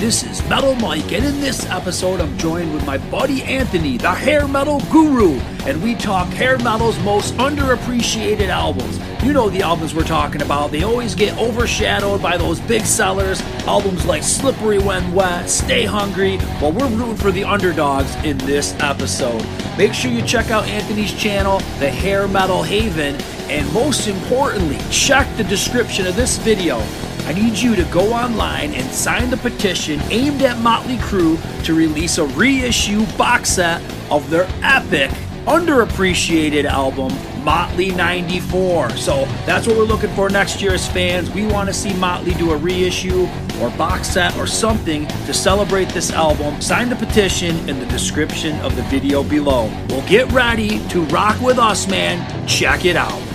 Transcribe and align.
This 0.00 0.22
is 0.22 0.42
Metal 0.48 0.74
Mike, 0.76 1.12
and 1.12 1.22
in 1.26 1.42
this 1.42 1.66
episode, 1.66 2.20
I'm 2.22 2.38
joined 2.38 2.72
with 2.72 2.86
my 2.86 2.96
buddy 3.10 3.42
Anthony, 3.42 3.98
the 3.98 4.14
hair 4.14 4.48
metal 4.48 4.80
guru, 4.90 5.38
and 5.66 5.82
we 5.82 5.94
talk 5.94 6.26
hair 6.28 6.56
metal's 6.60 6.98
most 7.00 7.34
underappreciated 7.34 8.48
albums. 8.48 8.98
You 9.22 9.34
know 9.34 9.50
the 9.50 9.60
albums 9.60 9.94
we're 9.94 10.04
talking 10.04 10.40
about, 10.40 10.70
they 10.70 10.84
always 10.84 11.14
get 11.14 11.36
overshadowed 11.36 12.22
by 12.22 12.38
those 12.38 12.60
big 12.60 12.86
sellers. 12.86 13.42
Albums 13.66 14.06
like 14.06 14.22
Slippery 14.22 14.78
When 14.78 15.12
Wet, 15.12 15.50
Stay 15.50 15.84
Hungry, 15.84 16.38
well, 16.62 16.72
we're 16.72 16.88
rooting 16.88 17.16
for 17.16 17.30
the 17.30 17.44
underdogs 17.44 18.14
in 18.24 18.38
this 18.38 18.74
episode. 18.80 19.44
Make 19.76 19.92
sure 19.92 20.10
you 20.10 20.22
check 20.22 20.50
out 20.50 20.64
Anthony's 20.64 21.12
channel, 21.12 21.58
The 21.78 21.90
Hair 21.90 22.26
Metal 22.26 22.62
Haven, 22.62 23.16
and 23.50 23.70
most 23.74 24.08
importantly, 24.08 24.78
check 24.90 25.28
the 25.36 25.44
description 25.44 26.06
of 26.06 26.16
this 26.16 26.38
video. 26.38 26.82
I 27.30 27.32
need 27.32 27.56
you 27.56 27.76
to 27.76 27.84
go 27.92 28.12
online 28.12 28.74
and 28.74 28.92
sign 28.92 29.30
the 29.30 29.36
petition 29.36 30.00
aimed 30.10 30.42
at 30.42 30.58
Motley 30.58 30.96
Crue 30.96 31.38
to 31.62 31.74
release 31.74 32.18
a 32.18 32.24
reissue 32.24 33.06
box 33.16 33.50
set 33.50 33.80
of 34.10 34.28
their 34.30 34.48
epic, 34.64 35.12
underappreciated 35.46 36.64
album, 36.64 37.12
Motley 37.44 37.92
94. 37.92 38.90
So 38.96 39.26
that's 39.46 39.68
what 39.68 39.76
we're 39.76 39.84
looking 39.84 40.12
for 40.16 40.28
next 40.28 40.60
year 40.60 40.74
as 40.74 40.88
fans. 40.88 41.30
We 41.30 41.46
want 41.46 41.68
to 41.68 41.72
see 41.72 41.94
Motley 41.94 42.34
do 42.34 42.50
a 42.50 42.56
reissue 42.56 43.28
or 43.60 43.70
box 43.78 44.08
set 44.08 44.36
or 44.36 44.48
something 44.48 45.06
to 45.06 45.32
celebrate 45.32 45.90
this 45.90 46.10
album. 46.10 46.60
Sign 46.60 46.88
the 46.88 46.96
petition 46.96 47.56
in 47.68 47.78
the 47.78 47.86
description 47.86 48.58
of 48.62 48.74
the 48.74 48.82
video 48.82 49.22
below. 49.22 49.66
Well, 49.88 50.04
get 50.08 50.32
ready 50.32 50.84
to 50.88 51.04
rock 51.04 51.40
with 51.40 51.60
us, 51.60 51.86
man. 51.86 52.48
Check 52.48 52.86
it 52.86 52.96
out. 52.96 53.29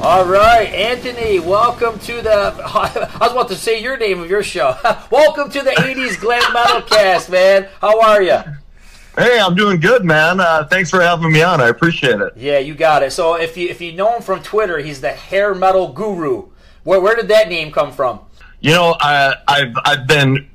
All 0.00 0.26
right, 0.26 0.68
Anthony, 0.74 1.38
welcome 1.38 1.98
to 2.00 2.20
the. 2.20 2.30
I 2.64 3.18
was 3.20 3.32
about 3.32 3.48
to 3.48 3.54
say 3.54 3.80
your 3.80 3.96
name 3.96 4.20
of 4.20 4.28
your 4.28 4.42
show. 4.42 4.76
welcome 5.10 5.50
to 5.50 5.62
the 5.62 5.70
80s 5.70 6.20
Glam 6.20 6.52
Metal 6.52 6.82
Cast, 6.82 7.30
man. 7.30 7.68
How 7.80 8.00
are 8.02 8.20
you? 8.20 8.38
Hey, 9.16 9.40
I'm 9.40 9.54
doing 9.54 9.80
good, 9.80 10.04
man. 10.04 10.40
Uh, 10.40 10.66
thanks 10.66 10.90
for 10.90 11.00
having 11.00 11.32
me 11.32 11.42
on. 11.42 11.60
I 11.60 11.68
appreciate 11.68 12.20
it. 12.20 12.36
Yeah, 12.36 12.58
you 12.58 12.74
got 12.74 13.02
it. 13.02 13.12
So 13.12 13.36
if 13.36 13.56
you 13.56 13.68
if 13.68 13.80
you 13.80 13.92
know 13.92 14.16
him 14.16 14.22
from 14.22 14.42
Twitter, 14.42 14.78
he's 14.78 15.00
the 15.00 15.12
hair 15.12 15.54
metal 15.54 15.92
guru. 15.92 16.48
Where 16.82 17.00
where 17.00 17.16
did 17.16 17.28
that 17.28 17.48
name 17.48 17.70
come 17.70 17.92
from? 17.92 18.20
You 18.60 18.72
know, 18.72 18.96
I, 19.00 19.36
I've 19.48 19.74
I've 19.84 20.06
been 20.06 20.50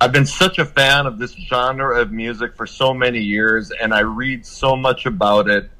I've 0.00 0.12
been 0.12 0.26
such 0.26 0.58
a 0.58 0.64
fan 0.64 1.06
of 1.06 1.18
this 1.18 1.32
genre 1.32 2.00
of 2.00 2.12
music 2.12 2.54
for 2.54 2.66
so 2.66 2.92
many 2.92 3.20
years, 3.20 3.72
and 3.72 3.94
I 3.94 4.00
read 4.00 4.44
so 4.44 4.76
much 4.76 5.06
about 5.06 5.48
it 5.48 5.70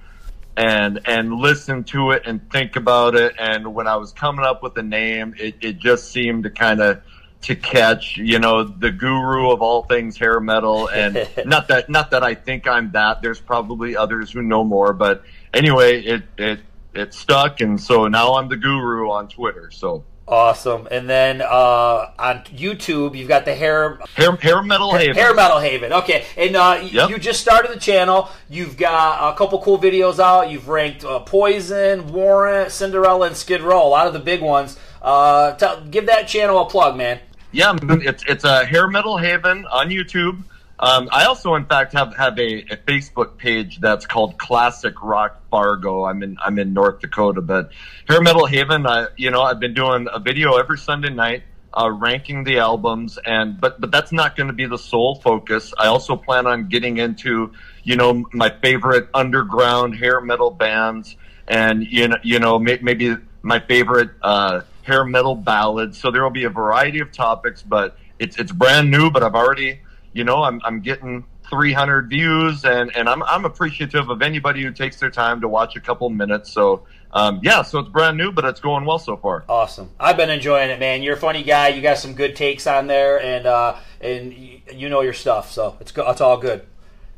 and 0.56 1.00
and 1.06 1.34
listen 1.34 1.84
to 1.84 2.10
it 2.10 2.22
and 2.26 2.50
think 2.50 2.76
about 2.76 3.14
it. 3.14 3.34
And 3.38 3.74
when 3.74 3.86
I 3.86 3.96
was 3.96 4.12
coming 4.12 4.44
up 4.44 4.62
with 4.62 4.74
the 4.74 4.82
name, 4.82 5.34
it, 5.38 5.56
it 5.60 5.78
just 5.78 6.10
seemed 6.10 6.44
to 6.44 6.50
kind 6.50 6.80
of 6.80 7.02
to 7.42 7.56
catch, 7.56 8.16
you 8.16 8.38
know, 8.38 8.62
the 8.62 8.92
guru 8.92 9.50
of 9.50 9.62
all 9.62 9.82
things 9.82 10.16
hair 10.16 10.38
metal. 10.40 10.88
And 10.88 11.28
not 11.46 11.68
that 11.68 11.88
not 11.88 12.10
that 12.10 12.22
I 12.22 12.34
think 12.34 12.66
I'm 12.66 12.92
that. 12.92 13.22
There's 13.22 13.40
probably 13.40 13.96
others 13.96 14.30
who 14.32 14.42
know 14.42 14.64
more, 14.64 14.92
but 14.92 15.24
anyway, 15.52 16.02
it 16.02 16.22
it 16.36 16.60
it 16.94 17.14
stuck, 17.14 17.60
and 17.60 17.80
so 17.80 18.06
now 18.06 18.34
I'm 18.34 18.48
the 18.48 18.56
guru 18.56 19.10
on 19.10 19.28
Twitter. 19.28 19.70
So. 19.70 20.04
Awesome. 20.32 20.88
And 20.90 21.10
then 21.10 21.42
uh, 21.42 22.10
on 22.18 22.38
YouTube, 22.44 23.14
you've 23.14 23.28
got 23.28 23.44
the 23.44 23.54
hair 23.54 23.98
hair, 24.14 24.34
hair 24.36 24.62
metal 24.62 24.94
haven. 24.94 25.14
Hair 25.14 25.34
metal 25.34 25.58
haven. 25.58 25.92
Okay. 25.92 26.24
And 26.38 26.56
uh, 26.56 26.88
yep. 26.90 27.10
you 27.10 27.18
just 27.18 27.42
started 27.42 27.70
the 27.70 27.78
channel. 27.78 28.30
You've 28.48 28.78
got 28.78 29.34
a 29.34 29.36
couple 29.36 29.60
cool 29.60 29.78
videos 29.78 30.18
out. 30.18 30.50
You've 30.50 30.70
ranked 30.70 31.04
uh, 31.04 31.18
Poison, 31.20 32.14
Warrant, 32.14 32.72
Cinderella, 32.72 33.26
and 33.26 33.36
Skid 33.36 33.60
Row. 33.60 33.86
A 33.86 33.90
lot 33.90 34.06
of 34.06 34.14
the 34.14 34.20
big 34.20 34.40
ones. 34.40 34.78
Uh, 35.02 35.52
tell, 35.56 35.82
give 35.82 36.06
that 36.06 36.28
channel 36.28 36.62
a 36.62 36.70
plug, 36.70 36.96
man. 36.96 37.20
Yeah, 37.50 37.76
it's 37.82 38.24
it's 38.26 38.44
a 38.44 38.64
hair 38.64 38.88
metal 38.88 39.18
haven 39.18 39.66
on 39.66 39.90
YouTube. 39.90 40.42
Um, 40.82 41.08
I 41.12 41.26
also, 41.26 41.54
in 41.54 41.64
fact, 41.66 41.92
have 41.92 42.12
have 42.16 42.36
a, 42.40 42.62
a, 42.62 42.76
Facebook 42.76 43.36
page 43.36 43.78
that's 43.78 44.04
called 44.04 44.36
Classic 44.36 45.00
Rock 45.00 45.40
Fargo. 45.48 46.04
I'm 46.04 46.24
in 46.24 46.36
I'm 46.44 46.58
in 46.58 46.74
North 46.74 46.98
Dakota, 46.98 47.40
but 47.40 47.70
Hair 48.08 48.20
Metal 48.20 48.46
Haven. 48.46 48.84
I, 48.84 49.06
you 49.16 49.30
know, 49.30 49.42
I've 49.42 49.60
been 49.60 49.74
doing 49.74 50.08
a 50.12 50.18
video 50.18 50.56
every 50.56 50.78
Sunday 50.78 51.10
night, 51.10 51.44
uh, 51.72 51.88
ranking 51.88 52.42
the 52.42 52.58
albums, 52.58 53.16
and 53.24 53.60
but 53.60 53.80
but 53.80 53.92
that's 53.92 54.10
not 54.10 54.34
going 54.34 54.48
to 54.48 54.52
be 54.52 54.66
the 54.66 54.76
sole 54.76 55.14
focus. 55.14 55.72
I 55.78 55.86
also 55.86 56.16
plan 56.16 56.48
on 56.48 56.66
getting 56.66 56.96
into, 56.96 57.52
you 57.84 57.94
know, 57.94 58.24
my 58.32 58.50
favorite 58.50 59.08
underground 59.14 59.94
hair 59.94 60.20
metal 60.20 60.50
bands, 60.50 61.14
and 61.46 61.86
you 61.86 62.08
know, 62.08 62.16
you 62.24 62.40
know, 62.40 62.58
may, 62.58 62.80
maybe 62.82 63.14
my 63.42 63.60
favorite 63.60 64.10
uh, 64.20 64.62
hair 64.82 65.04
metal 65.04 65.36
ballads. 65.36 66.00
So 66.00 66.10
there 66.10 66.24
will 66.24 66.30
be 66.30 66.42
a 66.42 66.50
variety 66.50 66.98
of 66.98 67.12
topics, 67.12 67.62
but 67.62 67.96
it's 68.18 68.36
it's 68.36 68.50
brand 68.50 68.90
new. 68.90 69.12
But 69.12 69.22
I've 69.22 69.36
already 69.36 69.78
you 70.12 70.24
know, 70.24 70.42
I'm, 70.42 70.60
I'm 70.64 70.80
getting 70.80 71.24
300 71.48 72.08
views 72.08 72.64
and, 72.64 72.94
and 72.96 73.08
I'm, 73.08 73.22
I'm 73.24 73.44
appreciative 73.44 74.08
of 74.08 74.22
anybody 74.22 74.62
who 74.62 74.72
takes 74.72 74.98
their 74.98 75.10
time 75.10 75.40
to 75.40 75.48
watch 75.48 75.76
a 75.76 75.80
couple 75.80 76.08
minutes. 76.10 76.52
So, 76.52 76.84
um, 77.12 77.40
yeah, 77.42 77.62
so 77.62 77.80
it's 77.80 77.88
brand 77.88 78.16
new, 78.16 78.32
but 78.32 78.44
it's 78.44 78.60
going 78.60 78.84
well 78.84 78.98
so 78.98 79.16
far. 79.16 79.44
Awesome. 79.48 79.90
I've 80.00 80.16
been 80.16 80.30
enjoying 80.30 80.70
it, 80.70 80.80
man. 80.80 81.02
You're 81.02 81.16
a 81.16 81.20
funny 81.20 81.42
guy. 81.42 81.68
You 81.68 81.82
got 81.82 81.98
some 81.98 82.14
good 82.14 82.36
takes 82.36 82.66
on 82.66 82.86
there 82.86 83.20
and, 83.20 83.46
uh, 83.46 83.76
and 84.00 84.32
you 84.32 84.88
know 84.88 85.02
your 85.02 85.12
stuff. 85.12 85.52
So 85.52 85.76
it's, 85.80 85.92
it's 85.94 86.20
all 86.20 86.38
good. 86.38 86.66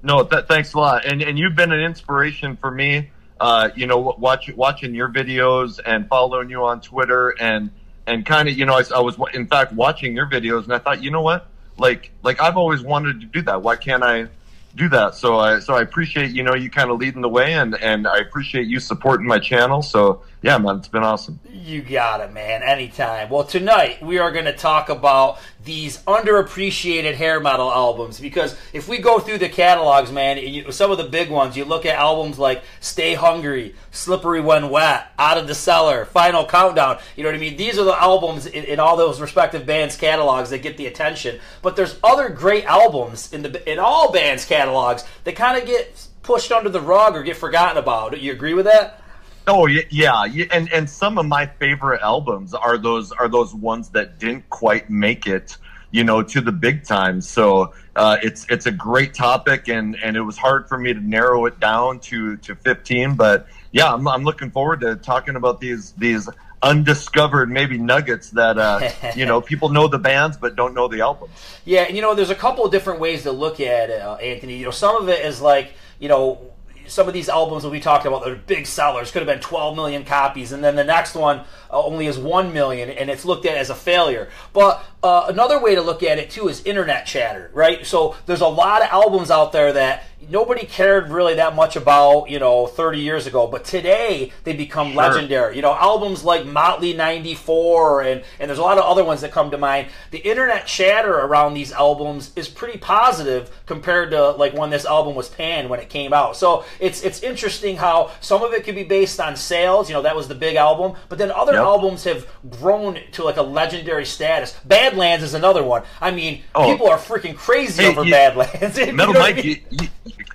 No, 0.02 0.24
th- 0.24 0.46
thanks 0.46 0.74
a 0.74 0.78
lot. 0.78 1.04
And, 1.04 1.22
and 1.22 1.38
you've 1.38 1.56
been 1.56 1.72
an 1.72 1.80
inspiration 1.80 2.56
for 2.56 2.70
me. 2.70 3.10
Uh, 3.40 3.70
you 3.74 3.86
know, 3.86 3.98
watch, 3.98 4.50
watching 4.54 4.94
your 4.94 5.08
videos 5.08 5.80
and 5.84 6.08
following 6.08 6.50
you 6.50 6.64
on 6.64 6.80
Twitter 6.80 7.34
and, 7.40 7.70
and 8.06 8.24
kind 8.24 8.48
of, 8.48 8.56
you 8.56 8.64
know, 8.64 8.74
I, 8.74 8.82
I 8.94 9.00
was 9.00 9.16
in 9.32 9.46
fact 9.46 9.72
watching 9.72 10.14
your 10.14 10.26
videos 10.26 10.64
and 10.64 10.72
I 10.72 10.78
thought, 10.78 11.02
you 11.02 11.10
know 11.10 11.22
what? 11.22 11.48
Like 11.78 12.10
like 12.22 12.40
I've 12.40 12.56
always 12.56 12.82
wanted 12.82 13.20
to 13.20 13.26
do 13.26 13.42
that. 13.42 13.62
Why 13.62 13.76
can't 13.76 14.02
I 14.02 14.28
do 14.76 14.88
that? 14.90 15.14
So 15.14 15.38
I 15.38 15.60
so 15.60 15.74
I 15.74 15.82
appreciate 15.82 16.32
you 16.32 16.42
know 16.42 16.54
you 16.54 16.70
kind 16.70 16.90
of 16.90 16.98
leading 16.98 17.22
the 17.22 17.28
way, 17.28 17.54
and 17.54 17.74
and 17.80 18.06
I 18.06 18.18
appreciate 18.18 18.66
you 18.66 18.80
supporting 18.80 19.26
my 19.26 19.38
channel. 19.38 19.82
So 19.82 20.22
yeah, 20.44 20.58
man, 20.58 20.76
it's 20.76 20.88
been 20.88 21.02
awesome. 21.02 21.40
You 21.50 21.80
got 21.80 22.20
it, 22.20 22.30
man. 22.30 22.62
Anytime. 22.62 23.30
Well, 23.30 23.44
tonight 23.44 24.02
we 24.02 24.18
are 24.18 24.30
going 24.30 24.44
to 24.44 24.52
talk 24.52 24.90
about 24.90 25.38
these 25.64 26.02
underappreciated 26.02 27.14
hair 27.14 27.40
metal 27.40 27.72
albums 27.72 28.20
because 28.20 28.54
if 28.74 28.86
we 28.86 28.98
go 28.98 29.18
through 29.18 29.38
the 29.38 29.48
catalogs, 29.48 30.12
man, 30.12 30.36
you, 30.36 30.70
some 30.70 30.90
of 30.90 30.98
the 30.98 31.04
big 31.04 31.30
ones, 31.30 31.56
you 31.56 31.64
look 31.64 31.86
at 31.86 31.96
albums 31.96 32.38
like 32.38 32.62
Stay 32.80 33.14
Hungry, 33.14 33.74
Slippery 33.90 34.42
When 34.42 34.68
Wet, 34.68 35.06
Out 35.18 35.38
of 35.38 35.46
the 35.46 35.54
Cellar, 35.54 36.04
Final 36.04 36.44
Countdown. 36.44 36.98
You 37.16 37.22
know 37.22 37.30
what 37.30 37.36
I 37.36 37.40
mean? 37.40 37.56
These 37.56 37.78
are 37.78 37.84
the 37.84 37.98
albums 37.98 38.44
in, 38.44 38.64
in 38.64 38.78
all 38.78 38.98
those 38.98 39.22
respective 39.22 39.64
bands' 39.64 39.96
catalogs 39.96 40.50
that 40.50 40.58
get 40.58 40.76
the 40.76 40.88
attention. 40.88 41.40
But 41.62 41.74
there's 41.74 41.98
other 42.04 42.28
great 42.28 42.66
albums 42.66 43.32
in 43.32 43.40
the 43.40 43.72
in 43.72 43.78
all 43.78 44.12
bands' 44.12 44.44
catalogs 44.44 45.04
that 45.24 45.36
kind 45.36 45.58
of 45.58 45.66
get 45.66 46.06
pushed 46.22 46.52
under 46.52 46.68
the 46.68 46.82
rug 46.82 47.16
or 47.16 47.22
get 47.22 47.38
forgotten 47.38 47.78
about. 47.78 48.12
Do 48.12 48.18
You 48.18 48.32
agree 48.32 48.52
with 48.52 48.66
that? 48.66 49.00
Oh 49.46 49.66
yeah, 49.66 49.82
yeah, 49.90 50.46
and 50.52 50.72
and 50.72 50.88
some 50.88 51.18
of 51.18 51.26
my 51.26 51.46
favorite 51.46 52.00
albums 52.00 52.54
are 52.54 52.78
those 52.78 53.12
are 53.12 53.28
those 53.28 53.54
ones 53.54 53.90
that 53.90 54.18
didn't 54.18 54.48
quite 54.48 54.88
make 54.88 55.26
it, 55.26 55.58
you 55.90 56.02
know, 56.02 56.22
to 56.22 56.40
the 56.40 56.52
big 56.52 56.84
time. 56.84 57.20
So 57.20 57.74
uh, 57.94 58.16
it's 58.22 58.46
it's 58.48 58.64
a 58.64 58.72
great 58.72 59.12
topic, 59.12 59.68
and 59.68 59.96
and 60.02 60.16
it 60.16 60.22
was 60.22 60.38
hard 60.38 60.66
for 60.66 60.78
me 60.78 60.94
to 60.94 61.00
narrow 61.00 61.44
it 61.44 61.60
down 61.60 62.00
to 62.00 62.38
to 62.38 62.54
fifteen. 62.54 63.16
But 63.16 63.46
yeah, 63.70 63.92
I'm 63.92 64.08
I'm 64.08 64.24
looking 64.24 64.50
forward 64.50 64.80
to 64.80 64.96
talking 64.96 65.36
about 65.36 65.60
these 65.60 65.92
these 65.92 66.26
undiscovered 66.62 67.50
maybe 67.50 67.76
nuggets 67.76 68.30
that 68.30 68.56
uh, 68.56 68.90
you 69.14 69.26
know 69.26 69.42
people 69.42 69.68
know 69.68 69.88
the 69.88 69.98
bands 69.98 70.38
but 70.38 70.56
don't 70.56 70.72
know 70.72 70.88
the 70.88 71.02
albums. 71.02 71.32
Yeah, 71.66 71.88
you 71.88 72.00
know, 72.00 72.14
there's 72.14 72.30
a 72.30 72.34
couple 72.34 72.64
of 72.64 72.72
different 72.72 72.98
ways 72.98 73.24
to 73.24 73.32
look 73.32 73.60
at 73.60 73.90
it, 73.90 74.00
uh, 74.00 74.14
Anthony. 74.14 74.56
You 74.56 74.64
know, 74.64 74.70
some 74.70 74.96
of 74.96 75.10
it 75.10 75.22
is 75.24 75.42
like 75.42 75.74
you 75.98 76.08
know 76.08 76.53
some 76.86 77.08
of 77.08 77.14
these 77.14 77.28
albums 77.28 77.62
that 77.62 77.70
we 77.70 77.80
talked 77.80 78.06
about 78.06 78.24
that 78.24 78.30
are 78.30 78.36
big 78.36 78.66
sellers 78.66 79.10
could 79.10 79.20
have 79.20 79.26
been 79.26 79.40
12 79.40 79.76
million 79.76 80.04
copies 80.04 80.52
and 80.52 80.62
then 80.62 80.76
the 80.76 80.84
next 80.84 81.14
one 81.14 81.38
uh, 81.70 81.82
only 81.82 82.06
is 82.06 82.18
1 82.18 82.52
million 82.52 82.90
and 82.90 83.10
it's 83.10 83.24
looked 83.24 83.46
at 83.46 83.56
as 83.56 83.70
a 83.70 83.74
failure. 83.74 84.28
But 84.52 84.84
uh, 85.02 85.26
another 85.28 85.60
way 85.60 85.74
to 85.74 85.82
look 85.82 86.02
at 86.02 86.18
it 86.18 86.30
too 86.30 86.48
is 86.48 86.62
internet 86.64 87.06
chatter 87.06 87.50
right? 87.54 87.84
So 87.86 88.16
there's 88.26 88.40
a 88.40 88.48
lot 88.48 88.82
of 88.82 88.88
albums 88.88 89.30
out 89.30 89.52
there 89.52 89.72
that 89.72 90.04
nobody 90.30 90.66
cared 90.66 91.10
really 91.10 91.34
that 91.34 91.54
much 91.54 91.76
about, 91.76 92.30
you 92.30 92.38
know, 92.38 92.66
30 92.66 93.00
years 93.00 93.26
ago. 93.26 93.46
But 93.46 93.64
today 93.64 94.32
they 94.44 94.54
become 94.54 94.88
sure. 94.88 95.02
legendary. 95.02 95.56
You 95.56 95.62
know, 95.62 95.74
albums 95.74 96.24
like 96.24 96.46
Motley 96.46 96.92
94 96.92 98.02
and, 98.02 98.24
and 98.38 98.48
there's 98.48 98.58
a 98.58 98.62
lot 98.62 98.78
of 98.78 98.84
other 98.84 99.04
ones 99.04 99.20
that 99.20 99.32
come 99.32 99.50
to 99.50 99.58
mind. 99.58 99.88
The 100.10 100.18
internet 100.18 100.66
chatter 100.66 101.14
around 101.14 101.54
these 101.54 101.72
albums 101.72 102.32
is 102.36 102.48
pretty 102.48 102.78
positive 102.78 103.50
compared 103.66 104.10
to 104.10 104.30
like 104.30 104.54
when 104.54 104.70
this 104.70 104.84
album 104.84 105.14
was 105.14 105.28
panned 105.28 105.68
when 105.70 105.80
it 105.80 105.88
came 105.88 106.12
out. 106.12 106.36
So 106.36 106.64
it's 106.80 107.02
it's 107.02 107.22
interesting 107.22 107.76
how 107.76 108.12
some 108.20 108.42
of 108.42 108.52
it 108.52 108.64
could 108.64 108.74
be 108.74 108.84
based 108.84 109.20
on 109.20 109.36
sales, 109.36 109.88
you 109.88 109.94
know, 109.94 110.02
that 110.02 110.16
was 110.16 110.28
the 110.28 110.34
big 110.34 110.56
album, 110.56 110.96
but 111.08 111.18
then 111.18 111.30
other 111.30 111.52
yep. 111.52 111.62
albums 111.62 112.04
have 112.04 112.26
grown 112.50 112.98
to 113.12 113.24
like 113.24 113.36
a 113.36 113.42
legendary 113.42 114.04
status. 114.04 114.56
Badlands 114.64 115.24
is 115.24 115.34
another 115.34 115.62
one. 115.62 115.82
I 116.00 116.10
mean, 116.10 116.42
oh. 116.54 116.70
people 116.70 116.88
are 116.88 116.98
freaking 116.98 117.36
crazy 117.36 117.82
hey, 117.82 117.90
over 117.90 118.04
you, 118.04 118.10
Badlands. 118.10 118.76
Metal 118.76 118.88
you 118.88 118.92
know 118.92 119.12
Mike, 119.12 119.38
I 119.38 119.42
mean? 119.42 119.66
you, 119.70 119.88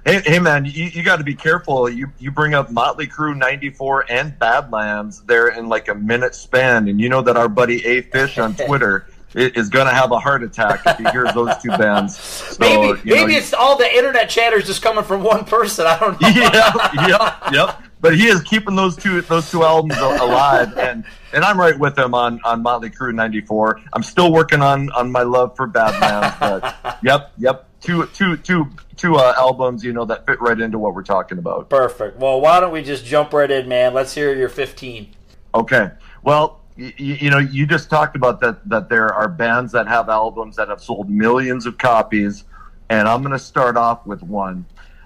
Hey, 0.06 0.22
hey 0.26 0.40
man, 0.40 0.66
you, 0.66 0.86
you 0.86 1.04
got 1.04 1.18
to 1.18 1.24
be 1.24 1.36
careful. 1.36 1.90
You 1.90 2.12
you 2.20 2.32
bring 2.32 2.54
up 2.54 2.72
Motley 2.72 3.08
Crue 3.08 3.38
'94 3.38 4.12
and 4.12 4.38
Badlands 4.40 5.22
there 5.22 5.50
in 5.50 5.70
like 5.70 5.88
a 5.88 5.96
minute 5.96 6.36
span, 6.36 6.88
and 6.88 7.00
you 7.00 7.10
know 7.10 7.22
that 7.22 7.38
our 7.38 7.50
buddy 7.50 7.86
A 7.86 8.02
Fish 8.02 8.38
on 8.38 8.56
Twitter 8.68 9.08
is 9.36 9.70
going 9.70 9.86
to 9.86 9.94
have 9.94 10.12
a 10.12 10.20
heart 10.20 10.44
attack 10.44 10.82
if 10.86 10.98
he 10.98 11.04
hears 11.12 11.32
those 11.34 11.56
two 11.58 11.70
bands. 11.70 12.18
So, 12.50 12.66
maybe 12.66 13.00
you 13.08 13.16
know, 13.16 13.22
maybe 13.22 13.34
it's 13.36 13.54
all 13.54 13.78
the 13.78 13.90
internet 13.90 14.30
chatters 14.30 14.66
just 14.66 14.82
coming 14.82 15.04
from 15.04 15.24
one 15.24 15.46
person. 15.46 15.86
I 15.86 15.98
don't 15.98 16.20
know. 16.20 16.28
yeah, 16.36 17.08
yeah, 17.08 17.50
yep. 17.52 17.82
But 18.02 18.18
he 18.18 18.28
is 18.28 18.42
keeping 18.42 18.76
those 18.76 18.98
two 18.98 19.22
those 19.22 19.50
two 19.50 19.64
albums 19.64 19.98
alive, 19.98 20.78
and 20.78 21.06
and 21.32 21.44
I'm 21.44 21.60
right 21.60 21.78
with 21.78 21.98
him 21.98 22.14
on 22.14 22.42
on 22.44 22.62
Motley 22.62 22.90
Crue 22.90 23.14
'94. 23.14 23.82
I'm 23.94 24.04
still 24.04 24.34
working 24.34 24.62
on 24.62 24.90
on 24.92 25.12
my 25.12 25.22
love 25.22 25.56
for 25.56 25.68
Badlands, 25.68 26.36
but 26.40 26.98
yep, 27.02 27.32
yep. 27.38 27.69
Two 27.82 28.06
two 28.08 28.38
two 28.38 28.70
two 28.98 29.16
uh, 29.16 29.34
albums, 29.38 29.84
you 29.84 29.94
know, 29.94 30.06
that 30.06 30.26
fit 30.26 30.42
right 30.42 30.60
into 30.60 30.78
what 30.78 30.94
we're 30.94 31.04
talking 31.04 31.38
about. 31.38 31.70
Perfect. 31.70 32.18
Well, 32.18 32.42
why 32.42 32.60
don't 32.60 32.74
we 32.74 32.84
just 32.84 33.06
jump 33.06 33.32
right 33.34 33.50
in, 33.50 33.68
man? 33.70 33.94
Let's 33.94 34.14
hear 34.14 34.36
your 34.36 34.50
15. 34.50 35.10
Okay. 35.56 35.92
Well, 36.22 36.60
you, 36.76 36.92
you 36.98 37.30
know, 37.30 37.38
you 37.38 37.66
just 37.66 37.90
talked 37.90 38.16
about 38.16 38.42
that 38.42 38.68
that 38.70 38.90
there 38.90 39.14
are 39.14 39.28
bands 39.28 39.72
that 39.72 39.88
have 39.88 40.10
albums 40.10 40.58
that 40.58 40.68
have 40.68 40.82
sold 40.82 41.10
millions 41.10 41.66
of 41.66 41.78
copies, 41.78 42.44
and 42.90 43.08
I'm 43.08 43.22
going 43.22 43.34
to 43.34 43.40
start 43.40 43.78
off 43.78 44.06
with 44.06 44.22
one. 44.24 44.66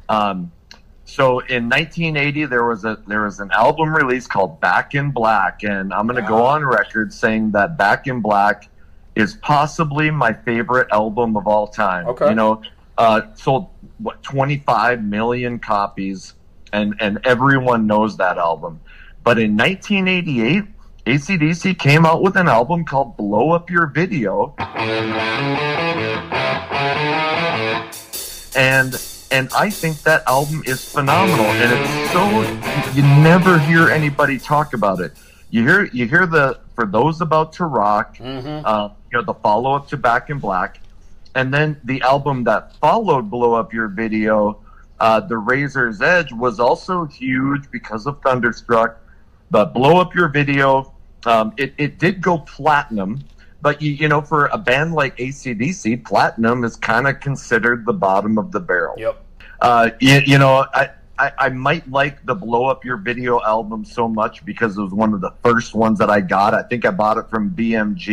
Um, 0.10 0.52
so 1.06 1.40
in 1.40 1.70
1980, 1.70 2.46
there 2.46 2.66
was 2.66 2.86
a 2.86 3.02
there 3.08 3.24
was 3.24 3.40
an 3.40 3.52
album 3.52 3.94
release 3.94 4.26
called 4.26 4.60
Back 4.60 4.96
in 4.96 5.12
Black, 5.12 5.64
and 5.64 5.94
I'm 5.94 6.08
going 6.08 6.22
to 6.22 6.28
go 6.28 6.44
on 6.44 6.66
record 6.66 7.14
saying 7.14 7.52
that 7.52 7.78
Back 7.78 8.08
in 8.08 8.22
Black 8.22 8.68
is 9.16 9.36
possibly 9.36 10.10
my 10.12 10.34
favorite 10.34 10.88
album 10.92 11.36
of 11.38 11.48
all 11.48 11.68
time. 11.68 12.08
Okay. 12.08 12.30
You 12.30 12.36
know, 12.36 12.62
uh, 12.98 13.22
sold 13.36 13.70
what 14.00 14.22
25 14.24 15.04
million 15.04 15.60
copies, 15.60 16.34
and 16.72 16.96
and 17.00 17.20
everyone 17.24 17.88
knows 17.88 18.18
that 18.18 18.38
album. 18.38 18.80
But 19.24 19.40
in 19.40 19.56
1988, 19.56 20.64
ACDC 21.06 21.78
came 21.80 22.06
out 22.06 22.22
with 22.22 22.36
an 22.38 22.48
album 22.48 22.86
called 22.86 23.16
Blow 23.18 23.52
Up 23.52 23.70
Your 23.70 23.88
Video. 23.88 24.54
And 28.56 29.02
and 29.32 29.50
I 29.56 29.70
think 29.70 30.04
that 30.04 30.24
album 30.28 30.62
is 30.66 30.88
phenomenal 30.88 31.46
and 31.46 31.74
it's 31.74 32.12
so 32.12 32.92
you 32.94 33.02
never 33.24 33.58
hear 33.58 33.90
anybody 33.90 34.38
talk 34.38 34.74
about 34.74 35.00
it. 35.00 35.14
You 35.50 35.64
hear 35.68 35.86
you 35.86 36.08
hear 36.08 36.28
the 36.28 36.60
for 36.76 36.86
those 36.86 37.22
about 37.22 37.54
to 37.54 37.66
rock, 37.66 38.18
Mm-hmm. 38.18 38.66
uh, 38.66 38.90
you 39.14 39.20
know, 39.20 39.26
the 39.26 39.40
follow 39.42 39.74
up 39.74 39.88
to 39.90 39.98
Back 39.98 40.32
in 40.32 40.40
Black, 40.40 40.80
and 41.36 41.54
then 41.54 41.80
the 41.84 42.02
album 42.02 42.44
that 42.46 42.76
followed 42.78 43.30
Blow 43.30 43.54
Up 43.54 43.72
Your 43.72 43.88
Video, 43.88 44.60
uh, 45.00 45.20
The 45.20 45.38
Razor's 45.38 46.02
Edge, 46.02 46.34
was 46.34 46.60
also 46.60 47.06
huge 47.06 47.70
because 47.70 48.08
of 48.08 48.20
Thunderstruck. 48.24 49.00
But 49.52 49.72
Blow 49.72 50.02
Up 50.02 50.16
Your 50.16 50.30
Video, 50.30 50.94
um, 51.26 51.54
it, 51.58 51.76
it 51.78 52.00
did 52.00 52.22
go 52.22 52.40
platinum. 52.40 53.24
But, 53.62 53.84
you, 53.84 53.92
you 53.92 54.08
know, 54.08 54.22
for 54.22 54.48
a 54.48 54.58
band 54.58 54.94
like 54.94 55.16
ACDC, 55.18 56.04
platinum 56.04 56.64
is 56.64 56.76
kind 56.76 57.08
of 57.08 57.20
considered 57.20 57.86
the 57.86 57.94
bottom 57.94 58.40
of 58.40 58.52
the 58.52 58.60
barrel. 58.60 58.96
Yep. 58.98 59.24
Uh, 59.62 59.92
you, 60.00 60.22
you 60.26 60.38
know, 60.40 60.66
I, 60.74 60.90
I, 61.24 61.46
I 61.46 61.50
might 61.50 61.90
like 61.90 62.26
the 62.26 62.36
Blow 62.36 62.66
Up 62.66 62.84
Your 62.84 62.98
Video 62.98 63.42
album 63.42 63.86
so 63.86 64.10
much 64.10 64.44
because 64.44 64.78
it 64.78 64.82
was 64.82 64.92
one 64.92 65.14
of 65.14 65.22
the 65.22 65.32
first 65.42 65.74
ones 65.74 66.00
that 66.00 66.10
I 66.10 66.20
got. 66.20 66.54
I 66.54 66.64
think 66.64 66.86
I 66.86 66.92
bought 66.92 67.18
it 67.18 67.30
from 67.30 67.52
BMG, 67.52 68.10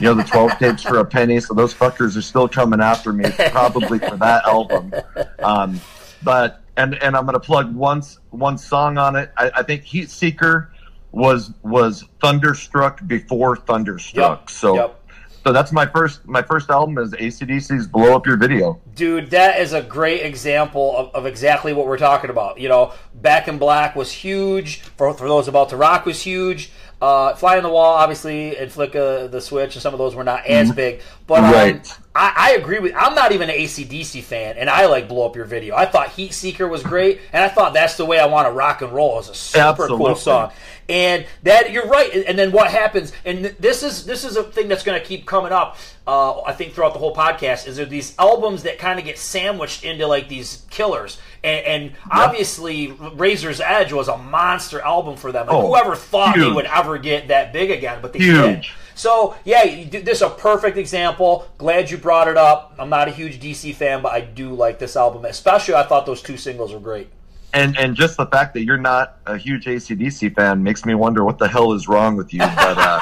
you 0.00 0.06
know, 0.06 0.14
the 0.14 0.22
12 0.22 0.50
tapes 0.58 0.82
for 0.84 0.98
a 0.98 1.04
penny. 1.04 1.40
So 1.40 1.52
those 1.54 1.74
fuckers 1.74 2.16
are 2.16 2.22
still 2.22 2.48
coming 2.48 2.80
after 2.80 3.12
me, 3.12 3.24
probably 3.50 3.98
for 3.98 4.16
that 4.18 4.44
album. 4.44 4.92
Um, 5.40 5.80
but, 6.22 6.62
and, 6.76 6.94
and 7.02 7.16
I'm 7.16 7.24
going 7.26 7.34
to 7.34 7.40
plug 7.40 7.74
one, 7.74 8.02
one 8.30 8.56
song 8.56 8.98
on 8.98 9.16
it. 9.16 9.32
I, 9.36 9.50
I 9.56 9.62
think 9.64 9.82
Heat 9.82 10.08
Seeker 10.08 10.72
was, 11.10 11.52
was 11.64 12.04
Thunderstruck 12.20 13.04
before 13.08 13.56
Thunderstruck. 13.56 14.40
Yep, 14.42 14.50
So, 14.50 14.76
yep. 14.76 15.00
So 15.44 15.52
that's 15.52 15.72
my 15.72 15.84
first, 15.84 16.26
my 16.26 16.40
first 16.40 16.70
album 16.70 16.96
is 16.96 17.12
ACDC's 17.12 17.86
Blow 17.86 18.16
Up 18.16 18.26
Your 18.26 18.38
Video. 18.38 18.80
Dude, 18.94 19.30
that 19.30 19.60
is 19.60 19.74
a 19.74 19.82
great 19.82 20.22
example 20.22 20.96
of, 20.96 21.14
of 21.14 21.26
exactly 21.26 21.74
what 21.74 21.86
we're 21.86 21.98
talking 21.98 22.30
about. 22.30 22.58
You 22.58 22.70
know, 22.70 22.94
Back 23.14 23.46
in 23.46 23.58
Black 23.58 23.94
was 23.94 24.10
huge. 24.10 24.80
For, 24.80 25.12
for 25.12 25.28
those 25.28 25.46
about 25.46 25.68
to 25.68 25.76
rock 25.76 26.06
was 26.06 26.22
huge. 26.22 26.70
Uh, 27.02 27.34
Fly 27.34 27.58
on 27.58 27.62
the 27.62 27.68
Wall, 27.68 27.94
obviously, 27.94 28.56
and 28.56 28.72
Flick 28.72 28.96
uh, 28.96 29.26
the 29.26 29.40
Switch, 29.40 29.74
and 29.74 29.82
some 29.82 29.92
of 29.92 29.98
those 29.98 30.14
were 30.14 30.24
not 30.24 30.46
as 30.46 30.72
big. 30.72 31.02
But 31.26 31.44
um, 31.44 31.52
Right. 31.52 31.98
I, 32.14 32.32
I 32.36 32.52
agree 32.52 32.78
with. 32.78 32.94
I'm 32.96 33.14
not 33.14 33.32
even 33.32 33.50
an 33.50 33.56
ACDC 33.56 34.22
fan, 34.22 34.56
and 34.56 34.70
I 34.70 34.86
like 34.86 35.08
Blow 35.08 35.26
Up 35.26 35.36
Your 35.36 35.44
Video. 35.44 35.74
I 35.74 35.84
thought 35.84 36.10
Heat 36.10 36.32
Seeker 36.32 36.66
was 36.66 36.82
great, 36.82 37.20
and 37.32 37.42
I 37.42 37.48
thought 37.48 37.74
that's 37.74 37.96
the 37.96 38.06
way 38.06 38.18
I 38.18 38.26
want 38.26 38.46
to 38.46 38.52
rock 38.52 38.80
and 38.80 38.92
roll. 38.92 39.18
It's 39.18 39.28
a 39.28 39.34
super 39.34 39.88
cool 39.88 40.14
song. 40.14 40.52
And 40.88 41.26
that 41.44 41.70
you're 41.72 41.86
right. 41.86 42.12
And 42.26 42.38
then 42.38 42.52
what 42.52 42.70
happens? 42.70 43.12
And 43.24 43.38
th- 43.44 43.56
this 43.58 43.82
is 43.82 44.04
this 44.04 44.24
is 44.24 44.36
a 44.36 44.42
thing 44.44 44.68
that's 44.68 44.82
going 44.84 45.00
to 45.00 45.06
keep 45.06 45.26
coming 45.26 45.52
up. 45.52 45.76
Uh, 46.06 46.42
I 46.42 46.52
think 46.52 46.74
throughout 46.74 46.92
the 46.92 46.98
whole 46.98 47.14
podcast 47.14 47.66
is 47.66 47.76
there 47.76 47.86
these 47.86 48.14
albums 48.18 48.64
that 48.64 48.78
kind 48.78 48.98
of 48.98 49.04
get 49.06 49.18
sandwiched 49.18 49.84
into 49.84 50.06
like 50.06 50.28
these 50.28 50.66
killers. 50.70 51.18
And, 51.42 51.66
and 51.66 51.92
obviously, 52.10 52.90
Razor's 52.92 53.60
Edge 53.60 53.92
was 53.92 54.08
a 54.08 54.16
monster 54.18 54.80
album 54.80 55.16
for 55.16 55.32
them. 55.32 55.46
Like, 55.46 55.56
Oh, 55.56 55.68
whoever 55.68 55.94
thought 55.96 56.36
they 56.36 56.50
would 56.50 56.66
ever 56.66 56.98
get 56.98 57.28
that 57.28 57.52
big 57.52 57.70
again, 57.70 58.00
but 58.02 58.12
they 58.12 58.18
Huge. 58.18 58.36
did. 58.62 58.66
So 58.94 59.34
yeah, 59.44 59.64
this 59.90 60.18
is 60.18 60.22
a 60.22 60.30
perfect 60.30 60.76
example. 60.76 61.50
Glad 61.58 61.90
you 61.90 61.96
brought 61.98 62.28
it 62.28 62.36
up. 62.36 62.74
I'm 62.78 62.90
not 62.90 63.08
a 63.08 63.10
huge 63.10 63.40
DC 63.40 63.74
fan, 63.74 64.02
but 64.02 64.12
I 64.12 64.20
do 64.20 64.54
like 64.54 64.78
this 64.78 64.96
album. 64.96 65.24
Especially, 65.24 65.74
I 65.74 65.82
thought 65.84 66.06
those 66.06 66.22
two 66.22 66.36
singles 66.36 66.72
were 66.72 66.78
great. 66.80 67.08
And 67.54 67.78
and 67.78 67.94
just 67.94 68.16
the 68.16 68.26
fact 68.26 68.52
that 68.54 68.64
you're 68.64 68.76
not 68.76 69.16
a 69.26 69.36
huge 69.36 69.66
ACDC 69.66 70.34
fan 70.34 70.62
makes 70.62 70.84
me 70.84 70.94
wonder 70.94 71.24
what 71.24 71.38
the 71.38 71.46
hell 71.46 71.72
is 71.72 71.86
wrong 71.86 72.16
with 72.16 72.34
you. 72.34 72.40
But 72.40 72.76
uh, 72.78 73.00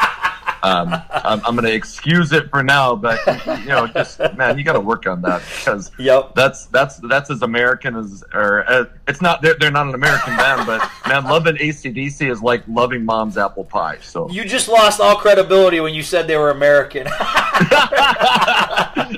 um, 0.62 0.94
I'm, 1.10 1.40
I'm 1.44 1.54
going 1.56 1.64
to 1.64 1.72
excuse 1.74 2.32
it 2.32 2.48
for 2.50 2.62
now. 2.62 2.94
But 2.94 3.18
you 3.60 3.66
know, 3.68 3.86
just 3.88 4.18
man, 4.36 4.56
you 4.58 4.64
got 4.64 4.74
to 4.74 4.80
work 4.80 5.06
on 5.06 5.22
that 5.22 5.42
because 5.58 5.90
Yep. 5.98 6.34
that's 6.34 6.66
that's 6.66 6.96
that's 6.98 7.30
as 7.30 7.42
American 7.42 7.96
as 7.96 8.22
or 8.32 8.64
uh, 8.70 8.84
it's 9.08 9.20
not. 9.20 9.42
They're, 9.42 9.54
they're 9.58 9.70
not 9.70 9.86
an 9.88 9.94
American 9.94 10.36
band, 10.36 10.66
but 10.66 10.88
man, 11.08 11.24
loving 11.24 11.56
ACDC 11.56 12.30
is 12.30 12.42
like 12.42 12.62
loving 12.68 13.04
mom's 13.04 13.36
apple 13.38 13.64
pie. 13.64 13.98
So 14.02 14.28
You 14.30 14.44
just 14.44 14.68
lost 14.68 15.00
all 15.00 15.16
credibility 15.16 15.80
when 15.80 15.94
you 15.94 16.02
said 16.02 16.26
they 16.26 16.36
were 16.36 16.50
American. 16.50 17.06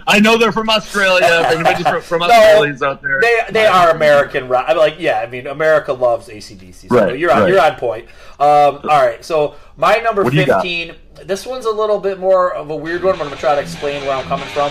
I 0.06 0.20
know 0.22 0.36
they're 0.38 0.52
from 0.52 0.68
Australia. 0.70 1.26
If 1.44 1.46
anybody's 1.52 1.86
from, 1.86 2.02
from 2.02 2.22
Australia's 2.22 2.82
out 2.82 3.02
there, 3.02 3.20
they 3.20 3.40
they 3.50 3.66
are 3.66 3.90
American 3.90 4.48
rock. 4.48 4.66
I'm 4.68 4.76
like, 4.76 4.96
yeah, 4.98 5.20
I 5.20 5.26
mean, 5.26 5.46
America 5.46 5.92
loves 5.92 6.28
ACDC. 6.28 6.88
So 6.88 6.94
Right, 6.96 7.18
you're 7.18 7.30
on 7.32 7.42
right. 7.42 7.48
you're 7.48 7.60
on 7.60 7.76
point. 7.76 8.06
Um, 8.40 8.80
all 8.82 9.06
right, 9.06 9.24
so 9.24 9.54
my 9.76 9.96
number 9.98 10.24
What 10.24 10.32
do 10.32 10.38
you 10.38 10.46
got? 10.46 10.62
fifteen. 10.62 10.96
This 11.24 11.46
one's 11.46 11.66
a 11.66 11.70
little 11.70 12.00
bit 12.00 12.18
more 12.18 12.52
of 12.52 12.70
a 12.70 12.76
weird 12.76 13.04
one, 13.04 13.14
but 13.16 13.22
I'm 13.24 13.28
gonna 13.28 13.40
try 13.40 13.54
to 13.54 13.60
explain 13.60 14.02
where 14.02 14.16
I'm 14.16 14.24
coming 14.24 14.46
from. 14.48 14.70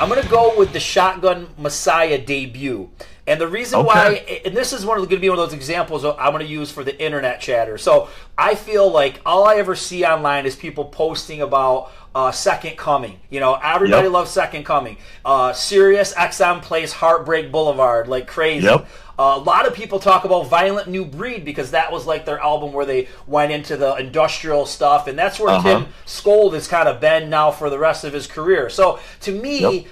I'm 0.00 0.08
gonna 0.08 0.28
go 0.28 0.52
with 0.58 0.72
the 0.72 0.80
Shotgun 0.80 1.46
Messiah 1.56 2.18
debut, 2.18 2.90
and 3.26 3.40
the 3.40 3.48
reason 3.48 3.78
Okay. 3.80 3.86
why, 3.86 4.40
and 4.44 4.54
this 4.54 4.72
is 4.72 4.84
one 4.84 4.98
of 4.98 5.04
going 5.04 5.16
to 5.16 5.20
be 5.20 5.30
one 5.30 5.38
of 5.38 5.44
those 5.48 5.54
examples 5.54 6.04
I'm 6.04 6.32
going 6.32 6.40
to 6.44 6.52
use 6.52 6.70
for 6.70 6.84
the 6.84 7.00
internet 7.02 7.40
chatter. 7.40 7.78
So 7.78 8.08
I 8.36 8.54
feel 8.56 8.90
like 8.90 9.20
all 9.24 9.44
I 9.44 9.54
ever 9.54 9.74
see 9.74 10.04
online 10.04 10.44
is 10.46 10.56
people 10.56 10.84
posting 10.86 11.40
about 11.40 11.90
uh, 12.14 12.30
Second 12.30 12.76
Coming. 12.76 13.18
You 13.30 13.40
know, 13.40 13.58
everybody 13.62 14.04
Yep. 14.04 14.12
loves 14.12 14.30
Second 14.30 14.64
Coming. 14.64 14.96
Uh, 15.24 15.52
Sirius 15.52 16.14
XM 16.14 16.62
plays 16.62 16.92
Heartbreak 16.92 17.50
Boulevard 17.50 18.08
like 18.08 18.26
crazy. 18.26 18.66
Yep. 18.66 18.86
Uh, 19.16 19.34
a 19.36 19.38
lot 19.38 19.66
of 19.66 19.74
people 19.74 20.00
talk 20.00 20.24
about 20.24 20.46
Violent 20.48 20.88
New 20.88 21.04
Breed 21.04 21.44
because 21.44 21.70
that 21.70 21.92
was 21.92 22.04
like 22.04 22.24
their 22.24 22.40
album 22.40 22.72
where 22.72 22.84
they 22.84 23.06
went 23.28 23.52
into 23.52 23.76
the 23.76 23.94
industrial 23.96 24.66
stuff, 24.66 25.06
and 25.06 25.16
that's 25.18 25.38
where 25.38 25.54
Uh-huh. 25.54 25.68
Tim 25.80 25.86
Skold 26.06 26.54
has 26.54 26.66
kind 26.66 26.88
of 26.88 27.00
been 27.00 27.30
now 27.30 27.50
for 27.52 27.70
the 27.70 27.78
rest 27.78 28.02
of 28.04 28.12
his 28.12 28.26
career. 28.26 28.68
So 28.70 28.98
to 29.20 29.30
me, 29.32 29.60
Yep. 29.60 29.84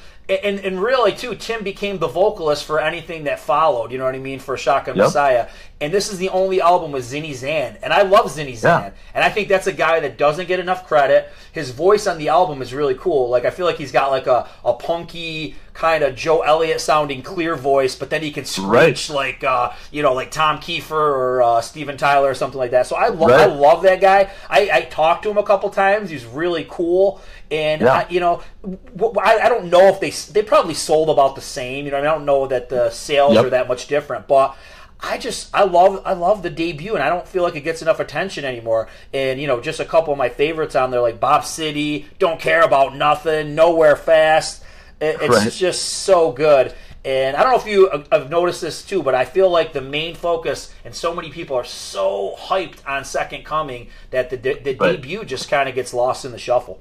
And, 0.44 0.60
and 0.60 0.82
really 0.82 1.12
too, 1.12 1.34
Tim 1.34 1.62
became 1.64 1.98
the 1.98 2.08
vocalist 2.08 2.64
for 2.64 2.80
anything 2.80 3.24
that 3.24 3.40
followed. 3.40 3.92
You 3.92 3.98
know 3.98 4.04
what 4.04 4.14
I 4.14 4.18
mean 4.18 4.38
for 4.38 4.56
Shotgun 4.56 4.96
Yep. 4.96 5.06
Messiah, 5.06 5.48
and 5.80 5.92
this 5.92 6.12
is 6.12 6.18
the 6.18 6.28
only 6.28 6.60
album 6.60 6.92
with 6.92 7.04
Zinny 7.04 7.34
Zan, 7.34 7.76
and 7.82 7.92
I 7.92 8.02
love 8.02 8.26
Zinny 8.26 8.54
Zan, 8.56 8.82
Yeah. 8.82 8.90
and 9.14 9.24
I 9.24 9.30
think 9.30 9.48
that's 9.48 9.66
a 9.66 9.72
guy 9.72 10.00
that 10.00 10.16
doesn't 10.18 10.46
get 10.48 10.60
enough 10.60 10.86
credit. 10.86 11.28
His 11.52 11.70
voice 11.70 12.06
on 12.06 12.18
the 12.18 12.28
album 12.28 12.62
is 12.62 12.72
really 12.72 12.94
cool. 12.94 13.28
Like 13.28 13.44
I 13.44 13.50
feel 13.50 13.66
like 13.66 13.76
he's 13.78 13.92
got 13.92 14.10
like 14.10 14.26
a 14.26 14.48
a 14.64 14.74
punky 14.74 15.56
kind 15.74 16.04
of 16.04 16.14
Joe 16.14 16.42
Elliott 16.42 16.80
sounding 16.82 17.22
clear 17.22 17.56
voice, 17.56 17.94
but 17.96 18.10
then 18.10 18.22
he 18.22 18.30
can 18.30 18.44
screech 18.44 19.08
Right. 19.08 19.14
like 19.14 19.44
uh, 19.44 19.72
you 19.90 20.02
know 20.02 20.12
like 20.14 20.30
Tom 20.30 20.58
Kiefer 20.58 20.92
or 20.92 21.42
uh, 21.42 21.60
Steven 21.60 21.96
Tyler 21.96 22.30
or 22.30 22.34
something 22.34 22.58
like 22.58 22.70
that. 22.72 22.86
So 22.86 22.94
I 22.96 23.08
love 23.08 23.30
I 23.30 23.46
love 23.46 23.82
that 23.82 24.00
guy. 24.00 24.30
I, 24.48 24.70
I 24.72 24.80
talked 24.82 25.24
to 25.24 25.30
him 25.30 25.38
a 25.38 25.42
couple 25.42 25.68
times. 25.70 26.10
He's 26.10 26.24
really 26.26 26.66
cool, 26.70 27.20
and 27.52 27.82
Yeah. 27.82 27.92
I, 27.92 28.06
you 28.08 28.18
know 28.20 28.42
I, 29.22 29.38
I 29.44 29.48
don't 29.48 29.70
know 29.70 29.86
if 29.88 30.00
they 30.00 30.10
they 30.32 30.42
probably 30.42 30.74
sold 30.74 31.08
about 31.10 31.36
the 31.36 31.40
same. 31.42 31.84
You 31.84 31.90
know, 31.92 31.98
I, 31.98 32.00
mean, 32.00 32.10
I 32.10 32.14
don't 32.14 32.24
know 32.24 32.46
that 32.48 32.68
the 32.68 32.90
sales 32.90 33.34
Yep. 33.34 33.44
are 33.44 33.50
that 33.50 33.68
much 33.68 33.86
different, 33.86 34.26
but. 34.26 34.56
I 35.04 35.18
just 35.18 35.52
I 35.52 35.64
love 35.64 36.00
I 36.04 36.12
love 36.12 36.44
the 36.44 36.48
debut 36.50 36.94
and 36.94 37.02
I 37.02 37.08
don't 37.08 37.26
feel 37.26 37.42
like 37.42 37.56
it 37.56 37.62
gets 37.62 37.82
enough 37.82 37.98
attention 37.98 38.44
anymore. 38.44 38.86
And 39.12 39.40
you 39.40 39.48
know, 39.48 39.60
just 39.60 39.80
a 39.80 39.84
couple 39.84 40.12
of 40.12 40.18
my 40.18 40.28
favorites 40.28 40.76
on 40.76 40.92
there 40.92 41.00
like 41.00 41.18
Bop 41.18 41.44
City, 41.44 42.06
Don't 42.20 42.38
Care 42.38 42.62
About 42.62 42.94
Nothing, 42.94 43.56
Nowhere 43.56 43.96
Fast. 43.96 44.62
It- 45.00 45.16
it's 45.20 45.28
Right. 45.36 45.50
just 45.52 45.82
so 46.04 46.30
good. 46.30 46.72
And 47.04 47.36
I 47.36 47.42
don't 47.42 47.50
know 47.50 47.58
if 47.58 47.66
you 47.66 47.88
uh, 47.88 48.04
have 48.12 48.30
noticed 48.30 48.60
this 48.60 48.84
too, 48.84 49.02
but 49.02 49.12
I 49.16 49.24
feel 49.24 49.50
like 49.50 49.72
the 49.72 49.80
main 49.80 50.14
focus, 50.14 50.72
and 50.84 50.94
so 50.94 51.12
many 51.12 51.30
people 51.30 51.56
are 51.56 51.64
so 51.64 52.36
hyped 52.38 52.76
on 52.86 53.04
Second 53.04 53.44
Coming 53.44 53.88
that 54.12 54.30
the, 54.30 54.36
the 54.36 54.76
right. 54.78 54.92
debut 55.02 55.24
just 55.24 55.50
kind 55.50 55.68
of 55.68 55.74
gets 55.74 55.92
lost 55.92 56.24
in 56.24 56.30
the 56.30 56.38
shuffle. 56.38 56.80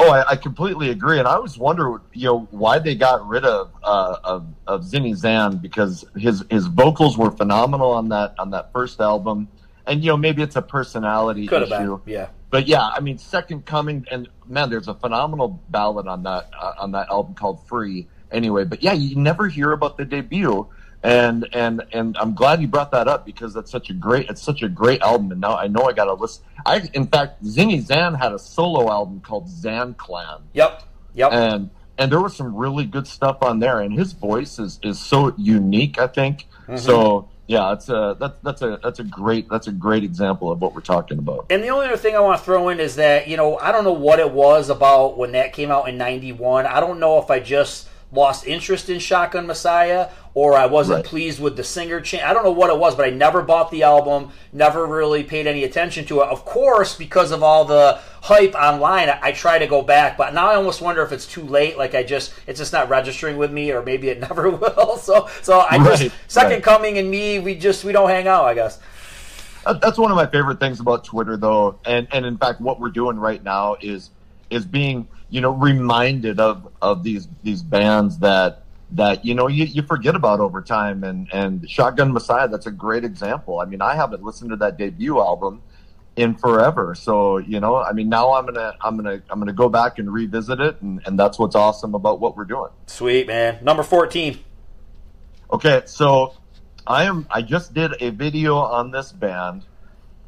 Oh, 0.00 0.10
I, 0.10 0.30
I, 0.30 0.36
completely 0.36 0.90
agree, 0.90 1.18
and 1.18 1.26
I 1.26 1.34
always 1.34 1.58
wonder, 1.58 2.00
you 2.12 2.26
know, 2.26 2.48
why 2.52 2.78
they 2.78 2.94
got 2.94 3.26
rid 3.26 3.44
of 3.44 3.72
uh, 3.82 4.16
of, 4.22 4.46
of 4.66 4.82
Zinny 4.82 5.14
Zan 5.16 5.58
because 5.58 6.04
his 6.16 6.44
his 6.50 6.66
vocals 6.66 7.18
were 7.18 7.32
phenomenal 7.32 7.90
on 7.90 8.08
that 8.10 8.34
on 8.38 8.50
that 8.50 8.72
first 8.72 9.00
album, 9.00 9.48
and 9.86 10.04
you 10.04 10.10
know 10.10 10.16
maybe 10.16 10.42
it's 10.42 10.54
a 10.54 10.62
personality 10.62 11.48
Could 11.48 11.62
issue, 11.64 12.00
yeah. 12.06 12.28
But 12.50 12.66
yeah, 12.68 12.86
I 12.86 13.00
mean, 13.00 13.18
Second 13.18 13.66
Coming, 13.66 14.06
and 14.10 14.28
man, 14.46 14.70
there's 14.70 14.88
a 14.88 14.94
phenomenal 14.94 15.60
ballad 15.68 16.06
on 16.06 16.22
that 16.22 16.50
uh, 16.58 16.74
on 16.78 16.92
that 16.92 17.08
album 17.08 17.34
called 17.34 17.66
Free. 17.66 18.06
Anyway, 18.30 18.64
but 18.64 18.82
yeah, 18.82 18.92
you 18.92 19.16
never 19.16 19.48
hear 19.48 19.72
about 19.72 19.96
the 19.96 20.04
debut, 20.04 20.68
and 21.02 21.48
and 21.52 21.84
and 21.92 22.16
I'm 22.18 22.34
glad 22.34 22.60
you 22.60 22.66
brought 22.66 22.90
that 22.90 23.06
up 23.06 23.24
because 23.24 23.54
that's 23.54 23.70
such 23.70 23.90
a 23.90 23.94
great 23.94 24.28
it's 24.28 24.42
such 24.42 24.62
a 24.62 24.68
great 24.68 25.00
album 25.00 25.30
and 25.30 25.40
now 25.40 25.56
I 25.56 25.68
know 25.68 25.84
I 25.84 25.92
got 25.92 26.06
to 26.06 26.14
listen. 26.14 26.44
I 26.66 26.88
in 26.92 27.06
fact 27.06 27.42
Zinny 27.44 27.80
Zan 27.80 28.14
had 28.14 28.32
a 28.32 28.38
solo 28.38 28.90
album 28.90 29.20
called 29.20 29.48
Zan 29.48 29.94
Clan. 29.94 30.40
Yep. 30.54 30.82
Yep. 31.14 31.32
And 31.32 31.70
and 31.98 32.12
there 32.12 32.20
was 32.20 32.36
some 32.36 32.54
really 32.54 32.84
good 32.84 33.06
stuff 33.06 33.38
on 33.42 33.60
there 33.60 33.80
and 33.80 33.92
his 33.92 34.12
voice 34.12 34.58
is 34.58 34.80
is 34.82 34.98
so 34.98 35.34
unique, 35.36 35.98
I 35.98 36.08
think. 36.08 36.46
Mm-hmm. 36.62 36.76
So 36.76 37.28
yeah, 37.48 37.70
that's 37.70 37.88
a 37.88 38.16
that's 38.20 38.36
that's 38.42 38.62
a 38.62 38.78
that's 38.82 38.98
a 38.98 39.04
great 39.04 39.48
that's 39.48 39.68
a 39.68 39.72
great 39.72 40.04
example 40.04 40.52
of 40.52 40.60
what 40.60 40.74
we're 40.74 40.82
talking 40.82 41.18
about. 41.18 41.46
And 41.48 41.64
the 41.64 41.68
only 41.68 41.86
other 41.86 41.96
thing 41.96 42.14
I 42.14 42.20
want 42.20 42.38
to 42.38 42.44
throw 42.44 42.68
in 42.68 42.78
is 42.78 42.96
that 42.96 43.26
you 43.26 43.38
know 43.38 43.58
I 43.58 43.72
don't 43.72 43.84
know 43.84 43.92
what 43.92 44.18
it 44.18 44.30
was 44.30 44.68
about 44.68 45.16
when 45.16 45.32
that 45.32 45.54
came 45.54 45.70
out 45.70 45.88
in 45.88 45.96
'91. 45.96 46.66
I 46.66 46.80
don't 46.80 47.00
know 47.00 47.22
if 47.22 47.30
I 47.30 47.40
just 47.40 47.88
lost 48.10 48.46
interest 48.46 48.88
in 48.88 48.98
Shotgun 48.98 49.46
Messiah 49.46 50.08
or 50.34 50.54
I 50.54 50.66
wasn't 50.66 50.98
right. 50.98 51.04
pleased 51.04 51.40
with 51.40 51.56
the 51.56 51.64
singer 51.64 52.00
change. 52.00 52.22
I 52.22 52.32
don't 52.32 52.44
know 52.44 52.52
what 52.52 52.70
it 52.70 52.78
was, 52.78 52.94
but 52.94 53.04
I 53.04 53.10
never 53.10 53.42
bought 53.42 53.72
the 53.72 53.82
album, 53.82 54.30
never 54.52 54.86
really 54.86 55.24
paid 55.24 55.48
any 55.48 55.64
attention 55.64 56.04
to 56.06 56.20
it. 56.20 56.28
Of 56.28 56.44
course, 56.44 56.94
because 56.94 57.32
of 57.32 57.42
all 57.42 57.64
the 57.64 57.98
hype 58.22 58.54
online, 58.54 59.08
I, 59.08 59.18
I 59.20 59.32
try 59.32 59.58
to 59.58 59.66
go 59.66 59.82
back, 59.82 60.16
but 60.16 60.32
now 60.34 60.48
I 60.48 60.54
almost 60.54 60.80
wonder 60.80 61.02
if 61.02 61.10
it's 61.10 61.26
too 61.26 61.42
late. 61.42 61.76
Like 61.76 61.96
I 61.96 62.04
just, 62.04 62.34
it's 62.46 62.60
just 62.60 62.72
not 62.72 62.88
registering 62.88 63.36
with 63.36 63.50
me, 63.50 63.72
or 63.72 63.82
maybe 63.82 64.10
it 64.10 64.20
never 64.28 64.48
will. 64.50 64.96
So, 64.98 65.28
so 65.42 65.58
I 65.58 65.78
right. 65.78 65.98
just 65.98 66.14
Second 66.28 66.52
right. 66.52 66.62
Coming 66.62 66.98
and 66.98 67.10
me, 67.10 67.40
we 67.40 67.56
just 67.56 67.84
we 67.84 67.92
don't 67.92 68.08
hang 68.08 68.28
out, 68.28 68.44
I 68.44 68.54
guess. 68.54 68.78
That's 69.82 69.98
one 69.98 70.12
of 70.12 70.16
my 70.16 70.26
favorite 70.26 70.60
things 70.60 70.78
about 70.78 71.04
Twitter, 71.04 71.36
though, 71.36 71.80
and 71.84 72.06
and 72.12 72.24
in 72.24 72.38
fact, 72.38 72.60
what 72.60 72.78
we're 72.78 72.90
doing 72.90 73.18
right 73.18 73.42
now 73.42 73.76
is 73.80 74.10
is 74.50 74.64
being 74.64 75.08
you 75.30 75.40
know 75.40 75.50
reminded 75.50 76.40
of 76.40 76.68
of 76.80 77.02
these 77.02 77.28
these 77.42 77.62
bands 77.62 78.18
that 78.18 78.62
that 78.92 79.24
you 79.24 79.34
know 79.34 79.46
you, 79.46 79.64
you 79.64 79.82
forget 79.82 80.14
about 80.14 80.40
over 80.40 80.62
time. 80.62 81.04
And 81.04 81.28
and 81.32 81.68
shotgun 81.68 82.12
messiah 82.12 82.48
that's 82.48 82.66
a 82.66 82.70
great 82.70 83.04
example. 83.04 83.60
I 83.60 83.64
mean 83.64 83.82
i 83.82 83.94
haven't 83.94 84.22
listened 84.22 84.50
to 84.50 84.56
that 84.56 84.78
debut 84.78 85.18
album 85.18 85.62
in 86.16 86.34
forever. 86.34 86.94
So 86.94 87.38
you 87.38 87.60
know 87.60 87.76
i 87.76 87.92
mean 87.92 88.08
now 88.08 88.32
i'm 88.32 88.46
gonna 88.46 88.74
i'm 88.80 88.96
gonna 88.96 89.22
i'm 89.30 89.38
gonna 89.38 89.52
go 89.52 89.68
back 89.68 89.98
and 89.98 90.12
revisit 90.12 90.60
it. 90.60 90.80
And, 90.80 91.00
and 91.06 91.18
that's 91.18 91.38
what's 91.38 91.56
awesome 91.56 91.94
about 91.94 92.20
what 92.20 92.36
we're 92.36 92.44
doing. 92.44 92.70
Sweet 92.86 93.26
man. 93.26 93.58
Number 93.62 93.82
14 93.82 94.44
okay 95.50 95.80
so 95.86 96.34
i 96.86 97.04
am 97.04 97.26
i 97.30 97.40
just 97.40 97.72
did 97.72 97.92
a 98.00 98.10
video 98.10 98.56
on 98.56 98.90
this 98.90 99.12
band. 99.12 99.64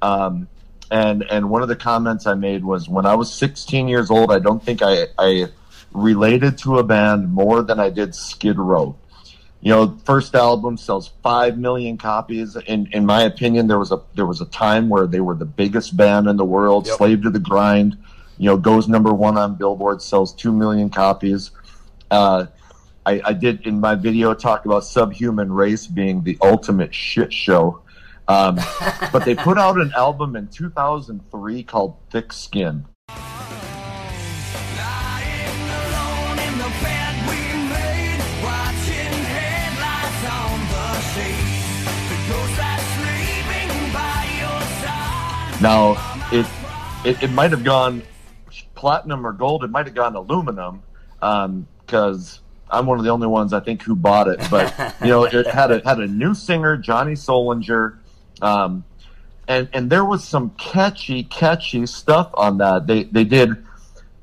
Um 0.02 0.49
and 0.90 1.25
and 1.30 1.49
one 1.49 1.62
of 1.62 1.68
the 1.68 1.76
comments 1.76 2.26
I 2.26 2.35
made 2.35 2.64
was 2.64 2.88
when 2.88 3.06
I 3.06 3.14
was 3.14 3.32
16 3.32 3.88
years 3.88 4.11
old, 4.11 4.32
I 4.32 4.38
don't 4.38 4.62
think 4.62 4.80
I 4.82 5.06
I 5.18 5.47
related 5.92 6.59
to 6.59 6.78
a 6.78 6.85
band 6.85 7.32
more 7.32 7.62
than 7.62 7.80
I 7.80 7.90
did 7.90 8.14
Skid 8.14 8.59
Row. 8.59 8.97
You 9.62 9.70
know, 9.70 9.99
first 10.04 10.35
album 10.35 10.76
sells 10.76 11.09
five 11.23 11.59
million 11.59 11.97
copies. 11.97 12.56
In 12.56 12.88
in 12.92 13.06
my 13.06 13.23
opinion, 13.23 13.66
there 13.68 13.78
was 13.78 13.92
a 13.92 14.00
there 14.14 14.26
was 14.26 14.40
a 14.40 14.47
time 14.47 14.88
where 14.88 15.06
they 15.06 15.20
were 15.20 15.35
the 15.35 15.44
biggest 15.44 15.97
band 15.97 16.26
in 16.28 16.37
the 16.37 16.44
world. 16.44 16.87
Yep. 16.87 16.97
Slave 16.97 17.23
to 17.23 17.30
the 17.30 17.38
Grind, 17.38 17.97
you 18.38 18.47
know, 18.47 18.56
goes 18.56 18.88
number 18.88 19.12
one 19.12 19.37
on 19.37 19.54
Billboard, 19.54 20.02
sells 20.02 20.35
two 20.35 20.52
million 20.52 20.90
copies. 20.90 21.50
Uh, 22.11 22.47
I, 23.06 23.20
I 23.25 23.32
did 23.32 23.66
in 23.66 23.80
my 23.80 23.94
video 23.94 24.35
talk 24.35 24.64
about 24.64 24.85
Subhuman 24.85 25.52
Race 25.52 25.87
being 25.87 26.23
the 26.23 26.37
ultimate 26.42 26.94
shit 26.94 27.32
show 27.32 27.80
um, 28.31 28.59
but 29.13 29.25
they 29.25 29.35
put 29.35 29.59
out 29.59 29.81
an 29.81 29.93
album 29.97 30.37
in 30.37 30.47
2003 30.49 31.63
called 31.65 31.97
Thick 32.11 32.33
Skin. 32.33 32.87
Now, 45.61 45.93
it, 46.33 46.47
it, 47.05 47.23
it 47.23 47.31
might 47.33 47.51
have 47.51 47.65
gone 47.65 48.03
platinum 48.75 49.27
or 49.27 49.33
gold. 49.33 49.63
It 49.63 49.71
might 49.71 49.85
have 49.85 49.95
gone 49.95 50.17
aluminum 50.17 50.83
because 51.17 52.39
um, 52.71 52.79
I'm 52.79 52.87
one 52.87 52.99
of 52.99 53.05
the 53.05 53.11
only 53.11 53.27
ones 53.27 53.53
I 53.53 53.61
think 53.61 53.83
who 53.83 53.95
bought 53.95 54.27
it. 54.29 54.41
But 54.51 54.75
you 55.03 55.09
know, 55.09 55.25
it 55.25 55.47
had 55.47 55.71
a 55.71 55.83
had 55.85 55.99
a 55.99 56.07
new 56.07 56.35
singer, 56.35 56.79
Johnny 56.79 57.13
Solinger. 57.13 57.99
Um, 58.42 58.85
and 59.49 59.68
and 59.73 59.90
there 59.90 60.04
was 60.04 60.23
some 60.25 60.50
catchy, 60.50 61.25
catchy 61.25 61.85
stuff 61.87 62.30
on 62.35 62.59
that. 62.59 62.87
They 62.87 63.04
they 63.04 63.25
did. 63.25 63.66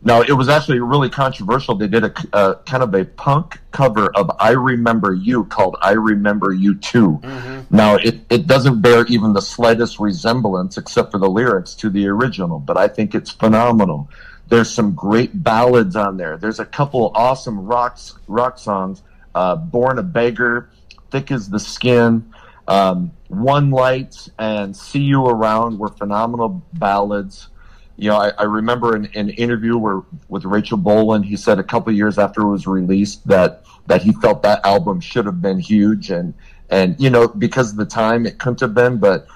No, 0.04 0.22
it 0.22 0.32
was 0.32 0.48
actually 0.48 0.80
really 0.80 1.10
controversial. 1.10 1.76
They 1.76 1.88
did 1.88 2.04
a, 2.06 2.14
a 2.32 2.56
kind 2.66 2.84
of 2.84 2.94
a 2.94 3.04
punk 3.04 3.60
cover 3.72 4.10
of 4.16 4.32
"I 4.40 4.52
Remember 4.52 5.14
You" 5.14 5.44
called 5.46 5.76
"I 5.82 5.92
Remember 5.92 6.54
You 6.54 6.76
Too." 6.76 7.20
Mm-hmm. 7.24 7.76
Now, 7.76 7.96
it, 7.96 8.22
it 8.30 8.48
doesn't 8.48 8.82
bear 8.82 9.06
even 9.08 9.34
the 9.34 9.42
slightest 9.42 10.00
resemblance, 10.00 10.78
except 10.78 11.12
for 11.12 11.18
the 11.18 11.30
lyrics, 11.30 11.74
to 11.76 11.90
the 11.90 12.08
original. 12.08 12.60
But 12.60 12.78
I 12.78 12.88
think 12.88 13.16
it's 13.16 13.32
phenomenal. 13.32 14.10
There's 14.48 14.70
some 14.70 14.94
great 14.94 15.44
ballads 15.44 15.98
on 15.98 16.16
there. 16.16 16.38
There's 16.38 16.60
a 16.60 16.66
couple 16.66 17.12
awesome 17.14 17.60
rocks 17.66 18.18
rock 18.28 18.60
songs. 18.60 19.02
Uh, 19.36 19.58
"Born 19.58 20.00
a 20.00 20.04
Beggar," 20.04 20.70
"Thick 21.12 21.32
as 21.32 21.50
the 21.50 21.60
Skin." 21.60 22.32
Um, 22.68 23.12
One 23.30 23.72
Light 23.72 24.30
and 24.38 24.76
See 24.76 25.00
You 25.00 25.26
Around 25.26 25.80
were 25.80 25.90
phenomenal 25.90 26.66
ballads. 26.74 27.48
You 27.96 28.10
know, 28.10 28.18
I, 28.18 28.30
I 28.38 28.44
remember 28.44 28.96
in, 28.96 29.06
an 29.16 29.30
interview 29.32 29.78
where 29.78 30.02
with 30.28 30.46
Rachel 30.46 30.78
Bolan, 30.78 31.24
he 31.24 31.36
said 31.36 31.60
a 31.60 31.64
couple 31.64 31.92
years 31.94 32.18
after 32.18 32.42
it 32.42 32.50
was 32.50 32.68
released 32.68 33.28
that 33.28 33.64
that 33.88 34.02
he 34.02 34.12
felt 34.12 34.44
that 34.44 34.66
album 34.66 35.00
should 35.00 35.26
have 35.26 35.42
been 35.42 35.60
huge, 35.60 36.12
and 36.12 36.34
and 36.70 37.00
you 37.00 37.10
know 37.10 37.28
because 37.28 37.72
of 37.72 37.78
the 37.78 37.86
time 37.86 38.26
it 38.26 38.38
couldn't 38.38 38.60
have 38.60 38.74
been, 38.74 38.98
but 38.98 39.28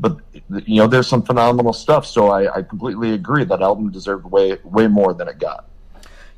but 0.00 0.18
you 0.64 0.76
know 0.76 0.86
there's 0.86 1.06
some 1.06 1.22
phenomenal 1.22 1.72
stuff. 1.72 2.06
So 2.06 2.28
I, 2.28 2.56
I 2.56 2.62
completely 2.62 3.12
agree 3.12 3.44
that 3.44 3.60
album 3.60 3.90
deserved 3.90 4.24
way 4.24 4.58
way 4.64 4.88
more 4.88 5.14
than 5.14 5.28
it 5.28 5.38
got. 5.38 5.67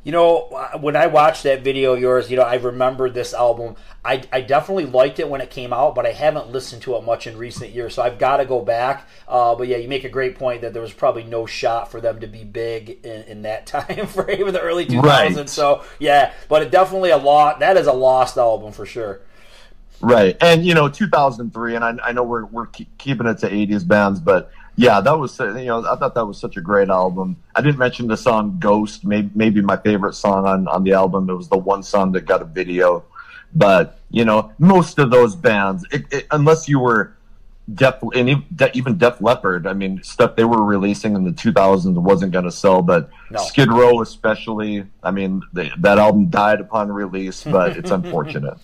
You 0.02 0.12
know, 0.12 0.68
when 0.80 0.96
I 0.96 1.08
watched 1.08 1.42
that 1.42 1.62
video 1.62 1.92
of 1.92 2.00
yours, 2.00 2.30
you 2.30 2.36
know, 2.38 2.42
I 2.42 2.54
remember 2.54 3.10
this 3.10 3.34
album. 3.34 3.76
I, 4.02 4.22
I 4.32 4.40
definitely 4.40 4.86
liked 4.86 5.18
it 5.18 5.28
when 5.28 5.42
it 5.42 5.50
came 5.50 5.74
out, 5.74 5.94
but 5.94 6.06
I 6.06 6.12
haven't 6.12 6.50
listened 6.50 6.80
to 6.82 6.96
it 6.96 7.04
much 7.04 7.26
in 7.26 7.36
recent 7.36 7.72
years, 7.72 7.94
so 7.94 8.02
I've 8.02 8.18
got 8.18 8.38
to 8.38 8.46
go 8.46 8.62
back. 8.62 9.06
Uh, 9.28 9.54
but 9.54 9.68
yeah, 9.68 9.76
you 9.76 9.88
make 9.88 10.04
a 10.04 10.08
great 10.08 10.38
point 10.38 10.62
that 10.62 10.72
there 10.72 10.80
was 10.80 10.94
probably 10.94 11.24
no 11.24 11.44
shot 11.44 11.90
for 11.90 12.00
them 12.00 12.20
to 12.20 12.26
be 12.26 12.44
big 12.44 13.04
in, 13.04 13.22
in 13.24 13.42
that 13.42 13.66
time 13.66 14.06
frame 14.06 14.48
in 14.48 14.54
the 14.54 14.60
early 14.60 14.86
2000s. 14.86 15.36
Right. 15.36 15.48
So 15.50 15.84
yeah, 15.98 16.32
but 16.48 16.62
it 16.62 16.70
definitely 16.70 17.10
a 17.10 17.18
lot. 17.18 17.60
That 17.60 17.76
is 17.76 17.86
a 17.86 17.92
lost 17.92 18.38
album 18.38 18.72
for 18.72 18.86
sure. 18.86 19.20
Right, 20.02 20.34
and 20.40 20.64
you 20.64 20.72
know, 20.72 20.88
2003, 20.88 21.74
and 21.74 21.84
I, 21.84 21.98
I 22.02 22.12
know 22.12 22.22
we're 22.22 22.46
we're 22.46 22.68
keeping 22.68 23.26
it 23.26 23.36
to 23.38 23.50
80s 23.50 23.86
bands, 23.86 24.18
but 24.18 24.50
yeah, 24.80 25.02
that 25.02 25.18
was 25.18 25.38
uh, 25.38 25.54
you 25.56 25.66
know 25.66 25.84
I 25.86 25.94
thought 25.96 26.14
that 26.14 26.24
was 26.24 26.38
such 26.38 26.56
a 26.56 26.62
great 26.62 26.88
album. 26.88 27.36
I 27.54 27.60
didn't 27.60 27.76
mention 27.76 28.06
the 28.06 28.16
song 28.16 28.56
"Ghost," 28.58 29.04
maybe 29.04 29.28
maybe 29.34 29.60
my 29.60 29.76
favorite 29.76 30.14
song 30.14 30.46
on 30.46 30.66
on 30.68 30.84
the 30.84 30.92
album. 30.94 31.28
It 31.28 31.34
was 31.34 31.48
the 31.48 31.58
one 31.58 31.82
song 31.82 32.12
that 32.12 32.22
got 32.22 32.40
a 32.40 32.46
video, 32.46 33.04
but 33.54 33.98
you 34.10 34.24
know 34.24 34.52
most 34.58 34.98
of 34.98 35.10
those 35.10 35.36
bands, 35.36 35.84
it, 35.92 36.04
it, 36.10 36.26
unless 36.30 36.66
you 36.66 36.78
were 36.78 37.12
Def 37.74 37.96
and 38.14 38.42
even 38.72 38.96
Def 38.96 39.20
Leppard, 39.20 39.66
I 39.66 39.74
mean 39.74 40.02
stuff 40.02 40.34
they 40.34 40.44
were 40.44 40.64
releasing 40.64 41.14
in 41.14 41.24
the 41.24 41.32
2000s 41.32 41.94
wasn't 41.96 42.32
going 42.32 42.46
to 42.46 42.50
sell, 42.50 42.80
but 42.80 43.10
no. 43.30 43.38
Skid 43.38 43.70
Row 43.70 44.00
especially. 44.00 44.86
I 45.02 45.10
mean 45.10 45.42
they, 45.52 45.70
that 45.80 45.98
album 45.98 46.30
died 46.30 46.58
upon 46.58 46.90
release, 46.90 47.44
but 47.44 47.76
it's 47.76 47.90
unfortunate. 48.00 48.56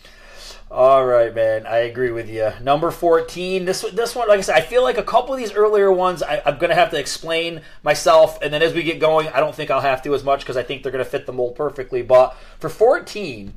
All 0.76 1.06
right, 1.06 1.35
man. 1.35 1.66
I 1.66 1.78
agree 1.78 2.11
with 2.11 2.28
you. 2.28 2.52
Number 2.61 2.90
fourteen. 2.90 3.64
This 3.64 3.80
this 3.95 4.14
one, 4.14 4.28
like 4.28 4.37
I 4.37 4.42
said, 4.42 4.56
I 4.56 4.61
feel 4.61 4.83
like 4.83 4.99
a 4.99 5.02
couple 5.02 5.33
of 5.33 5.40
these 5.40 5.54
earlier 5.54 5.90
ones, 5.90 6.23
I, 6.23 6.42
am 6.45 6.59
to 6.68 6.75
have 6.75 6.90
to 6.90 6.99
explain 6.99 7.62
myself, 7.83 8.38
and 8.42 8.52
then 8.52 8.61
as 8.61 8.75
we 8.75 8.83
get 8.83 9.00
going, 9.00 9.26
I 9.28 9.40
don't 9.40 9.54
think 9.54 9.71
I'll 9.71 9.80
have 9.80 10.02
to 10.02 10.14
as 10.14 10.23
much 10.23 10.40
because 10.40 10.59
I 10.59 10.62
think 10.62 10.83
they're 10.83 10.92
to 11.02 11.11
fit 11.11 11.25
the 11.25 11.33
mold 11.33 11.56
perfectly. 11.56 12.02
But 12.02 12.37
for 12.59 12.68
fourteen, 12.68 13.54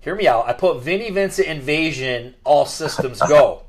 hear 0.00 0.14
me 0.14 0.26
out. 0.26 0.48
I 0.48 0.54
put 0.54 0.80
Vinnie 0.80 1.10
Vincent 1.10 1.48
Invasion. 1.48 2.34
All 2.44 2.64
systems 2.64 3.20
go. 3.20 3.64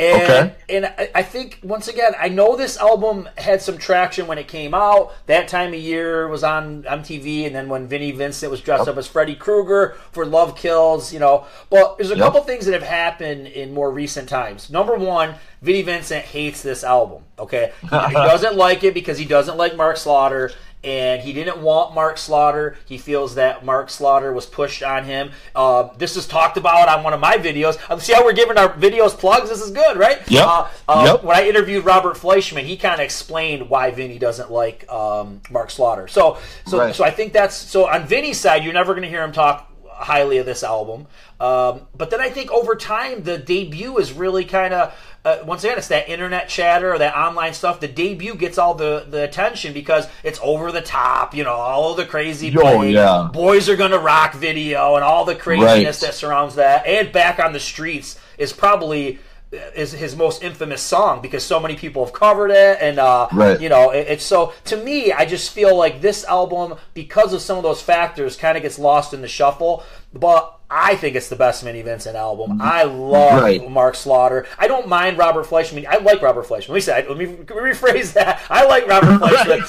And, 0.00 0.22
Okay. 0.22 0.54
and 0.70 1.10
I, 1.14 1.22
think 1.22 1.58
once 1.62 1.86
again, 1.86 2.12
I 2.18 2.30
know 2.30 2.56
this 2.56 2.78
album 2.78 3.28
had 3.36 3.60
some 3.60 3.76
traction 3.76 4.26
when 4.26 4.38
it 4.38 4.48
came 4.48 4.72
out. 4.72 5.12
That 5.26 5.46
time 5.46 5.74
of 5.74 5.78
year 5.80 6.26
was 6.26 6.42
on 6.42 6.84
MTV, 6.84 7.44
and 7.46 7.54
then 7.54 7.68
when 7.68 7.86
Vinnie 7.86 8.10
Vincent 8.12 8.50
was 8.50 8.62
dressed 8.62 8.88
up 8.88 8.96
as 8.96 9.06
Freddy 9.06 9.34
Krueger 9.34 9.96
for 10.10 10.24
Love 10.24 10.56
Kills, 10.56 11.12
you 11.12 11.18
know. 11.20 11.44
But 11.68 11.98
there's 11.98 12.10
a 12.10 12.16
Yep. 12.16 12.24
couple 12.24 12.40
things 12.44 12.64
that 12.64 12.72
have 12.72 12.82
happened 12.82 13.46
in 13.48 13.74
more 13.74 13.90
recent 13.90 14.26
times. 14.28 14.70
Number 14.70 14.96
one, 14.96 15.34
Vinnie 15.60 15.82
Vincent 15.82 16.24
hates 16.24 16.62
this 16.62 16.82
album. 16.82 17.22
Okay, 17.38 17.70
he 17.82 17.88
doesn't 17.90 18.56
like 18.56 18.82
it 18.84 18.94
because 18.94 19.18
he 19.18 19.26
doesn't 19.26 19.58
like 19.58 19.76
Mark 19.76 19.98
Slaughter. 19.98 20.50
And 20.82 21.20
he 21.20 21.34
didn't 21.34 21.58
want 21.60 21.94
Mark 21.94 22.16
Slaughter. 22.16 22.76
He 22.86 22.96
feels 22.96 23.34
that 23.34 23.64
Mark 23.66 23.90
Slaughter 23.90 24.32
was 24.32 24.46
pushed 24.46 24.82
on 24.82 25.04
him. 25.04 25.30
Uh, 25.54 25.90
this 25.98 26.16
is 26.16 26.26
talked 26.26 26.56
about 26.56 26.88
on 26.88 27.04
one 27.04 27.12
of 27.12 27.20
my 27.20 27.36
videos. 27.36 27.78
Uh, 27.90 27.98
see 27.98 28.14
how 28.14 28.24
we're 28.24 28.32
giving 28.32 28.56
our 28.56 28.70
videos 28.72 29.10
plugs? 29.10 29.50
This 29.50 29.60
is 29.60 29.70
good, 29.72 29.98
right? 29.98 30.18
Yep. 30.30 30.46
Uh, 30.46 30.68
uh, 30.88 31.02
Yep. 31.12 31.24
When 31.24 31.36
I 31.36 31.46
interviewed 31.46 31.84
Robert 31.84 32.16
Fleischman, 32.16 32.62
he 32.62 32.78
kind 32.78 32.94
of 32.94 33.00
explained 33.00 33.68
why 33.68 33.90
Vinny 33.90 34.18
doesn't 34.18 34.50
like 34.50 34.90
um, 34.90 35.42
Mark 35.50 35.70
Slaughter. 35.70 36.08
So, 36.08 36.38
so, 36.66 36.78
Right. 36.78 36.94
so 36.94 37.04
I 37.04 37.10
think 37.10 37.34
that's 37.34 37.54
so. 37.54 37.86
On 37.86 38.06
Vinny's 38.06 38.40
side, 38.40 38.64
you're 38.64 38.72
never 38.72 38.94
going 38.94 39.02
to 39.02 39.08
hear 39.10 39.22
him 39.22 39.32
talk 39.32 39.69
highly 40.00 40.38
of 40.38 40.46
this 40.46 40.62
album. 40.64 41.06
Um, 41.38 41.82
but 41.96 42.10
then 42.10 42.20
I 42.20 42.30
think 42.30 42.50
over 42.50 42.74
time, 42.74 43.22
the 43.22 43.38
debut 43.38 43.96
is 43.98 44.12
really 44.12 44.44
kind 44.44 44.74
of. 44.74 44.94
Uh, 45.22 45.36
once 45.44 45.62
again, 45.64 45.76
it's 45.76 45.88
that 45.88 46.08
internet 46.08 46.48
chatter 46.48 46.94
or 46.94 46.98
that 46.98 47.14
online 47.14 47.52
stuff. 47.52 47.78
The 47.78 47.88
debut 47.88 48.34
gets 48.34 48.56
all 48.56 48.72
the, 48.72 49.04
the 49.06 49.22
attention 49.22 49.74
because 49.74 50.06
it's 50.24 50.40
over 50.42 50.72
the 50.72 50.80
top, 50.80 51.34
you 51.34 51.44
know, 51.44 51.52
all 51.52 51.90
of 51.90 51.98
the 51.98 52.06
crazy 52.06 52.50
Oh, 52.56 52.80
yeah. 52.80 53.28
boys 53.30 53.68
are 53.68 53.76
gonna 53.76 53.98
rock 53.98 54.32
video 54.32 54.94
and 54.94 55.04
all 55.04 55.26
the 55.26 55.34
craziness 55.34 56.00
Right. 56.02 56.08
that 56.08 56.14
surrounds 56.14 56.54
that. 56.54 56.86
And 56.86 57.12
back 57.12 57.38
on 57.38 57.52
the 57.52 57.60
streets 57.60 58.18
is 58.38 58.54
probably 58.54 59.18
is 59.52 59.90
his 59.92 60.14
most 60.14 60.44
infamous 60.44 60.80
song 60.80 61.20
because 61.20 61.42
so 61.44 61.58
many 61.58 61.74
people 61.74 62.04
have 62.04 62.14
covered 62.14 62.50
it 62.52 62.78
and 62.80 63.00
uh, 63.00 63.26
Right. 63.32 63.60
you 63.60 63.68
know 63.68 63.90
it, 63.90 64.06
it's 64.08 64.24
so 64.24 64.52
to 64.66 64.76
me 64.76 65.10
I 65.12 65.24
just 65.24 65.50
feel 65.50 65.76
like 65.76 66.00
this 66.00 66.24
album 66.24 66.78
because 66.94 67.32
of 67.32 67.40
some 67.42 67.56
of 67.56 67.64
those 67.64 67.82
factors 67.82 68.36
kind 68.36 68.56
of 68.56 68.62
gets 68.62 68.78
lost 68.78 69.12
in 69.12 69.22
the 69.22 69.28
shuffle 69.28 69.82
but 70.14 70.59
I 70.70 70.94
think 70.94 71.16
it's 71.16 71.28
the 71.28 71.36
best 71.36 71.64
Vinnie 71.64 71.82
Vincent 71.82 72.16
album. 72.16 72.60
I 72.62 72.84
love 72.84 73.42
Right. 73.42 73.68
Mark 73.68 73.96
Slaughter. 73.96 74.46
I 74.58 74.68
don't 74.68 74.86
mind 74.88 75.18
Robert 75.18 75.46
Fleischman. 75.46 75.84
I 75.86 75.98
like 75.98 76.22
Robert 76.22 76.46
Fleischman. 76.46 76.68
Let 76.68 76.74
me 76.74 76.80
say, 76.80 77.06
let 77.08 77.18
me 77.18 77.26
rephrase 77.26 78.12
that. 78.14 78.40
I 78.48 78.64
like 78.66 78.86
Robert 78.86 79.18
Fleischman 79.20 79.66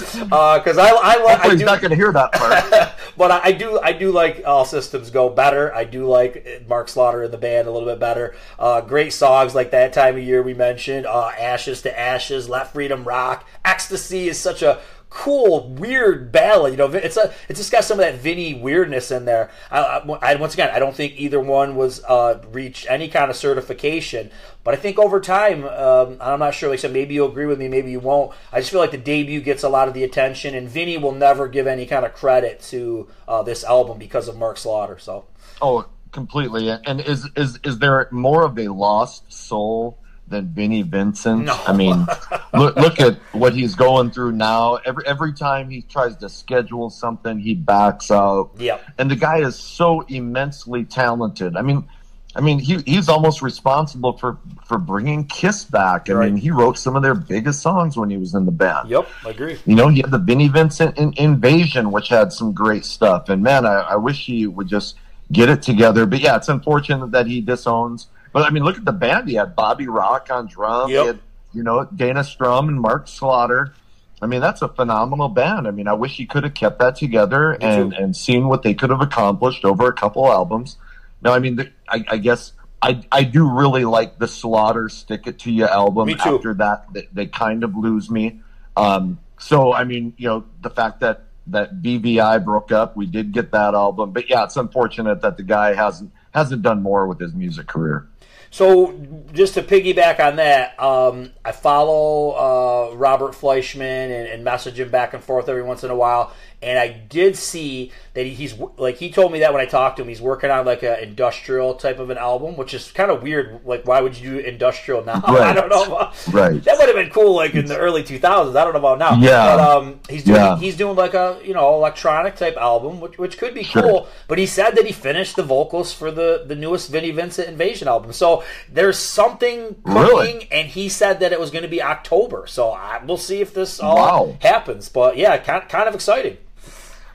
because 0.60 0.78
I, 0.78 0.90
I, 0.90 1.24
like. 1.24 1.40
I 1.46 1.56
do, 1.56 1.66
not 1.66 1.82
going 1.82 1.90
to 1.90 1.96
hear 1.96 2.12
that 2.12 2.32
part. 2.34 2.94
but 3.18 3.32
I, 3.32 3.42
I 3.46 3.52
do 3.52 3.80
I 3.80 3.94
do 3.94 4.12
like 4.12 4.44
All 4.46 4.64
Systems 4.66 5.10
Go 5.10 5.30
better. 5.30 5.74
I 5.74 5.84
do 5.86 6.08
like 6.08 6.66
Mark 6.68 6.88
Slaughter 6.88 7.24
in 7.24 7.32
the 7.32 7.38
band 7.38 7.68
a 7.68 7.72
little 7.72 7.88
bit 7.90 8.00
better. 8.00 8.36
Uh, 8.60 8.82
great 8.82 9.12
songs 9.14 9.56
like 9.56 9.72
that 9.72 9.94
time 9.94 10.18
of 10.18 10.24
year 10.24 10.44
we 10.44 10.54
mentioned. 10.54 11.06
Uh, 11.08 11.32
Ashes 11.38 11.82
to 11.84 12.00
Ashes, 12.00 12.48
Let 12.48 12.72
Freedom 12.74 13.04
Rock, 13.04 13.48
Ecstasy 13.66 14.30
is 14.30 14.38
such 14.38 14.62
a 14.62 14.80
cool 15.12 15.68
weird 15.68 16.32
ballad. 16.32 16.72
You 16.72 16.78
know, 16.78 16.92
it's 16.92 17.18
a 17.18 17.32
it's 17.48 17.60
just 17.60 17.72
got 17.72 17.84
some 17.84 18.00
of 18.00 18.06
that 18.06 18.16
Vinny 18.16 18.56
weirdness 18.56 19.12
in 19.12 19.26
there. 19.26 19.52
I, 19.70 19.80
I, 19.82 20.32
I- 20.32 20.36
once 20.36 20.54
again 20.56 20.72
I 20.74 20.80
don't 20.80 20.96
think 20.96 21.14
either 21.18 21.40
one 21.40 21.76
was 21.76 22.04
uh, 22.06 22.42
reached 22.52 22.90
any 22.90 23.10
kind 23.10 23.30
of 23.30 23.36
certification. 23.36 24.32
But 24.64 24.74
I 24.74 24.78
think 24.78 24.98
over 25.00 25.20
time, 25.20 25.66
um, 25.66 26.18
I'm 26.22 26.40
not 26.40 26.54
sure. 26.54 26.70
Like 26.70 26.80
I 26.80 26.82
said, 26.84 26.94
maybe 26.94 27.14
you'll 27.16 27.30
agree 27.30 27.46
with 27.46 27.60
me, 27.60 27.68
maybe 27.68 27.92
you 27.92 28.00
won't. 28.00 28.32
I 28.52 28.60
just 28.60 28.72
feel 28.72 28.80
like 28.80 28.92
the 28.92 28.98
debut 28.98 29.42
gets 29.42 29.64
a 29.64 29.70
lot 29.70 29.88
of 29.88 29.94
the 29.94 30.04
attention, 30.04 30.56
and 30.56 30.70
Vinny 30.70 30.98
will 30.98 31.12
never 31.12 31.48
give 31.48 31.68
any 31.68 31.86
kind 31.86 32.06
of 32.06 32.14
credit 32.14 32.62
to 32.70 33.08
uh, 33.28 33.44
this 33.44 33.64
album 33.64 33.98
because 34.00 34.28
of 34.28 34.38
Mark 34.38 34.58
Slaughter. 34.58 34.98
So 34.98 35.26
oh, 35.62 35.88
completely. 36.12 36.70
And 36.70 37.02
is 37.02 37.28
is 37.36 37.60
is 37.64 37.80
there 37.80 38.08
more 38.12 38.44
of 38.44 38.58
a 38.58 38.70
lost 38.70 39.32
soul 39.32 39.98
than 40.32 40.48
Vinnie 40.48 40.82
Vincent? 40.82 41.46
No. 41.46 41.60
I 41.68 41.74
mean, 41.74 42.08
look 42.54 42.76
look 42.76 43.00
at 43.00 43.18
what 43.34 43.54
he's 43.54 43.76
going 43.76 44.10
through 44.12 44.32
now. 44.32 44.76
Every 44.86 45.06
every 45.06 45.34
time 45.34 45.70
he 45.70 45.82
tries 45.84 46.16
to 46.18 46.30
schedule 46.30 46.90
something, 46.90 47.38
he 47.40 47.54
backs 47.54 48.10
out. 48.10 48.52
Yep. 48.58 48.82
And 48.98 49.12
the 49.12 49.16
guy 49.16 49.40
is 49.42 49.56
so 49.58 50.02
immensely 50.02 50.86
talented. 50.86 51.56
I 51.56 51.62
mean. 51.62 51.88
I 52.34 52.40
mean, 52.40 52.60
he, 52.60 52.78
he's 52.86 53.10
almost 53.10 53.42
responsible 53.42 54.18
for, 54.18 54.38
for 54.66 54.78
bringing 54.78 55.26
Kiss 55.26 55.66
back. 55.66 56.10
I 56.10 56.14
Right. 56.14 56.32
mean, 56.32 56.38
he 56.42 56.50
wrote 56.50 56.78
some 56.78 56.96
of 56.96 57.04
their 57.04 57.14
biggest 57.14 57.62
songs 57.62 57.98
when 57.98 58.10
he 58.10 58.16
was 58.16 58.36
in 58.36 58.46
the 58.46 58.54
band. 58.54 58.88
Yep, 58.90 59.06
I 59.26 59.30
agree. 59.32 59.60
You 59.66 59.76
know, 59.76 59.90
he 59.90 60.00
had 60.00 60.12
the 60.12 60.18
Vinnie 60.18 60.48
Vincent 60.48 60.98
in- 60.98 61.14
Invasion, 61.18 61.92
which 61.92 62.08
had 62.08 62.32
some 62.32 62.54
great 62.54 62.86
stuff. 62.86 63.28
And 63.28 63.44
man, 63.44 63.66
I, 63.66 63.80
I 63.82 63.96
wish 63.98 64.26
he 64.28 64.48
would 64.48 64.70
just 64.70 64.96
get 65.34 65.50
it 65.50 65.62
together. 65.62 66.06
But 66.06 66.22
yeah, 66.22 66.38
it's 66.38 66.48
unfortunate 66.48 67.12
that 67.12 67.28
he 67.28 67.42
disowns. 67.42 68.08
But 68.32 68.44
I 68.44 68.50
mean, 68.50 68.64
look 68.64 68.78
at 68.78 68.86
the 68.86 68.92
band. 68.92 69.28
He 69.28 69.36
had 69.36 69.56
Bobby 69.56 69.88
Rock 69.88 70.30
on 70.32 70.48
drums. 70.48 70.92
Yep. 70.92 71.02
He 71.02 71.08
had, 71.08 71.20
you 71.54 71.64
know, 71.64 71.86
Dana 71.86 72.24
Strum 72.24 72.70
and 72.70 72.80
Mark 72.80 73.08
Slaughter. 73.08 73.74
I 74.22 74.28
mean, 74.28 74.40
that's 74.40 74.62
a 74.62 74.68
phenomenal 74.68 75.30
band. 75.30 75.68
I 75.68 75.72
mean, 75.72 75.88
I 75.88 75.94
wish 75.94 76.16
he 76.16 76.26
could 76.26 76.44
have 76.44 76.54
kept 76.54 76.80
that 76.80 76.96
together 76.96 77.58
Me 77.60 77.66
and, 77.66 77.92
too. 77.92 77.98
and 77.98 78.16
seen 78.16 78.48
what 78.48 78.62
they 78.62 78.74
could 78.74 78.92
have 78.92 79.02
accomplished 79.02 79.66
over 79.66 79.88
a 79.88 79.94
couple 79.94 80.32
albums. 80.32 80.78
Now, 81.24 81.34
I 81.34 81.40
mean, 81.40 81.56
the, 81.56 81.72
I, 81.90 82.06
I 82.08 82.18
guess 82.18 82.54
I, 82.82 83.04
I 83.12 83.24
do 83.24 83.50
really 83.50 83.84
like 83.84 84.20
the 84.20 84.28
Slaughter 84.28 84.90
Stick 84.90 85.26
It 85.26 85.40
To 85.40 85.52
You 85.52 85.68
album. 85.68 86.08
Me 86.08 86.14
too. 86.14 86.36
After 86.36 86.54
that, 86.56 86.86
they, 86.94 87.08
they 87.12 87.26
kind 87.26 87.64
of 87.64 87.76
lose 87.76 88.10
me. 88.10 88.42
Um, 88.78 89.20
so, 89.40 89.74
I 89.74 89.84
mean, 89.84 90.14
you 90.18 90.28
know, 90.28 90.46
the 90.62 90.70
fact 90.70 91.00
that, 91.00 91.24
that 91.48 91.82
VVI 91.82 92.46
broke 92.46 92.72
up, 92.72 92.96
we 92.96 93.08
did 93.08 93.32
get 93.32 93.52
that 93.52 93.74
album. 93.74 94.12
But 94.12 94.30
yeah, 94.30 94.44
it's 94.44 94.56
unfortunate 94.56 95.22
that 95.22 95.38
the 95.38 95.44
guy 95.44 95.74
hasn't 95.74 96.12
hasn't 96.32 96.62
done 96.62 96.82
more 96.82 97.08
with 97.08 97.20
his 97.20 97.34
music 97.34 97.68
career. 97.68 98.08
So, 98.54 99.00
just 99.32 99.54
to 99.54 99.64
piggyback 99.64 100.20
on 100.20 100.36
that, 100.36 100.78
um, 100.78 101.32
I 101.44 101.54
follow 101.54 102.32
uh, 102.32 102.96
Robert 102.98 103.32
Fleischman 103.32 103.80
and, 103.80 104.28
and 104.28 104.44
message 104.44 104.78
him 104.78 104.92
back 104.92 105.14
and 105.14 105.24
forth 105.24 105.48
every 105.48 105.64
once 105.64 105.86
in 105.86 105.90
a 105.90 105.96
while. 105.96 106.34
And 106.64 106.78
I 106.78 106.90
did 106.90 107.36
see 107.36 107.92
that 108.14 108.26
he's 108.28 108.54
like 108.78 108.98
he 108.98 109.10
told 109.12 109.32
me 109.32 109.40
that 109.40 109.52
when 109.52 109.62
I 109.62 109.66
talked 109.66 109.98
to 109.98 110.04
him, 110.04 110.10
he's 110.10 110.22
working 110.22 110.52
on 110.52 110.64
like 110.66 110.84
an 110.84 111.00
industrial 111.00 111.74
type 111.74 111.98
of 111.98 112.10
an 112.12 112.18
album, 112.20 112.56
which 112.56 112.74
is 112.76 112.92
kind 112.92 113.10
of 113.10 113.24
weird. 113.24 113.62
Like, 113.66 113.88
why 113.88 114.00
would 114.02 114.16
you 114.18 114.34
do 114.34 114.38
industrial 114.40 115.04
now? 115.04 115.24
I 115.28 115.54
don't 115.54 115.70
know. 115.70 115.84
About, 115.86 116.16
Right. 116.32 116.64
That 116.64 116.78
would 116.78 116.88
have 116.88 116.96
been 116.96 117.10
cool, 117.10 117.36
like 117.36 117.56
in 117.56 117.66
the 117.66 117.78
early 117.80 118.04
2000s. 118.04 118.56
I 118.56 118.64
don't 118.64 118.74
know 118.74 118.80
about 118.80 119.00
now. 119.00 119.16
Yeah. 119.18 119.56
But 119.56 119.60
um, 119.78 120.00
he's 120.08 120.24
doing 120.24 120.36
Yeah. 120.36 120.58
he's 120.58 120.78
doing 120.78 120.96
like 120.96 121.16
a 121.16 121.40
you 121.44 121.54
know 121.56 121.74
electronic 121.74 122.36
type 122.36 122.58
album, 122.58 123.00
which 123.02 123.18
which 123.18 123.38
could 123.40 123.56
be 123.56 123.64
Sure. 123.64 123.82
cool. 123.82 124.08
But 124.28 124.38
he 124.38 124.46
said 124.46 124.76
that 124.76 124.86
he 124.86 124.92
finished 124.92 125.36
the 125.38 125.44
vocals 125.44 125.92
for 125.94 126.12
the 126.12 126.44
the 126.46 126.56
newest 126.56 126.92
Vinnie 126.92 127.12
Vincent 127.12 127.48
Invasion 127.48 127.88
album. 127.88 128.12
So 128.14 128.44
there's 128.72 129.00
something 129.00 129.76
cooking, 129.84 129.96
Really? 129.96 130.48
and 130.52 130.68
he 130.68 130.90
said 130.90 131.20
that 131.22 131.32
it 131.32 131.40
was 131.40 131.50
going 131.50 131.64
to 131.64 131.70
be 131.70 131.82
October. 131.82 132.46
So 132.48 132.70
I, 132.72 133.02
we'll 133.04 133.18
see 133.18 133.42
if 133.42 133.54
this 133.54 133.80
all 133.80 133.96
Wow. 133.96 134.38
happens. 134.42 134.90
But 134.90 135.18
yeah, 135.18 135.38
kind 135.38 135.68
kind 135.68 135.88
of 135.90 135.96
exciting. 135.96 136.38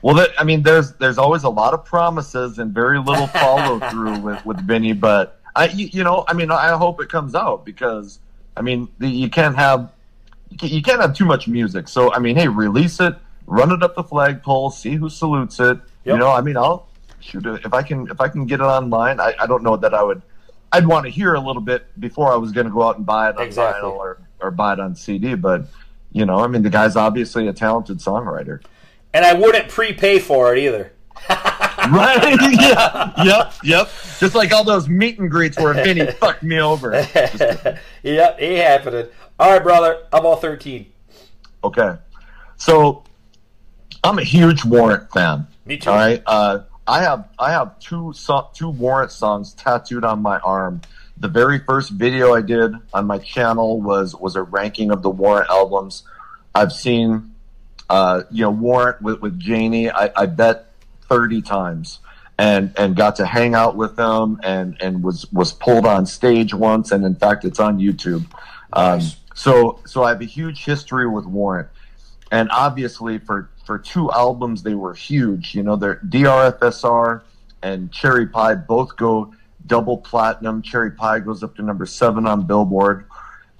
Well, 0.01 0.15
that, 0.15 0.29
I 0.39 0.43
mean, 0.43 0.63
there's 0.63 0.93
there's 0.93 1.17
always 1.17 1.43
a 1.43 1.49
lot 1.49 1.73
of 1.73 1.85
promises 1.85 2.59
and 2.59 2.73
very 2.73 2.99
little 2.99 3.27
follow 3.43 3.79
through 3.89 4.19
with 4.19 4.45
with 4.45 4.59
Vinny. 4.65 4.93
But 4.93 5.39
I, 5.55 5.67
you, 5.67 5.87
you 5.87 6.03
know, 6.03 6.23
I 6.27 6.33
mean, 6.33 6.51
I 6.51 6.75
hope 6.77 7.01
it 7.01 7.09
comes 7.09 7.35
out 7.35 7.65
because 7.65 8.19
I 8.55 8.61
mean, 8.61 8.87
the, 8.99 9.07
you 9.07 9.29
can't 9.29 9.55
have 9.55 9.91
you 10.61 10.81
can't, 10.81 11.01
have 11.01 11.13
too 11.13 11.25
much 11.25 11.47
music. 11.47 11.87
So 11.87 12.13
I 12.13 12.19
mean, 12.19 12.35
hey, 12.35 12.47
release 12.47 12.99
it, 12.99 13.15
run 13.45 13.71
it 13.71 13.83
up 13.83 13.95
the 13.95 14.03
flagpole, 14.03 14.71
see 14.71 14.95
who 14.95 15.09
salutes 15.09 15.59
it. 15.59 15.79
You 16.05 16.17
know, 16.17 16.31
I 16.31 16.39
mean, 16.39 16.55
I'll 16.55 16.87
shoot 17.19 17.45
it 17.45 17.65
if 17.65 17.73
I 17.73 17.81
can 17.81 18.09
if 18.09 18.21
I 18.21 18.29
can 18.29 18.45
get 18.45 18.61
it 18.61 18.63
online. 18.63 19.19
I, 19.19 19.33
I 19.39 19.45
don't 19.45 19.63
know 19.63 19.75
that 19.77 19.93
I 19.93 20.03
would. 20.03 20.21
I'd 20.71 20.87
want 20.87 21.05
to 21.05 21.11
hear 21.11 21.33
a 21.33 21.39
little 21.39 21.61
bit 21.61 21.85
before 21.99 22.31
I 22.31 22.35
was 22.35 22.51
going 22.51 22.67
to 22.67 22.73
go 22.73 22.83
out 22.83 22.97
and 22.97 23.05
buy 23.05 23.29
it 23.29 23.37
on 23.37 23.43
Exactly. 23.43 23.89
vinyl 23.89 23.93
or 23.93 24.19
or 24.39 24.51
buy 24.51 24.73
it 24.73 24.79
on 24.79 24.95
CD. 24.95 25.35
But 25.35 25.65
you 26.11 26.25
know, 26.25 26.39
I 26.39 26.47
mean, 26.47 26.61
the 26.61 26.69
guy's 26.69 26.95
obviously 26.95 27.47
a 27.47 27.53
talented 27.53 27.97
songwriter. 27.97 28.61
And 29.13 29.25
I 29.25 29.33
wouldn't 29.33 29.69
prepay 29.69 30.19
for 30.19 30.55
it 30.55 30.59
either. 30.59 30.91
Right? 31.89 32.37
yeah. 32.59 33.23
Yep. 33.23 33.53
Yep. 33.63 33.89
Just 34.19 34.35
like 34.35 34.51
all 34.51 34.65
those 34.65 34.89
meet 34.89 35.19
and 35.19 35.31
greets 35.31 35.57
where 35.57 35.73
Vinny 35.73 36.05
fucked 36.19 36.43
me 36.43 36.59
over. 36.59 36.91
yep, 38.03 38.37
ain't 38.39 38.61
happening. 38.61 39.07
All 39.39 39.51
right, 39.51 39.63
brother. 39.63 39.99
I'm 40.11 40.25
all 40.25 40.35
13. 40.35 40.85
Okay. 41.63 41.93
So 42.57 43.03
I'm 44.03 44.17
a 44.19 44.23
huge 44.23 44.65
Warrant 44.65 45.09
fan. 45.13 45.47
Me 45.65 45.77
too. 45.77 45.89
All 45.91 45.95
right. 45.95 46.21
Uh, 46.25 46.63
I 46.87 47.03
have 47.03 47.29
I 47.39 47.51
have 47.51 47.79
two 47.79 48.11
so- 48.13 48.49
two 48.53 48.69
Warrant 48.69 49.11
songs 49.11 49.53
tattooed 49.53 50.03
on 50.03 50.21
my 50.21 50.39
arm. 50.39 50.81
The 51.17 51.27
very 51.29 51.59
first 51.59 51.91
video 51.91 52.33
I 52.33 52.41
did 52.41 52.73
on 52.93 53.05
my 53.05 53.19
channel 53.19 53.79
was 53.81 54.13
was 54.15 54.35
a 54.35 54.43
ranking 54.43 54.91
of 54.91 55.03
the 55.03 55.09
Warrant 55.09 55.49
albums. 55.49 56.03
I've 56.53 56.73
seen 56.73 57.33
uh, 57.89 58.23
you 58.31 58.43
know 58.43 58.51
Warrant 58.51 59.01
with 59.01 59.21
with 59.21 59.41
Jani. 59.41 59.89
I, 59.89 60.11
I 60.15 60.25
bet 60.25 60.71
thirty 61.07 61.41
times, 61.41 61.99
and 62.37 62.73
and 62.77 62.95
got 62.95 63.15
to 63.17 63.25
hang 63.25 63.55
out 63.55 63.75
with 63.75 63.95
them, 63.95 64.39
and 64.43 64.77
and 64.81 65.03
was 65.03 65.31
was 65.31 65.53
pulled 65.53 65.85
on 65.85 66.05
stage 66.05 66.53
once, 66.53 66.91
and 66.91 67.05
in 67.05 67.15
fact 67.15 67.45
it's 67.45 67.59
on 67.59 67.79
YouTube. 67.79 68.25
Um, 68.73 68.99
Nice. 68.99 69.15
so 69.33 69.79
so 69.85 70.03
I 70.03 70.09
have 70.09 70.21
a 70.21 70.25
huge 70.25 70.65
history 70.65 71.07
with 71.07 71.25
Warrant, 71.25 71.69
and 72.31 72.49
obviously 72.51 73.17
for 73.19 73.49
for 73.65 73.77
two 73.77 74.11
albums 74.11 74.63
they 74.63 74.75
were 74.75 74.93
huge. 74.93 75.53
You 75.55 75.63
know, 75.63 75.75
they're 75.75 75.97
DRFSR 76.07 77.21
and 77.61 77.91
Cherry 77.91 78.27
Pie 78.27 78.55
both 78.55 78.95
go 78.95 79.33
double 79.65 79.97
platinum. 79.97 80.61
Cherry 80.61 80.91
Pie 80.91 81.19
goes 81.19 81.43
up 81.43 81.55
to 81.57 81.61
number 81.61 81.85
seven 81.85 82.25
on 82.27 82.45
Billboard. 82.45 83.05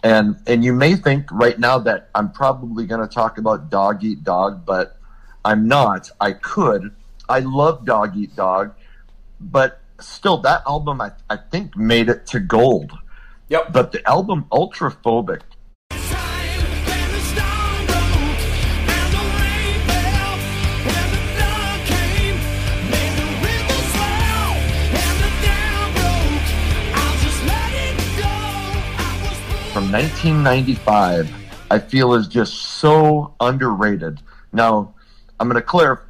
And 0.04 0.40
and 0.46 0.64
you 0.64 0.74
may 0.74 0.96
think 0.96 1.32
right 1.32 1.58
now 1.58 1.80
that 1.80 2.10
I'm 2.14 2.32
probably 2.32 2.86
going 2.86 3.02
to 3.02 3.14
talk 3.14 3.38
about 3.38 3.70
Dog 3.70 4.04
Eat 4.04 4.24
Dog, 4.24 4.66
but 4.66 4.98
I'm 5.44 5.68
not. 5.68 6.12
I 6.22 6.34
could. 6.34 6.96
I 7.28 7.40
love 7.40 7.86
Dog 7.86 8.16
Eat 8.16 8.36
Dog, 8.36 8.74
but 9.40 9.82
still, 10.00 10.38
that 10.40 10.62
album 10.68 11.02
I, 11.02 11.12
I 11.30 11.38
think 11.38 11.76
made 11.76 12.10
it 12.10 12.28
to 12.28 12.40
gold. 12.40 12.92
Yep. 13.50 13.74
But 13.74 13.92
the 13.92 14.08
album 14.08 14.46
Ultraphobic 14.52 15.42
from 29.78 29.92
1995, 29.92 31.32
I 31.70 31.78
feel 31.78 32.16
is 32.16 32.28
just 32.28 32.56
so 32.56 33.36
underrated. 33.40 34.20
Now, 34.52 34.96
I'm 35.40 35.48
going 35.48 35.62
to 35.62 35.62
clear 35.62 36.02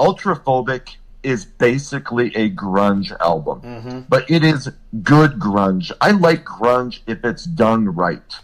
Ultraphobic 0.00 0.96
is 1.22 1.44
basically 1.44 2.34
a 2.34 2.50
grunge 2.50 3.16
album, 3.20 3.60
Mm-hmm. 3.60 4.00
but 4.08 4.28
it 4.28 4.42
is 4.42 4.68
good 5.04 5.34
grunge. 5.34 5.92
I 6.00 6.10
like 6.10 6.44
grunge 6.44 6.98
if 7.06 7.24
it's 7.24 7.44
done 7.44 7.84
right. 7.88 8.34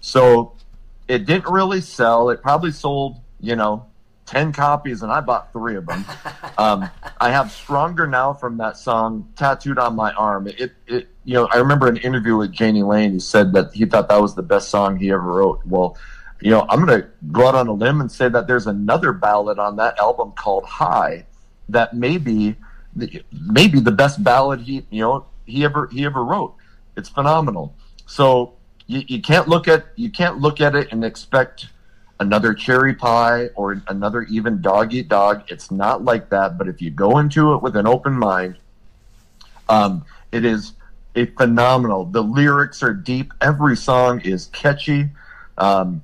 So 0.00 0.54
it 1.06 1.24
didn't 1.24 1.46
really 1.48 1.80
sell. 1.80 2.30
It 2.30 2.42
probably 2.42 2.72
sold, 2.72 3.20
you 3.40 3.54
know, 3.54 3.86
10 4.30 4.52
copies, 4.52 5.02
and 5.02 5.10
I 5.10 5.20
bought 5.20 5.52
three 5.52 5.74
of 5.74 5.86
them. 5.86 6.04
um, 6.58 6.88
I 7.20 7.30
have 7.30 7.50
Stronger 7.50 8.06
Now 8.06 8.32
from 8.32 8.56
that 8.58 8.76
song 8.76 9.28
tattooed 9.36 9.78
on 9.78 9.96
my 9.96 10.12
arm. 10.12 10.46
It, 10.46 10.72
it, 10.86 11.08
you 11.24 11.34
know, 11.34 11.48
I 11.52 11.56
remember 11.56 11.88
an 11.88 11.96
interview 11.96 12.36
with 12.36 12.58
Jani 12.58 12.84
Lane. 12.84 13.12
He 13.12 13.18
said 13.18 13.52
that 13.54 13.74
he 13.74 13.84
thought 13.86 14.08
that 14.08 14.20
was 14.22 14.36
the 14.36 14.42
best 14.42 14.68
song 14.68 14.96
he 14.96 15.10
ever 15.10 15.20
wrote. 15.20 15.60
Well, 15.66 15.96
you 16.40 16.50
know, 16.50 16.64
I'm 16.68 16.84
going 16.84 17.02
to 17.02 17.08
go 17.32 17.48
out 17.48 17.56
on 17.56 17.66
a 17.66 17.72
limb 17.72 18.00
and 18.00 18.10
say 18.10 18.28
that 18.28 18.46
there's 18.46 18.68
another 18.68 19.12
ballad 19.12 19.58
on 19.58 19.76
that 19.76 19.98
album 19.98 20.32
called 20.32 20.64
High 20.64 21.26
that 21.68 21.94
may 21.94 22.16
be, 22.16 22.54
the, 22.94 23.22
maybe 23.32 23.80
the 23.80 23.92
best 23.92 24.22
ballad 24.22 24.60
he, 24.60 24.86
you 24.90 25.02
know, 25.02 25.26
he 25.44 25.64
ever, 25.64 25.88
he 25.88 26.04
ever 26.04 26.24
wrote. 26.24 26.54
It's 26.96 27.08
phenomenal. 27.08 27.74
So 28.06 28.54
you, 28.86 29.02
you 29.08 29.20
can't 29.20 29.48
look 29.48 29.66
at, 29.66 29.86
you 29.96 30.08
can't 30.08 30.38
look 30.38 30.60
at 30.60 30.76
it 30.76 30.92
and 30.92 31.04
expect, 31.04 31.66
another 32.20 32.52
cherry 32.52 32.94
pie 32.94 33.46
or 33.56 33.82
another 33.88 34.22
even 34.24 34.60
dog 34.60 34.92
eat 34.92 35.08
dog. 35.08 35.42
It's 35.48 35.70
not 35.70 36.04
like 36.04 36.28
that. 36.30 36.58
But 36.58 36.68
if 36.68 36.80
you 36.80 36.90
go 36.90 37.18
into 37.18 37.54
it 37.54 37.62
with 37.62 37.74
an 37.76 37.86
open 37.86 38.12
mind, 38.12 38.58
um, 39.68 40.04
it 40.30 40.44
is 40.44 40.74
a 41.16 41.26
phenomenal. 41.26 42.04
The 42.04 42.22
lyrics 42.22 42.82
are 42.82 42.92
deep. 42.92 43.32
Every 43.40 43.76
song 43.76 44.20
is 44.20 44.46
catchy. 44.48 45.08
Um, 45.58 46.02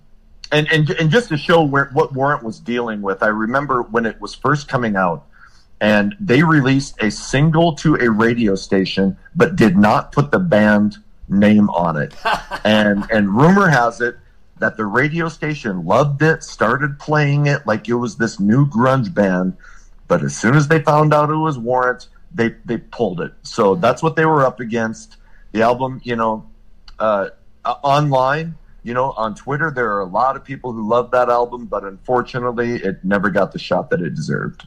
and, 0.50 0.70
and, 0.72 0.88
and 0.90 1.10
just 1.10 1.28
to 1.28 1.36
show 1.36 1.62
where, 1.62 1.90
what 1.92 2.14
Warrant 2.14 2.42
was 2.42 2.60
dealing 2.60 3.02
with, 3.02 3.22
I 3.22 3.28
remember 3.28 3.82
when 3.82 4.06
it 4.06 4.20
was 4.20 4.34
first 4.34 4.68
coming 4.68 4.96
out 4.96 5.26
and 5.80 6.16
they 6.18 6.42
released 6.42 6.96
a 7.02 7.10
single 7.10 7.74
to 7.76 7.96
a 7.96 8.10
radio 8.10 8.54
station, 8.54 9.18
but 9.34 9.56
did 9.56 9.76
not 9.76 10.12
put 10.12 10.30
the 10.30 10.38
band 10.38 10.96
name 11.28 11.68
on 11.70 11.96
it. 12.00 12.14
and, 12.64 13.04
and 13.10 13.36
rumor 13.36 13.68
has 13.68 14.00
it 14.00 14.16
that 14.58 14.76
the 14.76 14.86
radio 14.86 15.28
station 15.28 15.84
loved 15.84 16.22
it, 16.22 16.42
started 16.42 16.98
playing 16.98 17.46
it 17.46 17.66
like 17.66 17.88
it 17.88 17.94
was 17.94 18.16
this 18.16 18.40
new 18.40 18.66
grunge 18.66 19.12
band. 19.12 19.56
But 20.08 20.22
as 20.22 20.36
soon 20.36 20.54
as 20.54 20.68
they 20.68 20.80
found 20.80 21.12
out 21.12 21.30
it 21.30 21.34
was 21.34 21.58
Warrant, 21.58 22.08
they 22.34 22.54
they 22.64 22.78
pulled 22.78 23.20
it. 23.20 23.32
So 23.42 23.74
that's 23.74 24.02
what 24.02 24.16
they 24.16 24.24
were 24.24 24.44
up 24.44 24.60
against. 24.60 25.16
The 25.52 25.62
album, 25.62 26.00
you 26.04 26.16
know, 26.16 26.46
uh, 26.98 27.30
online, 27.64 28.56
you 28.82 28.94
know, 28.94 29.12
on 29.12 29.34
Twitter, 29.34 29.70
there 29.70 29.90
are 29.92 30.00
a 30.00 30.06
lot 30.06 30.36
of 30.36 30.44
people 30.44 30.72
who 30.72 30.86
love 30.86 31.10
that 31.10 31.28
album, 31.28 31.66
but 31.66 31.84
unfortunately, 31.84 32.74
it 32.74 33.04
never 33.04 33.30
got 33.30 33.52
the 33.52 33.58
shot 33.58 33.90
that 33.90 34.00
it 34.00 34.14
deserved. 34.14 34.66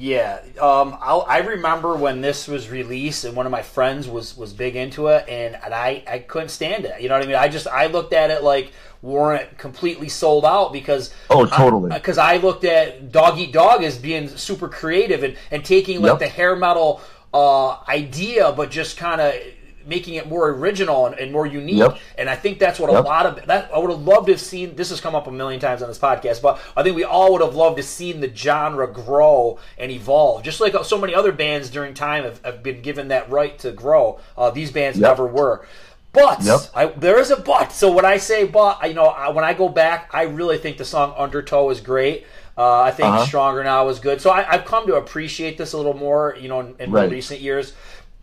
Yeah, 0.00 0.40
um, 0.58 0.96
I'll, 0.98 1.26
I 1.28 1.40
remember 1.40 1.94
when 1.94 2.22
this 2.22 2.48
was 2.48 2.70
released, 2.70 3.26
and 3.26 3.36
one 3.36 3.44
of 3.44 3.52
my 3.52 3.60
friends 3.60 4.08
was 4.08 4.34
was 4.34 4.54
big 4.54 4.74
into 4.74 5.08
it, 5.08 5.28
and, 5.28 5.54
and 5.62 5.74
I 5.74 6.02
I 6.08 6.20
couldn't 6.20 6.48
stand 6.48 6.86
it. 6.86 7.02
You 7.02 7.10
know 7.10 7.16
what 7.16 7.24
I 7.24 7.26
mean? 7.26 7.36
I 7.36 7.48
just 7.48 7.66
I 7.66 7.84
looked 7.84 8.14
at 8.14 8.30
it 8.30 8.42
like 8.42 8.72
Warrant 9.02 9.58
completely 9.58 10.08
sold 10.08 10.46
out 10.46 10.72
because 10.72 11.12
oh 11.28 11.44
totally 11.44 11.90
because 11.90 12.16
I, 12.16 12.32
I, 12.32 12.36
looked 12.38 12.64
at 12.64 13.12
Dog 13.12 13.38
Eat 13.38 13.52
Dog 13.52 13.84
as 13.84 13.98
being 13.98 14.28
super 14.28 14.70
creative 14.70 15.22
and 15.22 15.36
and 15.50 15.62
taking 15.62 16.00
like 16.00 16.12
yep. 16.12 16.18
the 16.20 16.28
hair 16.28 16.56
metal 16.56 17.02
uh, 17.34 17.72
idea, 17.86 18.52
but 18.52 18.70
just 18.70 18.96
kind 18.96 19.20
of 19.20 19.34
making 19.86 20.14
it 20.14 20.28
more 20.28 20.48
original 20.50 21.06
and, 21.06 21.14
and 21.16 21.32
more 21.32 21.46
unique. 21.46 21.78
Yep. 21.78 21.98
And 22.18 22.28
I 22.28 22.36
think 22.36 22.58
that's 22.58 22.78
what 22.78 22.90
yep. 22.90 23.04
a 23.04 23.06
lot 23.06 23.26
of 23.26 23.46
that 23.46 23.70
I 23.72 23.78
would 23.78 23.90
have 23.90 24.02
loved 24.02 24.26
to 24.26 24.32
have 24.32 24.40
seen. 24.40 24.76
This 24.76 24.90
has 24.90 25.00
come 25.00 25.14
up 25.14 25.26
a 25.26 25.32
million 25.32 25.60
times 25.60 25.82
on 25.82 25.88
this 25.88 25.98
podcast, 25.98 26.42
but 26.42 26.60
I 26.76 26.82
think 26.82 26.96
we 26.96 27.04
all 27.04 27.32
would 27.32 27.42
have 27.42 27.54
loved 27.54 27.76
to 27.76 27.82
seen 27.82 28.20
the 28.20 28.34
genre 28.34 28.90
grow 28.90 29.58
and 29.78 29.90
evolve, 29.90 30.42
just 30.42 30.60
like 30.60 30.74
so 30.84 30.98
many 30.98 31.14
other 31.14 31.32
bands 31.32 31.70
during 31.70 31.94
time 31.94 32.24
have, 32.24 32.42
have 32.44 32.62
been 32.62 32.82
given 32.82 33.08
that 33.08 33.30
right 33.30 33.58
to 33.60 33.72
grow. 33.72 34.20
Uh, 34.36 34.50
these 34.50 34.70
bands 34.70 34.98
yep. 34.98 35.10
never 35.10 35.26
were. 35.26 35.66
But 36.12 36.42
yep. 36.42 36.60
I, 36.74 36.86
there 36.86 37.20
is 37.20 37.30
a 37.30 37.36
but. 37.36 37.72
So 37.72 37.92
when 37.92 38.04
I 38.04 38.16
say 38.16 38.44
but, 38.44 38.86
you 38.88 38.94
know, 38.94 39.06
I, 39.06 39.28
when 39.30 39.44
I 39.44 39.54
go 39.54 39.68
back, 39.68 40.10
I 40.12 40.22
really 40.22 40.58
think 40.58 40.76
the 40.76 40.84
song 40.84 41.14
Undertow 41.16 41.70
is 41.70 41.80
great. 41.80 42.26
Uh, 42.58 42.82
I 42.82 42.90
think 42.90 43.08
uh-huh. 43.08 43.26
Stronger 43.26 43.62
Now 43.62 43.88
is 43.88 44.00
good. 44.00 44.20
So 44.20 44.30
I, 44.30 44.42
have 44.42 44.64
come 44.64 44.86
to 44.88 44.96
appreciate 44.96 45.56
this 45.56 45.72
a 45.72 45.76
little 45.76 45.94
more, 45.94 46.36
you 46.38 46.48
know, 46.48 46.60
in, 46.60 46.74
in 46.78 46.90
right. 46.90 47.10
recent 47.10 47.40
years. 47.40 47.74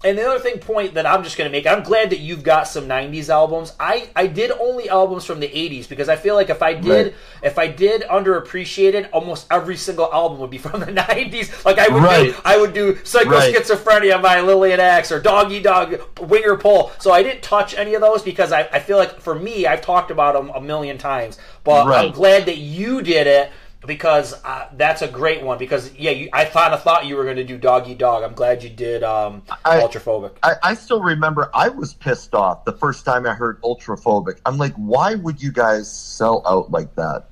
And 0.04 0.16
the 0.16 0.30
other 0.30 0.40
thing 0.40 0.60
point 0.60 0.94
that 0.94 1.08
I'm 1.08 1.24
just 1.24 1.38
going 1.38 1.50
to 1.50 1.52
make, 1.52 1.66
I'm 1.66 1.82
glad 1.82 2.12
that 2.12 2.20
you've 2.20 2.44
got 2.44 2.68
some 2.68 2.88
'90s 2.88 3.30
albums. 3.30 3.74
I, 3.80 4.10
I 4.16 4.28
did 4.28 4.52
only 4.52 4.90
albums 4.90 5.26
from 5.26 5.40
the 5.40 5.48
'80s 5.48 5.90
because 5.90 6.08
I 6.08 6.16
feel 6.16 6.36
like 6.36 6.52
if 6.52 6.62
I 6.62 6.76
did 6.76 7.08
right. 7.08 7.16
if 7.42 7.58
I 7.58 7.68
did 7.68 8.04
underappreciated, 8.04 9.10
almost 9.12 9.48
every 9.50 9.76
single 9.76 10.14
album 10.14 10.38
would 10.38 10.52
be 10.52 10.58
from 10.60 10.82
the 10.82 10.86
'90s. 10.86 11.66
Like 11.66 11.80
I 11.80 11.88
would 11.88 12.04
right. 12.04 12.32
do 12.32 12.42
I 12.46 12.58
would 12.58 12.74
do 12.74 13.00
Psycho 13.04 13.32
right. 13.32 13.54
Schizophrenia 13.54 14.22
by 14.22 14.40
Lillian 14.42 14.80
Axe 14.80 15.12
or 15.12 15.20
Doggy 15.20 15.62
Dog 15.62 16.00
Winger 16.20 16.58
Pull. 16.58 16.92
So 17.00 17.12
I 17.12 17.24
didn't 17.24 17.42
touch 17.42 17.74
any 17.74 17.96
of 17.96 18.02
those 18.02 18.22
because 18.22 18.52
I, 18.52 18.70
I 18.72 18.80
feel 18.80 18.98
like 18.98 19.20
for 19.20 19.34
me 19.34 19.66
I've 19.66 19.82
talked 19.82 20.12
about 20.12 20.36
them 20.36 20.52
a 20.54 20.62
million 20.62 21.00
times. 21.00 21.40
But 21.64 21.88
I'm 21.88 22.12
glad 22.12 22.46
that 22.46 22.58
you 22.58 23.02
did 23.02 23.26
it 23.26 23.52
because 23.86 24.34
uh, 24.44 24.68
that's 24.74 25.02
a 25.02 25.08
great 25.08 25.44
one. 25.44 25.58
Because 25.58 25.94
yeah, 25.96 26.12
you, 26.12 26.30
I 26.34 26.46
kind 26.46 26.74
of 26.74 26.84
thought 26.84 27.06
you 27.06 27.16
were 27.16 27.24
going 27.24 27.38
to 27.38 27.44
do 27.44 27.58
Doggy 27.58 27.96
Dog. 27.96 28.24
I'm 28.24 28.34
glad 28.34 28.64
you 28.64 28.70
did 28.70 29.04
um, 29.04 29.44
I, 29.64 29.80
Ultraphobic. 29.80 30.38
I, 30.44 30.56
I, 30.64 30.74
still 30.74 31.02
remember 31.02 31.50
I 31.54 31.70
was 31.70 31.94
pissed 31.94 32.34
off 32.34 32.66
the 32.66 32.74
first 32.74 33.06
time 33.06 33.26
I 33.26 33.34
heard 33.34 33.62
Ultraphobic. 33.62 34.40
I'm 34.46 34.58
like, 34.58 34.74
why 34.74 35.16
would 35.16 35.42
you 35.42 35.52
guys 35.52 35.92
sell 35.92 36.44
out 36.48 36.72
like 36.72 36.96
that? 36.96 37.26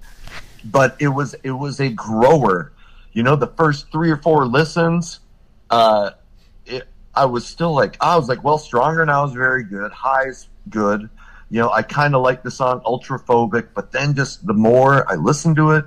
But 0.64 0.96
it 1.00 1.10
was 1.10 1.36
it 1.44 1.52
was 1.52 1.80
a 1.80 1.90
grower. 1.90 2.74
You 3.14 3.24
know, 3.24 3.36
the 3.36 3.48
first 3.48 3.92
three 3.92 4.12
or 4.12 4.18
four 4.18 4.46
listens, 4.46 5.20
uh, 5.70 6.12
it, 6.66 6.88
I 7.14 7.26
was 7.26 7.48
still 7.48 7.74
like, 7.74 7.96
I 8.02 8.18
was 8.18 8.28
like, 8.28 8.44
well, 8.44 8.58
Stronger 8.58 9.06
Now 9.06 9.26
is 9.26 9.32
very 9.32 9.64
good. 9.64 9.92
High's 9.92 10.50
good. 10.70 11.10
You 11.50 11.62
know, 11.62 11.70
I 11.70 11.84
kind 11.84 12.16
of 12.16 12.24
like 12.24 12.44
the 12.44 12.52
song 12.52 12.82
Ultraphobic, 12.82 13.70
but 13.74 13.92
then 13.92 14.16
just 14.16 14.46
the 14.46 14.54
more 14.54 15.10
I 15.10 15.16
listened 15.16 15.56
to 15.58 15.72
it, 15.72 15.86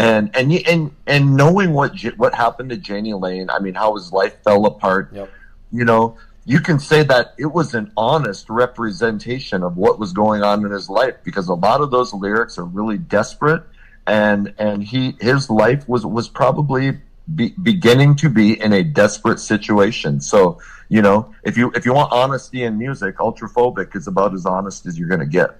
and 0.00 0.34
and 0.34 0.52
and 0.66 0.90
and 1.06 1.36
knowing 1.36 1.74
what 1.74 1.92
what 2.16 2.34
happened 2.34 2.70
to 2.70 2.76
Jani 2.76 3.12
Lane, 3.12 3.50
I 3.50 3.58
mean, 3.58 3.74
how 3.74 3.94
his 3.94 4.12
life 4.12 4.34
fell 4.42 4.64
apart. 4.64 5.10
Yep. 5.12 5.30
You 5.72 5.84
know, 5.84 6.16
you 6.46 6.60
can 6.60 6.78
say 6.78 7.02
that 7.02 7.34
it 7.38 7.52
was 7.52 7.74
an 7.74 7.92
honest 7.98 8.48
representation 8.48 9.62
of 9.62 9.76
what 9.76 9.98
was 9.98 10.14
going 10.14 10.42
on 10.42 10.64
in 10.64 10.70
his 10.70 10.88
life 10.88 11.16
because 11.22 11.48
a 11.48 11.54
lot 11.54 11.82
of 11.82 11.90
those 11.90 12.14
lyrics 12.14 12.56
are 12.56 12.64
really 12.64 12.96
desperate, 12.96 13.62
and 14.06 14.54
and 14.58 14.82
he 14.82 15.16
his 15.20 15.50
life 15.50 15.86
was 15.86 16.06
was 16.06 16.30
probably 16.30 16.98
be, 17.34 17.50
beginning 17.62 18.16
to 18.16 18.30
be 18.30 18.58
in 18.58 18.72
a 18.72 18.82
desperate 18.82 19.38
situation. 19.38 20.18
So 20.22 20.60
you 20.88 21.02
know, 21.02 21.34
if 21.44 21.58
you 21.58 21.72
if 21.74 21.84
you 21.84 21.92
want 21.92 22.10
honesty 22.10 22.62
in 22.62 22.78
music, 22.78 23.18
Ultraphobic 23.18 23.94
is 23.94 24.06
about 24.06 24.32
as 24.32 24.46
honest 24.46 24.86
as 24.86 24.98
you're 24.98 25.08
going 25.08 25.20
to 25.20 25.26
get. 25.26 25.50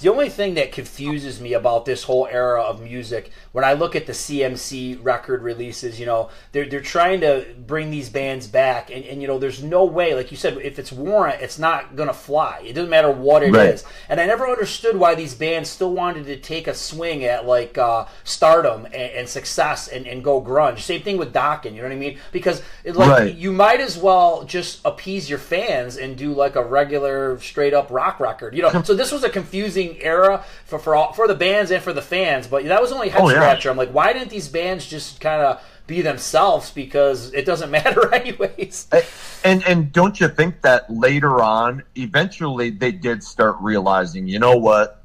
The 0.00 0.08
only 0.10 0.28
thing 0.28 0.54
that 0.54 0.72
confuses 0.72 1.40
me 1.40 1.52
about 1.52 1.84
this 1.84 2.02
whole 2.02 2.26
era 2.30 2.62
of 2.62 2.82
music, 2.82 3.30
when 3.52 3.64
I 3.64 3.74
look 3.74 3.94
at 3.94 4.06
the 4.06 4.12
CMC 4.12 4.98
record 5.02 5.42
releases, 5.42 6.00
you 6.00 6.06
know, 6.06 6.30
they're, 6.52 6.68
they're 6.68 6.80
trying 6.80 7.20
to 7.20 7.46
bring 7.66 7.90
these 7.90 8.08
bands 8.08 8.46
back. 8.46 8.90
And, 8.90 9.04
and, 9.04 9.22
you 9.22 9.28
know, 9.28 9.38
there's 9.38 9.62
no 9.62 9.84
way, 9.84 10.14
like 10.14 10.30
you 10.30 10.36
said, 10.36 10.58
if 10.58 10.78
it's 10.78 10.90
Warrant, 10.92 11.40
it's 11.40 11.58
not 11.58 11.94
going 11.96 12.08
to 12.08 12.14
fly. 12.14 12.62
It 12.64 12.72
doesn't 12.72 12.90
matter 12.90 13.10
what 13.10 13.42
it 13.42 13.52
right. 13.52 13.68
is. 13.68 13.84
And 14.08 14.20
I 14.20 14.26
never 14.26 14.48
understood 14.48 14.96
why 14.96 15.14
these 15.14 15.34
bands 15.34 15.70
still 15.70 15.92
wanted 15.92 16.26
to 16.26 16.36
take 16.36 16.66
a 16.66 16.74
swing 16.74 17.24
at, 17.24 17.46
like, 17.46 17.78
uh, 17.78 18.06
stardom 18.24 18.86
and, 18.86 18.94
and 18.94 19.28
success 19.28 19.88
and, 19.88 20.06
and, 20.06 20.24
go 20.24 20.40
grunge. 20.40 20.80
Same 20.80 21.02
thing 21.02 21.18
with 21.18 21.32
Dokken, 21.32 21.72
you 21.72 21.82
know 21.82 21.88
what 21.88 21.92
I 21.92 21.96
mean? 21.96 22.18
Because, 22.32 22.62
it, 22.82 22.96
like, 22.96 23.10
right. 23.10 23.34
you 23.34 23.52
might 23.52 23.80
as 23.80 23.98
well 23.98 24.44
just 24.44 24.80
appease 24.84 25.28
your 25.28 25.38
fans 25.38 25.96
and 25.96 26.16
do, 26.16 26.32
like, 26.32 26.56
a 26.56 26.64
regular, 26.64 27.38
straight 27.40 27.74
up 27.74 27.90
rock 27.90 28.18
record. 28.20 28.56
You 28.56 28.62
know, 28.62 28.82
so 28.82 28.94
this 28.94 29.12
was 29.12 29.22
a 29.22 29.30
confusing 29.30 29.83
era 30.00 30.44
for 30.64 30.78
for 30.78 30.94
all, 30.94 31.12
for 31.12 31.28
the 31.28 31.34
bands 31.34 31.70
and 31.70 31.82
for 31.82 31.92
the 31.92 32.02
fans. 32.02 32.46
But 32.46 32.64
that 32.64 32.80
was 32.80 32.92
only 32.92 33.08
head 33.08 33.22
oh, 33.22 33.28
scratcher. 33.28 33.68
Yeah. 33.68 33.72
I'm 33.72 33.76
like, 33.76 33.90
why 33.90 34.12
didn't 34.12 34.30
these 34.30 34.48
bands 34.48 34.86
just 34.86 35.20
kind 35.20 35.42
of 35.42 35.62
be 35.86 36.00
themselves 36.00 36.70
because 36.70 37.32
it 37.32 37.44
doesn't 37.44 37.70
matter 37.82 38.12
anyways. 38.14 38.88
And 39.44 39.62
and 39.64 39.92
don't 39.92 40.18
you 40.18 40.28
think 40.28 40.62
that 40.62 40.90
later 40.90 41.42
on, 41.42 41.82
eventually 41.96 42.70
they 42.70 42.92
did 42.92 43.22
start 43.22 43.56
realizing, 43.60 44.26
you 44.26 44.38
know 44.38 44.56
what, 44.56 45.02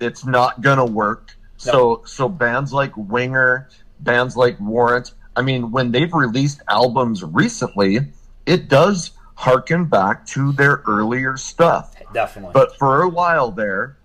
it's 0.00 0.24
not 0.24 0.60
gonna 0.60 0.84
work. 0.84 1.36
So 1.56 2.02
so 2.04 2.28
bands 2.28 2.72
like 2.72 2.92
Winger, 2.96 3.68
bands 4.00 4.36
like 4.36 4.58
Warrant, 4.60 5.14
I 5.36 5.42
mean, 5.42 5.70
when 5.70 5.90
they've 5.90 6.12
released 6.12 6.60
albums 6.68 7.22
recently, 7.24 8.00
it 8.46 8.68
does 8.68 9.12
harken 9.34 9.86
back 9.86 10.26
to 10.26 10.52
their 10.52 10.82
earlier 10.86 11.36
stuff. 11.36 11.96
Definitely. 12.12 12.52
But 12.52 12.76
for 12.76 13.02
a 13.02 13.08
while 13.08 13.50
there, 13.50 13.96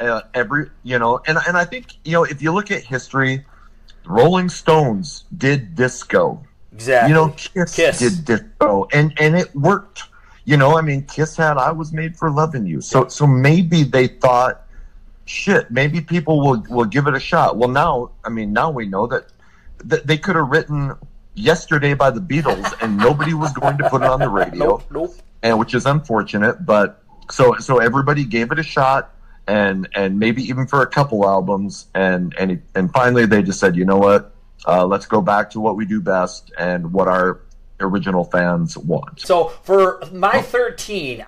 uh, 0.00 0.22
every 0.34 0.70
you 0.82 0.98
know, 0.98 1.20
and 1.26 1.38
and 1.46 1.56
I 1.56 1.64
think 1.64 1.98
you 2.04 2.12
know 2.12 2.24
if 2.24 2.42
you 2.42 2.52
look 2.52 2.70
at 2.70 2.82
history, 2.82 3.44
Rolling 4.06 4.48
Stones 4.48 5.24
did 5.36 5.74
disco. 5.74 6.42
Exactly. 6.72 7.08
You 7.10 7.14
know, 7.14 7.28
Kiss, 7.36 7.74
Kiss, 7.74 7.98
did 7.98 8.24
disco, 8.24 8.88
and 8.92 9.12
and 9.20 9.36
it 9.36 9.54
worked. 9.54 10.04
You 10.44 10.56
know, 10.56 10.76
I 10.76 10.80
mean, 10.80 11.04
Kiss 11.04 11.36
had 11.36 11.58
"I 11.58 11.70
Was 11.72 11.92
Made 11.92 12.16
for 12.16 12.30
Loving 12.30 12.66
You," 12.66 12.80
so 12.80 13.08
so 13.08 13.26
maybe 13.26 13.82
they 13.82 14.06
thought, 14.06 14.66
shit, 15.26 15.70
maybe 15.70 16.00
people 16.00 16.40
will 16.40 16.64
will 16.70 16.86
give 16.86 17.06
it 17.06 17.14
a 17.14 17.20
shot. 17.20 17.56
Well, 17.56 17.68
now, 17.68 18.12
I 18.24 18.30
mean, 18.30 18.52
now 18.52 18.70
we 18.70 18.86
know 18.86 19.06
that, 19.08 19.26
that 19.84 20.06
they 20.06 20.16
could 20.16 20.36
have 20.36 20.48
written 20.48 20.94
yesterday 21.34 21.94
by 21.94 22.10
the 22.10 22.20
Beatles, 22.20 22.72
and 22.80 22.96
nobody 22.96 23.34
was 23.34 23.52
going 23.52 23.76
to 23.78 23.88
put 23.90 24.02
it 24.02 24.08
on 24.08 24.20
the 24.20 24.28
radio. 24.40 24.66
Nope, 24.66 24.84
nope. 24.90 25.14
And 25.42 25.58
which 25.58 25.74
is 25.74 25.86
unfortunate, 25.86 26.64
but 26.64 27.02
so 27.30 27.56
so 27.58 27.78
everybody 27.78 28.24
gave 28.24 28.50
it 28.50 28.58
a 28.58 28.62
shot 28.62 29.14
and 29.50 29.88
and 29.96 30.16
maybe 30.18 30.42
even 30.42 30.66
for 30.66 30.80
a 30.82 30.86
couple 30.86 31.26
albums 31.26 31.86
and 31.94 32.34
and 32.38 32.62
and 32.76 32.92
finally 32.92 33.26
they 33.26 33.42
just 33.42 33.58
said 33.58 33.74
you 33.74 33.84
know 33.84 33.96
what 33.98 34.32
uh, 34.66 34.86
let's 34.86 35.06
go 35.06 35.20
back 35.20 35.50
to 35.50 35.58
what 35.58 35.74
we 35.76 35.84
do 35.84 36.00
best 36.00 36.52
and 36.56 36.92
what 36.92 37.08
our 37.08 37.40
original 37.80 38.22
fans 38.24 38.78
want 38.78 39.18
so 39.18 39.48
for 39.64 40.00
my 40.12 40.32
oh. 40.34 40.42
13 40.42 41.26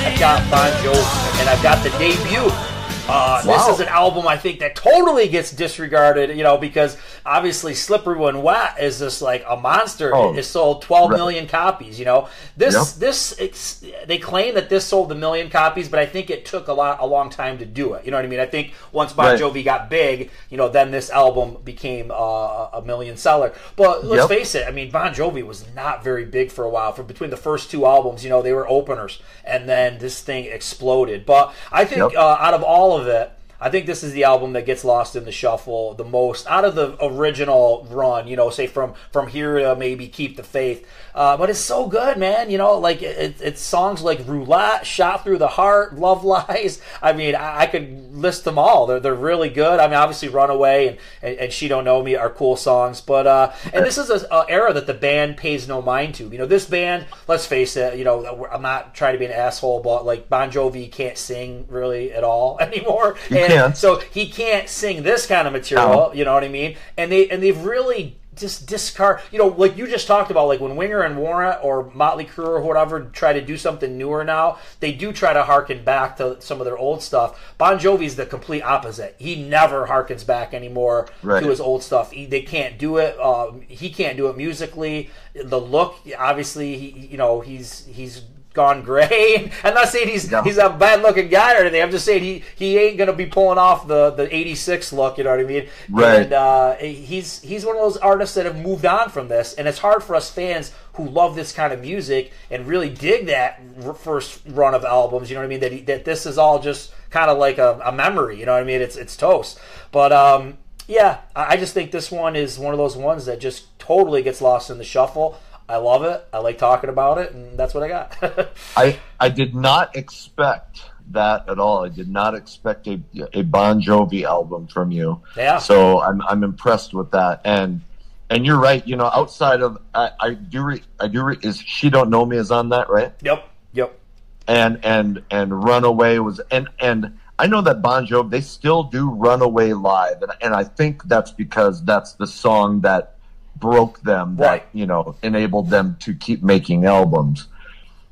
I've 0.00 0.20
got 0.20 0.50
Bon 0.50 0.70
Jovi 0.82 1.40
and 1.40 1.48
I've 1.48 1.62
got 1.62 1.82
the 1.82 1.90
debut 1.90 2.77
uh, 3.08 3.42
wow. 3.44 3.56
This 3.56 3.74
is 3.74 3.80
an 3.80 3.88
album 3.88 4.26
I 4.26 4.36
think 4.36 4.60
that 4.60 4.76
totally 4.76 5.28
gets 5.28 5.50
disregarded, 5.50 6.36
you 6.36 6.42
know, 6.42 6.58
because 6.58 6.96
obviously 7.24 7.74
Slippery 7.74 8.18
When 8.18 8.42
Wet 8.42 8.76
is 8.80 8.98
just 8.98 9.22
like 9.22 9.44
a 9.48 9.56
monster. 9.56 10.14
Oh, 10.14 10.34
it, 10.34 10.42
sold 10.44 10.82
twelve 10.82 11.10
right. 11.10 11.16
million 11.16 11.46
copies. 11.46 11.98
You 11.98 12.04
know, 12.04 12.28
this 12.56 12.74
yep. 12.74 13.00
this 13.00 13.84
they 14.06 14.18
claim 14.18 14.54
that 14.54 14.68
this 14.68 14.84
sold 14.84 15.10
a 15.12 15.14
million 15.14 15.50
copies, 15.50 15.88
but 15.88 15.98
I 15.98 16.06
think 16.06 16.30
it 16.30 16.44
took 16.44 16.68
a 16.68 16.72
lot 16.72 17.00
a 17.00 17.06
long 17.06 17.30
time 17.30 17.58
to 17.58 17.66
do 17.66 17.94
it. 17.94 18.04
You 18.04 18.10
know 18.10 18.16
what 18.16 18.24
I 18.24 18.28
mean? 18.28 18.40
I 18.40 18.46
think 18.46 18.72
once 18.92 19.12
Bon 19.12 19.26
right. 19.26 19.40
Jovi 19.40 19.64
got 19.64 19.90
big, 19.90 20.30
you 20.50 20.56
know, 20.56 20.68
then 20.68 20.90
this 20.90 21.10
album 21.10 21.58
became 21.64 22.10
uh, 22.10 22.68
a 22.72 22.82
million 22.84 23.16
seller. 23.16 23.52
But 23.76 24.04
let's 24.04 24.28
yep. 24.30 24.38
face 24.38 24.54
it, 24.54 24.66
I 24.66 24.70
mean, 24.70 24.90
Bon 24.90 25.12
Jovi 25.12 25.44
was 25.44 25.64
not 25.74 26.02
very 26.04 26.24
big 26.24 26.50
for 26.50 26.64
a 26.64 26.70
while. 26.70 26.92
For 26.92 27.02
between 27.02 27.30
the 27.30 27.36
first 27.36 27.70
two 27.70 27.86
albums, 27.86 28.24
you 28.24 28.30
know, 28.30 28.42
they 28.42 28.52
were 28.52 28.68
openers, 28.68 29.20
and 29.44 29.68
then 29.68 29.98
this 29.98 30.20
thing 30.20 30.44
exploded. 30.46 31.26
But 31.26 31.54
I 31.72 31.84
think 31.84 32.12
yep. 32.12 32.12
uh, 32.14 32.36
out 32.40 32.54
of 32.54 32.62
all 32.62 32.97
of 32.97 32.97
it. 33.06 33.37
I 33.60 33.70
think 33.70 33.86
this 33.86 34.04
is 34.04 34.12
the 34.12 34.24
album 34.24 34.52
that 34.52 34.66
gets 34.66 34.84
lost 34.84 35.16
in 35.16 35.24
the 35.24 35.32
shuffle 35.32 35.94
the 35.94 36.04
most 36.04 36.46
out 36.46 36.64
of 36.64 36.74
the 36.74 36.96
original 37.04 37.86
run. 37.90 38.28
You 38.28 38.36
know, 38.36 38.50
say 38.50 38.66
from 38.66 38.94
from 39.10 39.28
here 39.28 39.58
to 39.58 39.76
maybe 39.76 40.08
Keep 40.08 40.36
the 40.36 40.42
Faith. 40.42 40.86
Uh, 41.18 41.36
but 41.36 41.50
it's 41.50 41.58
so 41.58 41.88
good, 41.88 42.16
man. 42.16 42.48
You 42.48 42.58
know, 42.58 42.78
like 42.78 43.02
it, 43.02 43.40
it's 43.40 43.60
songs 43.60 44.02
like 44.02 44.20
Roulette, 44.24 44.86
Shot 44.86 45.24
Through 45.24 45.38
the 45.38 45.48
Heart, 45.48 45.96
Love 45.96 46.24
Lies. 46.24 46.80
I 47.02 47.12
mean, 47.12 47.34
I, 47.34 47.62
I, 47.62 47.66
could 47.66 48.14
list 48.14 48.44
them 48.44 48.56
all. 48.56 48.86
They're, 48.86 49.00
they're 49.00 49.14
really 49.16 49.48
good. 49.48 49.80
I 49.80 49.88
mean, 49.88 49.96
obviously 49.96 50.28
Runaway 50.28 50.86
and, 50.86 50.98
and, 51.20 51.38
and 51.38 51.52
She 51.52 51.66
Don't 51.66 51.84
Know 51.84 52.04
Me 52.04 52.14
are 52.14 52.30
cool 52.30 52.54
songs. 52.54 53.00
But, 53.00 53.26
uh, 53.26 53.52
and 53.72 53.84
this 53.84 53.98
is 53.98 54.10
an 54.10 54.44
era 54.48 54.72
that 54.72 54.86
the 54.86 54.94
band 54.94 55.36
pays 55.36 55.66
no 55.66 55.82
mind 55.82 56.14
to. 56.16 56.28
You 56.28 56.38
know, 56.38 56.46
this 56.46 56.66
band, 56.66 57.06
let's 57.26 57.46
face 57.46 57.76
it, 57.76 57.98
you 57.98 58.04
know, 58.04 58.46
I'm 58.52 58.62
not 58.62 58.94
trying 58.94 59.14
to 59.14 59.18
be 59.18 59.24
an 59.24 59.32
asshole, 59.32 59.80
but 59.80 60.06
like 60.06 60.28
Bon 60.28 60.52
Jovi 60.52 60.90
can't 60.90 61.18
sing 61.18 61.66
really 61.68 62.12
at 62.12 62.22
all 62.22 62.58
anymore. 62.60 63.16
And 63.30 63.47
can. 63.48 63.74
so 63.74 63.98
he 63.98 64.28
can't 64.28 64.68
sing 64.68 65.02
this 65.02 65.26
kind 65.26 65.46
of 65.46 65.52
material, 65.52 66.12
you 66.14 66.24
know 66.24 66.34
what 66.34 66.44
I 66.44 66.48
mean? 66.48 66.76
And 66.96 67.10
they, 67.10 67.28
and 67.28 67.42
they've 67.42 67.58
really 67.58 68.18
just 68.38 68.66
discard. 68.66 69.20
You 69.30 69.38
know, 69.38 69.48
like 69.48 69.76
you 69.76 69.86
just 69.86 70.06
talked 70.06 70.30
about, 70.30 70.48
like 70.48 70.60
when 70.60 70.76
Winger 70.76 71.02
and 71.02 71.18
Warrant 71.18 71.62
or 71.62 71.90
Motley 71.92 72.24
Crue 72.24 72.46
or 72.46 72.60
whatever 72.62 73.00
try 73.00 73.32
to 73.32 73.40
do 73.40 73.56
something 73.56 73.98
newer 73.98 74.24
now, 74.24 74.58
they 74.80 74.92
do 74.92 75.12
try 75.12 75.32
to 75.32 75.42
harken 75.42 75.84
back 75.84 76.16
to 76.18 76.40
some 76.40 76.60
of 76.60 76.64
their 76.64 76.78
old 76.78 77.02
stuff. 77.02 77.54
Bon 77.58 77.78
Jovi's 77.78 78.16
the 78.16 78.26
complete 78.26 78.62
opposite. 78.62 79.16
He 79.18 79.42
never 79.42 79.86
harkens 79.86 80.26
back 80.26 80.54
anymore 80.54 81.08
right. 81.22 81.42
to 81.42 81.48
his 81.48 81.60
old 81.60 81.82
stuff. 81.82 82.12
He, 82.12 82.26
they 82.26 82.42
can't 82.42 82.78
do 82.78 82.96
it. 82.98 83.18
Uh, 83.20 83.52
he 83.66 83.90
can't 83.90 84.16
do 84.16 84.28
it 84.28 84.36
musically. 84.36 85.10
The 85.34 85.60
look, 85.60 85.96
obviously, 86.16 86.78
he, 86.78 87.06
you 87.06 87.18
know, 87.18 87.40
he's 87.40 87.86
he's 87.86 88.22
gone 88.58 88.82
gray. 88.82 89.52
I'm 89.64 89.72
not 89.72 89.88
saying 89.88 90.08
he's 90.08 90.28
he's 90.42 90.58
a 90.58 90.68
bad 90.68 91.00
looking 91.00 91.28
guy 91.28 91.54
or 91.54 91.60
anything. 91.60 91.80
I'm 91.80 91.92
just 91.92 92.04
saying 92.04 92.24
he 92.24 92.42
he 92.56 92.76
ain't 92.76 92.98
gonna 92.98 93.12
be 93.12 93.26
pulling 93.26 93.56
off 93.56 93.86
the 93.86 94.10
the 94.10 94.34
'86 94.34 94.92
look. 94.92 95.16
You 95.16 95.24
know 95.24 95.30
what 95.30 95.38
I 95.38 95.44
mean? 95.44 95.68
Right. 95.88 96.22
And 96.22 96.32
uh, 96.32 96.74
he's 96.74 97.40
he's 97.40 97.64
one 97.64 97.76
of 97.76 97.82
those 97.82 97.96
artists 97.98 98.34
that 98.34 98.46
have 98.46 98.56
moved 98.56 98.84
on 98.84 99.10
from 99.10 99.28
this, 99.28 99.54
and 99.54 99.68
it's 99.68 99.78
hard 99.78 100.02
for 100.02 100.16
us 100.16 100.28
fans 100.28 100.72
who 100.94 101.08
love 101.08 101.36
this 101.36 101.52
kind 101.52 101.72
of 101.72 101.80
music 101.80 102.32
and 102.50 102.66
really 102.66 102.90
dig 102.90 103.26
that 103.26 103.60
first 103.98 104.42
run 104.48 104.74
of 104.74 104.84
albums. 104.84 105.30
You 105.30 105.36
know 105.36 105.42
what 105.42 105.46
I 105.46 105.48
mean? 105.48 105.60
That 105.60 105.72
he, 105.72 105.80
that 105.82 106.04
this 106.04 106.26
is 106.26 106.36
all 106.36 106.60
just 106.60 106.92
kind 107.10 107.30
of 107.30 107.38
like 107.38 107.58
a, 107.58 107.80
a, 107.84 107.92
memory. 107.92 108.40
You 108.40 108.46
know 108.46 108.54
what 108.54 108.62
I 108.62 108.64
mean? 108.64 108.82
It's 108.82 108.96
it's 108.96 109.16
toast. 109.16 109.60
But 109.92 110.10
um, 110.12 110.58
yeah, 110.88 111.18
I 111.36 111.56
just 111.56 111.74
think 111.74 111.92
this 111.92 112.10
one 112.10 112.34
is 112.34 112.58
one 112.58 112.74
of 112.74 112.78
those 112.78 112.96
ones 112.96 113.26
that 113.26 113.38
just 113.38 113.78
totally 113.78 114.22
gets 114.22 114.40
lost 114.40 114.68
in 114.68 114.78
the 114.78 114.84
shuffle. 114.84 115.38
I 115.68 115.76
love 115.76 116.04
it. 116.04 116.26
I 116.32 116.38
like 116.38 116.56
talking 116.58 116.88
about 116.88 117.18
it, 117.18 117.32
and 117.32 117.58
that's 117.58 117.74
what 117.74 117.82
I 117.82 117.88
got. 117.88 118.16
I 118.76 118.98
I 119.20 119.28
did 119.28 119.54
not 119.54 119.94
expect 119.96 120.82
that 121.10 121.48
at 121.48 121.58
all. 121.58 121.84
I 121.84 121.88
did 121.88 122.08
not 122.08 122.34
expect 122.34 122.86
a 122.86 123.00
a 123.34 123.42
Bon 123.42 123.80
Jovi 123.80 124.24
album 124.24 124.66
from 124.66 124.90
you. 124.90 125.20
Yeah. 125.36 125.58
So 125.58 126.00
I'm 126.00 126.22
I'm 126.22 126.42
impressed 126.42 126.94
with 126.94 127.10
that, 127.10 127.42
and 127.44 127.82
and 128.30 128.46
you're 128.46 128.58
right. 128.58 128.86
You 128.86 128.96
know, 128.96 129.10
outside 129.12 129.60
of 129.60 129.78
I, 129.94 130.10
I 130.18 130.34
do 130.34 130.62
re, 130.62 130.82
I 130.98 131.08
do 131.08 131.22
re, 131.22 131.36
is 131.42 131.58
she 131.60 131.90
don't 131.90 132.08
know 132.08 132.24
me 132.24 132.38
is 132.38 132.50
on 132.50 132.70
that 132.70 132.88
right? 132.88 133.12
Yep. 133.22 133.48
Yep. 133.74 133.98
And 134.46 134.82
and 134.84 135.22
and 135.30 135.64
Runaway 135.64 136.18
was 136.18 136.40
and 136.50 136.68
and 136.78 137.18
I 137.38 137.46
know 137.46 137.60
that 137.60 137.82
Bon 137.82 138.06
Jovi 138.06 138.30
they 138.30 138.40
still 138.40 138.84
do 138.84 139.10
Runaway 139.10 139.74
live, 139.74 140.22
and 140.22 140.32
and 140.40 140.54
I 140.54 140.64
think 140.64 141.04
that's 141.04 141.30
because 141.30 141.84
that's 141.84 142.14
the 142.14 142.26
song 142.26 142.80
that 142.80 143.17
broke 143.58 144.00
them 144.02 144.36
that 144.36 144.50
right. 144.50 144.66
you 144.72 144.86
know 144.86 145.16
enabled 145.22 145.70
them 145.70 145.96
to 146.00 146.14
keep 146.14 146.42
making 146.42 146.84
albums. 146.84 147.48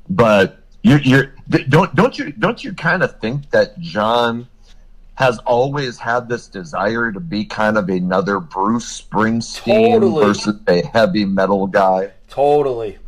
But 0.09 0.59
you, 0.83 0.97
you're 0.97 1.33
don't 1.69 1.93
don't 1.95 2.17
you 2.17 2.31
don't 2.31 2.63
you 2.63 2.73
kind 2.73 3.03
of 3.03 3.19
think 3.19 3.49
that 3.51 3.79
John 3.79 4.47
has 5.15 5.39
always 5.39 5.97
had 5.97 6.29
this 6.29 6.47
desire 6.47 7.11
to 7.11 7.19
be 7.19 7.43
kind 7.43 7.77
of 7.77 7.89
another 7.89 8.39
Bruce 8.39 9.01
Springsteen 9.01 9.93
totally. 9.93 10.25
versus 10.25 10.59
a 10.67 10.85
heavy 10.85 11.25
metal 11.25 11.65
guy? 11.65 12.11
Totally. 12.29 12.99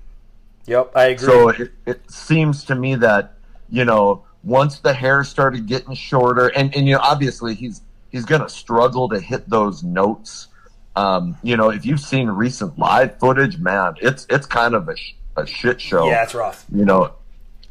Yep, 0.65 0.91
I 0.95 1.05
agree. 1.05 1.27
So 1.27 1.49
it, 1.49 1.71
it 1.85 2.11
seems 2.11 2.63
to 2.65 2.75
me 2.75 2.95
that 2.95 3.35
you 3.69 3.85
know 3.85 4.23
once 4.43 4.79
the 4.79 4.93
hair 4.93 5.23
started 5.23 5.67
getting 5.67 5.93
shorter, 5.93 6.47
and 6.47 6.75
and 6.75 6.87
you 6.87 6.95
know 6.95 7.01
obviously 7.01 7.55
he's 7.55 7.81
he's 8.11 8.25
going 8.25 8.41
to 8.41 8.49
struggle 8.49 9.09
to 9.09 9.19
hit 9.19 9.49
those 9.49 9.83
notes 9.83 10.47
um, 10.95 11.37
you 11.43 11.55
know, 11.55 11.69
if 11.69 11.85
you've 11.85 11.99
seen 11.99 12.27
recent 12.27 12.77
live 12.77 13.17
footage, 13.19 13.57
man, 13.57 13.93
it's 14.01 14.25
it's 14.29 14.45
kind 14.45 14.73
of 14.73 14.89
a, 14.89 14.95
sh- 14.95 15.15
a 15.35 15.45
shit 15.45 15.79
show. 15.79 16.07
Yeah, 16.07 16.23
it's 16.23 16.33
rough. 16.33 16.65
You 16.73 16.85
know 16.85 17.13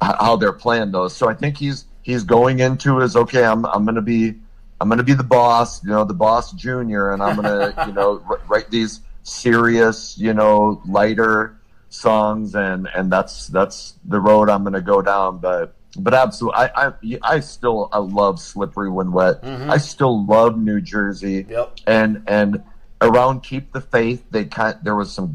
how 0.01 0.37
they're 0.37 0.53
playing 0.53 0.93
those. 0.93 1.15
So 1.15 1.29
I 1.29 1.35
think 1.35 1.57
he's 1.57 1.85
he's 2.03 2.25
going 2.25 2.61
into 2.61 2.99
his 2.99 3.17
okay. 3.17 3.45
I'm 3.45 3.65
I'm 3.67 3.85
gonna 3.85 4.03
be 4.03 4.35
I'm 4.81 4.89
gonna 4.89 5.03
be 5.03 5.15
the 5.15 5.25
boss. 5.25 5.83
You 5.85 5.91
know, 5.91 6.05
the 6.05 6.15
boss 6.15 6.53
junior, 6.53 7.13
and 7.13 7.23
I'm 7.23 7.37
gonna 7.37 7.75
you 7.87 7.93
know 7.93 8.23
r- 8.29 8.41
write 8.49 8.71
these 8.71 9.01
serious, 9.23 10.17
you 10.19 10.33
know, 10.33 10.81
lighter 10.87 11.57
songs, 11.91 12.55
and 12.55 12.89
and 12.95 13.11
that's 13.11 13.49
that's 13.49 13.95
the 14.05 14.21
road 14.21 14.49
I'm 14.49 14.65
gonna 14.65 14.81
go 14.81 15.03
down. 15.03 15.39
But 15.39 15.75
but 15.99 16.15
absolutely, 16.15 16.61
I 16.61 16.87
I, 16.87 16.93
I 17.23 17.41
still 17.41 17.89
I 17.93 17.99
love 17.99 18.41
Slippery 18.41 18.91
When 18.91 19.13
Wet. 19.13 19.43
Mm-hmm. 19.43 19.71
I 19.71 19.79
still 19.79 20.25
love 20.25 20.59
New 20.59 20.81
Jersey. 20.81 21.47
Yep. 21.49 21.81
And 21.87 22.23
and 22.27 22.63
around 23.01 23.43
Keep 23.43 23.73
the 23.73 23.81
Faith, 23.81 24.25
they 24.31 24.45
kind 24.45 24.77
there 24.83 24.97
was 24.97 25.13
some 25.13 25.35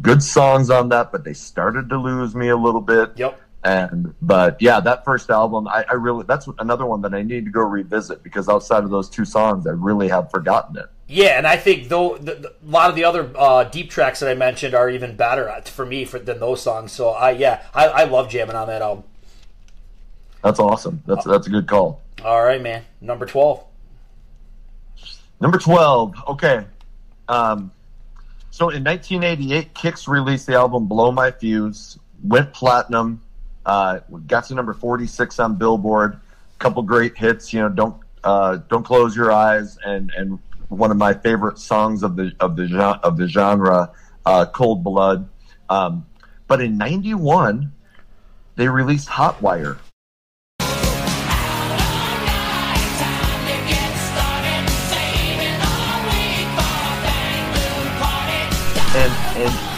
good 0.00 0.22
songs 0.22 0.70
on 0.70 0.88
that, 0.90 1.12
but 1.12 1.24
they 1.24 1.34
started 1.34 1.88
to 1.90 1.98
lose 1.98 2.34
me 2.34 2.48
a 2.48 2.56
little 2.56 2.80
bit. 2.80 3.12
Yep. 3.16 3.40
And 3.64 4.14
but 4.20 4.60
yeah, 4.60 4.78
that 4.80 5.04
first 5.04 5.30
album, 5.30 5.66
I, 5.66 5.84
I 5.88 5.94
really 5.94 6.24
that's 6.28 6.46
another 6.58 6.84
one 6.84 7.00
that 7.00 7.14
I 7.14 7.22
need 7.22 7.46
to 7.46 7.50
go 7.50 7.62
revisit 7.62 8.22
because 8.22 8.48
outside 8.48 8.84
of 8.84 8.90
those 8.90 9.08
two 9.08 9.24
songs, 9.24 9.66
I 9.66 9.70
really 9.70 10.08
have 10.08 10.30
forgotten 10.30 10.76
it. 10.76 10.86
Yeah, 11.08 11.38
and 11.38 11.46
I 11.46 11.56
think 11.56 11.88
though 11.88 12.18
the, 12.18 12.34
the, 12.34 12.48
a 12.50 12.70
lot 12.70 12.90
of 12.90 12.96
the 12.96 13.04
other 13.04 13.30
uh, 13.36 13.64
deep 13.64 13.90
tracks 13.90 14.20
that 14.20 14.30
I 14.30 14.34
mentioned 14.34 14.74
are 14.74 14.90
even 14.90 15.16
better 15.16 15.62
for 15.64 15.86
me 15.86 16.04
for, 16.04 16.18
than 16.18 16.40
those 16.40 16.62
songs. 16.62 16.92
So 16.92 17.10
I 17.10 17.30
yeah, 17.30 17.62
I, 17.72 17.86
I 17.86 18.04
love 18.04 18.28
jamming 18.28 18.54
on 18.56 18.68
that 18.68 18.82
album. 18.82 19.04
That's 20.42 20.60
awesome. 20.60 21.02
That's 21.06 21.24
that's 21.24 21.46
a 21.46 21.50
good 21.50 21.66
call. 21.66 22.02
All 22.22 22.44
right, 22.44 22.60
man. 22.60 22.84
Number 23.00 23.24
twelve. 23.24 23.64
Number 25.40 25.58
twelve. 25.58 26.14
Okay. 26.28 26.66
Um, 27.28 27.70
so 28.50 28.70
in 28.70 28.84
1988, 28.84 29.74
Kix 29.74 30.06
released 30.06 30.46
the 30.46 30.54
album 30.54 30.86
"Blow 30.86 31.10
My 31.10 31.30
Fuse," 31.30 31.98
went 32.22 32.52
platinum, 32.52 33.20
uh, 33.66 34.00
got 34.26 34.44
to 34.44 34.54
number 34.54 34.74
46 34.74 35.38
on 35.40 35.56
Billboard. 35.56 36.14
A 36.14 36.58
couple 36.58 36.82
great 36.82 37.16
hits, 37.16 37.52
you 37.52 37.60
know, 37.60 37.68
"Don't 37.68 37.96
uh, 38.22 38.58
Don't 38.68 38.84
Close 38.84 39.16
Your 39.16 39.32
Eyes" 39.32 39.78
and 39.84 40.12
and 40.16 40.38
one 40.68 40.90
of 40.90 40.96
my 40.96 41.14
favorite 41.14 41.58
songs 41.58 42.02
of 42.02 42.16
the 42.16 42.32
of 42.40 42.56
the 42.56 42.66
of 43.02 43.16
the 43.16 43.26
genre, 43.26 43.90
uh, 44.24 44.46
"Cold 44.46 44.84
Blood." 44.84 45.28
Um, 45.68 46.06
but 46.46 46.60
in 46.60 46.78
'91, 46.78 47.72
they 48.56 48.68
released 48.68 49.08
"Hotwire." 49.08 49.78
and 49.78 49.93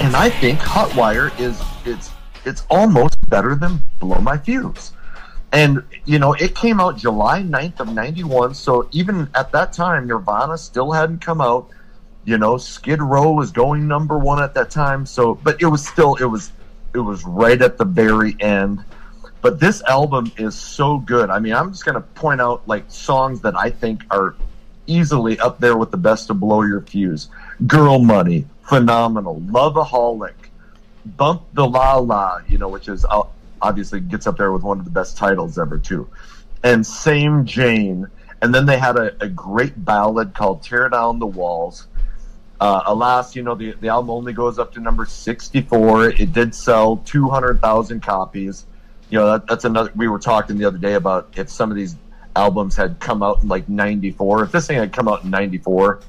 and 0.07 0.15
I 0.15 0.31
think 0.31 0.61
Hotwire 0.61 1.37
is 1.41 1.61
it's 1.85 2.13
it's 2.45 2.65
almost 2.71 3.29
better 3.29 3.57
than 3.57 3.81
Blow 3.99 4.21
My 4.21 4.39
Fuse. 4.39 4.93
And 5.51 5.83
you 6.05 6.21
know, 6.21 6.33
it 6.35 6.55
came 6.55 6.79
out 6.79 6.97
July 6.97 7.43
9th 7.43 7.81
of 7.81 7.93
91, 7.93 8.55
so 8.55 8.89
even 8.93 9.29
at 9.35 9.51
that 9.51 9.73
time 9.73 10.07
Nirvana 10.07 10.59
still 10.59 10.93
hadn't 10.93 11.23
come 11.23 11.41
out. 11.41 11.71
You 12.25 12.39
know, 12.39 12.57
Skid 12.57 13.03
Row 13.03 13.33
was 13.33 13.51
going 13.51 13.89
number 13.89 14.17
1 14.17 14.41
at 14.41 14.55
that 14.55 14.71
time, 14.71 15.07
so 15.07 15.35
but 15.35 15.61
it 15.61 15.67
was 15.67 15.85
still 15.85 16.15
it 16.17 16.27
was 16.27 16.53
it 16.95 17.01
was 17.01 17.25
right 17.25 17.61
at 17.61 17.77
the 17.77 17.85
very 17.85 18.37
end. 18.39 18.85
But 19.43 19.59
this 19.59 19.83
album 19.89 20.31
is 20.37 20.55
so 20.55 20.99
good. 20.99 21.31
I 21.31 21.41
mean, 21.41 21.53
I'm 21.53 21.73
just 21.73 21.85
going 21.85 21.97
to 21.97 22.01
point 22.01 22.41
out 22.41 22.67
like 22.69 22.85
songs 22.89 23.41
that 23.41 23.57
I 23.57 23.71
think 23.71 24.05
are 24.13 24.37
easily 24.87 25.37
up 25.41 25.59
there 25.59 25.77
with 25.77 25.91
the 25.91 25.97
best 25.97 26.31
of 26.31 26.39
Blow 26.39 26.63
Your 26.63 26.83
Fuse. 26.83 27.29
Girl 27.67 27.99
Money, 27.99 28.47
phenomenal. 28.63 29.41
Loveaholic, 29.41 30.35
Bump 31.17 31.43
the 31.55 31.67
La 31.67 31.97
La, 31.97 32.41
you 32.49 32.59
know, 32.59 32.69
which 32.69 32.89
is 32.89 33.05
uh, 33.05 33.23
obviously 33.63 34.01
gets 34.01 34.27
up 34.27 34.37
there 34.37 34.53
with 34.53 34.63
one 34.63 34.79
of 34.79 34.85
the 34.85 34.91
best 34.91 35.17
titles 35.17 35.59
ever 35.59 35.79
too. 35.79 36.09
And 36.65 36.85
Same 36.85 37.45
Jane, 37.47 38.09
and 38.43 38.55
then 38.55 38.67
they 38.67 38.79
had 38.79 38.97
a, 38.97 39.17
a 39.23 39.29
great 39.29 39.85
ballad 39.85 40.35
called 40.35 40.63
Tear 40.63 40.89
Down 40.89 41.19
the 41.19 41.27
Walls. 41.27 41.87
Uh, 42.59 42.83
alas, 42.87 43.37
you 43.37 43.43
know, 43.43 43.55
the, 43.55 43.73
the 43.81 43.89
album 43.89 44.11
only 44.11 44.33
goes 44.33 44.59
up 44.59 44.73
to 44.73 44.81
number 44.81 45.05
64. 45.05 46.11
It 46.11 46.33
did 46.33 46.55
sell 46.55 46.97
200,000 46.99 48.01
copies. 48.01 48.65
You 49.11 49.19
know, 49.19 49.33
that, 49.33 49.47
that's 49.47 49.65
another, 49.65 49.93
we 49.95 50.09
were 50.09 50.19
talking 50.19 50.57
the 50.57 50.65
other 50.65 50.79
day 50.79 50.95
about 50.95 51.29
if 51.37 51.51
some 51.51 51.71
of 51.71 51.77
these 51.77 51.97
albums 52.35 52.75
had 52.75 52.99
come 52.99 53.23
out 53.23 53.43
in 53.43 53.49
like 53.49 53.69
94, 53.69 54.45
if 54.45 54.53
this 54.53 54.67
thing 54.67 54.79
had 54.79 54.93
come 54.93 55.07
out 55.07 55.25
in 55.25 55.31
94, 55.31 56.01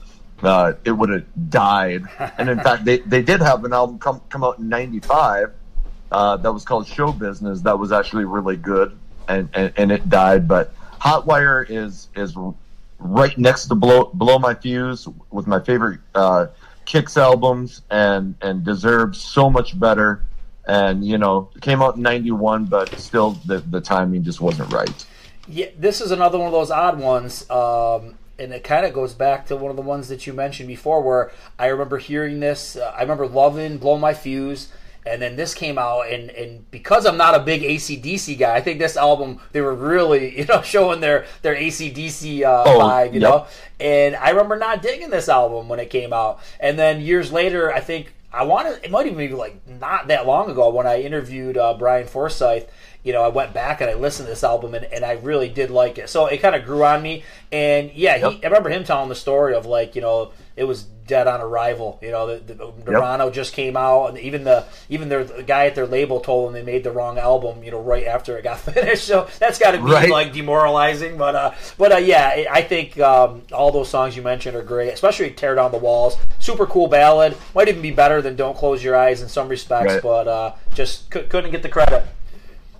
uh, 0.43 0.73
it 0.86 0.91
would 0.91 1.10
have 1.10 1.50
died. 1.50 2.04
And 2.38 2.50
in 2.50 2.60
fact, 2.60 2.86
they, 2.86 3.00
they 3.00 3.21
did 3.21 3.41
have 3.41 3.63
an 3.65 3.73
album 3.73 4.00
come, 4.00 4.21
come 4.30 4.43
out 4.43 4.60
in 4.60 4.69
95 4.69 5.54
uh, 6.12 6.38
that 6.38 6.52
was 6.52 6.63
called 6.63 6.88
Show 6.88 7.12
Business 7.12 7.62
that 7.62 7.78
was 7.78 7.91
actually 7.91 8.26
really 8.26 8.56
good 8.56 8.97
and, 9.28 9.50
and, 9.54 9.73
and 9.76 9.91
it 9.91 10.10
died. 10.10 10.47
But 10.47 10.73
Hotwire 11.00 11.65
is, 11.69 12.08
is 12.15 12.36
right 13.00 13.38
next 13.38 13.67
to 13.67 13.76
Blow, 13.76 14.12
Blow 14.13 14.39
My 14.39 14.54
Fuse 14.54 15.08
with 15.32 15.47
my 15.47 15.60
favorite 15.60 16.00
uh, 16.15 16.47
Kix 16.86 17.17
albums 17.17 17.82
and, 17.89 18.36
and 18.41 18.63
deserves 18.63 19.19
so 19.19 19.50
much 19.50 19.78
better. 19.80 20.23
And, 20.67 21.06
you 21.06 21.17
know, 21.17 21.50
it 21.56 21.62
came 21.62 21.82
out 21.82 21.95
in 21.95 22.02
91, 22.02 22.65
but 22.65 22.93
still 23.00 23.32
the, 23.45 23.60
the 23.60 23.82
timing 23.82 24.23
just 24.23 24.41
wasn't 24.41 24.71
right. 24.71 25.06
Yeah, 25.47 25.67
this 25.78 26.02
is 26.02 26.12
another 26.12 26.38
one 26.38 26.47
of 26.47 26.54
those 26.54 26.71
odd 26.71 27.00
ones. 27.00 27.50
Um, 27.50 28.17
and 28.39 28.54
it 28.54 28.63
kind 28.63 28.86
of 28.86 28.93
goes 28.93 29.13
back 29.13 29.47
to 29.47 29.56
one 29.56 29.69
of 29.69 29.76
the 29.76 29.82
ones 29.82 30.08
that 30.10 30.28
you 30.28 30.34
mentioned 30.34 30.67
before, 30.67 31.02
where 31.02 31.32
I 31.58 31.67
remember 31.67 31.97
hearing 31.97 32.39
this. 32.39 32.76
Uh, 32.76 32.93
I 32.95 33.02
remember 33.02 33.28
loving 33.28 33.78
"Blow 33.78 33.97
My 33.97 34.13
Fuse," 34.13 34.69
and 35.06 35.21
then 35.21 35.36
this 35.36 35.54
came 35.54 35.78
out, 35.78 36.02
and 36.10 36.30
and 36.32 36.69
because 36.71 37.06
I'm 37.06 37.17
not 37.17 37.36
a 37.36 37.39
big 37.39 37.62
ACDC 37.62 38.38
guy, 38.38 38.56
I 38.56 38.62
think 38.62 38.80
this 38.80 38.97
album 38.97 39.39
they 39.52 39.62
were 39.62 39.76
really 39.76 40.38
you 40.39 40.45
know 40.45 40.62
showing 40.62 41.00
their 41.00 41.26
their 41.41 41.56
ACDC 41.56 42.43
uh, 42.43 42.63
oh, 42.65 42.80
vibe, 42.80 43.13
you 43.13 43.21
yep. 43.21 43.30
know. 43.30 43.47
And 43.80 44.15
I 44.15 44.30
remember 44.30 44.58
not 44.58 44.82
digging 44.82 45.10
this 45.10 45.30
album 45.30 45.67
when 45.67 45.80
it 45.80 45.89
came 45.89 46.13
out, 46.13 46.39
and 46.60 46.78
then 46.78 47.02
years 47.02 47.32
later, 47.32 47.73
I 47.73 47.80
think 47.80 48.13
I 48.32 48.43
wanted 48.43 48.84
it 48.84 48.91
might 48.91 49.06
even 49.06 49.17
be 49.17 49.30
like 49.30 49.67
not 49.67 50.08
that 50.10 50.28
long 50.28 50.50
ago 50.50 50.69
when 50.69 50.86
I 50.86 51.02
interviewed 51.02 51.58
uh, 51.58 51.73
Brian 51.73 52.08
Forsythe 52.08 52.67
you 53.08 53.13
know, 53.13 53.24
I 53.24 53.30
went 53.30 53.54
back 53.54 53.80
and 53.80 53.89
I 53.89 53.93
listened 53.93 54.28
to 54.28 54.32
this 54.32 54.43
album 54.43 54.76
and, 54.76 54.84
and 54.84 55.06
I 55.06 55.13
really 55.13 55.48
did 55.48 55.72
like 55.72 55.98
it. 55.98 56.10
So 56.10 56.26
it 56.26 56.39
kind 56.39 56.58
of 56.58 56.65
grew 56.65 56.84
on 56.84 57.02
me. 57.02 57.24
And 57.54 57.89
yeah, 57.93 58.17
yep. 58.17 58.34
he, 58.34 58.43
I 58.43 58.48
remember 58.48 58.70
him 58.70 58.84
telling 58.84 59.08
the 59.08 59.15
story 59.15 59.56
of 59.56 59.65
like, 59.65 59.96
you 59.96 60.02
know, 60.02 60.34
it 60.58 60.65
was 60.65 60.84
dead 60.84 61.26
on 61.26 61.39
arrival. 61.39 62.00
You 62.02 62.12
know, 62.12 62.38
the, 62.38 62.54
the 62.54 62.74
Nirvana 62.86 63.26
yep. 63.26 63.34
just 63.34 63.54
came 63.54 63.78
out, 63.78 64.08
and 64.08 64.17
even 64.17 64.43
the 64.43 64.65
even 64.89 65.08
their 65.08 65.24
the 65.24 65.43
guy 65.43 65.67
at 65.67 65.76
their 65.76 65.88
label 65.88 66.20
told 66.20 66.48
them 66.48 66.54
they 66.54 66.70
made 66.70 66.84
the 66.84 66.91
wrong 66.91 67.17
album. 67.17 67.63
You 67.63 67.72
know, 67.72 67.80
right 67.80 68.06
after 68.06 68.38
it 68.38 68.43
got 68.43 68.60
finished. 68.74 69.06
So 69.06 69.30
that's 69.39 69.58
got 69.58 69.72
to 69.72 69.78
be 69.78 69.86
right. 69.86 70.10
like 70.10 70.34
demoralizing. 70.34 71.17
But 71.17 71.36
uh, 71.36 71.54
but 71.78 71.93
uh, 71.93 71.98
yeah, 71.98 72.46
I 72.52 72.62
think 72.62 73.00
um, 73.00 73.43
all 73.54 73.72
those 73.72 73.88
songs 73.88 74.17
you 74.17 74.22
mentioned 74.22 74.58
are 74.58 74.63
great, 74.63 74.89
especially 74.89 75.32
"Tear 75.32 75.56
Down 75.56 75.72
the 75.72 75.78
Walls." 75.78 76.17
Super 76.39 76.65
cool 76.65 76.88
ballad. 76.88 77.38
Might 77.56 77.70
even 77.70 77.82
be 77.82 77.91
better 77.91 78.22
than 78.22 78.36
"Don't 78.36 78.58
Close 78.58 78.84
Your 78.84 78.98
Eyes" 78.98 79.22
in 79.22 79.30
some 79.30 79.48
respects, 79.48 79.93
right. 79.93 80.04
but 80.04 80.28
uh, 80.28 80.54
just 80.74 81.13
c- 81.13 81.24
couldn't 81.24 81.52
get 81.52 81.63
the 81.63 81.70
credit. 81.70 82.04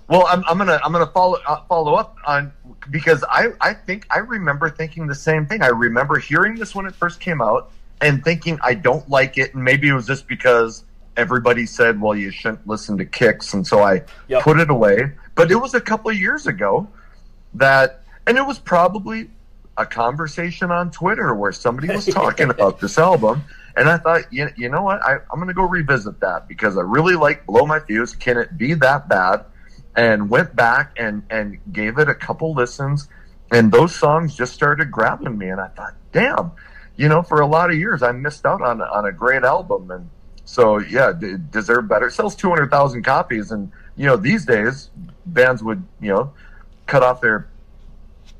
Well, 0.08 0.26
I'm, 0.26 0.42
I'm 0.48 0.56
gonna 0.56 0.80
I'm 0.82 0.90
gonna 0.92 1.06
follow 1.06 1.38
uh, 1.46 1.62
follow 1.68 1.94
up 1.94 2.16
on 2.26 2.52
because 2.90 3.22
I 3.28 3.48
I 3.60 3.74
think 3.74 4.06
I 4.10 4.18
remember 4.18 4.70
thinking 4.70 5.06
the 5.06 5.14
same 5.14 5.46
thing. 5.46 5.62
I 5.62 5.68
remember 5.68 6.18
hearing 6.18 6.54
this 6.54 6.74
when 6.74 6.86
it 6.86 6.94
first 6.94 7.20
came 7.20 7.42
out 7.42 7.70
and 8.00 8.24
thinking 8.24 8.58
I 8.62 8.74
don't 8.74 9.08
like 9.10 9.36
it, 9.36 9.54
and 9.54 9.62
maybe 9.62 9.88
it 9.88 9.92
was 9.92 10.06
just 10.06 10.26
because 10.26 10.84
everybody 11.16 11.66
said, 11.66 12.00
well, 12.00 12.16
you 12.16 12.30
shouldn't 12.30 12.66
listen 12.66 12.96
to 12.98 13.04
Kix," 13.04 13.52
and 13.52 13.66
so 13.66 13.82
I 13.82 14.02
yep. 14.28 14.42
put 14.42 14.58
it 14.58 14.70
away. 14.70 15.12
But 15.34 15.50
it 15.50 15.56
was 15.56 15.74
a 15.74 15.80
couple 15.80 16.10
of 16.10 16.16
years 16.16 16.46
ago 16.46 16.88
that, 17.54 18.02
and 18.26 18.38
it 18.38 18.46
was 18.46 18.58
probably 18.58 19.28
a 19.76 19.84
conversation 19.84 20.70
on 20.70 20.90
Twitter 20.90 21.34
where 21.34 21.52
somebody 21.52 21.88
was 21.88 22.06
talking 22.06 22.48
about 22.50 22.80
this 22.80 22.98
album. 22.98 23.42
And 23.76 23.88
I 23.88 23.96
thought, 23.96 24.32
you, 24.32 24.48
you 24.56 24.68
know 24.68 24.82
what? 24.82 25.00
I, 25.02 25.18
I'm 25.30 25.36
going 25.36 25.46
to 25.46 25.54
go 25.54 25.62
revisit 25.62 26.18
that 26.18 26.48
because 26.48 26.76
I 26.76 26.80
really 26.80 27.14
like 27.14 27.46
Blow 27.46 27.64
My 27.64 27.78
Fuse. 27.78 28.12
Can 28.12 28.36
it 28.36 28.58
be 28.58 28.74
that 28.74 29.08
bad? 29.08 29.44
And 29.98 30.30
went 30.30 30.54
back 30.54 30.92
and 30.96 31.24
and 31.28 31.58
gave 31.72 31.98
it 31.98 32.08
a 32.08 32.14
couple 32.14 32.54
listens 32.54 33.08
and 33.50 33.72
those 33.72 33.92
songs 33.92 34.36
just 34.36 34.54
started 34.54 34.92
grabbing 34.92 35.36
me 35.36 35.48
and 35.48 35.60
i 35.60 35.66
thought 35.68 35.94
damn 36.12 36.52
you 36.96 37.08
know 37.08 37.20
for 37.20 37.40
a 37.40 37.46
lot 37.46 37.68
of 37.68 37.76
years 37.76 38.00
i 38.00 38.12
missed 38.12 38.46
out 38.46 38.62
on 38.62 38.80
on 38.80 39.06
a 39.06 39.12
great 39.12 39.42
album 39.42 39.90
and 39.90 40.08
so 40.44 40.78
yeah 40.78 41.12
d- 41.12 41.34
deserve 41.50 41.88
better 41.88 42.06
it 42.06 42.12
sells 42.12 42.36
200000 42.36 43.02
copies 43.02 43.50
and 43.50 43.72
you 43.96 44.06
know 44.06 44.16
these 44.16 44.46
days 44.46 44.90
bands 45.26 45.64
would 45.64 45.82
you 46.00 46.12
know 46.12 46.32
cut 46.86 47.02
off 47.02 47.20
their 47.20 47.48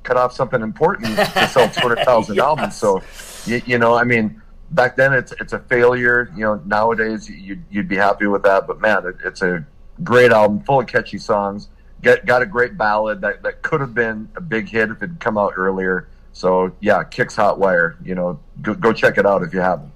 cut 0.04 0.16
off 0.16 0.32
something 0.32 0.62
important 0.62 1.16
to 1.16 1.48
sell 1.48 1.68
200000 1.68 2.36
yes. 2.36 2.42
albums 2.44 2.76
so 2.76 3.02
you, 3.46 3.60
you 3.66 3.78
know 3.78 3.94
i 3.96 4.04
mean 4.04 4.40
back 4.70 4.94
then 4.94 5.12
it's 5.12 5.32
it's 5.40 5.52
a 5.52 5.58
failure 5.58 6.30
you 6.36 6.42
know 6.42 6.62
nowadays 6.66 7.28
you'd, 7.28 7.64
you'd 7.68 7.88
be 7.88 7.96
happy 7.96 8.28
with 8.28 8.44
that 8.44 8.64
but 8.68 8.80
man 8.80 9.04
it, 9.04 9.16
it's 9.24 9.42
a 9.42 9.66
great 10.02 10.32
album, 10.32 10.60
full 10.60 10.80
of 10.80 10.86
catchy 10.86 11.18
songs. 11.18 11.68
Get, 12.02 12.26
got 12.26 12.42
a 12.42 12.46
great 12.46 12.78
ballad 12.78 13.20
that, 13.22 13.42
that 13.42 13.62
could 13.62 13.80
have 13.80 13.94
been 13.94 14.28
a 14.36 14.40
big 14.40 14.68
hit 14.68 14.90
if 14.90 15.02
it 15.02 15.08
had 15.08 15.20
come 15.20 15.36
out 15.36 15.54
earlier. 15.56 16.08
So 16.32 16.72
yeah, 16.80 17.02
Kix 17.02 17.34
Hot 17.36 17.58
Wire. 17.58 17.96
You 18.04 18.14
know, 18.14 18.38
go, 18.62 18.74
go 18.74 18.92
check 18.92 19.18
it 19.18 19.26
out 19.26 19.42
if 19.42 19.52
you 19.52 19.60
haven't. 19.60 19.90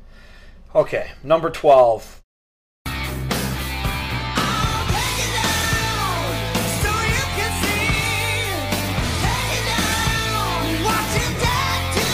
Okay, 0.75 1.13
number 1.23 1.51
twelve. 1.51 2.21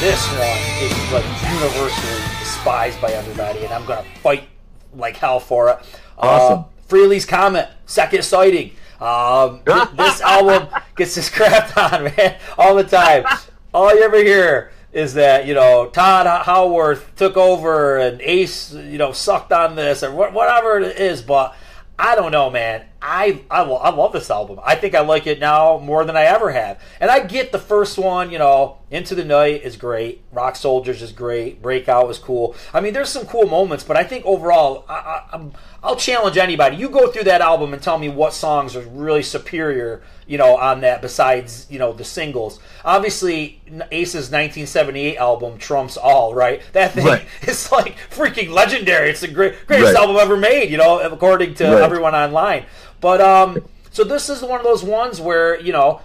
This 0.01 0.25
one 0.29 0.59
is 0.81 1.13
like 1.13 1.25
universally 1.51 2.23
despised 2.39 3.01
by 3.01 3.11
everybody, 3.13 3.65
and 3.65 3.73
I'm 3.73 3.85
gonna 3.87 4.05
fight 4.23 4.49
like 4.95 5.17
hell 5.17 5.41
for 5.41 5.71
it. 5.71 5.79
Awesome. 6.19 6.59
Uh, 6.61 6.65
Frehley's 6.89 7.27
Comet, 7.27 7.69
second 7.87 8.25
sighting. 8.25 8.73
Um, 9.01 9.61
th- 9.67 9.89
this 9.97 10.21
album 10.21 10.69
gets 10.97 11.15
this 11.15 11.31
crap 11.31 11.77
on, 11.77 12.05
man, 12.17 12.37
all 12.57 12.75
the 12.75 12.85
time. 12.85 13.25
All 13.73 13.95
you 13.95 14.03
ever 14.03 14.19
hear 14.19 14.73
is 14.93 15.15
that 15.15 15.47
you 15.47 15.55
know 15.55 15.89
Todd 15.91 16.27
Howarth 16.45 17.15
took 17.17 17.37
over 17.37 17.99
and 17.99 18.21
Ace, 18.23 18.73
you 18.73 18.99
know, 18.99 19.13
sucked 19.13 19.53
on 19.53 19.77
this 19.77 20.03
or 20.03 20.13
whatever 20.13 20.81
it 20.81 20.99
is. 20.99 21.23
But 21.23 21.55
I 21.99 22.15
don't 22.15 22.33
know, 22.33 22.51
man. 22.51 22.88
I, 23.01 23.43
I, 23.49 23.63
I 23.63 23.91
love 23.91 24.13
this 24.13 24.29
album. 24.29 24.59
I 24.65 24.75
think 24.75 24.95
I 24.95 25.01
like 25.01 25.29
it 25.29 25.39
now 25.39 25.79
more 25.79 26.05
than 26.05 26.17
I 26.17 26.25
ever 26.25 26.51
have. 26.51 26.81
And 27.01 27.11
I 27.11 27.21
get 27.21 27.53
the 27.53 27.59
first 27.59 27.97
one, 27.97 28.33
you 28.33 28.39
know, 28.39 28.79
Into 28.91 29.15
the 29.15 29.25
Night 29.25 29.63
is 29.63 29.77
great, 29.77 30.25
Rock 30.33 30.57
Soldiers 30.57 31.01
is 31.01 31.13
great, 31.13 31.63
Breakout 31.63 32.09
was 32.09 32.19
cool. 32.19 32.57
I 32.75 32.81
mean, 32.81 32.93
there's 32.95 33.09
some 33.09 33.27
cool 33.27 33.47
moments, 33.47 33.85
but 33.85 33.97
I 33.97 34.03
think 34.03 34.27
overall, 34.27 34.85
I, 34.89 35.23
I, 35.33 35.51
I'll 35.81 35.97
challenge 35.97 36.37
anybody. 36.37 36.77
You 36.77 36.89
go 36.89 37.07
through 37.07 37.25
that 37.25 37.41
album 37.41 37.73
and 37.73 37.81
tell 37.81 37.99
me 37.99 38.09
what 38.09 38.33
songs 38.33 38.75
are 38.75 38.81
really 38.81 39.23
superior, 39.23 40.03
you 40.27 40.37
know, 40.37 40.57
on 40.57 40.81
that 40.81 41.01
besides, 41.01 41.69
you 41.71 41.79
know, 41.79 41.93
the 41.93 42.03
singles. 42.03 42.59
Obviously, 42.85 43.61
Ace's 43.93 44.31
1978 44.31 45.17
album 45.19 45.57
trumps 45.59 45.97
all, 45.97 46.35
right? 46.35 46.61
That 46.73 46.95
thing 46.95 47.07
right. 47.07 47.27
is 47.43 47.71
like 47.71 47.97
freaking 48.11 48.51
legendary. 48.51 49.11
It's 49.11 49.21
the 49.21 49.29
great, 49.29 49.69
greatest 49.69 49.95
right. 49.95 50.03
album 50.03 50.17
ever 50.17 50.37
made, 50.37 50.69
you 50.71 50.79
know, 50.79 50.99
according 50.99 51.55
to 51.55 51.65
right. 51.65 51.83
everyone 51.83 52.17
online. 52.17 52.65
But 53.01 53.21
um, 53.21 53.65
so 53.91 54.05
this 54.05 54.29
is 54.29 54.43
one 54.43 54.59
of 54.59 54.65
those 54.65 54.83
ones 54.83 55.21
where 55.21 55.61
you 55.61 55.73
know 55.73 56.01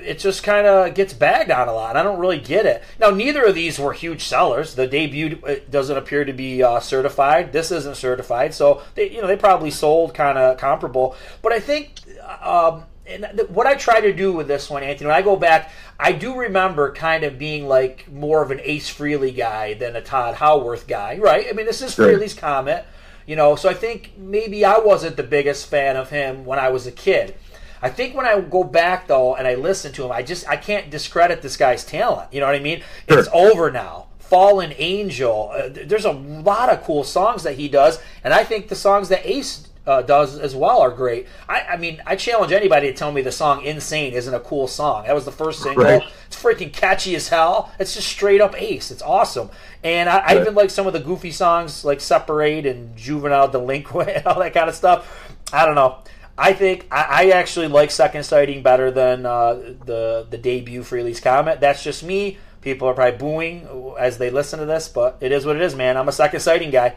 it 0.00 0.18
just 0.18 0.42
kind 0.42 0.66
of 0.66 0.94
gets 0.94 1.12
bagged 1.12 1.50
on 1.50 1.68
a 1.68 1.72
lot. 1.72 1.96
I 1.96 2.02
don't 2.02 2.18
really 2.18 2.38
get 2.38 2.66
it. 2.66 2.82
Now, 2.98 3.10
neither 3.10 3.44
of 3.44 3.54
these 3.54 3.78
were 3.78 3.92
huge 3.92 4.24
sellers. 4.24 4.74
The 4.74 4.86
debut 4.86 5.40
uh, 5.46 5.56
doesn't 5.70 5.96
appear 5.96 6.24
to 6.24 6.32
be 6.32 6.62
uh, 6.62 6.80
certified. 6.80 7.52
This 7.52 7.70
isn't 7.70 7.96
certified, 7.96 8.54
so 8.54 8.82
they, 8.94 9.10
you 9.10 9.20
know, 9.20 9.26
they 9.26 9.36
probably 9.36 9.70
sold 9.70 10.14
kind 10.14 10.38
of 10.38 10.58
comparable. 10.58 11.16
But 11.40 11.52
I 11.52 11.60
think, 11.60 11.94
um, 12.42 12.84
and 13.06 13.42
what 13.48 13.66
I 13.66 13.74
try 13.74 14.00
to 14.00 14.12
do 14.12 14.32
with 14.32 14.46
this 14.46 14.70
one, 14.70 14.82
Anthony, 14.82 15.08
when 15.08 15.16
I 15.16 15.22
go 15.22 15.36
back, 15.36 15.70
I 15.98 16.12
do 16.12 16.36
remember 16.36 16.92
kind 16.92 17.24
of 17.24 17.38
being 17.38 17.66
like 17.66 18.10
more 18.12 18.42
of 18.42 18.50
an 18.50 18.60
Ace 18.62 18.92
Frehley 18.92 19.34
guy 19.34 19.74
than 19.74 19.96
a 19.96 20.02
Todd 20.02 20.34
Howarth 20.36 20.86
guy, 20.86 21.18
right? 21.18 21.46
I 21.48 21.52
mean, 21.52 21.66
this 21.66 21.82
is 21.82 21.94
sure. 21.94 22.08
Frehley's 22.08 22.34
Comet. 22.34 22.84
You 23.26 23.36
know, 23.36 23.56
so 23.56 23.68
I 23.68 23.74
think 23.74 24.12
maybe 24.16 24.64
I 24.64 24.78
wasn't 24.78 25.16
the 25.16 25.22
biggest 25.22 25.66
fan 25.66 25.96
of 25.96 26.10
him 26.10 26.44
when 26.44 26.58
I 26.58 26.68
was 26.70 26.86
a 26.86 26.92
kid. 26.92 27.34
I 27.80 27.88
think 27.88 28.14
when 28.14 28.26
I 28.26 28.40
go 28.40 28.62
back 28.62 29.08
though 29.08 29.34
and 29.34 29.46
I 29.46 29.54
listen 29.56 29.92
to 29.92 30.04
him, 30.04 30.12
I 30.12 30.22
just 30.22 30.48
I 30.48 30.56
can't 30.56 30.90
discredit 30.90 31.42
this 31.42 31.56
guy's 31.56 31.84
talent. 31.84 32.32
You 32.32 32.40
know 32.40 32.46
what 32.46 32.54
I 32.54 32.60
mean? 32.60 32.82
Sure. 33.08 33.18
It's 33.18 33.28
over 33.32 33.70
now. 33.70 34.06
Fallen 34.18 34.72
Angel. 34.78 35.50
Uh, 35.52 35.68
there's 35.68 36.04
a 36.04 36.12
lot 36.12 36.70
of 36.70 36.82
cool 36.84 37.04
songs 37.04 37.42
that 37.42 37.56
he 37.56 37.68
does, 37.68 38.00
and 38.24 38.32
I 38.32 38.44
think 38.44 38.68
the 38.68 38.76
songs 38.76 39.08
that 39.10 39.26
Ace 39.26 39.68
uh, 39.86 40.02
does 40.02 40.38
as 40.38 40.54
well 40.54 40.80
are 40.80 40.90
great. 40.90 41.26
I, 41.48 41.62
I, 41.62 41.76
mean, 41.76 42.00
I 42.06 42.14
challenge 42.16 42.52
anybody 42.52 42.88
to 42.88 42.96
tell 42.96 43.10
me 43.10 43.22
the 43.22 43.32
song 43.32 43.64
"Insane" 43.64 44.12
isn't 44.12 44.32
a 44.32 44.40
cool 44.40 44.68
song. 44.68 45.06
That 45.06 45.14
was 45.14 45.24
the 45.24 45.32
first 45.32 45.62
single. 45.62 45.84
Right. 45.84 46.02
It's 46.26 46.40
freaking 46.40 46.72
catchy 46.72 47.16
as 47.16 47.28
hell. 47.28 47.72
It's 47.78 47.94
just 47.94 48.08
straight 48.08 48.40
up 48.40 48.60
Ace. 48.60 48.90
It's 48.90 49.02
awesome. 49.02 49.50
And 49.82 50.08
I, 50.08 50.18
I 50.18 50.40
even 50.40 50.54
like 50.54 50.70
some 50.70 50.86
of 50.86 50.92
the 50.92 51.00
goofy 51.00 51.32
songs 51.32 51.84
like 51.84 52.00
"Separate" 52.00 52.66
and 52.66 52.96
"Juvenile 52.96 53.48
Delinquent" 53.48 54.08
and 54.16 54.26
all 54.26 54.38
that 54.40 54.54
kind 54.54 54.68
of 54.68 54.74
stuff. 54.74 55.34
I 55.52 55.66
don't 55.66 55.74
know. 55.74 55.98
I 56.38 56.52
think 56.52 56.86
I, 56.90 57.06
I 57.10 57.30
actually 57.30 57.68
like 57.68 57.90
Second 57.90 58.24
Sighting 58.24 58.62
better 58.62 58.90
than 58.90 59.26
uh, 59.26 59.54
the 59.84 60.26
the 60.30 60.38
debut 60.38 60.82
Frehley's 60.82 61.20
Comet. 61.20 61.60
That's 61.60 61.82
just 61.82 62.04
me. 62.04 62.38
People 62.60 62.86
are 62.86 62.94
probably 62.94 63.18
booing 63.18 63.96
as 63.98 64.18
they 64.18 64.30
listen 64.30 64.60
to 64.60 64.64
this, 64.64 64.88
but 64.88 65.18
it 65.20 65.32
is 65.32 65.44
what 65.44 65.56
it 65.56 65.62
is, 65.62 65.74
man. 65.74 65.96
I'm 65.96 66.08
a 66.08 66.12
Second 66.12 66.38
Sighting 66.40 66.70
guy. 66.70 66.94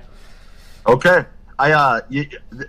Okay. 0.87 1.25
I 1.57 1.71
uh, 1.71 2.01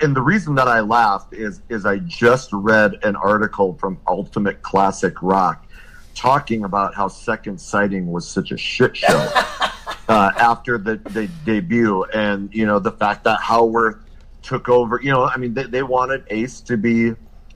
and 0.01 0.15
the 0.15 0.23
reason 0.23 0.55
that 0.57 0.69
I 0.69 0.81
laughed 0.81 1.35
is 1.35 1.63
is 1.69 1.85
I 1.85 1.99
just 1.99 2.53
read 2.53 2.99
an 3.03 3.17
article 3.17 3.75
from 3.75 3.99
Ultimate 4.07 4.63
Classic 4.63 5.15
Rock 5.23 5.67
talking 6.15 6.65
about 6.65 6.95
how 6.95 7.09
Second 7.09 7.61
Sighting 7.61 8.11
was 8.11 8.27
such 8.27 8.53
a 8.53 8.57
shit 8.57 8.97
show 8.97 9.31
uh, 10.09 10.33
after 10.39 10.79
the, 10.79 10.97
the 11.11 11.29
debut, 11.45 12.05
and 12.05 12.53
you 12.55 12.67
know 12.67 12.79
the 12.79 12.93
fact 12.93 13.25
that 13.25 13.41
Howarth 13.41 13.99
took 14.43 14.69
over. 14.69 15.01
You 15.03 15.11
know, 15.11 15.25
I 15.25 15.37
mean, 15.37 15.55
they, 15.55 15.65
they 15.65 15.83
wanted 15.83 16.25
Ace 16.31 16.61
to 16.63 16.77
be 16.77 17.13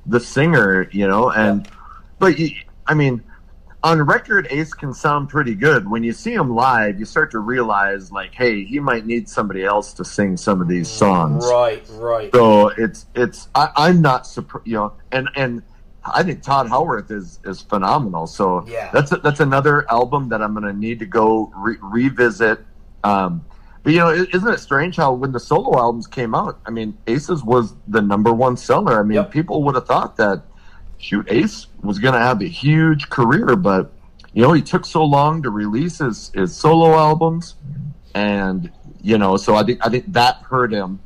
the 0.06 0.20
singer, 0.20 0.88
you 0.90 1.06
know, 1.06 1.30
and 1.30 1.64
yeah. 1.64 1.72
but 2.18 2.34
I 2.86 2.94
mean, 2.94 3.22
on 3.82 4.02
record, 4.02 4.46
Ace 4.50 4.74
can 4.74 4.92
sound 4.92 5.28
pretty 5.28 5.54
good. 5.54 5.88
When 5.88 6.04
you 6.04 6.12
see 6.12 6.34
him 6.34 6.54
live, 6.54 6.98
you 6.98 7.06
start 7.06 7.30
to 7.30 7.38
realize, 7.38 8.12
like, 8.12 8.34
hey, 8.34 8.64
he 8.64 8.78
might 8.78 9.06
need 9.06 9.28
somebody 9.28 9.64
else 9.64 9.94
to 9.94 10.04
sing 10.04 10.36
some 10.36 10.60
of 10.60 10.68
these 10.68 10.88
songs. 10.88 11.46
Right, 11.46 11.82
right. 11.92 12.30
So 12.34 12.68
it's 12.68 13.06
it's 13.14 13.48
I, 13.54 13.88
am 13.88 14.02
not 14.02 14.26
surprised, 14.26 14.66
you 14.66 14.74
know, 14.74 14.92
and 15.12 15.28
and 15.34 15.62
I 16.04 16.22
think 16.22 16.42
Todd 16.42 16.68
Howarth 16.68 17.10
is 17.10 17.38
is 17.44 17.62
phenomenal. 17.62 18.26
So 18.26 18.66
yeah, 18.66 18.90
that's 18.92 19.12
a, 19.12 19.16
that's 19.16 19.40
another 19.40 19.90
album 19.90 20.28
that 20.28 20.42
I'm 20.42 20.52
going 20.52 20.64
to 20.64 20.78
need 20.78 20.98
to 20.98 21.06
go 21.06 21.50
re- 21.56 21.78
revisit. 21.80 22.60
Um, 23.02 23.44
but 23.82 23.94
you 23.94 23.98
know, 23.98 24.10
isn't 24.10 24.48
it 24.48 24.60
strange 24.60 24.96
how 24.96 25.14
when 25.14 25.32
the 25.32 25.40
solo 25.40 25.78
albums 25.78 26.06
came 26.06 26.34
out, 26.34 26.60
I 26.66 26.70
mean, 26.70 26.98
Aces 27.06 27.42
was 27.42 27.74
the 27.88 28.02
number 28.02 28.32
one 28.32 28.58
seller. 28.58 29.00
I 29.00 29.02
mean, 29.02 29.16
yep. 29.16 29.30
people 29.30 29.62
would 29.64 29.74
have 29.74 29.86
thought 29.86 30.18
that 30.18 30.42
shoot, 31.00 31.26
Ace 31.30 31.66
was 31.82 31.98
going 31.98 32.14
to 32.14 32.20
have 32.20 32.42
a 32.42 32.48
huge 32.48 33.08
career, 33.08 33.56
but 33.56 33.92
you 34.32 34.42
know, 34.42 34.52
he 34.52 34.62
took 34.62 34.84
so 34.84 35.04
long 35.04 35.42
to 35.42 35.50
release 35.50 35.98
his, 35.98 36.30
his 36.34 36.54
solo 36.54 36.94
albums, 36.94 37.56
and 38.14 38.70
you 39.02 39.18
know, 39.18 39.36
so 39.36 39.56
I 39.56 39.64
think 39.64 39.84
I 39.84 39.88
think 39.88 40.12
that 40.12 40.36
hurt 40.42 40.72
him. 40.72 41.00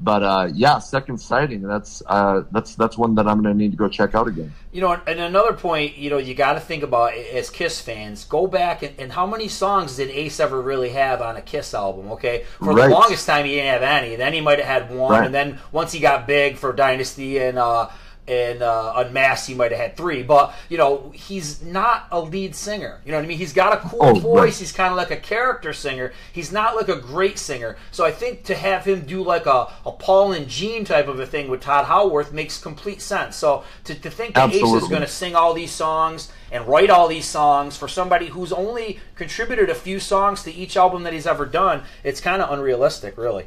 But 0.00 0.22
uh, 0.22 0.48
yeah, 0.54 0.78
second 0.78 1.18
sighting. 1.18 1.62
That's 1.62 2.04
uh, 2.06 2.42
that's 2.52 2.76
that's 2.76 2.96
one 2.96 3.16
that 3.16 3.26
I'm 3.26 3.42
going 3.42 3.52
to 3.52 3.58
need 3.58 3.72
to 3.72 3.76
go 3.76 3.88
check 3.88 4.14
out 4.14 4.28
again. 4.28 4.52
You 4.70 4.80
know, 4.80 4.92
and 4.92 5.18
another 5.18 5.54
point, 5.54 5.96
you 5.96 6.08
know, 6.08 6.18
you 6.18 6.34
got 6.34 6.52
to 6.52 6.60
think 6.60 6.84
about 6.84 7.14
as 7.14 7.50
Kiss 7.50 7.80
fans. 7.80 8.24
Go 8.24 8.46
back 8.46 8.84
and, 8.84 8.94
and, 9.00 9.10
how 9.10 9.26
many 9.26 9.48
songs 9.48 9.96
did 9.96 10.10
Ace 10.10 10.38
ever 10.38 10.60
really 10.60 10.90
have 10.90 11.20
on 11.20 11.36
a 11.36 11.42
Kiss 11.42 11.74
album? 11.74 12.12
Okay, 12.12 12.44
for 12.58 12.74
right. 12.74 12.88
the 12.88 12.94
longest 12.94 13.26
time 13.26 13.44
he 13.44 13.56
didn't 13.56 13.72
have 13.72 13.82
any. 13.82 14.14
Then 14.14 14.32
he 14.32 14.40
might 14.40 14.60
have 14.60 14.68
had 14.68 14.96
one, 14.96 15.12
right. 15.12 15.26
and 15.26 15.34
then 15.34 15.58
once 15.72 15.90
he 15.90 15.98
got 15.98 16.26
big 16.26 16.56
for 16.56 16.72
Dynasty 16.72 17.38
and. 17.38 17.58
Uh, 17.58 17.88
and 18.28 18.62
uh, 18.62 18.92
Unmasked, 18.96 19.48
he 19.48 19.54
might 19.54 19.72
have 19.72 19.80
had 19.80 19.96
three. 19.96 20.22
But 20.22 20.54
you 20.68 20.78
know, 20.78 21.10
he's 21.14 21.62
not 21.62 22.08
a 22.12 22.20
lead 22.20 22.54
singer. 22.54 23.00
You 23.04 23.12
know 23.12 23.18
what 23.18 23.24
I 23.24 23.28
mean? 23.28 23.38
He's 23.38 23.52
got 23.52 23.72
a 23.72 23.88
cool 23.88 23.98
oh, 24.02 24.14
voice. 24.14 24.42
Right. 24.42 24.54
He's 24.54 24.72
kind 24.72 24.90
of 24.90 24.96
like 24.96 25.10
a 25.10 25.16
character 25.16 25.72
singer. 25.72 26.12
He's 26.32 26.52
not 26.52 26.76
like 26.76 26.88
a 26.88 27.00
great 27.00 27.38
singer. 27.38 27.76
So 27.90 28.04
I 28.04 28.12
think 28.12 28.44
to 28.44 28.54
have 28.54 28.84
him 28.84 29.02
do 29.02 29.22
like 29.22 29.46
a, 29.46 29.72
a 29.86 29.92
Paul 29.92 30.32
and 30.32 30.48
Gene 30.48 30.84
type 30.84 31.08
of 31.08 31.18
a 31.18 31.26
thing 31.26 31.48
with 31.48 31.62
Todd 31.62 31.86
Howarth 31.86 32.32
makes 32.32 32.60
complete 32.60 33.00
sense. 33.00 33.36
So 33.36 33.64
to, 33.84 33.94
to 33.94 34.10
think 34.10 34.34
that 34.34 34.44
Absolutely. 34.44 34.76
Ace 34.76 34.82
is 34.82 34.88
going 34.88 35.02
to 35.02 35.08
sing 35.08 35.34
all 35.34 35.54
these 35.54 35.72
songs 35.72 36.30
and 36.50 36.66
write 36.66 36.90
all 36.90 37.08
these 37.08 37.26
songs 37.26 37.76
for 37.76 37.88
somebody 37.88 38.26
who's 38.26 38.52
only 38.52 38.98
contributed 39.14 39.70
a 39.70 39.74
few 39.74 40.00
songs 40.00 40.42
to 40.42 40.52
each 40.52 40.76
album 40.76 41.02
that 41.02 41.12
he's 41.12 41.26
ever 41.26 41.46
done, 41.46 41.82
it's 42.04 42.20
kind 42.20 42.40
of 42.42 42.50
unrealistic, 42.50 43.16
really. 43.16 43.46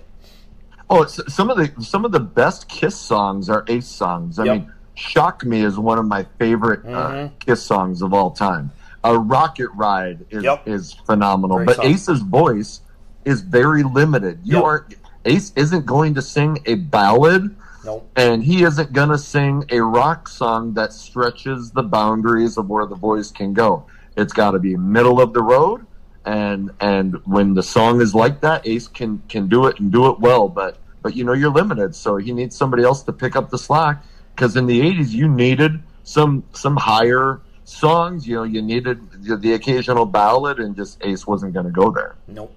Oh, 0.92 1.06
some 1.06 1.50
of 1.50 1.56
the 1.56 1.82
some 1.82 2.04
of 2.04 2.12
the 2.12 2.20
best 2.20 2.68
Kiss 2.68 3.00
songs 3.00 3.50
are 3.50 3.64
Ace 3.70 3.88
songs. 3.88 4.38
I 4.40 4.44
yep. 4.44 4.58
mean, 4.58 4.74
"Shock 4.96 5.46
Me" 5.46 5.64
is 5.64 5.80
one 5.80 5.98
of 5.98 6.06
my 6.06 6.26
favorite 6.38 6.82
uh, 6.86 6.90
mm-hmm. 6.90 7.26
uh, 7.28 7.30
Kiss 7.40 7.64
songs 7.64 8.02
of 8.02 8.14
all 8.14 8.30
time. 8.30 8.72
A 9.06 9.18
"Rocket 9.18 9.70
Ride" 9.70 10.26
is 10.32 10.44
yep. 10.44 10.68
is 10.68 10.92
phenomenal, 10.92 11.58
Great 11.58 11.68
but 11.68 11.76
song. 11.78 11.86
Ace's 11.86 12.20
voice 12.20 12.82
is 13.24 13.40
very 13.40 13.84
limited. 13.84 14.42
You 14.44 14.56
yep. 14.56 14.64
aren't 14.66 14.96
Ace 15.24 15.54
isn't 15.56 15.86
going 15.86 16.14
to 16.16 16.22
sing 16.22 16.60
a 16.66 16.76
ballad, 16.76 17.56
nope. 17.86 18.12
and 18.18 18.44
he 18.44 18.64
isn't 18.64 18.92
going 18.92 19.10
to 19.10 19.18
sing 19.18 19.64
a 19.70 19.80
rock 19.80 20.28
song 20.28 20.74
that 20.74 20.92
stretches 20.92 21.72
the 21.72 21.84
boundaries 21.84 22.58
of 22.58 22.68
where 22.68 22.86
the 22.86 22.96
voice 22.96 23.32
can 23.32 23.54
go. 23.54 23.86
It's 24.18 24.34
got 24.34 24.52
to 24.52 24.60
be 24.60 24.76
middle 24.76 25.22
of 25.22 25.32
the 25.32 25.42
road 25.42 25.86
and 26.26 26.72
and 26.80 27.16
when 27.26 27.54
the 27.54 27.64
song 27.64 28.02
is 28.02 28.14
like 28.14 28.42
that, 28.42 28.68
Ace 28.68 28.88
can 28.88 29.22
can 29.28 29.48
do 29.48 29.68
it 29.68 29.80
and 29.80 29.92
do 29.92 30.10
it 30.10 30.20
well. 30.20 30.48
But 30.48 30.78
but 31.02 31.16
you 31.16 31.24
know 31.24 31.34
you're 31.34 31.52
limited, 31.52 31.96
so 31.96 32.18
he 32.18 32.32
needs 32.32 32.56
somebody 32.56 32.84
else 32.84 33.04
to 33.04 33.14
pick 33.14 33.36
up 33.36 33.50
the 33.50 33.58
slack. 33.58 34.04
Because 34.36 34.56
in 34.56 34.66
the 34.66 34.80
'80s, 34.82 35.10
you 35.10 35.28
needed 35.28 35.82
some 36.04 36.44
some 36.54 36.78
higher 36.78 37.42
songs. 37.66 38.28
You 38.28 38.36
know, 38.38 38.44
you 38.44 38.62
needed 38.62 39.24
the, 39.24 39.38
the 39.38 39.54
occasional 39.54 40.06
ballad, 40.06 40.60
and 40.60 40.76
just 40.76 41.04
Ace 41.04 41.26
wasn't 41.26 41.54
going 41.54 41.66
to 41.66 41.72
go 41.72 41.92
there. 41.92 42.16
Nope. 42.28 42.54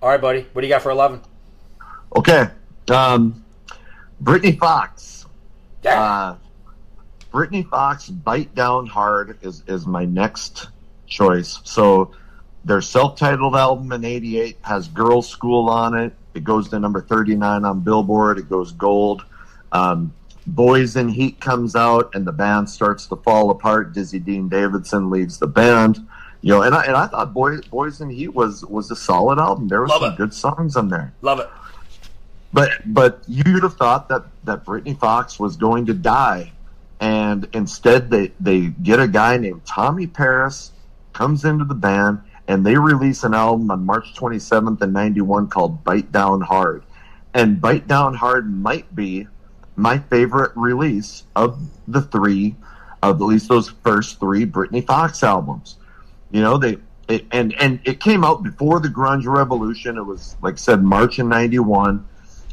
All 0.00 0.08
right, 0.08 0.20
buddy. 0.20 0.46
What 0.52 0.62
do 0.62 0.66
you 0.66 0.72
got 0.72 0.82
for 0.82 0.90
eleven? 0.90 1.20
Okay, 2.16 2.48
um, 2.90 3.44
Britny 4.20 4.52
Fox. 4.52 5.26
Yeah. 5.82 6.02
Uh, 6.02 6.36
Britny 7.30 7.62
Fox, 7.62 8.08
"Bite 8.08 8.54
Down 8.54 8.86
Hard" 8.86 9.38
is 9.42 9.62
is 9.66 9.86
my 9.86 10.04
next 10.04 10.68
choice. 11.06 11.60
So 11.64 12.12
their 12.64 12.80
self-titled 12.80 13.56
album 13.56 13.92
in 13.92 14.04
'88 14.04 14.58
has 14.62 14.88
"Girls 14.88 15.28
School" 15.28 15.68
on 15.68 15.94
it. 15.94 16.14
It 16.34 16.44
goes 16.44 16.68
to 16.70 16.78
number 16.78 17.00
39 17.02 17.64
on 17.64 17.80
Billboard. 17.80 18.38
It 18.38 18.48
goes 18.48 18.72
gold. 18.72 19.24
Um, 19.72 20.12
Boys 20.46 20.96
in 20.96 21.08
Heat 21.08 21.40
comes 21.40 21.76
out, 21.76 22.14
and 22.14 22.26
the 22.26 22.32
band 22.32 22.68
starts 22.68 23.06
to 23.06 23.16
fall 23.16 23.50
apart. 23.50 23.92
Dizzy 23.92 24.18
Dean 24.18 24.48
Davidson 24.48 25.08
leaves 25.08 25.38
the 25.38 25.46
band. 25.46 26.04
You 26.40 26.54
know, 26.54 26.62
and 26.62 26.74
I 26.74 26.84
and 26.84 26.96
I 26.96 27.06
thought 27.06 27.32
Boys 27.32 27.64
Boys 27.66 28.00
in 28.00 28.10
Heat 28.10 28.34
was 28.34 28.64
was 28.64 28.90
a 28.90 28.96
solid 28.96 29.38
album. 29.38 29.68
There 29.68 29.80
were 29.80 29.86
Love 29.86 30.02
some 30.02 30.12
it. 30.14 30.16
good 30.16 30.34
songs 30.34 30.74
on 30.76 30.88
there. 30.88 31.12
Love 31.22 31.38
it. 31.38 31.48
But 32.52 32.70
but 32.86 33.22
you'd 33.28 33.62
have 33.62 33.76
thought 33.76 34.08
that 34.08 34.24
that 34.44 34.64
Britny 34.64 34.94
Fox 34.94 35.38
was 35.38 35.56
going 35.56 35.86
to 35.86 35.94
die, 35.94 36.50
and 36.98 37.48
instead 37.52 38.10
they 38.10 38.32
they 38.40 38.66
get 38.82 38.98
a 38.98 39.06
guy 39.06 39.36
named 39.36 39.64
Tommy 39.64 40.08
Paris 40.08 40.72
comes 41.12 41.44
into 41.44 41.64
the 41.64 41.74
band 41.74 42.20
and 42.48 42.66
they 42.66 42.76
release 42.76 43.24
an 43.24 43.34
album 43.34 43.70
on 43.70 43.86
March 43.86 44.14
27th 44.14 44.82
in 44.82 44.92
91 44.92 45.48
called 45.48 45.84
Bite 45.84 46.10
Down 46.12 46.40
Hard. 46.40 46.84
And 47.34 47.60
Bite 47.60 47.86
Down 47.86 48.14
Hard 48.14 48.52
might 48.52 48.94
be 48.94 49.26
my 49.76 49.98
favorite 49.98 50.52
release 50.54 51.24
of 51.34 51.58
the 51.88 52.02
three, 52.02 52.56
of 53.02 53.20
at 53.20 53.24
least 53.24 53.48
those 53.48 53.70
first 53.82 54.20
three 54.20 54.44
Britny 54.44 54.82
Fox 54.82 55.22
albums. 55.22 55.76
You 56.30 56.42
know, 56.42 56.58
they 56.58 56.78
it, 57.08 57.26
and 57.32 57.54
and 57.60 57.80
it 57.84 58.00
came 58.00 58.24
out 58.24 58.42
before 58.42 58.80
the 58.80 58.88
grunge 58.88 59.26
revolution. 59.26 59.96
It 59.96 60.04
was 60.04 60.36
like 60.42 60.54
I 60.54 60.58
said, 60.58 60.82
March 60.82 61.18
in 61.18 61.28
'91. 61.28 62.06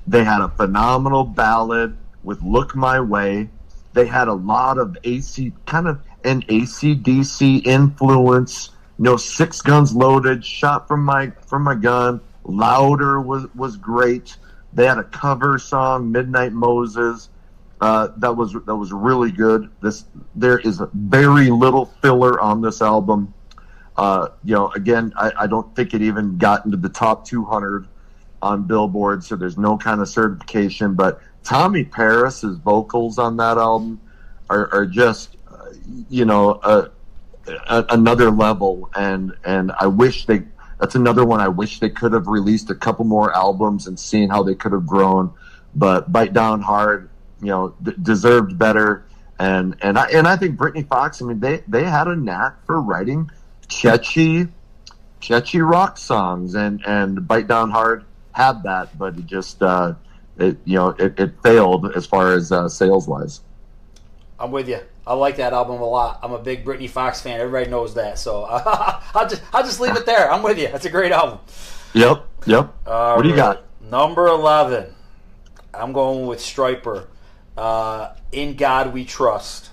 They 0.08 0.24
had 0.24 0.42
a 0.42 0.50
phenomenal 0.50 1.24
ballad 1.24 1.98
with 2.24 2.42
"Look 2.42 2.76
My 2.76 3.00
Way." 3.00 3.50
They 3.94 4.06
had 4.06 4.28
a 4.28 4.34
lot 4.34 4.78
of 4.78 4.98
AC 5.04 5.54
kind 5.66 5.88
of 5.88 6.00
an 6.24 6.44
ACDC 6.44 7.66
influence. 7.66 8.72
You 9.00 9.06
know, 9.06 9.16
Six 9.16 9.62
Guns 9.62 9.96
Loaded, 9.96 10.44
shot 10.44 10.86
from 10.86 11.06
my 11.06 11.32
from 11.48 11.64
my 11.64 11.74
gun. 11.74 12.20
Louder 12.44 13.22
was 13.22 13.48
was 13.56 13.78
great. 13.78 14.36
They 14.74 14.86
had 14.86 14.98
a 14.98 15.06
cover 15.06 15.58
song, 15.58 16.12
Midnight 16.12 16.52
Moses. 16.52 17.30
Uh, 17.80 18.10
that 18.18 18.36
was 18.36 18.52
that 18.66 18.76
was 18.76 18.92
really 18.92 19.32
good. 19.32 19.70
This 19.82 20.04
there 20.36 20.60
is 20.60 20.82
very 20.94 21.50
little 21.50 21.86
filler 22.02 22.42
on 22.42 22.62
this 22.62 22.82
album. 22.82 23.34
Uh, 23.96 24.30
you 24.44 24.54
know, 24.54 24.70
again, 24.72 25.14
I, 25.16 25.32
I, 25.40 25.48
don't 25.48 25.74
think 25.76 25.94
it 25.94 26.02
even 26.02 26.38
got 26.38 26.64
into 26.64 26.78
the 26.78 26.88
top 26.88 27.26
200 27.26 27.86
on 28.42 28.64
Billboard, 28.64 29.26
so 29.26 29.36
there's 29.36 29.58
no 29.58 29.78
kind 29.78 30.00
of 30.00 30.08
certification. 30.08 30.94
But 30.94 31.20
Tommy 31.44 31.84
Paris's 31.84 32.58
vocals 32.60 33.20
on 33.20 33.36
that 33.38 33.58
album 33.58 34.00
are, 34.50 34.74
are 34.74 34.86
just, 34.86 35.36
uh, 35.52 35.72
you 36.10 36.24
know, 36.24 36.62
a, 37.68 37.86
another 37.90 38.32
level. 38.32 38.90
And 38.96 39.34
and 39.44 39.72
I 39.80 39.88
wish 39.88 40.26
they. 40.26 40.44
That's 40.80 40.96
another 40.96 41.26
one 41.26 41.42
I 41.42 41.50
wish 41.50 41.80
they 41.80 41.90
could 41.90 42.14
have 42.14 42.28
released 42.28 42.70
a 42.70 42.76
couple 42.76 43.04
more 43.04 43.36
albums 43.36 43.88
and 43.88 44.00
seen 44.00 44.30
how 44.30 44.44
they 44.44 44.56
could 44.56 44.72
have 44.72 44.86
grown. 44.86 45.34
But 45.76 46.10
Bite 46.12 46.32
Down 46.32 46.62
Hard, 46.62 47.10
you 47.42 47.48
know, 47.48 47.76
d- 47.84 47.94
deserved 48.02 48.58
better. 48.58 49.06
And 49.40 49.76
and 49.82 49.98
I 49.98 50.10
and 50.10 50.28
I 50.28 50.38
think 50.38 50.58
Britny 50.58 50.84
Fox. 50.84 51.22
I 51.22 51.26
mean, 51.26 51.40
they 51.40 51.64
they 51.68 51.84
had 51.84 52.08
a 52.08 52.16
knack 52.16 52.66
for 52.66 52.82
writing 52.82 53.30
catchy, 53.70 54.48
catchy 55.22 55.62
rock 55.62 55.98
songs, 55.98 56.56
and 56.56 56.82
and 56.86 57.28
Bite 57.28 57.48
Down 57.48 57.70
Hard 57.70 58.06
had 58.32 58.64
that, 58.64 58.98
but 58.98 59.18
it 59.18 59.26
just 59.26 59.62
uh, 59.62 59.94
it 60.38 60.58
you 60.66 60.76
know 60.76 60.90
it, 60.90 61.20
it 61.20 61.42
failed 61.44 61.92
as 61.96 62.06
far 62.06 62.34
as 62.34 62.52
uh, 62.52 62.68
sales 62.68 63.08
wise. 63.08 63.42
I'm 64.40 64.52
with 64.52 64.70
you. 64.70 64.80
I 65.10 65.14
like 65.14 65.38
that 65.38 65.54
album 65.54 65.82
a 65.82 65.86
lot. 65.86 66.20
I'm 66.22 66.32
a 66.34 66.38
big 66.40 66.64
Britny 66.64 66.88
Fox 66.88 67.20
fan. 67.20 67.40
Everybody 67.40 67.70
knows 67.70 67.96
that. 67.96 68.20
So 68.20 68.44
I'll 68.50 69.28
just 69.28 69.42
I'll 69.52 69.64
just 69.64 69.80
leave 69.80 69.96
it 69.98 70.06
there. 70.06 70.32
I'm 70.32 70.44
with 70.44 70.60
you. 70.60 70.68
That's 70.68 70.86
a 70.86 70.90
great 70.90 71.12
album. 71.12 71.40
Yep. 71.94 72.26
Yep. 72.46 72.74
Uh, 72.86 73.14
what 73.16 73.24
do 73.24 73.30
you 73.30 73.36
got? 73.36 73.64
Number 73.82 74.28
eleven. 74.28 74.94
I'm 75.74 75.94
going 75.94 76.28
with 76.28 76.40
Stryper. 76.40 77.08
Uh, 77.58 78.14
In 78.32 78.56
God 78.56 78.94
We 78.94 79.04
Trust. 79.04 79.72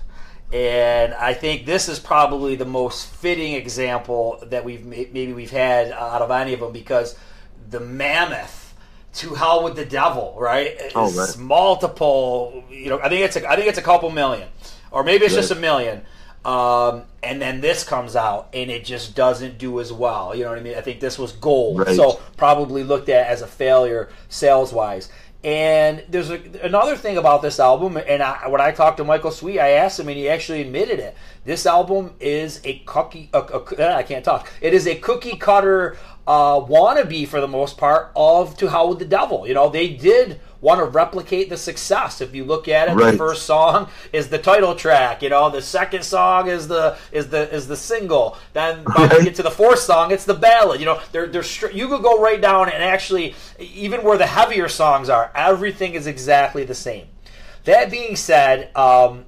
And 0.51 1.13
I 1.13 1.33
think 1.33 1.65
this 1.65 1.89
is 1.89 1.99
probably 1.99 2.55
the 2.55 2.65
most 2.65 3.07
fitting 3.07 3.53
example 3.53 4.39
that 4.47 4.63
we've 4.65 4.85
maybe 4.85 5.33
we've 5.33 5.51
had 5.51 5.91
out 5.91 6.21
of 6.21 6.31
any 6.31 6.53
of 6.53 6.61
them 6.61 6.71
because 6.71 7.17
the 7.69 7.79
mammoth 7.79 8.73
to 9.15 9.33
hell 9.33 9.63
with 9.63 9.75
the 9.75 9.85
devil, 9.85 10.35
right? 10.37 10.77
Oh, 10.95 11.11
right. 11.13 11.37
multiple. 11.37 12.63
You 12.69 12.89
know, 12.89 12.99
I 12.99 13.09
think 13.09 13.21
it's 13.25 13.35
a, 13.35 13.49
I 13.49 13.55
think 13.55 13.67
it's 13.67 13.77
a 13.77 13.81
couple 13.81 14.09
million, 14.09 14.47
or 14.91 15.03
maybe 15.03 15.25
it's 15.25 15.35
just 15.35 15.51
a 15.51 15.55
million. 15.55 16.01
Um, 16.45 17.03
and 17.21 17.41
then 17.41 17.59
this 17.59 17.83
comes 17.83 18.15
out 18.15 18.49
and 18.53 18.71
it 18.71 18.85
just 18.85 19.15
doesn't 19.15 19.57
do 19.57 19.81
as 19.81 19.91
well. 19.91 20.33
You 20.33 20.43
know 20.43 20.51
what 20.51 20.59
I 20.59 20.61
mean? 20.61 20.77
I 20.77 20.81
think 20.81 21.01
this 21.01 21.19
was 21.19 21.33
gold, 21.33 21.79
right. 21.79 21.95
so 21.95 22.21
probably 22.37 22.83
looked 22.83 23.09
at 23.09 23.27
as 23.27 23.41
a 23.41 23.47
failure 23.47 24.09
sales 24.29 24.71
wise. 24.71 25.09
And 25.43 26.03
there's 26.09 26.29
a, 26.29 26.41
another 26.63 26.95
thing 26.95 27.17
about 27.17 27.41
this 27.41 27.59
album, 27.59 27.95
and 27.95 28.23
I, 28.23 28.47
when 28.47 28.59
I 28.59 28.71
talked 28.71 28.97
to 28.97 29.03
Michael 29.03 29.31
Sweet, 29.31 29.59
I 29.59 29.69
asked 29.71 29.99
him, 29.99 30.07
and 30.07 30.17
he 30.17 30.27
actually 30.27 30.61
admitted 30.61 30.99
it. 30.99 31.15
This 31.45 31.65
album 31.65 32.15
is 32.19 32.59
a 32.63 32.79
cookie. 32.79 33.29
A, 33.33 33.39
a, 33.39 33.95
I 33.95 34.03
can't 34.03 34.25
talk. 34.25 34.51
It 34.61 34.73
is 34.73 34.87
a 34.87 34.95
cookie 34.95 35.37
cutter 35.37 35.95
uh, 36.25 36.59
wannabe 36.59 37.27
for 37.27 37.39
the 37.39 37.47
most 37.47 37.77
part 37.77 38.11
of 38.15 38.57
To 38.57 38.69
Hell 38.69 38.89
with 38.89 38.99
the 38.99 39.05
Devil. 39.05 39.47
You 39.47 39.53
know, 39.53 39.69
they 39.69 39.89
did 39.89 40.41
want 40.67 40.79
to 40.79 40.85
replicate 40.85 41.49
the 41.49 41.55
success. 41.55 42.19
If 42.19 42.35
you 42.35 42.43
look 42.43 42.67
at 42.67 42.89
it, 42.89 42.95
right. 42.95 43.11
the 43.11 43.17
first 43.17 43.43
song 43.43 43.89
is 44.11 44.27
the 44.27 44.37
title 44.37 44.75
track. 44.75 45.23
You 45.23 45.29
know, 45.29 45.49
the 45.49 45.61
second 45.61 46.03
song 46.03 46.49
is 46.49 46.67
the 46.67 46.97
is 47.13 47.29
the 47.29 47.49
is 47.55 47.69
the 47.69 47.77
single. 47.77 48.37
Then 48.51 48.83
by 48.83 48.93
right. 48.93 49.13
you 49.13 49.23
get 49.23 49.35
to 49.35 49.43
the 49.43 49.49
fourth 49.49 49.79
song, 49.79 50.11
it's 50.11 50.25
the 50.25 50.33
ballad. 50.33 50.81
You 50.81 50.87
know, 50.87 51.01
they're, 51.13 51.27
they're 51.27 51.71
you 51.71 51.87
could 51.87 52.03
go 52.03 52.21
right 52.21 52.41
down 52.41 52.69
and 52.69 52.83
actually 52.83 53.33
even 53.59 54.03
where 54.03 54.17
the 54.17 54.27
heavier 54.27 54.67
songs 54.67 55.07
are, 55.07 55.31
everything 55.33 55.93
is 55.93 56.05
exactly 56.05 56.65
the 56.65 56.75
same. 56.75 57.07
That 57.63 57.89
being 57.89 58.17
said, 58.17 58.75
um, 58.75 59.23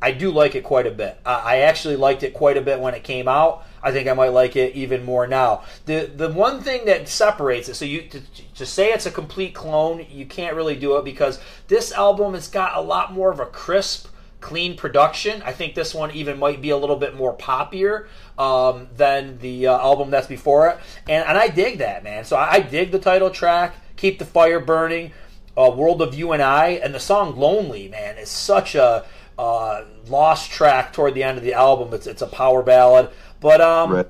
I 0.00 0.12
do 0.12 0.30
like 0.30 0.54
it 0.54 0.64
quite 0.64 0.86
a 0.86 0.90
bit. 0.90 1.20
I 1.26 1.58
actually 1.58 1.96
liked 1.96 2.22
it 2.22 2.32
quite 2.32 2.56
a 2.56 2.62
bit 2.62 2.80
when 2.80 2.94
it 2.94 3.04
came 3.04 3.28
out. 3.28 3.66
I 3.82 3.92
think 3.92 4.08
I 4.08 4.12
might 4.12 4.28
like 4.32 4.56
it 4.56 4.74
even 4.74 5.04
more 5.04 5.26
now. 5.26 5.62
The 5.86 6.10
the 6.14 6.30
one 6.30 6.60
thing 6.60 6.84
that 6.86 7.08
separates 7.08 7.68
it, 7.68 7.74
so 7.74 7.84
you 7.84 8.02
to, 8.02 8.20
to 8.56 8.66
say 8.66 8.92
it's 8.92 9.06
a 9.06 9.10
complete 9.10 9.54
clone, 9.54 10.06
you 10.10 10.26
can't 10.26 10.54
really 10.54 10.76
do 10.76 10.96
it 10.96 11.04
because 11.04 11.40
this 11.68 11.92
album 11.92 12.34
has 12.34 12.48
got 12.48 12.76
a 12.76 12.80
lot 12.80 13.12
more 13.12 13.30
of 13.30 13.40
a 13.40 13.46
crisp, 13.46 14.08
clean 14.40 14.76
production. 14.76 15.42
I 15.42 15.52
think 15.52 15.74
this 15.74 15.94
one 15.94 16.10
even 16.12 16.38
might 16.38 16.60
be 16.60 16.70
a 16.70 16.76
little 16.76 16.96
bit 16.96 17.16
more 17.16 17.34
poppier 17.34 18.06
um, 18.38 18.88
than 18.96 19.38
the 19.38 19.68
uh, 19.68 19.78
album 19.78 20.10
that's 20.10 20.26
before 20.26 20.68
it, 20.68 20.78
and 21.08 21.26
and 21.26 21.38
I 21.38 21.48
dig 21.48 21.78
that 21.78 22.04
man. 22.04 22.24
So 22.24 22.36
I, 22.36 22.54
I 22.54 22.60
dig 22.60 22.90
the 22.90 22.98
title 22.98 23.30
track, 23.30 23.74
"Keep 23.96 24.18
the 24.18 24.26
Fire 24.26 24.60
Burning," 24.60 25.12
uh, 25.56 25.70
"World 25.74 26.02
of 26.02 26.14
You 26.14 26.32
and 26.32 26.42
I," 26.42 26.80
and 26.82 26.94
the 26.94 27.00
song 27.00 27.36
"Lonely." 27.36 27.88
Man, 27.88 28.18
is 28.18 28.28
such 28.28 28.74
a 28.74 29.06
uh, 29.40 29.84
lost 30.06 30.50
track 30.50 30.92
toward 30.92 31.14
the 31.14 31.22
end 31.22 31.38
of 31.38 31.44
the 31.44 31.54
album. 31.54 31.94
It's 31.94 32.06
it's 32.06 32.20
a 32.20 32.26
power 32.26 32.62
ballad. 32.62 33.08
But 33.40 33.60
um, 33.60 33.92
right. 33.92 34.08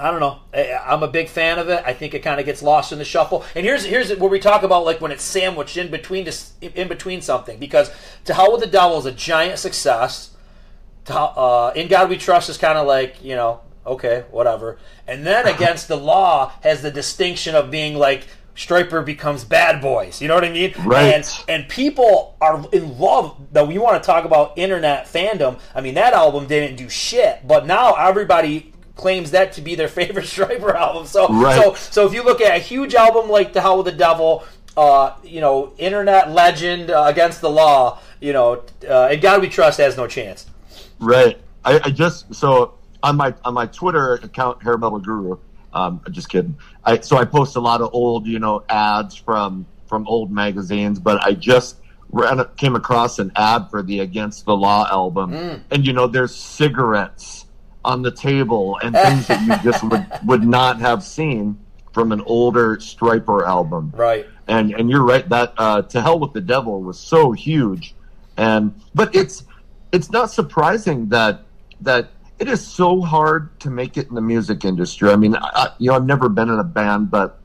I 0.00 0.10
don't 0.10 0.20
know. 0.20 0.38
I'm 0.54 1.02
a 1.02 1.08
big 1.08 1.28
fan 1.28 1.58
of 1.58 1.68
it. 1.68 1.82
I 1.84 1.92
think 1.92 2.14
it 2.14 2.20
kind 2.20 2.40
of 2.40 2.46
gets 2.46 2.62
lost 2.62 2.90
in 2.90 2.98
the 2.98 3.04
shuffle. 3.04 3.44
And 3.54 3.66
here's 3.66 3.84
here's 3.84 4.10
where 4.16 4.30
we 4.30 4.40
talk 4.40 4.62
about 4.62 4.86
like 4.86 4.98
when 4.98 5.12
it's 5.12 5.22
sandwiched 5.22 5.76
in 5.76 5.90
between 5.90 6.26
in 6.62 6.88
between 6.88 7.20
something 7.20 7.58
because 7.58 7.90
to 8.24 8.32
hell 8.32 8.50
with 8.50 8.62
the 8.62 8.66
devil 8.66 8.98
is 8.98 9.04
a 9.04 9.12
giant 9.12 9.58
success. 9.58 10.34
To, 11.06 11.14
uh, 11.18 11.72
in 11.76 11.88
God 11.88 12.08
We 12.08 12.16
Trust 12.16 12.48
is 12.48 12.56
kind 12.56 12.78
of 12.78 12.86
like 12.86 13.22
you 13.22 13.36
know 13.36 13.60
okay 13.86 14.24
whatever. 14.30 14.78
And 15.06 15.26
then 15.26 15.46
against 15.54 15.88
the 15.88 15.96
law 15.96 16.52
has 16.62 16.80
the 16.80 16.90
distinction 16.90 17.54
of 17.54 17.70
being 17.70 17.94
like 17.94 18.26
Stryper 18.56 19.04
becomes 19.04 19.44
bad 19.44 19.80
boys. 19.80 20.20
You 20.20 20.28
know 20.28 20.34
what 20.34 20.44
I 20.44 20.50
mean? 20.50 20.74
Right. 20.80 21.14
And 21.14 21.44
and 21.48 21.68
people 21.68 22.36
are 22.40 22.64
in 22.72 22.98
love. 22.98 23.36
Though 23.52 23.64
we 23.64 23.78
want 23.78 24.02
to 24.02 24.06
talk 24.06 24.24
about 24.24 24.56
internet 24.56 25.06
fandom. 25.06 25.58
I 25.74 25.80
mean, 25.80 25.94
that 25.94 26.12
album 26.12 26.46
didn't 26.46 26.76
do 26.76 26.88
shit, 26.88 27.46
but 27.46 27.66
now 27.66 27.94
everybody 27.94 28.72
claims 28.96 29.30
that 29.30 29.52
to 29.54 29.62
be 29.62 29.74
their 29.74 29.88
favorite 30.00 30.26
Stryper 30.26 30.74
album. 30.74 31.06
So 31.06 31.28
right. 31.28 31.62
so 31.62 31.74
so 31.74 32.06
if 32.06 32.12
you 32.12 32.22
look 32.22 32.40
at 32.40 32.56
a 32.56 32.60
huge 32.60 32.94
album 32.94 33.30
like 33.30 33.52
The 33.52 33.60
Hell 33.60 33.78
with 33.78 33.86
the 33.86 33.92
Devil, 33.92 34.44
uh, 34.76 35.14
you 35.22 35.40
know, 35.40 35.72
internet 35.78 36.30
legend 36.30 36.90
uh, 36.90 37.04
against 37.06 37.40
the 37.40 37.50
law, 37.50 37.98
you 38.20 38.32
know, 38.32 38.62
uh, 38.88 39.08
and 39.10 39.20
God 39.20 39.40
We 39.40 39.48
Trust 39.48 39.78
has 39.78 39.96
no 39.96 40.06
chance. 40.06 40.46
Right. 40.98 41.38
I, 41.64 41.80
I 41.84 41.90
just 41.90 42.34
so 42.34 42.74
on 43.02 43.16
my 43.16 43.34
on 43.44 43.54
my 43.54 43.66
Twitter 43.66 44.14
account, 44.14 44.62
Hair 44.62 44.78
Metal 44.78 44.98
Guru. 44.98 45.38
Um, 45.72 46.00
just 46.10 46.28
kidding. 46.28 46.56
I, 46.84 47.00
so 47.00 47.16
I 47.16 47.24
post 47.24 47.56
a 47.56 47.60
lot 47.60 47.80
of 47.80 47.90
old, 47.92 48.26
you 48.26 48.38
know, 48.38 48.64
ads 48.68 49.14
from 49.14 49.66
from 49.86 50.06
old 50.06 50.30
magazines, 50.30 51.00
but 51.00 51.22
I 51.24 51.32
just 51.32 51.76
ran, 52.10 52.44
came 52.56 52.76
across 52.76 53.18
an 53.18 53.32
ad 53.36 53.70
for 53.70 53.82
the 53.82 54.00
Against 54.00 54.44
the 54.44 54.56
Law 54.56 54.86
album, 54.90 55.32
mm. 55.32 55.60
and 55.70 55.86
you 55.86 55.92
know, 55.92 56.06
there's 56.06 56.34
cigarettes 56.34 57.46
on 57.84 58.02
the 58.02 58.10
table 58.10 58.78
and 58.82 58.94
things 58.94 59.26
that 59.26 59.40
you 59.46 59.70
just 59.70 59.82
would 59.84 60.06
would 60.26 60.46
not 60.46 60.80
have 60.80 61.02
seen 61.02 61.58
from 61.92 62.12
an 62.12 62.20
older 62.22 62.76
Stryper 62.76 63.46
album. 63.46 63.92
Right. 63.94 64.26
And 64.46 64.72
and 64.72 64.90
you're 64.90 65.04
right 65.04 65.28
that 65.28 65.54
uh, 65.58 65.82
To 65.82 66.02
Hell 66.02 66.18
with 66.18 66.32
the 66.32 66.40
Devil 66.40 66.82
was 66.82 66.98
so 66.98 67.32
huge, 67.32 67.94
and 68.36 68.74
but 68.94 69.14
it's 69.14 69.44
it's 69.92 70.10
not 70.10 70.30
surprising 70.30 71.08
that 71.08 71.42
that 71.80 72.10
it 72.40 72.48
is 72.48 72.66
so 72.66 73.02
hard 73.02 73.60
to 73.60 73.70
make 73.70 73.98
it 73.98 74.08
in 74.08 74.14
the 74.14 74.22
music 74.22 74.64
industry. 74.64 75.10
I 75.10 75.16
mean, 75.16 75.36
I, 75.36 75.72
you 75.78 75.90
know, 75.90 75.96
I've 75.96 76.06
never 76.06 76.30
been 76.30 76.48
in 76.48 76.58
a 76.58 76.64
band, 76.64 77.10
but 77.10 77.38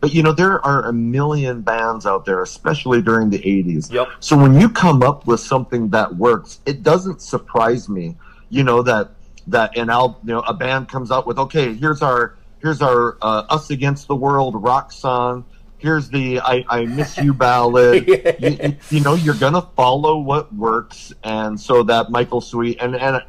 but 0.00 0.12
you 0.12 0.24
know, 0.24 0.32
there 0.32 0.62
are 0.66 0.86
a 0.86 0.92
million 0.92 1.62
bands 1.62 2.04
out 2.04 2.24
there, 2.24 2.42
especially 2.42 3.00
during 3.00 3.30
the 3.30 3.38
'80s. 3.38 3.92
Yep. 3.92 4.08
So 4.18 4.36
when 4.36 4.60
you 4.60 4.68
come 4.68 5.04
up 5.04 5.28
with 5.28 5.38
something 5.38 5.90
that 5.90 6.16
works, 6.16 6.58
it 6.66 6.82
doesn't 6.82 7.22
surprise 7.22 7.88
me. 7.88 8.16
You 8.50 8.64
know 8.64 8.82
that 8.82 9.12
that 9.46 9.76
an 9.76 9.88
al- 9.88 10.20
you 10.24 10.34
know 10.34 10.40
a 10.40 10.52
band 10.52 10.88
comes 10.88 11.12
out 11.12 11.24
with 11.24 11.38
okay, 11.38 11.72
here's 11.72 12.02
our 12.02 12.36
here's 12.60 12.82
our 12.82 13.16
uh, 13.22 13.44
us 13.50 13.70
against 13.70 14.08
the 14.08 14.16
world 14.16 14.60
rock 14.60 14.90
song. 14.90 15.44
Here's 15.78 16.08
the 16.08 16.40
I, 16.40 16.64
I 16.68 16.86
miss 16.86 17.18
you 17.18 17.34
ballad. 17.34 18.08
you, 18.40 18.48
you, 18.50 18.76
you 18.90 19.00
know, 19.00 19.14
you're 19.14 19.34
gonna 19.34 19.62
follow 19.76 20.18
what 20.18 20.52
works, 20.52 21.12
and 21.22 21.60
so 21.60 21.84
that 21.84 22.10
Michael 22.10 22.40
Sweet 22.40 22.78
and 22.80 22.96
and 22.96 23.22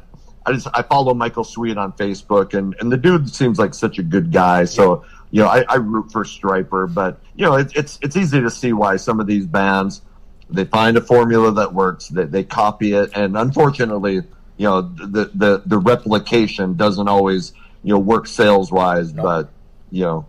I 0.46 0.52
just 0.52 0.66
I 0.74 0.82
follow 0.82 1.14
Michael 1.14 1.44
Sweet 1.44 1.76
on 1.76 1.92
Facebook, 1.92 2.54
and 2.54 2.74
and 2.80 2.92
the 2.92 2.96
dude 2.96 3.34
seems 3.34 3.58
like 3.58 3.74
such 3.74 3.98
a 3.98 4.02
good 4.02 4.30
guy. 4.32 4.64
So 4.64 5.04
you 5.30 5.42
know, 5.42 5.48
I, 5.48 5.64
I 5.68 5.76
root 5.76 6.12
for 6.12 6.24
Stryper, 6.24 6.92
but 6.92 7.20
you 7.34 7.44
know, 7.44 7.54
it, 7.54 7.72
it's 7.74 7.98
it's 8.02 8.16
easy 8.16 8.40
to 8.40 8.50
see 8.50 8.72
why 8.72 8.96
some 8.96 9.20
of 9.20 9.26
these 9.26 9.46
bands 9.46 10.02
they 10.50 10.64
find 10.64 10.96
a 10.96 11.00
formula 11.00 11.52
that 11.52 11.72
works, 11.72 12.08
they, 12.08 12.24
they 12.24 12.44
copy 12.44 12.92
it, 12.92 13.10
and 13.14 13.36
unfortunately, 13.36 14.14
you 14.56 14.68
know, 14.68 14.82
the 14.82 15.30
the 15.34 15.62
the 15.66 15.78
replication 15.78 16.74
doesn't 16.74 17.08
always 17.08 17.52
you 17.82 17.92
know 17.92 17.98
work 17.98 18.26
sales 18.26 18.70
wise, 18.70 19.12
but 19.12 19.50
you 19.90 20.02
know. 20.02 20.26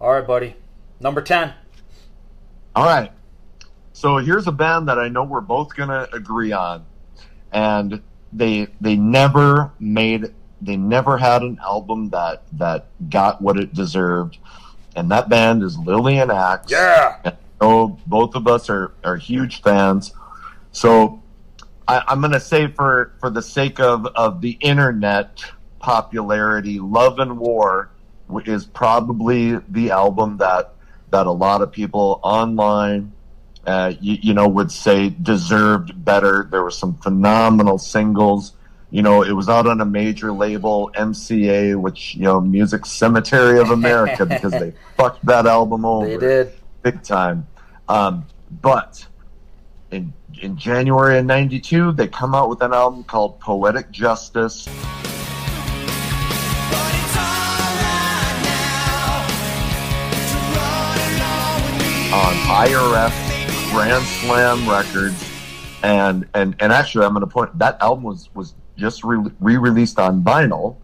All 0.00 0.12
right, 0.12 0.26
buddy. 0.26 0.56
Number 1.00 1.20
ten. 1.20 1.52
All 2.74 2.84
right. 2.84 3.12
So 3.92 4.16
here's 4.16 4.46
a 4.46 4.52
band 4.52 4.88
that 4.88 4.98
I 4.98 5.08
know 5.08 5.24
we're 5.24 5.40
both 5.40 5.76
gonna 5.76 6.08
agree 6.12 6.52
on, 6.52 6.86
and 7.52 8.02
they 8.32 8.68
they 8.80 8.96
never 8.96 9.72
made 9.78 10.32
they 10.60 10.76
never 10.76 11.18
had 11.18 11.42
an 11.42 11.58
album 11.62 12.10
that 12.10 12.44
that 12.52 12.86
got 13.10 13.42
what 13.42 13.58
it 13.58 13.74
deserved, 13.74 14.38
and 14.96 15.10
that 15.10 15.28
band 15.28 15.62
is 15.62 15.76
Lillian 15.78 16.30
Axe. 16.30 16.70
Yeah. 16.70 17.18
And 17.24 17.98
both 18.06 18.34
of 18.34 18.46
us 18.46 18.70
are 18.70 18.92
are 19.04 19.16
huge 19.16 19.62
fans, 19.62 20.12
so 20.72 21.22
I, 21.86 22.02
I'm 22.08 22.20
gonna 22.20 22.40
say 22.40 22.68
for 22.68 23.12
for 23.20 23.30
the 23.30 23.42
sake 23.42 23.80
of 23.80 24.06
of 24.06 24.40
the 24.40 24.52
internet 24.60 25.44
popularity, 25.78 26.78
Love 26.78 27.18
and 27.18 27.38
War 27.38 27.90
is 28.46 28.64
probably 28.64 29.58
the 29.68 29.90
album 29.90 30.38
that 30.38 30.74
that 31.10 31.26
a 31.26 31.30
lot 31.30 31.60
of 31.60 31.70
people 31.70 32.20
online 32.22 33.12
uh, 33.66 33.94
you, 34.00 34.18
you, 34.20 34.34
know, 34.34 34.48
would 34.48 34.72
say 34.72 35.10
deserved 35.10 36.04
better. 36.04 36.48
There 36.50 36.62
were 36.62 36.70
some 36.70 36.94
phenomenal 36.96 37.78
singles. 37.78 38.54
You 38.90 39.02
know, 39.02 39.22
it 39.22 39.32
was 39.32 39.48
out 39.48 39.66
on 39.66 39.80
a 39.80 39.84
major 39.84 40.32
label, 40.32 40.90
MCA, 40.94 41.80
which, 41.80 42.14
you 42.14 42.22
know, 42.22 42.40
Music 42.40 42.84
Cemetery 42.84 43.58
of 43.60 43.70
America, 43.70 44.26
because 44.26 44.52
they 44.52 44.74
fucked 44.96 45.24
that 45.26 45.46
album 45.46 45.84
over. 45.84 46.06
They 46.06 46.18
did. 46.18 46.52
Big 46.82 47.02
time. 47.02 47.46
Um, 47.88 48.26
but 48.60 49.06
in, 49.90 50.12
in 50.40 50.56
January 50.56 51.18
of 51.18 51.24
92, 51.24 51.92
they 51.92 52.08
come 52.08 52.34
out 52.34 52.48
with 52.48 52.62
an 52.62 52.72
album 52.72 53.04
called 53.04 53.38
Poetic 53.40 53.90
Justice. 53.90 54.68
on 62.12 62.34
IRS 62.34 63.31
Grand 63.72 64.04
Slam 64.04 64.68
Records, 64.68 65.30
and 65.82 66.28
and 66.34 66.54
and 66.60 66.72
actually, 66.72 67.06
I'm 67.06 67.14
going 67.14 67.22
to 67.22 67.26
point 67.26 67.58
that 67.58 67.80
album 67.80 68.04
was 68.04 68.28
was 68.34 68.54
just 68.76 69.02
re 69.02 69.30
released 69.40 69.98
on 69.98 70.22
vinyl, 70.22 70.76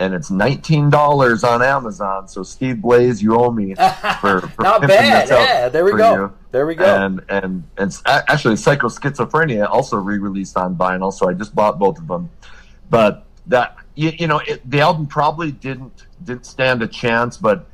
and 0.00 0.12
it's 0.12 0.28
nineteen 0.28 0.90
dollars 0.90 1.44
on 1.44 1.62
Amazon. 1.62 2.26
So 2.26 2.42
Steve 2.42 2.82
Blaze, 2.82 3.22
you 3.22 3.36
owe 3.36 3.52
me 3.52 3.74
for, 4.20 4.40
for 4.40 4.62
not 4.62 4.82
bad. 4.82 5.28
Yeah, 5.28 5.68
there 5.68 5.84
we 5.84 5.92
go. 5.92 6.14
You. 6.14 6.32
There 6.50 6.66
we 6.66 6.74
go. 6.74 6.84
And 6.84 7.24
and 7.28 7.62
and 7.78 7.96
actually, 8.06 8.56
Psycho 8.56 8.88
Schizophrenia 8.88 9.68
also 9.70 9.98
re 9.98 10.18
released 10.18 10.56
on 10.56 10.74
vinyl, 10.74 11.12
so 11.12 11.28
I 11.28 11.34
just 11.34 11.54
bought 11.54 11.78
both 11.78 11.98
of 11.98 12.08
them. 12.08 12.28
But 12.90 13.24
that 13.46 13.76
you, 13.94 14.10
you 14.18 14.26
know, 14.26 14.40
it, 14.40 14.68
the 14.68 14.80
album 14.80 15.06
probably 15.06 15.52
didn't 15.52 16.06
didn't 16.24 16.46
stand 16.46 16.82
a 16.82 16.88
chance, 16.88 17.36
but 17.36 17.66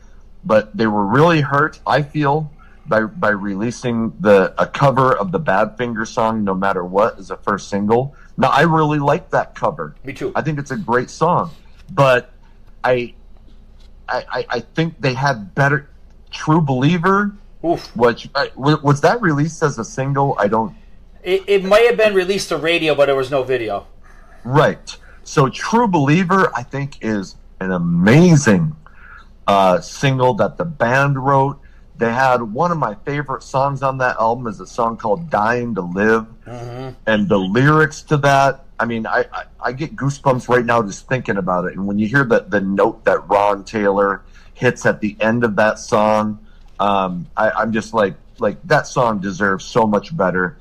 but 0.44 0.76
they 0.76 0.86
were 0.86 1.06
really 1.06 1.40
hurt. 1.40 1.80
I 1.86 2.02
feel 2.02 2.52
by 2.88 3.02
by 3.02 3.30
releasing 3.30 4.12
the 4.20 4.54
a 4.60 4.66
cover 4.66 5.16
of 5.16 5.32
the 5.32 5.40
Badfinger 5.40 6.06
song 6.06 6.44
"No 6.44 6.54
Matter 6.54 6.84
What" 6.84 7.18
as 7.18 7.30
a 7.30 7.36
first 7.36 7.68
single. 7.68 8.14
Now 8.36 8.48
I 8.48 8.62
really 8.62 8.98
like 8.98 9.30
that 9.30 9.54
cover. 9.54 9.94
Me 10.04 10.12
too. 10.12 10.32
I 10.34 10.42
think 10.42 10.58
it's 10.58 10.70
a 10.70 10.76
great 10.76 11.10
song, 11.10 11.50
but 11.92 12.32
I 12.82 13.14
I, 14.08 14.46
I 14.48 14.60
think 14.60 15.00
they 15.00 15.14
had 15.14 15.54
better. 15.54 15.88
True 16.30 16.60
Believer, 16.60 17.32
Oof. 17.64 17.94
which 17.96 18.28
was 18.56 19.00
that 19.00 19.20
released 19.22 19.62
as 19.62 19.78
a 19.78 19.84
single? 19.84 20.36
I 20.38 20.48
don't. 20.48 20.74
It, 21.22 21.42
it 21.46 21.64
might 21.64 21.86
have 21.86 21.96
been 21.96 22.14
released 22.14 22.50
to 22.50 22.58
radio, 22.58 22.94
but 22.94 23.06
there 23.06 23.16
was 23.16 23.30
no 23.30 23.42
video. 23.42 23.86
Right. 24.44 24.96
So 25.24 25.48
True 25.48 25.88
Believer, 25.88 26.50
I 26.54 26.62
think, 26.62 26.98
is 27.00 27.36
an 27.60 27.72
amazing 27.72 28.76
uh, 29.46 29.80
single 29.80 30.34
that 30.34 30.58
the 30.58 30.64
band 30.64 31.18
wrote 31.18 31.60
they 31.98 32.12
had 32.12 32.40
one 32.42 32.70
of 32.70 32.78
my 32.78 32.94
favorite 33.04 33.42
songs 33.42 33.82
on 33.82 33.98
that 33.98 34.16
album 34.18 34.46
is 34.46 34.60
a 34.60 34.66
song 34.66 34.96
called 34.96 35.28
"Dying 35.30 35.74
to 35.74 35.82
Live," 35.82 36.26
mm-hmm. 36.46 36.90
and 37.06 37.28
the 37.28 37.38
lyrics 37.38 38.02
to 38.02 38.16
that. 38.18 38.64
I 38.80 38.84
mean, 38.84 39.06
I, 39.06 39.24
I, 39.32 39.44
I 39.60 39.72
get 39.72 39.96
goosebumps 39.96 40.48
right 40.48 40.64
now 40.64 40.80
just 40.82 41.08
thinking 41.08 41.36
about 41.36 41.64
it. 41.64 41.74
And 41.74 41.86
when 41.86 41.98
you 41.98 42.06
hear 42.06 42.24
the 42.24 42.40
the 42.40 42.60
note 42.60 43.04
that 43.04 43.28
Ron 43.28 43.64
Taylor 43.64 44.22
hits 44.54 44.86
at 44.86 45.00
the 45.00 45.16
end 45.20 45.42
of 45.42 45.56
that 45.56 45.80
song, 45.80 46.38
um, 46.78 47.26
I, 47.36 47.50
I'm 47.50 47.72
just 47.72 47.92
like 47.92 48.14
like 48.38 48.62
that 48.64 48.86
song 48.86 49.18
deserves 49.18 49.64
so 49.64 49.86
much 49.86 50.16
better. 50.16 50.56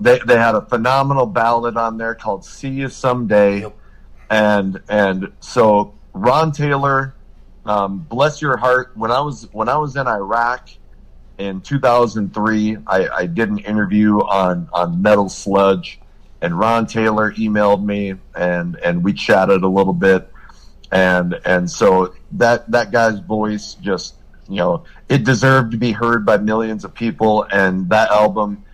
They 0.00 0.18
they 0.20 0.36
had 0.36 0.54
a 0.54 0.62
phenomenal 0.62 1.26
ballad 1.26 1.76
on 1.76 1.98
there 1.98 2.14
called 2.14 2.46
"See 2.46 2.70
You 2.70 2.88
Someday," 2.88 3.60
yep. 3.60 3.76
and 4.30 4.80
and 4.88 5.32
so 5.40 5.94
Ron 6.14 6.52
Taylor 6.52 7.14
um, 7.68 7.98
bless 7.98 8.40
your 8.40 8.56
heart. 8.56 8.92
When 8.96 9.10
I 9.10 9.20
was 9.20 9.46
when 9.52 9.68
I 9.68 9.76
was 9.76 9.94
in 9.94 10.06
Iraq 10.06 10.70
in 11.36 11.60
2003, 11.60 12.78
I, 12.86 13.08
I 13.08 13.26
did 13.26 13.50
an 13.50 13.58
interview 13.58 14.18
on 14.20 14.68
on 14.72 15.02
Metal 15.02 15.28
Sludge, 15.28 16.00
and 16.40 16.58
Ron 16.58 16.86
Taylor 16.86 17.32
emailed 17.32 17.84
me, 17.84 18.14
and 18.34 18.76
and 18.76 19.04
we 19.04 19.12
chatted 19.12 19.62
a 19.62 19.68
little 19.68 19.92
bit, 19.92 20.32
and 20.90 21.38
and 21.44 21.70
so 21.70 22.14
that 22.32 22.70
that 22.70 22.90
guy's 22.90 23.20
voice 23.20 23.74
just 23.74 24.14
you 24.48 24.56
know 24.56 24.84
it 25.10 25.24
deserved 25.24 25.72
to 25.72 25.76
be 25.76 25.92
heard 25.92 26.24
by 26.24 26.38
millions 26.38 26.84
of 26.84 26.94
people, 26.94 27.42
and 27.52 27.90
that 27.90 28.10
album 28.10 28.64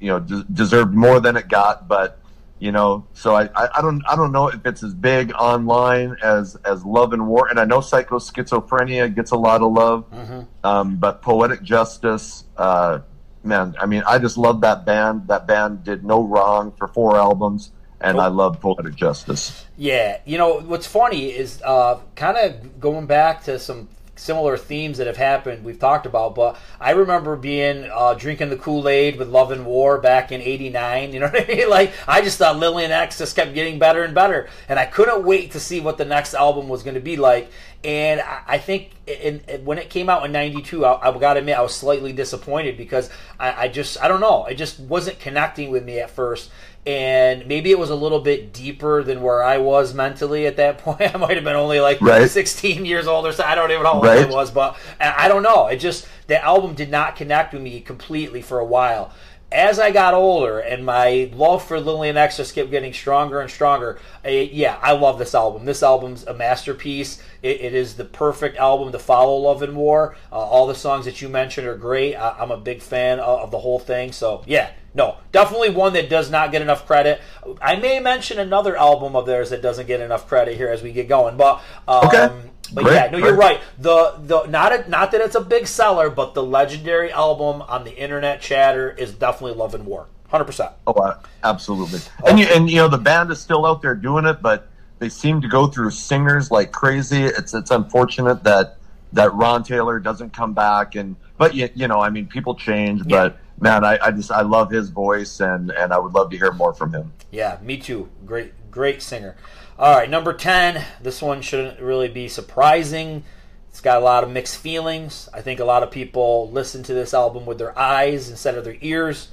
you 0.00 0.08
know 0.08 0.18
de- 0.18 0.44
deserved 0.52 0.92
more 0.92 1.20
than 1.20 1.36
it 1.36 1.48
got, 1.48 1.86
but 1.86 2.19
you 2.60 2.70
know 2.70 3.06
so 3.14 3.34
I, 3.34 3.48
I, 3.56 3.80
don't 3.80 4.02
i 4.08 4.14
don't 4.14 4.30
know 4.30 4.48
if 4.48 4.64
it's 4.64 4.82
as 4.82 4.94
big 4.94 5.32
online 5.32 6.16
as 6.22 6.56
as 6.56 6.84
love 6.84 7.12
and 7.12 7.26
war 7.26 7.48
and 7.48 7.58
i 7.58 7.64
know 7.64 7.80
psycho 7.80 8.18
schizophrenia 8.18 9.12
gets 9.12 9.32
a 9.32 9.36
lot 9.36 9.62
of 9.62 9.72
love 9.72 10.08
mm-hmm. 10.10 10.40
um, 10.64 10.96
but 10.96 11.22
poetic 11.22 11.62
justice 11.62 12.44
uh, 12.56 13.00
man 13.42 13.74
i 13.80 13.86
mean 13.86 14.02
i 14.06 14.18
just 14.18 14.36
love 14.36 14.60
that 14.60 14.84
band 14.84 15.26
that 15.26 15.46
band 15.46 15.82
did 15.82 16.04
no 16.04 16.22
wrong 16.22 16.72
for 16.78 16.86
four 16.86 17.16
albums 17.16 17.72
and 18.02 18.18
I 18.18 18.28
love 18.28 18.60
Poetic 18.60 18.94
Justice. 18.94 19.66
Yeah, 19.76 20.20
you 20.24 20.38
know 20.38 20.60
what's 20.60 20.86
funny 20.86 21.26
is 21.26 21.60
uh, 21.62 21.98
kind 22.14 22.38
of 22.38 22.80
going 22.80 23.04
back 23.04 23.44
to 23.44 23.58
some 23.58 23.88
similar 24.20 24.56
themes 24.56 24.98
that 24.98 25.06
have 25.06 25.16
happened 25.16 25.64
we've 25.64 25.78
talked 25.78 26.06
about 26.06 26.34
but 26.34 26.56
i 26.78 26.90
remember 26.90 27.36
being 27.36 27.88
uh, 27.92 28.14
drinking 28.14 28.50
the 28.50 28.56
kool-aid 28.56 29.16
with 29.18 29.28
love 29.28 29.50
and 29.50 29.64
war 29.64 29.98
back 29.98 30.30
in 30.30 30.40
89 30.40 31.12
you 31.12 31.20
know 31.20 31.26
what 31.26 31.50
i 31.50 31.54
mean? 31.54 31.60
Like 31.70 31.92
i 32.06 32.20
just 32.20 32.38
thought 32.38 32.58
Lillian 32.58 32.90
Axe 32.90 33.18
just 33.18 33.36
kept 33.36 33.54
getting 33.54 33.78
better 33.78 34.02
and 34.02 34.14
better 34.14 34.48
and 34.68 34.78
i 34.78 34.86
couldn't 34.86 35.24
wait 35.24 35.52
to 35.52 35.60
see 35.60 35.80
what 35.80 35.98
the 35.98 36.04
next 36.04 36.34
album 36.34 36.68
was 36.68 36.82
going 36.82 36.94
to 36.94 37.00
be 37.00 37.16
like 37.16 37.50
and 37.82 38.20
I, 38.46 38.58
think 38.58 38.90
in, 39.06 39.40
in, 39.48 39.64
when 39.64 39.78
it 39.78 39.88
came 39.88 40.10
out 40.10 40.26
in 40.26 40.32
92 40.32 40.84
I, 40.84 41.08
I 41.08 41.18
gotta 41.18 41.40
admit 41.40 41.56
i 41.56 41.62
was 41.62 41.74
slightly 41.74 42.12
disappointed 42.12 42.76
because 42.76 43.08
I, 43.38 43.64
I 43.64 43.68
just 43.68 44.02
i 44.02 44.08
don't 44.08 44.20
know 44.20 44.44
it 44.44 44.56
just 44.56 44.80
wasn't 44.80 45.18
connecting 45.18 45.70
with 45.70 45.84
me 45.84 45.98
at 45.98 46.10
first 46.10 46.50
and 46.86 47.46
maybe 47.46 47.70
it 47.70 47.78
was 47.78 47.90
a 47.90 47.94
little 47.94 48.20
bit 48.20 48.52
deeper 48.52 49.02
than 49.02 49.20
where 49.20 49.42
I 49.42 49.58
was 49.58 49.92
mentally 49.92 50.46
at 50.46 50.56
that 50.56 50.78
point. 50.84 51.14
I 51.14 51.16
might 51.18 51.36
have 51.36 51.44
been 51.44 51.56
only 51.56 51.80
like 51.80 52.00
right. 52.00 52.28
16 52.28 52.84
years 52.84 53.06
old 53.06 53.26
or 53.26 53.32
so. 53.32 53.44
I 53.44 53.54
don't 53.54 53.70
even 53.70 53.82
know 53.82 53.90
how 53.90 53.94
old 53.96 54.04
right. 54.04 54.26
I 54.26 54.30
was, 54.30 54.50
but 54.50 54.76
I 55.00 55.28
don't 55.28 55.42
know. 55.42 55.66
It 55.66 55.76
just 55.76 56.06
the 56.26 56.42
album 56.42 56.74
did 56.74 56.90
not 56.90 57.16
connect 57.16 57.52
with 57.52 57.62
me 57.62 57.80
completely 57.80 58.42
for 58.42 58.58
a 58.58 58.64
while. 58.64 59.12
As 59.52 59.80
I 59.80 59.90
got 59.90 60.14
older 60.14 60.60
and 60.60 60.86
my 60.86 61.30
love 61.34 61.64
for 61.64 61.80
Lillian 61.80 62.14
just 62.14 62.54
kept 62.54 62.70
getting 62.70 62.92
stronger 62.92 63.40
and 63.40 63.50
stronger, 63.50 63.98
I, 64.24 64.50
yeah, 64.52 64.78
I 64.80 64.92
love 64.92 65.18
this 65.18 65.34
album. 65.34 65.64
This 65.64 65.82
album's 65.82 66.24
a 66.24 66.34
masterpiece. 66.34 67.20
It, 67.42 67.60
it 67.60 67.74
is 67.74 67.94
the 67.94 68.04
perfect 68.04 68.56
album 68.58 68.92
to 68.92 68.98
follow 68.98 69.36
Love 69.36 69.62
and 69.62 69.76
War. 69.76 70.16
Uh, 70.30 70.36
all 70.36 70.66
the 70.66 70.74
songs 70.74 71.04
that 71.04 71.20
you 71.20 71.28
mentioned 71.28 71.66
are 71.66 71.76
great. 71.76 72.14
I, 72.14 72.40
am 72.40 72.52
a 72.52 72.56
big 72.56 72.80
fan 72.80 73.18
of, 73.18 73.40
of 73.40 73.50
the 73.50 73.58
whole 73.58 73.80
thing. 73.80 74.12
So, 74.12 74.44
yeah, 74.46 74.70
no, 74.94 75.16
definitely 75.32 75.70
one 75.70 75.94
that 75.94 76.08
does 76.08 76.30
not 76.30 76.52
get 76.52 76.62
enough 76.62 76.86
credit. 76.86 77.20
I 77.60 77.76
may 77.76 77.98
mention 77.98 78.38
another 78.38 78.76
album 78.76 79.16
of 79.16 79.26
theirs 79.26 79.50
that 79.50 79.62
doesn't 79.62 79.86
get 79.86 80.00
enough 80.00 80.28
credit 80.28 80.56
here 80.56 80.68
as 80.68 80.82
we 80.82 80.92
get 80.92 81.08
going, 81.08 81.36
but 81.36 81.60
um, 81.88 82.06
okay. 82.06 82.30
But 82.72 82.84
great, 82.84 82.94
yeah, 82.94 83.10
no, 83.10 83.18
you're 83.18 83.34
right. 83.34 83.60
The 83.78 84.16
the 84.22 84.46
not 84.46 84.72
a, 84.72 84.88
not 84.88 85.10
that 85.12 85.20
it's 85.20 85.34
a 85.34 85.40
big 85.40 85.66
seller, 85.66 86.10
but 86.10 86.34
the 86.34 86.42
legendary 86.42 87.12
album 87.12 87.62
on 87.62 87.84
the 87.84 87.96
internet 87.96 88.40
chatter 88.40 88.90
is 88.90 89.12
definitely 89.12 89.56
Love 89.56 89.74
and 89.74 89.86
War, 89.86 90.06
hundred 90.28 90.44
percent. 90.44 90.72
Oh, 90.86 91.14
absolutely. 91.42 91.98
Okay. 91.98 92.30
And 92.30 92.38
you 92.38 92.46
and 92.46 92.70
you 92.70 92.76
know 92.76 92.88
the 92.88 92.98
band 92.98 93.30
is 93.30 93.40
still 93.40 93.66
out 93.66 93.82
there 93.82 93.94
doing 93.94 94.24
it, 94.24 94.40
but 94.40 94.68
they 94.98 95.08
seem 95.08 95.40
to 95.40 95.48
go 95.48 95.66
through 95.66 95.90
singers 95.90 96.50
like 96.50 96.72
crazy. 96.72 97.24
It's 97.24 97.54
it's 97.54 97.70
unfortunate 97.70 98.44
that 98.44 98.76
that 99.12 99.34
Ron 99.34 99.64
Taylor 99.64 99.98
doesn't 99.98 100.32
come 100.32 100.54
back, 100.54 100.94
and 100.94 101.16
but 101.36 101.54
you, 101.54 101.68
you 101.74 101.88
know, 101.88 102.00
I 102.00 102.10
mean, 102.10 102.26
people 102.26 102.54
change, 102.54 103.00
yeah. 103.06 103.28
but 103.28 103.38
man, 103.60 103.84
I, 103.84 103.98
I 104.00 104.10
just 104.10 104.30
I 104.30 104.42
love 104.42 104.70
his 104.70 104.90
voice, 104.90 105.40
and 105.40 105.70
and 105.70 105.92
I 105.92 105.98
would 105.98 106.12
love 106.12 106.30
to 106.30 106.36
hear 106.36 106.52
more 106.52 106.72
from 106.74 106.92
him. 106.92 107.12
Yeah, 107.30 107.58
me 107.62 107.78
too. 107.78 108.08
Great, 108.24 108.52
great 108.70 109.02
singer. 109.02 109.36
All 109.80 109.96
right, 109.96 110.10
number 110.10 110.34
ten. 110.34 110.84
This 111.00 111.22
one 111.22 111.40
shouldn't 111.40 111.80
really 111.80 112.08
be 112.08 112.28
surprising 112.28 113.24
It's 113.70 113.80
got 113.80 113.96
a 113.96 114.04
lot 114.04 114.22
of 114.22 114.30
mixed 114.30 114.58
feelings. 114.58 115.26
I 115.32 115.40
think 115.40 115.58
a 115.58 115.64
lot 115.64 115.82
of 115.82 115.90
people 115.90 116.50
listen 116.50 116.82
to 116.82 116.92
this 116.92 117.14
album 117.14 117.46
with 117.46 117.56
their 117.56 117.76
eyes 117.78 118.28
instead 118.28 118.58
of 118.58 118.64
their 118.64 118.76
ears. 118.82 119.28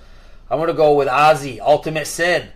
I'm 0.49 0.57
going 0.57 0.69
to 0.69 0.73
go 0.73 0.93
with 0.93 1.09
Ozzy, 1.09 1.59
Ultimate 1.59 2.07
Sin. 2.07 2.47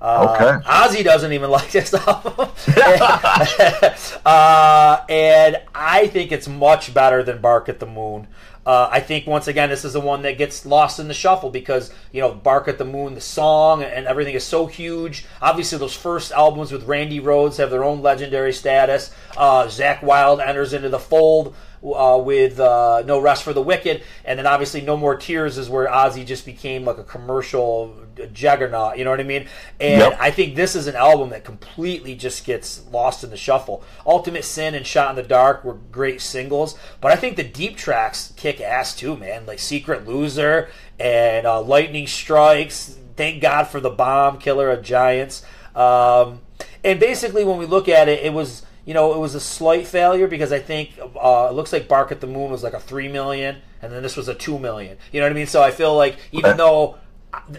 Uh, 0.00 0.34
okay. 0.40 0.66
Ozzy 0.66 1.04
doesn't 1.04 1.34
even 1.34 1.50
like 1.58 1.70
this 1.70 1.92
album. 1.92 2.32
uh, 4.24 5.04
and 5.10 5.60
I 5.74 6.06
think 6.06 6.32
it's 6.32 6.48
much 6.48 6.94
better 6.94 7.22
than 7.22 7.42
Bark 7.42 7.68
at 7.68 7.78
the 7.78 7.86
Moon. 7.86 8.26
Uh, 8.66 8.88
I 8.90 9.00
think 9.00 9.26
once 9.26 9.46
again 9.46 9.68
this 9.68 9.84
is 9.84 9.92
the 9.92 10.00
one 10.00 10.22
that 10.22 10.38
gets 10.38 10.64
lost 10.64 10.98
in 10.98 11.08
the 11.08 11.14
shuffle 11.14 11.50
because 11.50 11.92
you 12.12 12.20
know 12.20 12.32
Bark 12.32 12.68
at 12.68 12.78
the 12.78 12.84
Moon, 12.84 13.14
the 13.14 13.20
song 13.20 13.82
and 13.82 14.06
everything 14.06 14.34
is 14.34 14.44
so 14.44 14.66
huge. 14.66 15.24
Obviously, 15.42 15.78
those 15.78 15.94
first 15.94 16.32
albums 16.32 16.72
with 16.72 16.84
Randy 16.84 17.20
Rhoads 17.20 17.58
have 17.58 17.70
their 17.70 17.84
own 17.84 18.02
legendary 18.02 18.52
status. 18.52 19.10
Uh, 19.36 19.64
Zakk 19.64 20.02
Wylde 20.02 20.40
enters 20.40 20.72
into 20.72 20.88
the 20.88 20.98
fold 20.98 21.54
uh, 21.84 22.20
with 22.24 22.58
uh, 22.58 23.02
No 23.04 23.18
Rest 23.18 23.42
for 23.42 23.52
the 23.52 23.62
Wicked, 23.62 24.02
and 24.24 24.38
then 24.38 24.46
obviously 24.46 24.80
No 24.80 24.96
More 24.96 25.16
Tears 25.16 25.58
is 25.58 25.68
where 25.68 25.88
Ozzy 25.88 26.24
just 26.24 26.46
became 26.46 26.84
like 26.84 26.98
a 26.98 27.04
commercial 27.04 27.94
juggernaut. 28.32 28.98
You 28.98 29.04
know 29.04 29.10
what 29.10 29.20
I 29.20 29.24
mean? 29.24 29.46
And 29.80 30.00
yep. 30.00 30.16
I 30.20 30.30
think 30.30 30.54
this 30.54 30.74
is 30.74 30.86
an 30.86 30.96
album 30.96 31.30
that 31.30 31.44
completely 31.44 32.14
just 32.14 32.44
gets 32.44 32.86
lost 32.90 33.24
in 33.24 33.30
the 33.30 33.36
shuffle. 33.36 33.82
Ultimate 34.06 34.44
Sin 34.44 34.74
and 34.74 34.86
Shot 34.86 35.10
in 35.10 35.16
the 35.16 35.22
Dark 35.22 35.64
were 35.64 35.74
great 35.74 36.20
singles, 36.20 36.76
but 37.00 37.12
I 37.12 37.16
think 37.16 37.36
the 37.36 37.44
deep 37.44 37.76
tracks 37.76 38.32
kick 38.36 38.60
ass 38.60 38.94
too, 38.94 39.16
man. 39.16 39.46
Like 39.46 39.58
Secret 39.58 40.06
Loser 40.06 40.68
and 40.98 41.46
uh, 41.46 41.60
Lightning 41.60 42.06
Strikes. 42.06 42.98
Thank 43.16 43.40
God 43.42 43.64
for 43.64 43.80
the 43.80 43.90
bomb, 43.90 44.38
Killer 44.38 44.70
of 44.70 44.82
Giants. 44.82 45.44
Um, 45.74 46.40
and 46.82 47.00
basically, 47.00 47.44
when 47.44 47.58
we 47.58 47.66
look 47.66 47.88
at 47.88 48.08
it, 48.08 48.24
it 48.24 48.32
was 48.32 48.62
you 48.84 48.92
know, 48.92 49.14
it 49.14 49.18
was 49.18 49.34
a 49.34 49.40
slight 49.40 49.86
failure 49.86 50.26
because 50.28 50.52
I 50.52 50.58
think 50.58 50.98
uh, 51.00 51.48
it 51.50 51.54
looks 51.54 51.72
like 51.72 51.88
Bark 51.88 52.12
at 52.12 52.20
the 52.20 52.26
Moon 52.26 52.50
was 52.50 52.62
like 52.62 52.74
a 52.74 52.80
three 52.80 53.08
million, 53.08 53.56
and 53.80 53.92
then 53.92 54.02
this 54.02 54.16
was 54.16 54.28
a 54.28 54.34
two 54.34 54.58
million. 54.58 54.98
You 55.10 55.20
know 55.20 55.26
what 55.26 55.32
I 55.32 55.34
mean? 55.34 55.46
So 55.46 55.62
I 55.62 55.70
feel 55.70 55.96
like 55.96 56.18
even 56.32 56.56
though, 56.56 56.98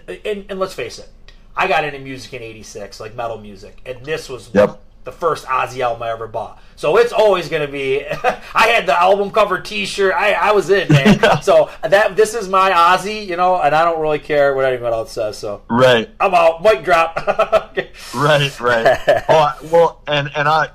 and, 0.08 0.46
and, 0.50 0.60
let's 0.60 0.74
face 0.74 1.00
it, 1.00 1.10
I 1.56 1.68
got 1.68 1.84
into 1.84 2.00
music 2.00 2.34
in 2.34 2.42
'86, 2.42 3.00
like 3.00 3.16
metal 3.16 3.40
music, 3.40 3.82
and 3.86 4.04
this 4.06 4.30
was 4.30 4.50
yep. 4.54 4.82
the 5.04 5.12
first 5.12 5.46
Ozzy 5.46 5.80
album 5.80 6.04
I 6.04 6.12
ever 6.12 6.28
bought. 6.28 6.62
So 6.76 6.98
it's 6.98 7.14
always 7.14 7.48
going 7.48 7.66
to 7.66 7.72
be. 7.72 8.06
I 8.54 8.68
had 8.68 8.86
the 8.86 9.00
album 9.00 9.32
cover 9.32 9.62
T-shirt. 9.62 10.14
I, 10.14 10.34
I 10.34 10.52
was 10.52 10.70
in 10.70 10.88
man. 10.90 11.20
so 11.42 11.70
that 11.82 12.16
this 12.16 12.34
is 12.34 12.50
my 12.50 12.72
Ozzy, 12.72 13.26
you 13.26 13.38
know, 13.38 13.62
and 13.62 13.74
I 13.74 13.86
don't 13.86 14.02
really 14.02 14.20
care 14.20 14.54
what 14.54 14.66
anyone 14.66 14.92
else 14.92 15.12
says. 15.12 15.38
So 15.38 15.64
right, 15.70 16.10
I'm 16.20 16.34
out. 16.34 16.62
Mic 16.62 16.84
drop. 16.84 17.16
right, 18.16 18.60
right. 18.60 19.24
Oh, 19.30 19.58
well, 19.72 20.02
and 20.08 20.30
and 20.36 20.48
I 20.48 20.70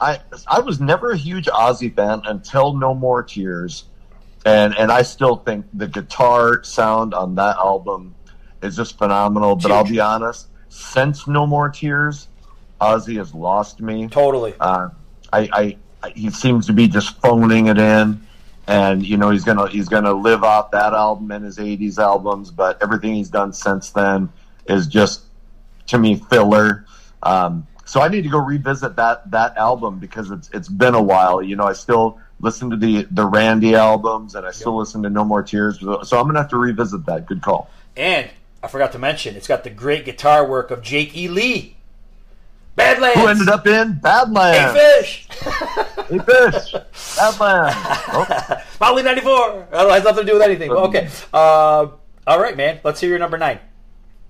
I 0.00 0.20
I 0.46 0.60
was 0.60 0.80
never 0.80 1.10
a 1.10 1.16
huge 1.16 1.46
Ozzy 1.46 1.94
fan 1.94 2.22
until 2.24 2.74
No 2.74 2.94
More 2.94 3.22
Tears, 3.22 3.84
and 4.44 4.76
and 4.76 4.92
I 4.92 5.02
still 5.02 5.36
think 5.36 5.66
the 5.74 5.88
guitar 5.88 6.62
sound 6.62 7.14
on 7.14 7.34
that 7.36 7.56
album 7.56 8.14
is 8.62 8.76
just 8.76 8.98
phenomenal. 8.98 9.56
But 9.56 9.70
I'll 9.72 9.84
be 9.84 10.00
honest, 10.00 10.48
since 10.68 11.26
No 11.26 11.46
More 11.46 11.68
Tears, 11.68 12.28
Ozzy 12.80 13.16
has 13.16 13.34
lost 13.34 13.80
me 13.80 14.08
totally. 14.08 14.54
Uh, 14.58 14.90
I, 15.32 15.76
I 16.02 16.08
he 16.10 16.30
seems 16.30 16.66
to 16.66 16.72
be 16.72 16.88
just 16.88 17.20
phoning 17.20 17.66
it 17.66 17.78
in, 17.78 18.24
and 18.66 19.04
you 19.04 19.16
know 19.16 19.30
he's 19.30 19.44
gonna 19.44 19.68
he's 19.68 19.88
gonna 19.88 20.12
live 20.12 20.44
off 20.44 20.70
that 20.70 20.92
album 20.92 21.30
and 21.30 21.44
his 21.44 21.58
'80s 21.58 21.98
albums, 21.98 22.50
but 22.50 22.80
everything 22.82 23.14
he's 23.14 23.30
done 23.30 23.52
since 23.52 23.90
then 23.90 24.30
is 24.66 24.86
just 24.86 25.22
to 25.88 25.98
me 25.98 26.16
filler. 26.16 26.84
Um, 27.22 27.66
so 27.84 28.00
I 28.00 28.08
need 28.08 28.22
to 28.22 28.28
go 28.28 28.38
revisit 28.38 28.96
that 28.96 29.30
that 29.30 29.56
album 29.56 29.98
because 29.98 30.30
it's 30.30 30.50
it's 30.52 30.68
been 30.68 30.94
a 30.94 31.02
while. 31.02 31.42
You 31.42 31.56
know, 31.56 31.64
I 31.64 31.72
still 31.72 32.20
listen 32.40 32.70
to 32.70 32.76
the 32.76 33.08
the 33.10 33.24
Randy 33.24 33.74
albums 33.74 34.34
and 34.34 34.46
I 34.46 34.50
still 34.50 34.74
yep. 34.74 34.80
listen 34.80 35.02
to 35.02 35.10
No 35.10 35.24
More 35.24 35.42
Tears. 35.42 35.80
So 35.80 36.18
I'm 36.18 36.26
gonna 36.26 36.40
have 36.40 36.50
to 36.50 36.58
revisit 36.58 37.06
that. 37.06 37.26
Good 37.26 37.42
call. 37.42 37.70
And 37.96 38.30
I 38.62 38.68
forgot 38.68 38.92
to 38.92 38.98
mention, 38.98 39.36
it's 39.36 39.46
got 39.46 39.64
the 39.64 39.70
great 39.70 40.04
guitar 40.04 40.46
work 40.46 40.70
of 40.70 40.82
Jake 40.82 41.16
E. 41.16 41.28
Lee. 41.28 41.76
Badlands. 42.74 43.20
Who 43.20 43.26
ended 43.26 43.48
up 43.48 43.66
in 43.66 43.94
Badlands? 43.94 44.78
Hey 44.78 45.00
Fish. 45.00 45.28
hey 46.08 46.18
Fish. 46.18 46.74
Badlands. 47.16 47.76
Oh. 48.10 48.62
Motley 48.80 49.02
94. 49.02 49.68
That 49.70 49.90
has 49.90 50.04
nothing 50.04 50.24
to 50.24 50.32
do 50.32 50.34
with 50.34 50.42
anything. 50.42 50.70
okay. 50.70 51.08
Uh, 51.32 51.88
all 52.26 52.40
right, 52.40 52.56
man. 52.56 52.80
Let's 52.84 53.00
hear 53.00 53.10
your 53.10 53.18
number 53.18 53.36
nine. 53.36 53.58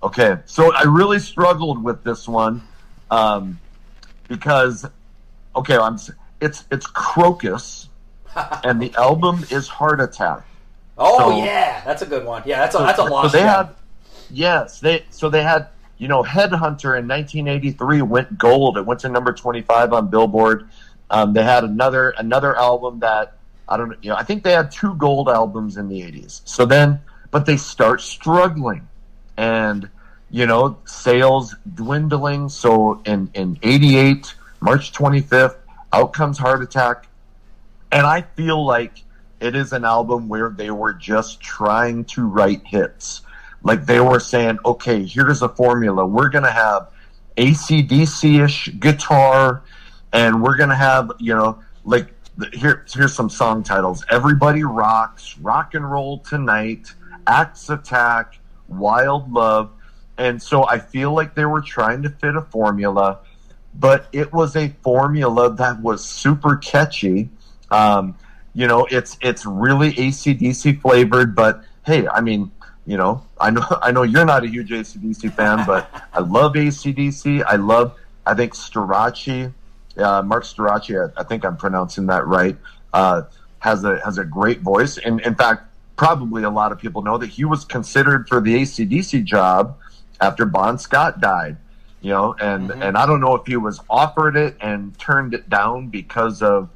Okay. 0.03 0.39
So 0.47 0.75
I 0.75 0.83
really 0.83 1.19
struggled 1.19 1.83
with 1.83 2.03
this 2.03 2.27
one 2.27 2.63
um, 3.11 3.59
because 4.29 4.87
okay, 5.57 5.77
I'm 5.77 5.99
it's 6.41 6.65
it's 6.71 6.87
Krokus, 6.87 7.89
and 8.65 8.81
the 8.81 8.95
album 8.97 9.45
is 9.51 9.69
Heart 9.69 10.01
Attack. 10.01 10.43
Oh 10.97 11.19
so, 11.19 11.45
yeah, 11.45 11.83
that's 11.85 12.03
a 12.03 12.07
good 12.07 12.25
one. 12.25 12.43
Yeah, 12.47 12.59
that's 12.59 12.75
a 12.75 12.79
that's 12.79 12.99
a 12.99 13.05
lost. 13.05 13.33
So 13.33 13.39
they 13.39 13.45
had 13.45 13.71
yes, 14.31 14.81
they 14.81 15.05
so 15.11 15.29
they 15.29 15.43
had 15.43 15.69
you 15.99 16.09
know 16.09 16.23
Headhunter 16.23 16.99
in 16.99 17.09
1983 17.09 18.03
went 18.03 18.39
gold. 18.39 18.79
It 18.79 18.87
went 18.87 19.01
to 19.01 19.09
number 19.09 19.33
25 19.33 19.93
on 19.93 20.09
Billboard. 20.09 20.69
Um, 21.11 21.33
they 21.33 21.43
had 21.43 21.65
another 21.65 22.11
another 22.11 22.57
album 22.57 23.01
that 23.01 23.35
I 23.69 23.77
don't 23.77 23.97
you 24.03 24.11
know 24.11 24.17
I 24.17 24.23
think 24.23 24.45
they 24.45 24.53
had 24.53 24.71
two 24.71 24.95
gold 24.95 25.29
albums 25.29 25.77
in 25.77 25.89
the 25.89 26.01
80s. 26.01 26.43
So 26.45 26.65
then, 26.67 27.01
but 27.31 27.47
they 27.47 27.57
start 27.57 28.01
struggling, 28.01 28.87
and 29.37 29.89
you 30.31 30.47
know, 30.47 30.79
sales 30.85 31.55
dwindling. 31.75 32.49
So 32.49 33.01
in, 33.05 33.31
in 33.35 33.59
88, 33.63 34.35
March 34.61 34.93
25th, 34.93 35.57
out 35.93 36.13
comes 36.13 36.39
Heart 36.39 36.63
Attack. 36.63 37.09
And 37.91 38.07
I 38.07 38.23
feel 38.23 38.65
like 38.65 39.03
it 39.41 39.57
is 39.57 39.73
an 39.73 39.85
album 39.85 40.29
where 40.29 40.51
they 40.51 40.71
were 40.71 40.93
just 40.93 41.41
trying 41.41 42.05
to 42.07 42.27
write 42.27 42.63
hits. 42.67 43.23
Like 43.63 43.87
they 43.87 44.01
were 44.01 44.21
saying, 44.21 44.59
okay, 44.65 45.05
here's 45.05 45.43
a 45.43 45.49
formula. 45.49 46.07
We're 46.07 46.29
going 46.29 46.45
to 46.45 46.51
have 46.51 46.91
ACDC 47.37 48.45
ish 48.45 48.79
guitar, 48.79 49.63
and 50.13 50.43
we're 50.43 50.57
going 50.57 50.71
to 50.71 50.77
have, 50.77 51.13
you 51.19 51.35
know, 51.35 51.59
like, 51.85 52.15
here, 52.53 52.85
here's 52.93 53.15
some 53.15 53.29
song 53.29 53.65
titles 53.65 54.05
Everybody 54.11 54.63
Rocks, 54.63 55.37
Rock 55.39 55.75
and 55.75 55.91
Roll 55.91 56.19
Tonight, 56.19 56.93
Axe 57.27 57.69
Attack, 57.69 58.39
Wild 58.69 59.33
Love. 59.33 59.71
And 60.17 60.43
so 60.43 60.67
I 60.67 60.79
feel 60.79 61.13
like 61.13 61.35
they 61.35 61.45
were 61.45 61.61
trying 61.61 62.03
to 62.03 62.11
fit 62.11 62.37
a 62.37 62.43
formula, 62.43 63.21
but 63.75 64.09
it 64.13 64.33
was 64.33 64.57
a 64.57 64.69
formula 64.83 65.55
that 65.55 65.81
was 65.81 66.05
super 66.05 66.57
catchy. 66.57 67.31
Um, 67.71 68.17
you 68.55 68.67
know, 68.67 68.87
it's 68.91 69.17
it's 69.21 69.47
really 69.47 69.93
ACDC 69.93 70.81
flavored, 70.81 71.37
but 71.37 71.63
hey, 71.87 72.09
I 72.09 72.21
mean, 72.21 72.51
you 72.89 72.97
know, 72.97 73.23
I 73.39 73.51
know 73.51 73.67
I 73.83 73.93
know 73.93 74.03
you're 74.03 74.25
not 74.25 74.43
a 74.43 74.49
huge 74.49 74.71
ACDC 74.71 75.35
fan, 75.35 75.65
but 75.67 75.89
I 76.13 76.21
love 76.21 76.55
ACDC. 76.55 77.45
I 77.47 77.57
love 77.57 77.95
I 78.27 78.35
think 78.35 78.55
Storace, 78.55 79.53
uh, 79.99 80.23
Marc 80.23 80.45
Storace, 80.45 80.91
I, 80.91 81.21
I, 81.21 81.25
think 81.25 81.45
I'm 81.45 81.57
pronouncing 81.57 82.07
that 82.07 82.27
right, 82.27 82.57
uh, 82.93 83.23
has 83.61 83.85
a 83.85 84.01
has 84.05 84.19
a 84.19 84.25
great 84.25 84.61
voice. 84.61 84.97
And 84.99 85.21
in 85.21 85.35
fact, 85.35 85.65
probably 85.97 86.43
a 86.43 86.51
lot 86.51 86.73
of 86.73 86.79
people 86.79 87.03
know 87.03 87.19
that 87.19 87.29
he 87.29 87.45
was 87.45 87.65
considered 87.65 88.27
for 88.27 88.41
the 88.41 88.55
ACDC 88.55 89.23
job 89.25 89.77
after 90.21 90.47
Bon 90.47 90.79
Scott 90.79 91.21
died, 91.21 91.59
you 92.01 92.11
know, 92.11 92.35
and 92.41 92.71
mm-hmm. 92.71 92.83
and 92.83 92.97
I 92.97 93.05
don't 93.05 93.21
know 93.21 93.35
if 93.35 93.47
he 93.47 93.57
was 93.57 93.81
offered 93.91 94.35
it 94.35 94.57
and 94.63 94.99
turned 94.99 95.35
it 95.35 95.51
down 95.51 95.89
because 95.89 96.41
of 96.41 96.71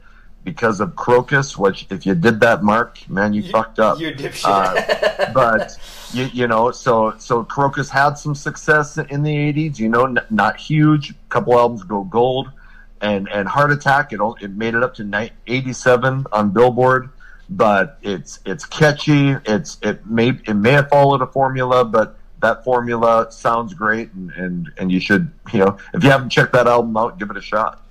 because 0.45 0.81
of 0.81 0.91
Krokus, 0.95 1.57
which 1.57 1.87
if 1.91 2.05
you 2.05 2.15
did 2.15 2.41
that, 2.41 2.63
Marc, 2.63 3.09
man, 3.09 3.33
you, 3.33 3.43
you 3.43 3.51
fucked 3.51 3.79
up. 3.79 4.01
You 4.01 4.13
dipshit. 4.13 4.45
Uh, 4.45 5.33
but 5.35 5.79
you, 6.13 6.25
you 6.33 6.47
know, 6.47 6.71
so 6.71 7.15
so 7.19 7.45
Krokus 7.45 7.89
had 7.89 8.15
some 8.15 8.35
success 8.35 8.99
in 8.99 9.23
the 9.23 9.35
'80s. 9.35 9.79
You 9.79 9.89
know, 9.89 10.07
n- 10.07 10.19
not 10.31 10.57
huge. 10.57 11.11
A 11.11 11.15
couple 11.29 11.59
albums 11.59 11.85
go 11.85 12.05
gold, 12.05 12.51
and 13.01 13.29
and 13.29 13.49
Heart 13.49 13.73
Attack 13.73 14.13
it 14.13 14.21
it 14.41 14.51
made 14.51 14.75
it 14.75 14.83
up 14.83 14.95
to 14.95 15.31
'87 15.47 16.27
on 16.33 16.51
Billboard. 16.51 17.11
But 17.49 17.99
it's 18.03 18.41
it's 18.45 18.65
catchy. 18.65 19.37
It's 19.45 19.79
it 19.83 20.07
may 20.07 20.31
it 20.47 20.55
may 20.55 20.73
have 20.73 20.89
followed 20.89 21.23
a 21.23 21.27
formula, 21.27 21.85
but 21.85 22.17
that 22.41 22.65
formula 22.65 23.29
sounds 23.31 23.75
great, 23.75 24.13
and, 24.13 24.31
and 24.33 24.73
and 24.79 24.93
you 24.93 25.01
should 25.01 25.31
you 25.53 25.61
know 25.61 25.77
if 25.95 26.03
you 26.03 26.11
haven't 26.11 26.31
checked 26.31 26.53
that 26.53 26.67
album 26.67 26.97
out, 26.97 27.19
give 27.19 27.31
it 27.31 27.37
a 27.37 27.43
shot. 27.43 27.83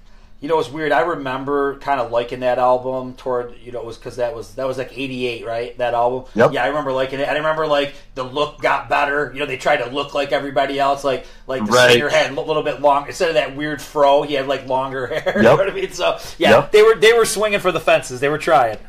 You 0.42 0.48
know, 0.48 0.58
it's 0.60 0.72
weird. 0.72 0.92
I 0.92 1.02
remember 1.02 1.78
kind 1.78 2.02
of 2.02 2.12
liking 2.12 2.40
that 2.40 2.58
album 2.58 3.14
toward 3.14 3.54
you 3.64 3.72
know 3.72 3.80
it 3.80 3.86
was 3.86 3.98
because 3.98 4.16
that 4.16 4.34
was 4.34 4.56
that 4.56 4.66
was 4.66 4.80
like 4.80 4.98
'88, 4.98 5.46
right? 5.46 5.78
That 5.78 5.94
album. 5.94 6.30
Yep. 6.34 6.54
Yeah, 6.54 6.64
I 6.64 6.68
remember 6.68 6.92
liking 6.92 7.20
it. 7.20 7.30
I 7.30 7.34
remember 7.36 7.68
like 7.68 7.94
the 8.16 8.24
look 8.24 8.60
got 8.60 8.90
better. 8.90 9.32
You 9.34 9.40
know, 9.40 9.46
they 9.46 9.58
tried 9.58 9.78
to 9.78 9.90
look 9.92 10.16
like 10.16 10.32
everybody 10.32 10.80
else. 10.80 11.04
Like 11.04 11.28
like 11.46 11.64
the 11.64 11.72
right. 11.72 11.92
singer 11.92 12.10
had 12.10 12.32
a 12.32 12.42
little 12.42 12.64
bit 12.64 12.82
long 12.82 13.06
instead 13.06 13.30
of 13.30 13.36
that 13.36 13.56
weird 13.56 13.84
fro. 13.84 14.24
He 14.24 14.34
had 14.34 14.48
like 14.48 14.66
longer 14.66 15.06
hair. 15.20 15.24
Yep. 15.28 15.36
you 15.36 15.42
know 15.44 15.56
what 15.56 15.70
I 15.70 15.74
mean? 15.74 15.92
So 15.92 16.18
yeah, 16.40 16.50
yep. 16.50 16.72
they 16.72 16.82
were 16.82 16.96
they 16.96 17.14
were 17.14 17.26
swinging 17.26 17.60
for 17.60 17.72
the 17.72 17.80
fences. 17.80 18.20
They 18.20 18.30
were 18.30 18.40
trying. 18.40 18.80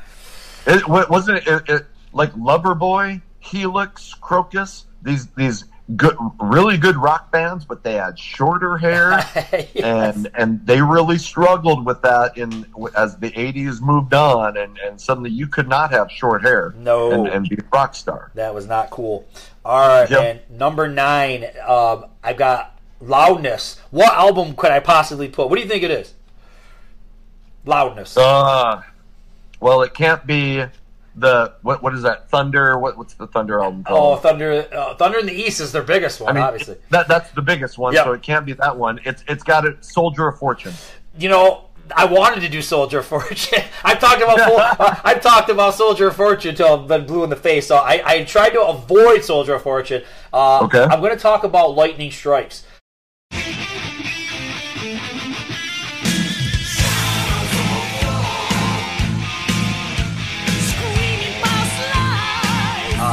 It 0.67 0.89
wasn't 0.89 1.47
it, 1.47 1.69
it 1.69 1.87
like 2.15 2.33
Loverboy, 2.33 3.21
Helix, 3.41 4.15
Krokus. 4.23 4.85
these 5.03 5.27
these 5.37 5.65
good, 5.97 6.17
really 6.41 6.77
good 6.77 6.97
rock 6.97 7.31
bands, 7.31 7.65
but 7.65 7.83
they 7.83 7.95
had 7.95 8.19
shorter 8.19 8.77
hair, 8.77 9.11
yes. 9.75 9.75
and 9.75 10.31
and 10.35 10.67
they 10.67 10.81
really 10.81 11.19
struggled 11.19 11.85
with 11.85 12.03
that 12.03 12.37
in 12.37 12.67
as 12.97 13.17
the 13.19 13.31
'80s 13.31 13.81
moved 13.81 14.15
on, 14.15 14.57
and 14.57 14.79
and 14.79 15.01
suddenly 15.01 15.31
you 15.31 15.47
could 15.47 15.69
not 15.69 15.91
have 15.91 16.11
short 16.11 16.43
hair, 16.43 16.75
no, 16.79 17.13
and, 17.13 17.29
and 17.29 17.49
be 17.49 17.57
a 17.57 17.65
rock 17.73 17.95
star. 17.95 18.31
That 18.35 18.55
was 18.55 18.67
not 18.67 18.91
cool. 18.91 19.27
All 19.65 19.89
right, 19.89 20.11
yep. 20.11 20.21
and 20.51 20.59
number 20.59 20.89
nine, 20.89 21.47
um, 21.67 22.07
I've 22.23 22.37
got 22.37 22.73
Loudness. 23.03 23.81
What 23.91 24.13
album 24.13 24.55
could 24.55 24.71
I 24.71 24.79
possibly 24.79 25.29
put? 25.29 25.51
What 25.51 25.57
do 25.57 25.63
you 25.63 25.69
think 25.69 25.83
it 25.83 25.91
is? 25.91 26.15
Loudness. 27.65 28.17
Uh, 28.17 28.83
well, 29.59 29.83
it 29.83 29.93
can't 29.93 30.25
be 30.25 30.65
the 31.17 31.55
what 31.63 31.83
what 31.83 31.95
is 31.95 32.03
that 32.03 32.29
thunder 32.31 32.79
what 32.79 32.97
what's 32.97 33.15
the 33.15 33.27
thunder 33.27 33.61
album 33.61 33.85
called? 33.85 34.19
oh 34.19 34.21
thunder 34.21 34.67
uh, 34.73 34.95
thunder 34.95 35.19
in 35.19 35.27
the 35.27 35.33
east 35.33 35.61
is 35.61 35.71
their 35.71 35.83
biggest 35.83 36.21
one 36.21 36.31
I 36.31 36.33
mean, 36.33 36.43
obviously 36.43 36.77
that 36.89 37.07
that's 37.07 37.31
the 37.33 37.43
biggest 37.43 37.77
one 37.77 37.93
yep. 37.93 38.05
so 38.05 38.13
it 38.13 38.23
can't 38.23 38.47
be 38.47 38.55
that 38.55 38.77
one 38.77 38.99
it's 39.05 39.23
it's 39.29 39.43
got 39.43 39.67
a 39.67 39.77
soldier 39.83 40.29
of 40.29 40.39
fortune 40.39 40.73
you 41.19 41.29
know 41.29 41.69
I 41.95 42.05
wanted 42.05 42.41
to 42.41 42.49
do 42.49 42.63
Soldier 42.63 43.01
of 43.01 43.07
Fortune. 43.07 43.63
I've 43.85 43.99
talked 43.99 44.23
about 44.23 45.01
I've 45.05 45.21
talked 45.21 45.51
about 45.51 45.75
Soldier 45.75 46.09
of 46.09 46.17
Fortune 46.17 46.51
until 46.51 46.81
I've 46.81 46.89
been 46.89 47.07
blue 47.07 47.25
in 47.25 47.29
the 47.29 47.37
face. 47.37 47.67
So 47.67 47.77
I, 47.77 48.03
I 48.05 48.25
tried 48.25 48.51
to 48.51 48.63
avoid 48.63 49.25
Soldier 49.25 49.55
of 49.55 49.63
Fortune. 49.63 50.03
Uh, 50.33 50.65
okay. 50.65 50.83
I'm 50.83 51.01
going 51.01 51.15
to 51.15 51.21
talk 51.21 51.45
about 51.45 51.75
Lightning 51.75 52.11
Strikes. 52.11 52.65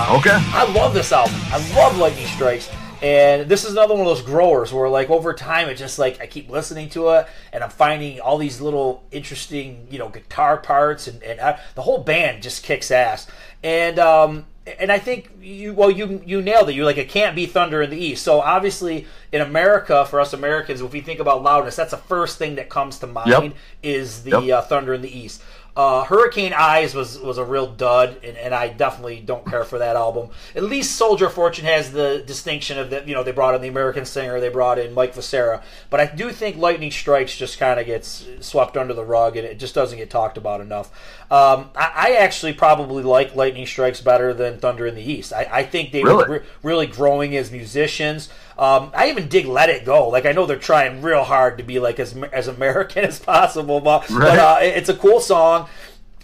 Okay. 0.09 0.31
I 0.33 0.63
love 0.73 0.95
this 0.95 1.11
album. 1.11 1.39
I 1.51 1.75
love 1.75 1.95
Lightning 1.99 2.25
Strikes. 2.25 2.67
And 3.03 3.47
this 3.47 3.63
is 3.63 3.73
another 3.73 3.93
one 3.93 4.01
of 4.01 4.07
those 4.07 4.23
growers 4.23 4.73
where, 4.73 4.89
like, 4.89 5.11
over 5.11 5.35
time, 5.35 5.69
it 5.69 5.75
just 5.75 5.99
like 5.99 6.19
I 6.19 6.25
keep 6.25 6.49
listening 6.49 6.89
to 6.89 7.09
it, 7.09 7.27
and 7.53 7.63
I'm 7.63 7.69
finding 7.69 8.19
all 8.19 8.39
these 8.39 8.59
little 8.59 9.03
interesting, 9.11 9.87
you 9.91 9.99
know, 9.99 10.09
guitar 10.09 10.57
parts, 10.57 11.07
and, 11.07 11.21
and 11.21 11.39
I, 11.39 11.59
the 11.75 11.83
whole 11.83 11.99
band 11.99 12.41
just 12.41 12.63
kicks 12.63 12.89
ass. 12.89 13.27
And 13.63 13.99
um, 13.99 14.47
and 14.79 14.91
I 14.91 14.99
think 14.99 15.31
you 15.41 15.73
well 15.73 15.89
you 15.89 16.21
you 16.25 16.41
nailed 16.41 16.69
it. 16.69 16.75
You're 16.75 16.85
like 16.85 16.97
it 16.97 17.09
can't 17.09 17.35
be 17.35 17.45
Thunder 17.45 17.81
in 17.81 17.89
the 17.89 17.97
East. 17.97 18.23
So 18.23 18.41
obviously 18.41 19.07
in 19.31 19.41
America, 19.41 20.05
for 20.05 20.19
us 20.19 20.33
Americans, 20.33 20.81
if 20.81 20.91
we 20.91 21.01
think 21.01 21.19
about 21.19 21.43
loudness, 21.43 21.75
that's 21.75 21.91
the 21.91 21.97
first 21.97 22.37
thing 22.37 22.55
that 22.55 22.69
comes 22.69 22.99
to 22.99 23.07
mind 23.07 23.29
yep. 23.29 23.53
is 23.81 24.23
the 24.23 24.41
yep. 24.41 24.57
uh, 24.57 24.61
Thunder 24.63 24.93
in 24.93 25.01
the 25.01 25.17
East. 25.17 25.41
Uh, 25.79 26.03
Hurricane 26.03 26.51
Eyes 26.51 26.93
was 26.93 27.17
was 27.17 27.37
a 27.37 27.45
real 27.45 27.65
dud, 27.65 28.17
and, 28.21 28.35
and 28.35 28.53
I 28.53 28.67
definitely 28.67 29.21
don't 29.21 29.45
care 29.45 29.63
for 29.63 29.79
that 29.79 29.95
album. 29.95 30.27
At 30.53 30.63
least 30.63 30.97
Soldier 30.97 31.27
of 31.27 31.33
Fortune 31.33 31.63
has 31.63 31.93
the 31.93 32.21
distinction 32.27 32.77
of 32.77 32.89
that 32.89 33.07
you 33.07 33.15
know 33.15 33.23
they 33.23 33.31
brought 33.31 33.55
in 33.55 33.61
the 33.61 33.69
American 33.69 34.03
singer, 34.03 34.41
they 34.41 34.49
brought 34.49 34.77
in 34.77 34.93
Mike 34.93 35.13
Vescera, 35.13 35.63
but 35.89 36.01
I 36.01 36.07
do 36.13 36.31
think 36.31 36.57
Lightning 36.57 36.91
Strikes 36.91 37.37
just 37.37 37.57
kind 37.59 37.79
of 37.79 37.85
gets 37.85 38.27
swept 38.41 38.75
under 38.75 38.93
the 38.93 39.05
rug, 39.05 39.37
and 39.37 39.47
it 39.47 39.57
just 39.57 39.73
doesn't 39.73 39.97
get 39.97 40.09
talked 40.09 40.37
about 40.37 40.59
enough. 40.59 40.91
Um, 41.31 41.69
I, 41.77 41.91
I, 41.95 42.11
actually 42.15 42.53
probably 42.53 43.03
like 43.03 43.35
Lightning 43.35 43.65
Strikes 43.65 44.01
better 44.01 44.33
than 44.33 44.57
Thunder 44.57 44.85
in 44.85 44.95
the 44.95 45.03
East. 45.03 45.31
I, 45.31 45.47
I 45.49 45.63
think 45.63 45.93
they 45.93 46.03
really? 46.03 46.27
were 46.27 46.39
re- 46.39 46.45
really 46.61 46.87
growing 46.87 47.37
as 47.37 47.51
musicians. 47.51 48.27
Um, 48.59 48.91
I 48.93 49.09
even 49.09 49.29
dig 49.29 49.45
Let 49.45 49.69
It 49.69 49.85
Go. 49.85 50.09
Like 50.09 50.25
I 50.25 50.33
know 50.33 50.45
they're 50.45 50.57
trying 50.57 51.01
real 51.01 51.23
hard 51.23 51.59
to 51.59 51.63
be 51.63 51.79
like 51.79 51.97
as 51.97 52.13
as 52.33 52.49
American 52.49 53.05
as 53.05 53.17
possible, 53.17 53.79
but, 53.79 54.09
right. 54.09 54.19
but 54.19 54.39
uh, 54.39 54.57
it's 54.61 54.89
a 54.89 54.95
cool 54.95 55.21
song. 55.21 55.69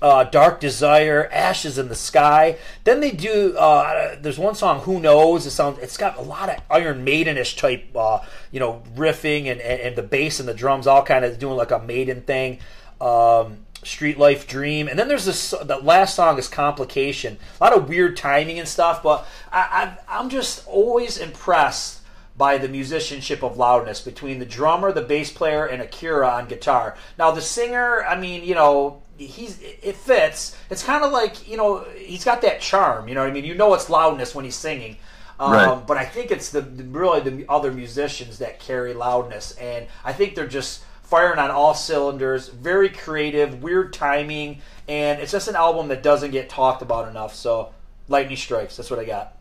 Uh, 0.02 0.26
Dark 0.26 0.60
Desire, 0.60 1.30
Ashes 1.32 1.78
in 1.78 1.88
the 1.88 1.96
Sky. 1.96 2.58
Then 2.84 3.00
they 3.00 3.12
do. 3.12 3.58
Uh, 3.58 4.18
there's 4.20 4.38
one 4.38 4.54
song, 4.54 4.82
Who 4.82 5.00
Knows. 5.00 5.46
It 5.46 5.52
sounds. 5.52 5.80
It's 5.80 5.96
got 5.96 6.18
a 6.18 6.22
lot 6.22 6.50
of 6.50 6.58
Iron 6.70 7.06
Maidenish 7.06 7.58
type, 7.58 7.86
uh, 7.96 8.20
you 8.52 8.60
know, 8.60 8.84
riffing 8.96 9.50
and, 9.50 9.62
and, 9.62 9.82
and 9.82 9.96
the 9.96 10.04
bass 10.04 10.42
and 10.42 10.50
the 10.50 10.54
drums 10.54 10.88
all 10.88 11.04
kind 11.04 11.24
of 11.24 11.40
doing 11.40 11.56
like 11.56 11.72
a 11.72 11.80
Maiden 11.80 12.22
thing. 12.22 12.60
Um, 13.00 13.60
Street 13.84 14.18
Life 14.18 14.46
Dream, 14.46 14.90
and 14.90 15.00
then 15.00 15.08
there's 15.08 15.26
this. 15.26 15.52
The 15.52 15.78
last 15.78 16.16
song 16.16 16.38
is 16.38 16.50
Complication. 16.50 17.38
A 17.62 17.64
lot 17.64 17.74
of 17.74 17.88
weird 17.88 18.18
timing 18.18 18.60
and 18.60 18.68
stuff, 18.68 19.02
but 19.02 19.26
I, 19.54 19.96
I 20.10 20.20
I'm 20.20 20.30
just 20.30 20.68
always 20.68 21.18
impressed 21.18 21.95
by 22.38 22.58
the 22.58 22.68
musicianship 22.68 23.44
of 23.44 23.58
loudness 23.58 24.02
between 24.02 24.40
the 24.40 24.46
drummer, 24.46 24.92
the 24.92 25.02
bass 25.02 25.32
player, 25.32 25.66
and 25.66 25.82
Akira 25.82 26.28
on 26.28 26.48
guitar. 26.48 26.96
Now 27.18 27.32
the 27.32 27.42
singer, 27.42 28.04
I 28.04 28.20
mean, 28.20 28.44
you 28.44 28.56
know, 28.56 29.02
he's 29.18 29.60
it 29.62 29.96
fits. 29.96 30.58
It's 30.70 30.84
kind 30.84 31.04
of 31.04 31.12
like 31.12 31.48
you 31.48 31.58
know 31.58 31.86
he's 31.96 32.26
got 32.26 32.42
that 32.42 32.62
charm. 32.62 33.08
You 33.08 33.16
know 33.16 33.22
what 33.22 33.30
I 33.30 33.34
mean? 33.34 33.46
You 33.46 33.56
know 33.56 33.74
it's 33.74 33.90
loudness 33.90 34.36
when 34.36 34.46
he's 34.46 34.56
singing. 34.56 34.98
Um, 35.40 35.52
right. 35.52 35.88
But 35.88 35.98
I 35.98 36.06
think 36.06 36.32
it's 36.32 36.50
the, 36.50 36.62
the 36.62 36.84
really 36.84 37.20
the 37.22 37.46
other 37.50 37.72
musicians 37.72 38.40
that 38.40 38.60
carry 38.60 38.94
loudness, 38.94 39.52
and 39.54 39.88
I 40.04 40.14
think 40.14 40.36
they're 40.36 40.48
just 40.48 40.84
firing 41.04 41.40
on 41.40 41.52
all 41.52 41.74
cylinders. 41.74 42.50
Very 42.50 42.90
creative, 42.90 43.62
weird 43.62 43.94
timing, 43.94 44.62
and 44.88 45.20
it's 45.20 45.32
just 45.32 45.48
an 45.48 45.56
album 45.56 45.90
that 45.90 46.04
doesn't 46.04 46.32
get 46.32 46.50
talked 46.50 46.82
about 46.82 47.08
enough. 47.10 47.36
So, 47.36 47.74
lightning 48.08 48.38
strikes. 48.38 48.78
That's 48.78 48.90
what 48.90 49.00
I 49.00 49.06
got. 49.06 49.35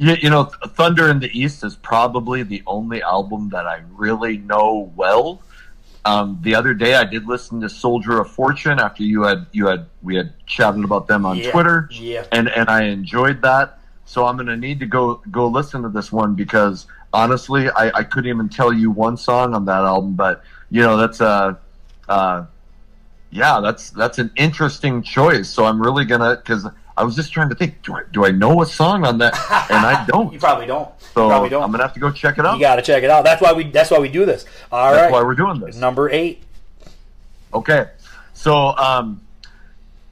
You, 0.00 0.16
you 0.22 0.30
know, 0.30 0.44
Thunder 0.44 1.10
in 1.10 1.20
the 1.20 1.30
East 1.38 1.62
is 1.62 1.76
probably 1.76 2.42
the 2.42 2.62
only 2.66 3.02
album 3.02 3.50
that 3.50 3.66
I 3.66 3.82
really 3.92 4.38
know 4.38 4.90
well. 4.96 5.42
Um, 6.06 6.38
the 6.40 6.54
other 6.54 6.72
day, 6.72 6.94
I 6.94 7.04
did 7.04 7.26
listen 7.26 7.60
to 7.60 7.68
Soldier 7.68 8.18
of 8.18 8.30
Fortune 8.30 8.78
after 8.78 9.02
you 9.02 9.24
had 9.24 9.46
you 9.52 9.66
had 9.66 9.84
we 10.02 10.16
had 10.16 10.32
chatted 10.46 10.84
about 10.84 11.06
them 11.06 11.26
on 11.26 11.36
yeah, 11.36 11.50
Twitter, 11.50 11.90
yeah. 11.92 12.24
and 12.32 12.48
and 12.48 12.70
I 12.70 12.84
enjoyed 12.84 13.42
that. 13.42 13.78
So 14.06 14.24
I'm 14.24 14.36
going 14.36 14.46
to 14.46 14.56
need 14.56 14.80
to 14.80 14.86
go 14.86 15.20
go 15.30 15.46
listen 15.48 15.82
to 15.82 15.90
this 15.90 16.10
one 16.10 16.34
because 16.34 16.86
honestly, 17.12 17.68
I, 17.68 17.98
I 17.98 18.02
couldn't 18.02 18.30
even 18.30 18.48
tell 18.48 18.72
you 18.72 18.90
one 18.90 19.18
song 19.18 19.54
on 19.54 19.66
that 19.66 19.82
album. 19.84 20.14
But 20.14 20.42
you 20.70 20.80
know, 20.80 20.96
that's 20.96 21.20
a 21.20 21.58
uh, 22.08 22.46
yeah, 23.30 23.60
that's 23.60 23.90
that's 23.90 24.18
an 24.18 24.30
interesting 24.36 25.02
choice. 25.02 25.50
So 25.50 25.66
I'm 25.66 25.80
really 25.80 26.06
gonna 26.06 26.36
because 26.36 26.66
I 26.96 27.04
was 27.04 27.16
just 27.16 27.32
trying 27.32 27.48
to 27.48 27.54
think, 27.54 27.82
do 27.82 27.94
I, 27.94 28.02
do 28.12 28.24
I 28.24 28.30
know 28.30 28.62
a 28.62 28.66
song 28.66 29.06
on 29.06 29.18
that? 29.18 29.34
And 29.70 29.86
I 29.86 30.04
don't. 30.06 30.32
you 30.32 30.38
probably 30.38 30.66
don't. 30.66 30.88
So 31.14 31.28
probably 31.28 31.48
don't. 31.48 31.62
I'm 31.62 31.70
gonna 31.70 31.84
have 31.84 31.94
to 31.94 32.00
go 32.00 32.10
check 32.10 32.38
it 32.38 32.46
out. 32.46 32.54
You 32.54 32.60
got 32.60 32.76
to 32.76 32.82
check 32.82 33.04
it 33.04 33.10
out. 33.10 33.24
That's 33.24 33.40
why 33.40 33.52
we. 33.52 33.64
That's 33.64 33.90
why 33.90 33.98
we 33.98 34.08
do 34.08 34.24
this. 34.26 34.46
All 34.72 34.92
that's 34.92 35.04
right. 35.04 35.12
why 35.12 35.22
we're 35.22 35.34
doing 35.34 35.60
this. 35.60 35.76
Number 35.76 36.10
eight. 36.10 36.42
Okay, 37.54 37.86
so 38.32 38.76
um, 38.76 39.20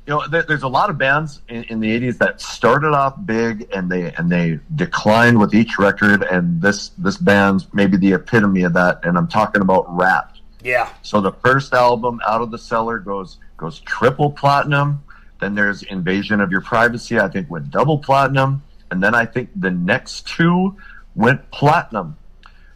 you 0.07 0.15
know, 0.15 0.27
there, 0.29 0.43
there's 0.43 0.63
a 0.63 0.69
lot 0.69 0.91
of 0.91 0.99
bands 0.99 1.41
in, 1.49 1.65
in, 1.65 1.81
the 1.81 1.89
'80s 2.01 2.19
that 2.19 2.41
started 2.41 2.95
off 2.95 3.15
big 3.27 3.69
and 3.75 3.91
they 3.91 4.13
and 4.15 4.31
they 4.31 4.61
declined 4.75 5.39
with 5.39 5.55
each 5.55 5.79
record, 5.79 6.23
and 6.23 6.63
this 6.63 6.91
this 6.99 7.17
band's 7.17 7.67
maybe 7.75 7.97
the 7.97 8.13
epitome 8.13 8.63
of 8.63 8.73
that. 8.75 9.05
And 9.05 9.19
I'm 9.19 9.29
talking 9.29 9.61
about 9.61 9.85
Ratt. 9.95 10.39
Yeah. 10.63 10.89
So 11.03 11.21
the 11.21 11.33
first 11.33 11.75
album, 11.75 12.21
Out 12.27 12.41
of 12.41 12.51
the 12.51 12.59
Cellar, 12.59 12.99
goes 12.99 13.39
goes 13.57 13.81
triple 13.81 14.31
platinum 14.31 15.03
then 15.41 15.55
there's 15.55 15.83
Invasion 15.85 16.41
of 16.41 16.51
Your 16.51 16.61
Privacy, 16.61 17.19
I 17.19 17.29
think 17.29 17.51
went 17.51 17.71
double 17.71 17.99
platinum. 17.99 18.63
And 18.91 19.03
then 19.03 19.15
I 19.15 19.25
think 19.25 19.51
the 19.55 19.71
next 19.71 20.27
two 20.27 20.77
went 21.15 21.51
platinum. 21.51 22.17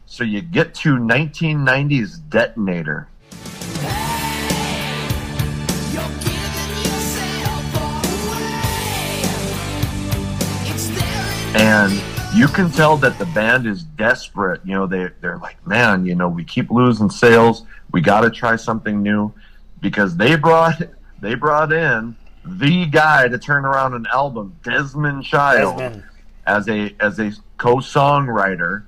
So 0.07 0.25
you 0.25 0.43
get 0.43 0.75
to 0.77 0.91
1990s 0.91 2.21
Detonator. 2.29 3.09
And 11.55 11.93
you 12.35 12.49
can 12.49 12.71
tell 12.71 12.97
that 12.99 13.19
the 13.19 13.27
band 13.35 13.67
is 13.67 13.83
desperate. 13.83 14.61
You 14.65 14.75
know, 14.75 14.87
they, 14.87 15.09
they're 15.21 15.39
like, 15.39 15.67
man, 15.67 16.07
you 16.07 16.15
know, 16.15 16.29
we 16.29 16.45
keep 16.45 16.71
losing 16.71 17.11
sales. 17.11 17.65
We 17.91 18.01
got 18.01 18.21
to 18.23 18.31
try 18.31 18.57
something 18.57 19.03
new 19.03 19.33
because 19.81 20.17
they 20.17 20.37
brought, 20.37 20.81
they 21.21 21.35
brought 21.35 21.73
in 21.73 22.17
the 22.45 22.87
guy 22.87 23.29
to 23.29 23.39
turn 23.39 23.65
around 23.65 23.95
an 23.95 24.07
album, 24.13 24.57
Desmond 24.65 25.25
Child, 25.25 25.79
Desmond. 25.79 26.05
as 26.47 26.69
a 26.69 26.95
as 27.01 27.19
a 27.19 27.33
co-songwriter. 27.59 28.85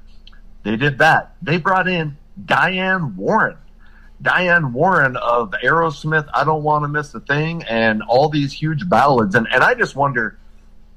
They 0.63 0.77
did 0.77 0.99
that. 0.99 1.37
They 1.43 1.59
brought 1.59 1.89
in 1.89 2.17
Diane 2.45 3.17
Warren. 3.17 3.57
Diane 4.23 4.73
Warren 4.73 5.17
of 5.17 5.51
Aerosmith, 5.63 6.27
I 6.33 6.45
Don't 6.45 6.63
Want 6.63 6.85
to 6.85 6.89
Miss 6.89 7.15
a 7.15 7.21
Thing, 7.21 7.63
and 7.65 8.03
all 8.03 8.29
these 8.31 8.53
huge 8.53 8.89
ballads. 8.89 9.35
And, 9.35 9.47
and 9.53 9.63
I 9.63 9.75
just 9.75 9.95
wonder, 9.97 10.39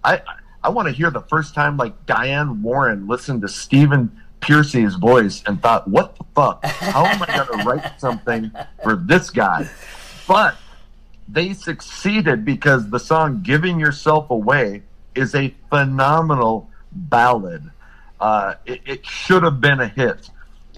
I 0.04 0.22
I 0.64 0.70
want 0.70 0.88
to 0.88 0.94
hear 0.94 1.10
the 1.12 1.22
first 1.22 1.54
time 1.54 1.78
like 1.78 2.06
Diane 2.06 2.62
Warren 2.62 3.08
listened 3.08 3.42
to 3.42 3.48
Stephen 3.50 4.12
Pearcy's 4.40 4.96
voice 4.96 5.44
and 5.46 5.62
thought, 5.62 5.88
what 5.88 6.16
the 6.18 6.24
fuck? 6.36 6.66
How 6.66 7.06
am 7.06 7.22
I 7.24 7.46
going 7.46 7.60
to 7.60 7.66
write 7.66 8.00
something 8.00 8.52
for 8.84 8.96
this 8.96 9.30
guy? 9.30 9.68
But 10.28 10.58
they 11.28 11.54
succeeded 11.54 12.46
because 12.46 12.90
the 12.90 13.00
song 13.00 13.42
"Giving 13.44 13.80
Yourself 13.80 14.30
Away" 14.30 14.84
is 15.16 15.36
a 15.36 15.54
phenomenal 15.70 16.70
ballad. 16.92 17.72
Uh, 18.20 18.56
it, 18.66 18.82
it 18.86 19.06
should 19.06 19.44
have 19.44 19.60
been 19.60 19.80
a 19.80 19.88
hit, 19.88 20.30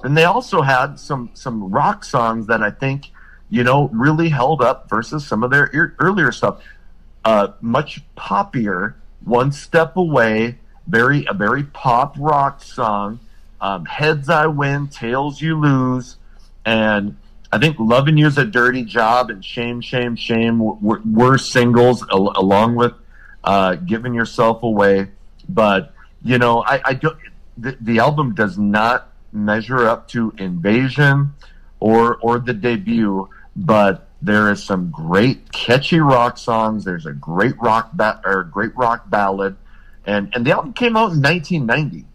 and 0.04 0.18
they 0.18 0.26
also 0.26 0.62
had 0.62 1.00
some 1.00 1.30
some 1.34 1.70
rock 1.70 2.04
songs 2.04 2.48
that 2.48 2.64
I 2.64 2.72
think 2.72 3.12
you 3.50 3.64
know 3.64 3.90
really 3.94 4.30
held 4.30 4.62
up 4.62 4.90
versus 4.90 5.26
some 5.26 5.44
of 5.44 5.52
their 5.52 5.96
earlier 6.00 6.32
stuff. 6.32 6.62
Uh, 7.24 7.50
much 7.62 8.02
poppier, 8.18 8.96
"One 9.24 9.52
Step 9.52 9.98
Away," 9.98 10.58
very 10.88 11.26
a 11.30 11.34
very 11.34 11.64
pop 11.64 12.16
rock 12.18 12.64
song. 12.64 13.20
Um, 13.62 13.86
Heads 13.86 14.30
I 14.30 14.48
win, 14.48 14.88
tails 14.88 15.42
you 15.42 15.60
lose, 15.60 16.16
and 16.66 17.18
I 17.52 17.58
think 17.58 17.78
"Loving 17.80 18.18
You" 18.18 18.28
is 18.28 18.38
a 18.38 18.46
dirty 18.46 18.84
job, 18.84 19.30
and 19.30 19.44
"Shame, 19.44 19.82
Shame, 19.82 20.16
Shame" 20.16 20.60
were, 20.60 21.02
were 21.06 21.38
singles 21.38 22.04
al- 22.12 22.34
along 22.36 22.76
with 22.76 22.94
uh, 23.44 23.76
"Giving 23.76 24.14
Yourself 24.14 24.64
Away." 24.64 25.10
But 25.48 25.94
you 26.24 26.38
know, 26.38 26.64
I, 26.64 26.82
I 26.86 26.94
don't. 26.94 27.18
The, 27.58 27.78
the 27.82 28.00
album 28.00 28.36
does 28.36 28.58
not 28.58 29.12
measure 29.32 29.88
up 29.88 30.08
to 30.10 30.34
Invasion 30.38 31.34
or 31.80 32.18
or 32.18 32.40
the 32.40 32.54
debut, 32.54 33.28
but 33.56 34.08
there 34.22 34.52
is 34.52 34.64
some 34.64 34.92
great 34.92 35.52
catchy 35.52 36.00
rock 36.00 36.38
songs. 36.38 36.86
There's 36.86 37.06
a 37.06 37.14
great 37.14 37.58
rock 37.60 37.92
ba- 37.94 38.22
or 38.26 38.44
great 38.44 38.76
rock 38.76 39.10
ballad, 39.10 39.56
and 40.06 40.30
and 40.36 40.46
the 40.46 40.52
album 40.52 40.74
came 40.74 40.96
out 40.96 41.14
in 41.14 41.22
1990. 41.22 42.06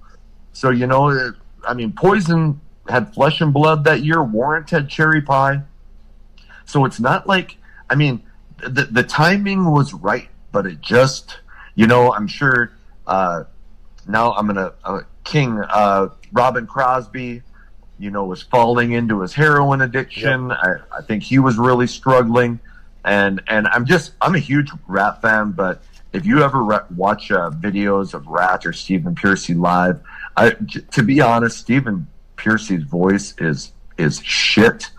So 0.53 0.71
you 0.71 0.87
know, 0.87 1.33
I 1.67 1.75
mean, 1.75 1.93
Poison 1.93 2.61
had 2.89 3.15
Flesh 3.15 3.41
and 3.41 3.53
Blood 3.53 3.85
that 3.85 4.03
year. 4.03 4.23
Warrant 4.23 4.71
had 4.71 4.89
Cherry 4.89 5.23
Pie. 5.23 5.63
So 6.65 6.85
it's 6.85 7.01
not 7.01 7.27
like 7.27 7.57
I 7.91 7.95
mean, 7.95 8.23
the 8.59 8.85
the 8.85 9.03
timing 9.03 9.71
was 9.71 9.95
right, 9.95 10.29
but 10.53 10.67
it 10.67 10.81
just 10.81 11.39
you 11.75 11.87
know, 11.87 12.13
I'm 12.13 12.27
sure. 12.27 12.73
Uh, 13.07 13.45
now 14.07 14.33
I'm 14.33 14.47
gonna 14.47 14.73
uh, 14.85 15.01
King 15.25 15.59
uh, 15.59 16.09
Robin 16.33 16.67
Crosby 16.67 17.43
you 17.99 18.11
know, 18.11 18.25
was 18.25 18.43
falling 18.43 18.93
into 18.93 19.21
his 19.21 19.33
heroin 19.33 19.81
addiction. 19.81 20.49
Yep. 20.49 20.59
I, 20.61 20.99
I 20.99 21.03
think 21.03 21.23
he 21.23 21.39
was 21.39 21.57
really 21.57 21.87
struggling. 21.87 22.61
And, 23.05 23.43
and 23.49 23.67
I'm 23.69 23.85
just, 23.85 24.13
I'm 24.21 24.35
a 24.35 24.39
huge 24.39 24.71
Ratt 24.87 25.23
fan, 25.23 25.53
but 25.53 25.83
if 26.13 26.25
you 26.25 26.43
ever 26.43 26.63
re- 26.63 26.79
watch 26.97 27.31
uh, 27.31 27.51
videos 27.51 28.15
of 28.15 28.27
Ratt 28.27 28.67
or 28.67 28.73
Stephen 28.73 29.15
Pearcy 29.15 29.55
live, 29.55 30.01
I, 30.37 30.51
to 30.93 31.03
be 31.03 31.21
honest, 31.21 31.59
Stephen 31.59 32.07
Pearcy's 32.45 32.85
voice 32.85 33.35
is, 33.39 33.73
is 33.97 34.21
shit 34.23 34.91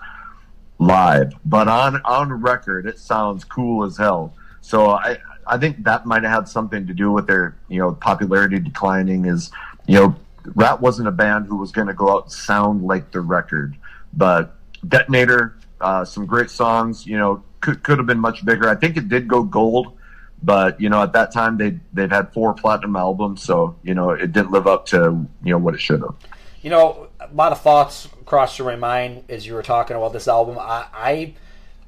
live, 0.80 1.34
but 1.46 1.68
on, 1.68 2.02
on 2.04 2.34
record, 2.34 2.88
it 2.88 3.00
sounds 3.00 3.44
cool 3.44 3.86
as 3.86 3.96
hell. 3.98 4.34
So 4.62 4.90
I, 4.90 5.18
I 5.46 5.58
think 5.58 5.84
that 5.84 6.06
might 6.06 6.24
have 6.24 6.32
had 6.32 6.50
something 6.50 6.88
to 6.88 6.94
do 6.94 7.12
with 7.12 7.28
their, 7.28 7.56
you 7.70 7.80
know, 7.80 7.94
popularity 7.94 8.60
declining 8.60 9.26
is, 9.26 9.52
you 9.86 9.96
know, 10.00 10.16
Ratt 10.56 10.82
wasn't 10.82 11.08
a 11.08 11.12
band 11.12 11.46
who 11.46 11.58
was 11.58 11.72
going 11.72 11.88
to 11.88 11.94
go 11.94 12.10
out 12.10 12.24
and 12.24 12.32
sound 12.32 12.84
like 12.84 13.12
the 13.12 13.22
record, 13.22 13.76
but 14.14 14.56
Detonator, 14.88 15.58
uh, 15.82 16.06
some 16.06 16.26
great 16.26 16.50
songs. 16.50 17.06
You 17.06 17.18
know, 17.18 17.44
could 17.62 17.84
could 17.84 17.98
have 17.98 18.08
been 18.08 18.20
much 18.20 18.46
bigger. 18.46 18.70
I 18.70 18.76
think 18.76 18.98
it 18.98 19.10
did 19.10 19.28
go 19.28 19.44
gold, 19.44 19.98
but 20.44 20.80
you 20.80 20.90
know, 20.90 21.02
at 21.02 21.14
that 21.14 21.32
time 21.32 21.58
they 21.58 21.80
they've 21.94 22.10
had 22.10 22.32
four 22.34 22.54
platinum 22.54 22.96
albums, 22.96 23.42
so 23.42 23.76
you 23.84 23.94
know, 23.94 24.12
it 24.12 24.32
didn't 24.32 24.52
live 24.52 24.68
up 24.68 24.86
to 24.88 25.26
you 25.44 25.52
know 25.52 25.58
what 25.58 25.74
it 25.74 25.82
should 25.82 26.02
have. 26.02 26.16
You 26.62 26.70
know, 26.70 27.05
a 27.32 27.36
lot 27.36 27.52
of 27.52 27.62
thoughts 27.62 28.08
crossed 28.26 28.58
through 28.58 28.66
my 28.66 28.76
mind 28.76 29.24
as 29.30 29.46
you 29.46 29.54
were 29.54 29.64
talking 29.64 29.96
about 29.96 30.14
this 30.14 30.28
album. 30.28 30.58
I 30.60 30.86
I, 30.94 31.34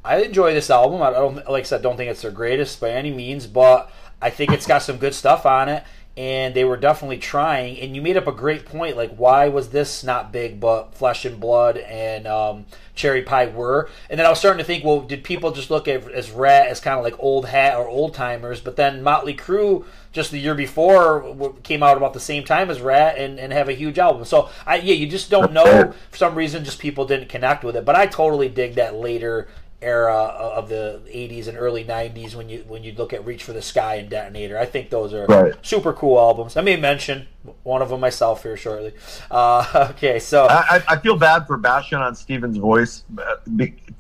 I 0.03 0.21
enjoy 0.23 0.53
this 0.53 0.69
album. 0.69 1.01
I 1.01 1.11
don't 1.11 1.35
like 1.49 1.63
I 1.63 1.63
said, 1.63 1.81
don't 1.81 1.97
think 1.97 2.11
it's 2.11 2.21
their 2.21 2.31
greatest 2.31 2.79
by 2.79 2.91
any 2.91 3.11
means, 3.11 3.47
but 3.47 3.91
I 4.21 4.29
think 4.29 4.51
it's 4.51 4.67
got 4.67 4.81
some 4.81 4.97
good 4.97 5.13
stuff 5.13 5.45
on 5.45 5.69
it 5.69 5.83
and 6.18 6.55
they 6.55 6.65
were 6.65 6.78
definitely 6.78 7.20
trying. 7.20 7.80
And 7.80 7.95
you 7.95 8.01
made 8.01 8.18
up 8.18 8.26
a 8.26 8.32
great 8.32 8.65
point, 8.65 8.97
like 8.97 9.15
why 9.15 9.47
was 9.49 9.70
this 9.70 10.03
not 10.03 10.32
big, 10.32 10.59
but 10.59 10.95
Flesh 10.95 11.26
and 11.26 11.39
Blood 11.39 11.78
and 11.78 12.26
um, 12.26 12.65
Cherry 12.95 13.22
Pie 13.22 13.49
were? 13.49 13.88
And 14.09 14.20
then 14.20 14.26
I 14.26 14.30
was 14.30 14.39
starting 14.39 14.57
to 14.57 14.63
think, 14.63 14.84
well, 14.84 15.01
did 15.01 15.24
people 15.24 15.51
just 15.51 15.70
look 15.70 15.88
at 15.88 16.09
as 16.11 16.32
Ratt 16.32 16.68
as 16.68 16.80
kind 16.80 16.97
of 16.97 17.03
like 17.03 17.15
old 17.20 17.45
hat 17.45 17.78
or 17.78 17.88
old 17.88 18.15
timers? 18.15 18.59
But 18.59 18.78
then 18.78 19.03
Motley 19.03 19.36
Crue 19.36 19.86
just 20.11 20.32
the 20.32 20.39
year 20.39 20.55
before 20.55 21.53
came 21.61 21.84
out 21.84 21.97
about 21.97 22.13
the 22.13 22.20
same 22.20 22.43
time 22.43 22.72
as 22.72 22.82
Ratt 22.82 23.20
and, 23.20 23.39
and 23.39 23.53
have 23.53 23.70
a 23.70 23.74
huge 23.74 23.99
album. 23.99 24.26
So 24.26 24.49
I 24.65 24.78
yeah, 24.78 24.95
you 24.95 25.05
just 25.05 25.30
don't 25.30 25.53
know 25.53 25.93
for 26.09 26.18
some 26.18 26.34
reason, 26.34 26.65
just 26.65 26.80
people 26.80 27.05
didn't 27.05 27.30
connect 27.30 27.63
with 27.63 27.76
it. 27.76 27.86
But 27.86 27.95
I 27.95 28.07
totally 28.07 28.49
dig 28.49 28.74
that 28.74 28.95
later 28.95 29.47
era 29.82 30.13
of 30.13 30.69
the 30.69 31.01
80s 31.05 31.47
and 31.47 31.55
early 31.57 31.86
90s 31.86 32.34
when 32.34 32.49
you 32.49 32.65
when 32.67 32.84
you 32.84 32.93
look 32.93 33.13
at 33.13 33.23
Reach 33.25 33.43
for 33.43 33.53
the 33.53 33.61
Sky 33.61 33.95
and 33.95 34.09
Detonator. 34.09 34.57
I 34.57 34.65
think 34.65 34.89
those 34.89 35.13
are 35.13 35.25
right. 35.28 35.53
super 35.61 35.93
cool 35.93 36.17
albums. 36.17 36.57
I 36.57 36.61
may 36.61 36.78
mention 36.78 37.28
one 37.61 37.84
of 37.84 37.89
them 37.89 37.99
myself 37.99 38.41
here 38.41 38.57
shortly. 38.57 38.93
Uh, 39.30 39.89
okay, 39.91 40.17
so 40.17 40.47
I, 40.49 40.82
I, 40.88 40.97
feel 40.97 41.15
bad 41.15 41.45
for 41.45 41.57
bashing 41.57 41.99
on 41.99 42.15
Stephen's 42.15 42.57
voice. 42.57 43.03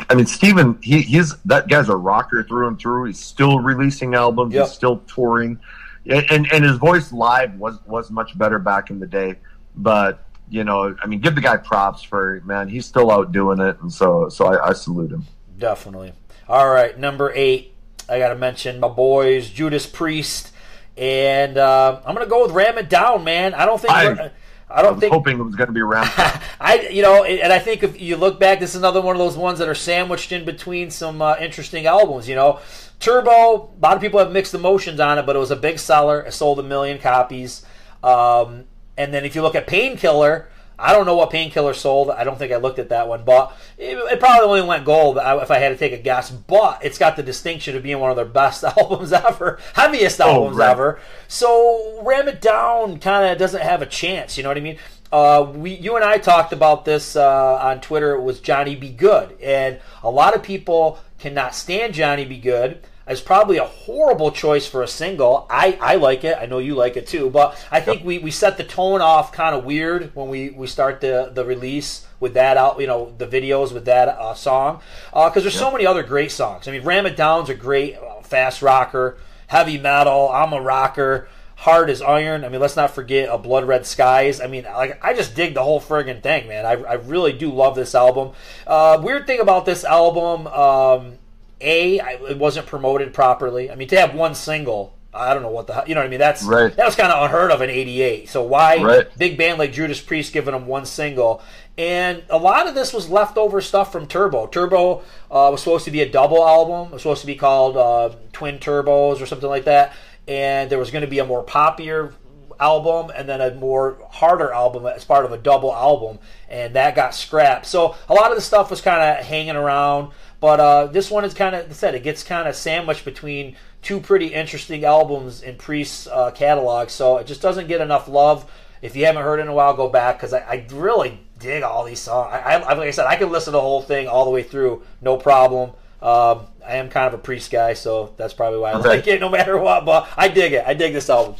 I 0.09 0.15
mean, 0.15 0.25
Steven, 0.25 0.79
he, 0.81 1.01
he's 1.01 1.35
that 1.45 1.67
guy's 1.67 1.89
a 1.89 1.95
rocker 1.95 2.43
through 2.43 2.69
and 2.69 2.79
through. 2.79 3.05
He's 3.05 3.19
still 3.19 3.59
releasing 3.59 4.15
albums. 4.15 4.55
Yep. 4.55 4.65
He's 4.65 4.73
still 4.73 4.97
touring, 5.07 5.59
and 6.07 6.51
and 6.51 6.65
his 6.65 6.77
voice 6.77 7.11
live 7.11 7.53
was 7.55 7.79
was 7.85 8.09
much 8.09 8.35
better 8.35 8.57
back 8.57 8.89
in 8.89 8.99
the 8.99 9.07
day. 9.07 9.35
But 9.75 10.25
you 10.49 10.63
know, 10.63 10.95
I 11.03 11.05
mean, 11.05 11.19
give 11.19 11.35
the 11.35 11.41
guy 11.41 11.57
props 11.57 12.01
for 12.01 12.41
man. 12.45 12.67
He's 12.67 12.87
still 12.87 13.11
out 13.11 13.31
doing 13.31 13.59
it, 13.59 13.79
and 13.81 13.93
so 13.93 14.27
so 14.29 14.47
I, 14.47 14.69
I 14.69 14.73
salute 14.73 15.11
him. 15.11 15.23
Definitely. 15.57 16.13
All 16.47 16.69
right, 16.69 16.97
number 16.97 17.31
eight. 17.35 17.73
I 18.09 18.19
got 18.19 18.29
to 18.29 18.35
mention 18.35 18.79
my 18.79 18.87
boys, 18.87 19.49
Judas 19.49 19.85
Priest, 19.85 20.53
and 20.95 21.57
uh, 21.57 21.99
I'm 22.05 22.15
going 22.15 22.25
to 22.25 22.29
go 22.29 22.43
with 22.43 22.51
Ram 22.51 22.77
It 22.77 22.89
Down, 22.89 23.23
man. 23.23 23.53
I 23.53 23.65
don't 23.65 23.79
think. 23.79 23.93
I, 23.93 24.31
I 24.69 24.81
don't 24.81 24.97
I 24.97 24.99
think 24.99 25.13
hoping 25.13 25.39
it 25.39 25.43
was 25.43 25.55
going 25.55 25.67
to 25.67 25.73
be 25.73 25.81
Ram. 25.81 26.09
I, 26.59 26.89
you 26.91 27.01
know, 27.01 27.23
and 27.23 27.53
I 27.53 27.59
think 27.59 27.83
if 27.83 28.01
you 28.01 28.17
look 28.17 28.39
back, 28.39 28.59
this 28.59 28.71
is 28.71 28.75
another 28.77 29.01
one 29.01 29.15
of 29.15 29.19
those 29.19 29.37
ones 29.37 29.59
that 29.59 29.69
are 29.69 29.75
sandwiched 29.75 30.31
in 30.31 30.45
between 30.45 30.89
some 30.89 31.21
uh, 31.21 31.35
interesting 31.39 31.85
albums. 31.85 32.27
You 32.27 32.35
know, 32.35 32.59
Turbo. 32.99 33.29
A 33.29 33.79
lot 33.81 33.95
of 33.95 34.01
people 34.01 34.19
have 34.19 34.31
mixed 34.31 34.53
emotions 34.53 34.99
on 34.99 35.17
it, 35.17 35.25
but 35.25 35.35
it 35.35 35.39
was 35.39 35.51
a 35.51 35.55
big 35.55 35.79
seller. 35.79 36.21
It 36.21 36.33
sold 36.33 36.59
a 36.59 36.63
million 36.63 36.99
copies. 36.99 37.65
Um, 38.03 38.65
and 38.97 39.13
then 39.13 39.25
if 39.25 39.35
you 39.35 39.41
look 39.41 39.55
at 39.55 39.67
Painkiller 39.67 40.49
I 40.79 40.93
don't 40.93 41.05
know 41.05 41.15
what 41.15 41.31
painkiller 41.31 41.73
sold. 41.73 42.11
I 42.11 42.23
don't 42.23 42.37
think 42.37 42.51
I 42.51 42.57
looked 42.57 42.77
at 42.77 42.89
that 42.89 43.07
one, 43.07 43.23
but 43.23 43.57
it, 43.77 43.97
it 43.97 44.19
probably 44.19 44.59
only 44.59 44.61
went 44.67 44.85
gold 44.85 45.17
if 45.17 45.49
I 45.49 45.57
had 45.57 45.69
to 45.69 45.77
take 45.77 45.93
a 45.93 45.97
guess. 45.97 46.29
But 46.29 46.83
it's 46.83 46.97
got 46.97 47.15
the 47.15 47.23
distinction 47.23 47.75
of 47.75 47.83
being 47.83 47.99
one 47.99 48.11
of 48.11 48.15
their 48.15 48.25
best 48.25 48.63
albums 48.77 49.11
ever, 49.11 49.59
heaviest 49.73 50.19
albums 50.19 50.55
oh, 50.55 50.59
right. 50.59 50.69
ever. 50.69 50.99
So 51.27 52.01
Ram 52.03 52.27
It 52.27 52.41
Down 52.41 52.99
kind 52.99 53.31
of 53.31 53.37
doesn't 53.37 53.61
have 53.61 53.81
a 53.81 53.87
chance. 53.87 54.37
You 54.37 54.43
know 54.43 54.49
what 54.49 54.57
I 54.57 54.61
mean? 54.61 54.77
Uh, 55.11 55.51
we, 55.55 55.73
you 55.73 55.95
and 55.95 56.03
I 56.03 56.17
talked 56.17 56.53
about 56.53 56.85
this 56.85 57.15
uh, 57.15 57.55
on 57.55 57.81
Twitter. 57.81 58.13
It 58.13 58.21
was 58.21 58.39
Johnny 58.39 58.75
B. 58.75 58.89
Goode, 58.89 59.39
and 59.41 59.79
a 60.03 60.11
lot 60.11 60.35
of 60.35 60.43
people 60.43 60.99
cannot 61.17 61.55
stand 61.55 61.93
Johnny 61.93 62.25
B. 62.25 62.37
Goode 62.37 62.81
is 63.09 63.21
probably 63.21 63.57
a 63.57 63.65
horrible 63.65 64.31
choice 64.31 64.67
for 64.67 64.83
a 64.83 64.87
single. 64.87 65.47
I, 65.49 65.77
I 65.81 65.95
like 65.95 66.23
it. 66.23 66.37
I 66.39 66.45
know 66.45 66.59
you 66.59 66.75
like 66.75 66.97
it 66.97 67.07
too. 67.07 67.29
But 67.29 67.57
I 67.71 67.79
think 67.79 68.03
we, 68.03 68.19
we 68.19 68.31
set 68.31 68.57
the 68.57 68.63
tone 68.63 69.01
off 69.01 69.31
kind 69.31 69.55
of 69.55 69.63
weird 69.63 70.13
when 70.15 70.29
we, 70.29 70.49
we 70.49 70.67
start 70.67 71.01
the, 71.01 71.31
the 71.33 71.45
release 71.45 72.05
with 72.19 72.33
that 72.33 72.57
out, 72.57 72.79
you 72.79 72.87
know, 72.87 73.13
the 73.17 73.27
videos 73.27 73.71
with 73.71 73.85
that 73.85 74.09
uh, 74.09 74.33
song. 74.33 74.81
Because 75.09 75.37
uh, 75.37 75.39
there's 75.41 75.57
so 75.57 75.71
many 75.71 75.85
other 75.85 76.03
great 76.03 76.31
songs. 76.31 76.67
I 76.67 76.71
mean, 76.71 76.83
Ram 76.83 77.05
It 77.05 77.15
Down's 77.15 77.49
a 77.49 77.55
great 77.55 77.95
uh, 77.95 78.21
fast 78.21 78.61
rocker, 78.61 79.17
heavy 79.47 79.77
metal, 79.77 80.29
I'm 80.31 80.53
a 80.53 80.61
rocker. 80.61 81.27
Hard 81.59 81.89
as 81.89 82.03
iron. 82.03 82.45
I 82.45 82.49
mean, 82.49 82.61
let's 82.61 82.75
not 82.75 82.93
forget 82.93 83.29
a 83.31 83.37
Blood 83.39 83.67
Red 83.67 83.87
Skies. 83.87 84.39
I 84.39 84.45
mean, 84.45 84.65
like 84.65 85.03
I 85.03 85.15
just 85.15 85.33
dig 85.33 85.55
the 85.55 85.63
whole 85.63 85.81
friggin' 85.81 86.21
thing, 86.21 86.47
man. 86.47 86.67
I, 86.67 86.73
I 86.73 86.93
really 86.93 87.33
do 87.33 87.51
love 87.51 87.73
this 87.73 87.95
album. 87.95 88.33
Uh, 88.67 88.99
weird 89.01 89.25
thing 89.25 89.39
about 89.39 89.65
this 89.65 89.83
album, 89.83 90.45
um, 90.45 91.17
a, 91.61 91.99
it 92.29 92.37
wasn't 92.37 92.67
promoted 92.67 93.13
properly. 93.13 93.71
I 93.71 93.75
mean, 93.75 93.87
to 93.89 93.99
have 93.99 94.13
one 94.13 94.35
single, 94.35 94.95
I 95.13 95.33
don't 95.33 95.41
know 95.41 95.49
what 95.49 95.67
the 95.67 95.83
you 95.87 95.95
know 95.95 96.01
what 96.01 96.07
I 96.07 96.09
mean. 96.09 96.19
That's 96.19 96.43
right. 96.43 96.75
that 96.75 96.85
was 96.85 96.95
kind 96.95 97.11
of 97.11 97.23
unheard 97.23 97.51
of 97.51 97.61
in 97.61 97.69
'88. 97.69 98.29
So 98.29 98.43
why 98.43 98.77
right. 98.77 99.17
big 99.17 99.37
band 99.37 99.57
like 99.57 99.73
Judas 99.73 99.99
Priest 99.99 100.33
giving 100.33 100.53
them 100.53 100.67
one 100.67 100.85
single? 100.85 101.41
And 101.77 102.23
a 102.29 102.37
lot 102.37 102.67
of 102.67 102.75
this 102.75 102.93
was 102.93 103.09
leftover 103.09 103.61
stuff 103.61 103.91
from 103.91 104.07
Turbo. 104.07 104.47
Turbo 104.47 104.99
uh, 105.29 105.49
was 105.51 105.61
supposed 105.61 105.85
to 105.85 105.91
be 105.91 106.01
a 106.01 106.09
double 106.09 106.45
album. 106.45 106.87
It 106.87 106.93
was 106.93 107.01
supposed 107.03 107.21
to 107.21 107.27
be 107.27 107.35
called 107.35 107.77
uh, 107.77 108.15
Twin 108.33 108.57
Turbos 108.57 109.21
or 109.21 109.25
something 109.25 109.49
like 109.49 109.65
that. 109.65 109.93
And 110.27 110.69
there 110.69 110.79
was 110.79 110.91
going 110.91 111.03
to 111.03 111.07
be 111.07 111.19
a 111.19 111.25
more 111.25 111.43
popular 111.43 112.13
album 112.59 113.11
and 113.15 113.27
then 113.27 113.41
a 113.41 113.53
more 113.55 113.99
harder 114.09 114.51
album 114.51 114.85
as 114.85 115.05
part 115.05 115.25
of 115.25 115.31
a 115.31 115.37
double 115.37 115.73
album, 115.73 116.19
and 116.49 116.75
that 116.75 116.95
got 116.95 117.13
scrapped. 117.13 117.65
So 117.65 117.95
a 118.09 118.13
lot 118.13 118.31
of 118.31 118.37
the 118.37 118.41
stuff 118.41 118.69
was 118.69 118.81
kind 118.81 119.01
of 119.01 119.25
hanging 119.25 119.55
around. 119.55 120.11
But 120.39 120.59
uh, 120.59 120.85
this 120.87 121.09
one 121.09 121.25
is 121.25 121.33
kind 121.33 121.55
of 121.55 121.73
said 121.73 121.95
it 121.95 122.03
gets 122.03 122.23
kind 122.23 122.47
of 122.47 122.55
sandwiched 122.55 123.05
between 123.05 123.55
two 123.81 123.99
pretty 123.99 124.27
interesting 124.27 124.83
albums 124.85 125.41
in 125.41 125.55
Priest's 125.55 126.07
uh, 126.07 126.31
catalog, 126.31 126.89
so 126.89 127.17
it 127.17 127.27
just 127.27 127.41
doesn't 127.41 127.67
get 127.67 127.81
enough 127.81 128.07
love. 128.07 128.49
If 128.81 128.95
you 128.95 129.05
haven't 129.05 129.23
heard 129.23 129.39
it 129.39 129.43
in 129.43 129.47
a 129.47 129.53
while, 129.53 129.73
go 129.73 129.89
back 129.89 130.17
because 130.17 130.33
I, 130.33 130.39
I, 130.39 130.67
really 130.71 131.19
dig 131.39 131.63
all 131.63 131.83
these 131.83 131.99
songs. 131.99 132.31
I, 132.31 132.53
I, 132.53 132.73
like 132.75 132.87
I 132.87 132.91
said, 132.91 133.07
I 133.07 133.15
can 133.15 133.31
listen 133.31 133.45
to 133.53 133.57
the 133.57 133.61
whole 133.61 133.81
thing 133.81 134.07
all 134.07 134.25
the 134.25 134.29
way 134.29 134.43
through, 134.43 134.83
no 135.01 135.17
problem. 135.17 135.71
Um, 135.99 136.45
I 136.63 136.75
am 136.75 136.89
kind 136.89 137.07
of 137.07 137.15
a 137.15 137.23
Priest 137.23 137.49
guy, 137.49 137.73
so 137.73 138.13
that's 138.17 138.35
probably 138.35 138.59
why 138.59 138.71
I 138.71 138.79
okay. 138.79 138.89
like 138.89 139.07
it 139.07 139.19
no 139.19 139.29
matter 139.31 139.57
what. 139.57 139.85
But 139.85 140.07
I 140.15 140.27
dig 140.27 140.53
it. 140.53 140.63
I 140.67 140.75
dig 140.75 140.93
this 140.93 141.09
album. 141.09 141.35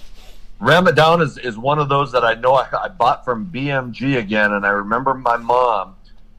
Ram 0.60 0.88
It 0.88 0.96
Down 0.96 1.22
is, 1.22 1.38
is 1.38 1.56
one 1.56 1.78
of 1.78 1.88
those 1.88 2.12
that 2.14 2.26
I 2.26 2.34
know 2.34 2.56
I, 2.56 2.68
I 2.86 2.88
bought 2.88 3.24
from 3.24 3.46
BMG 3.46 4.18
again, 4.18 4.54
and 4.54 4.66
I 4.66 4.70
remember 4.70 5.14
my 5.14 5.38
mom 5.38 5.97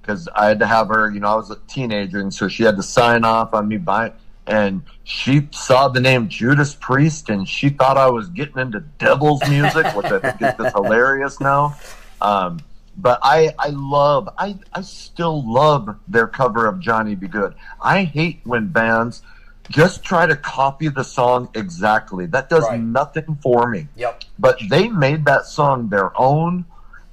because 0.08 0.26
I 0.34 0.46
had 0.46 0.58
to 0.60 0.66
have 0.66 0.88
her. 0.88 1.10
You 1.10 1.20
know, 1.20 1.28
I 1.28 1.34
was 1.36 1.50
a 1.50 1.58
teenager, 1.68 2.18
and 2.18 2.32
so 2.32 2.48
she 2.48 2.62
had 2.62 2.76
to 2.76 2.82
sign 2.82 3.24
off 3.24 3.52
on 3.52 3.68
me 3.68 3.76
buying. 3.76 4.12
and 4.46 4.82
she 5.04 5.46
saw 5.50 5.88
the 5.88 6.00
name 6.00 6.28
Judas 6.28 6.74
Priest 6.74 7.28
and 7.28 7.46
she 7.46 7.68
thought 7.68 7.98
I 7.98 8.08
was 8.08 8.28
getting 8.28 8.58
into 8.58 8.80
devil's 8.80 9.46
music, 9.48 9.94
which 9.94 10.06
I 10.06 10.32
think 10.32 10.58
is 10.58 10.72
hilarious 10.74 11.38
now. 11.38 11.76
Um, 12.22 12.60
but 12.96 13.20
I, 13.22 13.54
I 13.58 13.68
love, 13.68 14.30
I, 14.38 14.58
I 14.72 14.80
still 14.80 15.46
love 15.46 15.94
their 16.08 16.26
cover 16.26 16.66
of 16.66 16.80
Johnny 16.80 17.14
B. 17.14 17.28
Goode. 17.28 17.54
I 17.80 18.04
hate 18.04 18.40
when 18.44 18.68
bands 18.68 19.22
just 19.68 20.02
try 20.02 20.24
to 20.24 20.34
copy 20.36 20.88
the 20.88 21.04
song 21.04 21.50
exactly. 21.54 22.24
That 22.24 22.48
does 22.48 22.64
right. 22.64 22.80
nothing 22.80 23.38
for 23.42 23.68
me. 23.68 23.86
Yep. 23.96 24.24
But 24.38 24.58
they 24.70 24.88
made 24.88 25.26
that 25.26 25.44
song 25.44 25.90
their 25.90 26.18
own, 26.18 26.64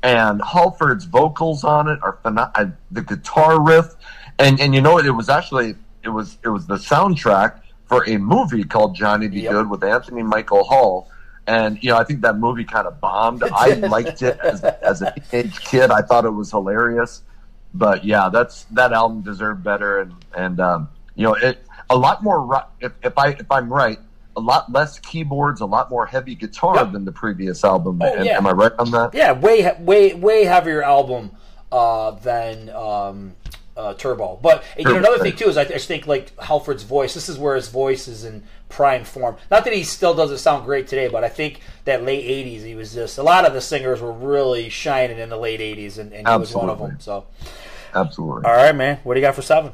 and 0.06 0.40
Halford's 0.44 1.06
vocals 1.06 1.64
on 1.64 1.90
it 1.90 1.98
are 2.04 2.20
phenomenal. 2.22 2.74
The 2.92 3.02
guitar 3.02 3.60
riff, 3.60 3.96
and 4.38 4.62
and 4.62 4.76
you 4.76 4.82
know 4.82 4.94
what? 4.94 5.06
It 5.08 5.12
was 5.12 5.30
actually 5.30 5.76
it 6.04 6.10
was 6.10 6.38
it 6.44 6.50
was 6.50 6.68
the 6.68 6.76
soundtrack 6.76 7.62
for 7.86 8.08
a 8.08 8.18
movie 8.18 8.64
called 8.64 8.96
Johnny 8.96 9.28
Be 9.28 9.42
yep. 9.42 9.54
Good 9.54 9.70
with 9.70 9.84
Anthony 9.84 10.22
Michael 10.22 10.64
Hall. 10.64 11.10
And 11.48 11.84
you 11.84 11.90
know, 11.90 11.98
I 11.98 12.04
think 12.04 12.22
that 12.22 12.38
movie 12.38 12.64
kind 12.64 12.86
of 12.86 13.02
bombed. 13.02 13.44
I 13.52 13.74
liked 13.74 14.22
it 14.22 14.40
as, 14.42 14.64
as 14.64 15.02
a 15.02 15.12
teenage 15.32 15.60
kid. 15.62 15.90
I 15.90 16.02
thought 16.04 16.26
it 16.26 16.30
was 16.30 16.52
hilarious. 16.52 17.24
But 17.74 18.06
yeah, 18.06 18.30
that's 18.30 18.66
that 18.72 18.94
album 18.94 19.22
deserved 19.22 19.64
better. 19.64 20.02
And 20.02 20.14
and 20.38 20.60
um, 20.60 20.90
you 21.16 21.24
know, 21.24 21.34
it 21.34 21.66
a 21.90 21.98
lot 21.98 22.22
more. 22.22 22.64
If, 22.80 22.92
if 23.04 23.18
I 23.18 23.30
if 23.30 23.52
I'm 23.52 23.74
right, 23.74 24.00
a 24.38 24.42
lot 24.42 24.72
less 24.72 25.00
keyboards, 25.00 25.62
a 25.62 25.66
lot 25.66 25.90
more 25.90 26.06
heavy 26.06 26.36
guitar 26.36 26.76
yep. 26.76 26.92
than 26.92 27.06
the 27.06 27.12
previous 27.12 27.64
album. 27.64 28.02
Oh, 28.02 28.06
am, 28.06 28.26
yeah. 28.26 28.38
am, 28.38 28.48
I 28.48 28.52
right 28.52 28.72
on 28.78 28.92
that? 28.92 29.14
Yeah, 29.14 29.32
way 29.34 29.72
way 29.80 30.14
way 30.14 30.46
heavier 30.46 30.84
album 30.84 31.32
uh, 31.72 32.12
than 32.12 32.70
um, 32.70 33.36
uh, 33.78 33.94
Turbo. 33.94 34.40
But 34.42 34.64
you 34.78 34.86
know, 34.86 34.98
another 34.98 35.20
thing 35.20 35.36
too 35.36 35.48
is 35.48 35.58
I, 35.58 35.64
I 35.64 35.78
think 35.78 36.08
like 36.08 36.38
Halford's 36.40 36.84
voice. 36.84 37.14
This 37.14 37.30
is 37.30 37.38
where 37.38 37.56
his 37.56 37.70
voice 37.70 38.08
is 38.08 38.24
in 38.24 38.44
prime 38.70 39.04
form. 39.04 39.38
Not 39.52 39.64
that 39.66 39.74
he 39.74 39.84
still 39.84 40.14
doesn't 40.14 40.40
sound 40.40 40.66
great 40.66 40.88
today, 40.88 41.08
but 41.08 41.24
I 41.24 41.30
think 41.30 41.62
that 41.86 42.04
late 42.04 42.26
'80s 42.26 42.66
he 42.66 42.76
was 42.76 42.94
just 42.94 43.18
a 43.18 43.24
lot 43.24 43.46
of 43.46 43.54
the 43.54 43.62
singers 43.62 44.02
were 44.02 44.14
really 44.14 44.70
shining 44.70 45.20
in 45.20 45.30
the 45.30 45.38
late 45.38 45.60
'80s, 45.60 45.98
and, 45.98 46.14
and 46.14 46.28
he 46.28 46.38
was 46.38 46.54
one 46.54 46.70
of 46.70 46.80
them. 46.80 46.98
So, 47.00 47.26
absolutely. 47.94 48.46
All 48.46 48.56
right, 48.56 48.76
man. 48.76 49.00
What 49.04 49.16
do 49.16 49.20
you 49.20 49.26
got 49.26 49.36
for 49.36 49.42
seven? 49.42 49.72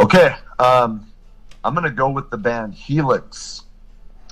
Okay, 0.00 0.34
um, 0.58 1.06
I'm 1.64 1.74
gonna 1.74 1.90
go 1.90 2.10
with 2.10 2.30
the 2.30 2.38
band 2.38 2.74
Helix. 2.74 3.62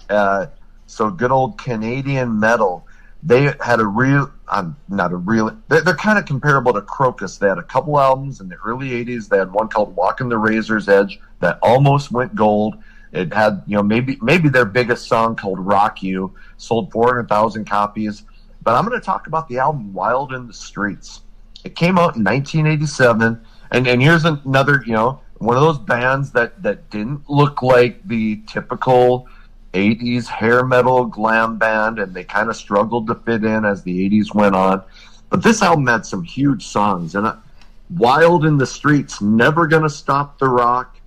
Uh, 0.08 0.46
so 0.86 1.10
good 1.10 1.30
old 1.30 1.56
Canadian 1.58 2.40
metal 2.40 2.86
they 3.22 3.52
had 3.60 3.80
a 3.80 3.86
real 3.86 4.30
I'm 4.48 4.76
not 4.88 5.12
a 5.12 5.16
real 5.16 5.56
they're, 5.68 5.82
they're 5.82 5.96
kind 5.96 6.18
of 6.18 6.24
comparable 6.24 6.72
to 6.72 6.80
Krokus. 6.80 7.38
They 7.38 7.48
had 7.48 7.58
a 7.58 7.62
couple 7.62 7.98
albums 8.00 8.40
in 8.40 8.48
the 8.48 8.56
early 8.56 8.90
80s. 9.04 9.28
They 9.28 9.38
had 9.38 9.52
one 9.52 9.68
called 9.68 9.94
Walking 9.94 10.28
the 10.28 10.38
Razor's 10.38 10.88
Edge 10.88 11.20
that 11.40 11.58
almost 11.62 12.10
went 12.10 12.34
gold. 12.34 12.76
It 13.12 13.32
had, 13.32 13.62
you 13.66 13.76
know, 13.76 13.82
maybe 13.82 14.18
maybe 14.22 14.48
their 14.48 14.64
biggest 14.64 15.06
song 15.06 15.36
called 15.36 15.58
Rock 15.58 16.02
You 16.02 16.34
sold 16.56 16.92
400,000 16.92 17.64
copies. 17.64 18.24
But 18.62 18.74
I'm 18.74 18.86
going 18.86 18.98
to 18.98 19.04
talk 19.04 19.26
about 19.26 19.48
the 19.48 19.58
album 19.58 19.92
Wild 19.92 20.32
in 20.32 20.46
the 20.46 20.52
Streets. 20.52 21.22
It 21.64 21.74
came 21.74 21.98
out 21.98 22.16
in 22.16 22.24
1987 22.24 23.40
and 23.72 23.86
and 23.86 24.02
here's 24.02 24.24
another, 24.24 24.82
you 24.86 24.94
know, 24.94 25.20
one 25.40 25.56
of 25.56 25.62
those 25.62 25.78
bands 25.78 26.30
that 26.32 26.62
that 26.62 26.90
didn't 26.90 27.28
look 27.28 27.62
like 27.62 28.06
the 28.06 28.40
typical 28.46 29.26
80s 29.72 30.26
hair 30.26 30.64
metal 30.64 31.06
glam 31.06 31.58
band, 31.58 31.98
and 31.98 32.14
they 32.14 32.24
kind 32.24 32.48
of 32.48 32.56
struggled 32.56 33.06
to 33.08 33.14
fit 33.14 33.42
in 33.44 33.64
as 33.64 33.82
the 33.82 34.08
80s 34.08 34.34
went 34.34 34.54
on. 34.54 34.82
But 35.30 35.42
this 35.42 35.62
album 35.62 35.86
had 35.86 36.04
some 36.04 36.22
huge 36.22 36.66
songs, 36.66 37.14
and 37.14 37.32
Wild 37.96 38.44
in 38.44 38.56
the 38.56 38.66
Streets, 38.66 39.20
Never 39.20 39.66
Gonna 39.66 39.88
Stop 39.88 40.38
the 40.38 40.48
Rock, 40.48 40.98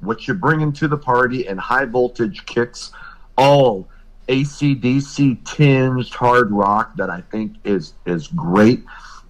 What 0.00 0.26
You 0.26 0.34
Bringing 0.34 0.72
to 0.74 0.88
the 0.88 0.96
Party, 0.96 1.46
and 1.46 1.60
High 1.60 1.84
Voltage 1.84 2.46
Kicks, 2.46 2.92
all 3.36 3.88
ACDC 4.28 5.44
tinged 5.44 6.08
hard 6.14 6.50
rock 6.50 6.96
that 6.96 7.10
I 7.10 7.20
think 7.30 7.56
is 7.64 7.92
is 8.06 8.28
great. 8.28 8.82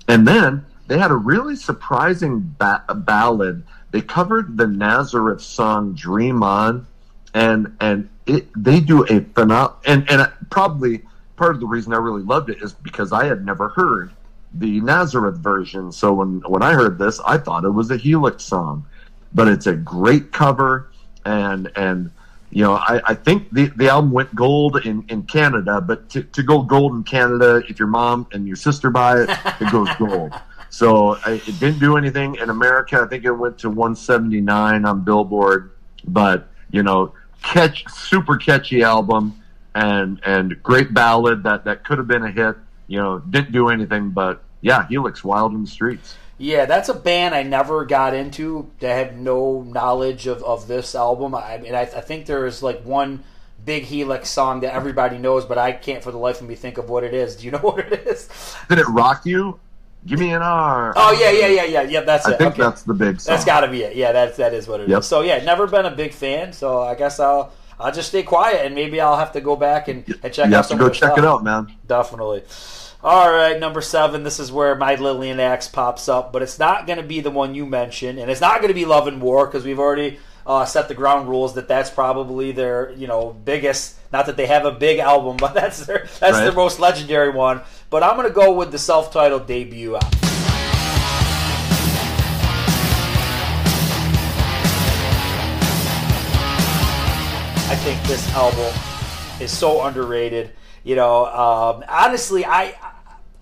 And 0.08 0.26
then 0.26 0.64
they 0.86 0.98
had 0.98 1.10
a 1.10 1.16
really 1.16 1.56
surprising 1.56 2.54
ba- 2.58 2.84
ballad. 2.94 3.64
They 3.92 4.00
covered 4.00 4.56
the 4.56 4.66
Nazareth 4.66 5.42
song 5.42 5.92
"Dream 5.92 6.42
On," 6.42 6.86
and 7.34 7.76
and 7.80 8.08
it, 8.26 8.48
they 8.56 8.80
do 8.80 9.04
a 9.04 9.20
phenomenal 9.20 9.76
and 9.86 10.10
and 10.10 10.30
probably 10.50 11.02
part 11.36 11.54
of 11.54 11.60
the 11.60 11.66
reason 11.66 11.92
I 11.92 11.98
really 11.98 12.22
loved 12.22 12.50
it 12.50 12.62
is 12.62 12.72
because 12.72 13.12
I 13.12 13.26
had 13.26 13.44
never 13.44 13.68
heard 13.68 14.10
the 14.54 14.80
Nazareth 14.80 15.36
version. 15.36 15.92
So 15.92 16.14
when 16.14 16.40
when 16.40 16.62
I 16.62 16.72
heard 16.72 16.98
this, 16.98 17.20
I 17.20 17.38
thought 17.38 17.64
it 17.64 17.70
was 17.70 17.90
a 17.90 17.96
Helix 17.96 18.44
song, 18.44 18.84
but 19.34 19.46
it's 19.46 19.66
a 19.66 19.74
great 19.74 20.32
cover 20.32 20.88
and 21.24 21.70
and 21.76 22.10
you 22.50 22.62
know 22.62 22.74
I, 22.74 23.00
I 23.04 23.14
think 23.14 23.50
the, 23.50 23.66
the 23.76 23.88
album 23.88 24.10
went 24.10 24.34
gold 24.34 24.84
in, 24.86 25.04
in 25.08 25.24
Canada, 25.24 25.80
but 25.80 26.08
to, 26.10 26.22
to 26.22 26.42
go 26.42 26.62
gold 26.62 26.92
in 26.92 27.04
Canada, 27.04 27.62
if 27.68 27.78
your 27.78 27.88
mom 27.88 28.26
and 28.32 28.46
your 28.46 28.56
sister 28.56 28.90
buy 28.90 29.22
it, 29.22 29.30
it 29.60 29.70
goes 29.70 29.88
gold. 29.98 30.32
So 30.72 31.18
I, 31.26 31.32
it 31.32 31.60
didn't 31.60 31.80
do 31.80 31.98
anything 31.98 32.36
in 32.36 32.48
America. 32.48 33.02
I 33.04 33.06
think 33.06 33.26
it 33.26 33.32
went 33.32 33.58
to 33.58 33.68
179 33.68 34.86
on 34.86 35.04
Billboard, 35.04 35.72
but 36.08 36.48
you 36.70 36.82
know 36.82 37.12
catch 37.42 37.86
super 37.92 38.38
catchy 38.38 38.82
album 38.82 39.38
and 39.74 40.18
and 40.24 40.62
great 40.62 40.94
ballad 40.94 41.42
that 41.42 41.66
that 41.66 41.84
could 41.84 41.98
have 41.98 42.08
been 42.08 42.24
a 42.24 42.30
hit. 42.30 42.56
You 42.86 43.02
know, 43.02 43.18
didn't 43.18 43.52
do 43.52 43.68
anything, 43.68 44.10
but 44.10 44.42
yeah, 44.62 44.88
Helix, 44.88 45.22
Wild 45.22 45.52
in 45.52 45.62
the 45.62 45.70
Streets. 45.70 46.16
Yeah, 46.38 46.64
that's 46.64 46.88
a 46.88 46.94
band 46.94 47.34
I 47.34 47.42
never 47.42 47.84
got 47.84 48.14
into. 48.14 48.70
I 48.80 48.86
have 48.86 49.14
no 49.14 49.62
knowledge 49.62 50.26
of, 50.26 50.42
of 50.42 50.68
this 50.68 50.94
album. 50.94 51.34
I 51.34 51.58
mean, 51.58 51.74
I, 51.74 51.82
I 51.82 52.00
think 52.00 52.24
there 52.24 52.46
is 52.46 52.62
like 52.62 52.82
one 52.82 53.24
big 53.62 53.84
Helix 53.84 54.30
song 54.30 54.60
that 54.60 54.74
everybody 54.74 55.18
knows, 55.18 55.44
but 55.44 55.58
I 55.58 55.72
can't 55.72 56.02
for 56.02 56.10
the 56.10 56.18
life 56.18 56.40
of 56.40 56.48
me 56.48 56.54
think 56.54 56.78
of 56.78 56.88
what 56.88 57.04
it 57.04 57.12
is. 57.12 57.36
Do 57.36 57.44
you 57.44 57.50
know 57.50 57.58
what 57.60 57.80
it 57.80 58.06
is? 58.06 58.28
Did 58.70 58.78
it 58.78 58.88
rock 58.88 59.26
you? 59.26 59.60
Give 60.06 60.18
me 60.18 60.32
an 60.32 60.42
R. 60.42 60.92
Oh 60.96 61.12
yeah, 61.12 61.30
yeah, 61.30 61.46
yeah, 61.46 61.64
yeah. 61.64 61.82
yeah. 61.82 62.00
that's 62.00 62.26
I 62.26 62.32
it. 62.32 62.38
think 62.38 62.54
okay. 62.54 62.62
that's 62.62 62.82
the 62.82 62.94
big 62.94 63.20
song. 63.20 63.34
That's 63.34 63.44
got 63.44 63.60
to 63.60 63.68
be 63.68 63.82
it. 63.82 63.96
Yeah, 63.96 64.12
that's 64.12 64.36
that 64.38 64.52
is 64.52 64.66
what 64.66 64.80
it 64.80 64.88
yep. 64.88 65.00
is. 65.00 65.06
So 65.06 65.20
yeah, 65.20 65.42
never 65.44 65.66
been 65.66 65.86
a 65.86 65.94
big 65.94 66.12
fan. 66.12 66.52
So 66.52 66.82
I 66.82 66.94
guess 66.94 67.20
I'll 67.20 67.52
I'll 67.78 67.92
just 67.92 68.08
stay 68.08 68.22
quiet 68.22 68.66
and 68.66 68.74
maybe 68.74 69.00
I'll 69.00 69.16
have 69.16 69.32
to 69.32 69.40
go 69.40 69.56
back 69.56 69.88
and, 69.88 70.04
and 70.22 70.32
check 70.32 70.48
you 70.48 70.54
out. 70.56 70.68
have 70.68 70.68
to 70.68 70.76
go 70.76 70.88
check 70.88 71.12
stuff. 71.12 71.18
it 71.18 71.24
out, 71.24 71.44
man. 71.44 71.72
Definitely. 71.86 72.42
All 73.04 73.32
right, 73.32 73.58
number 73.58 73.80
seven. 73.80 74.22
This 74.22 74.38
is 74.38 74.52
where 74.52 74.76
my 74.76 74.94
Lillian 74.94 75.40
Axe 75.40 75.66
pops 75.66 76.08
up, 76.08 76.32
but 76.32 76.40
it's 76.40 76.60
not 76.60 76.86
going 76.86 76.98
to 76.98 77.04
be 77.04 77.20
the 77.20 77.32
one 77.32 77.52
you 77.52 77.66
mentioned, 77.66 78.20
and 78.20 78.30
it's 78.30 78.40
not 78.40 78.60
going 78.60 78.68
to 78.68 78.74
be 78.74 78.84
Love 78.84 79.08
and 79.08 79.20
War 79.20 79.46
because 79.46 79.64
we've 79.64 79.80
already 79.80 80.20
uh, 80.46 80.64
set 80.64 80.86
the 80.86 80.94
ground 80.94 81.28
rules 81.28 81.54
that 81.54 81.66
that's 81.66 81.90
probably 81.90 82.52
their 82.52 82.92
you 82.92 83.08
know 83.08 83.36
biggest. 83.44 83.96
Not 84.12 84.26
that 84.26 84.36
they 84.36 84.46
have 84.46 84.66
a 84.66 84.72
big 84.72 84.98
album, 84.98 85.36
but 85.40 85.54
that's 85.54 85.86
their 85.86 86.06
that's 86.20 86.34
right. 86.34 86.44
their 86.44 86.52
most 86.52 86.78
legendary 86.78 87.30
one. 87.30 87.62
But 87.90 88.02
I'm 88.02 88.16
going 88.16 88.28
to 88.28 88.34
go 88.34 88.52
with 88.52 88.70
the 88.70 88.78
self-titled 88.78 89.46
debut 89.46 89.94
album. 89.94 90.10
I 97.68 97.76
think 97.76 98.02
this 98.02 98.28
album 98.34 98.72
is 99.40 99.50
so 99.50 99.84
underrated. 99.84 100.50
You 100.84 100.96
know, 100.96 101.26
um, 101.26 101.84
honestly, 101.88 102.44
I 102.44 102.74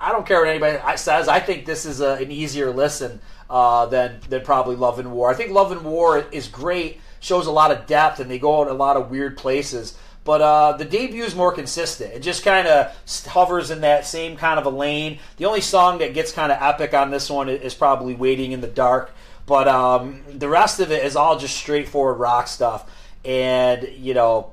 I 0.00 0.12
don't 0.12 0.24
care 0.26 0.40
what 0.40 0.48
anybody 0.48 0.78
says. 0.96 1.28
I 1.28 1.40
think 1.40 1.66
this 1.66 1.84
is 1.84 2.00
a, 2.00 2.12
an 2.14 2.30
easier 2.30 2.70
listen 2.70 3.20
uh, 3.48 3.86
than 3.86 4.20
than 4.28 4.42
probably 4.42 4.76
Love 4.76 4.98
and 4.98 5.12
War. 5.12 5.30
I 5.30 5.34
think 5.34 5.50
Love 5.50 5.72
and 5.72 5.82
War 5.82 6.18
is 6.30 6.48
great, 6.48 7.00
shows 7.18 7.46
a 7.46 7.50
lot 7.50 7.70
of 7.70 7.86
depth, 7.86 8.20
and 8.20 8.30
they 8.30 8.38
go 8.38 8.62
in 8.62 8.68
a 8.68 8.72
lot 8.72 8.96
of 8.96 9.10
weird 9.10 9.36
places. 9.36 9.98
But 10.30 10.42
uh, 10.42 10.72
the 10.74 10.84
debut 10.84 11.24
is 11.24 11.34
more 11.34 11.50
consistent. 11.50 12.14
It 12.14 12.20
just 12.20 12.44
kind 12.44 12.68
of 12.68 12.94
hovers 13.26 13.72
in 13.72 13.80
that 13.80 14.06
same 14.06 14.36
kind 14.36 14.60
of 14.60 14.66
a 14.66 14.70
lane. 14.70 15.18
The 15.38 15.46
only 15.46 15.60
song 15.60 15.98
that 15.98 16.14
gets 16.14 16.30
kind 16.30 16.52
of 16.52 16.58
epic 16.62 16.94
on 16.94 17.10
this 17.10 17.28
one 17.28 17.48
is 17.48 17.74
probably 17.74 18.14
"Waiting 18.14 18.52
in 18.52 18.60
the 18.60 18.68
Dark." 18.68 19.12
But 19.46 19.66
um, 19.66 20.22
the 20.32 20.48
rest 20.48 20.78
of 20.78 20.92
it 20.92 21.04
is 21.04 21.16
all 21.16 21.36
just 21.36 21.56
straightforward 21.56 22.20
rock 22.20 22.46
stuff 22.46 22.88
and 23.24 23.88
you 23.98 24.14
know 24.14 24.52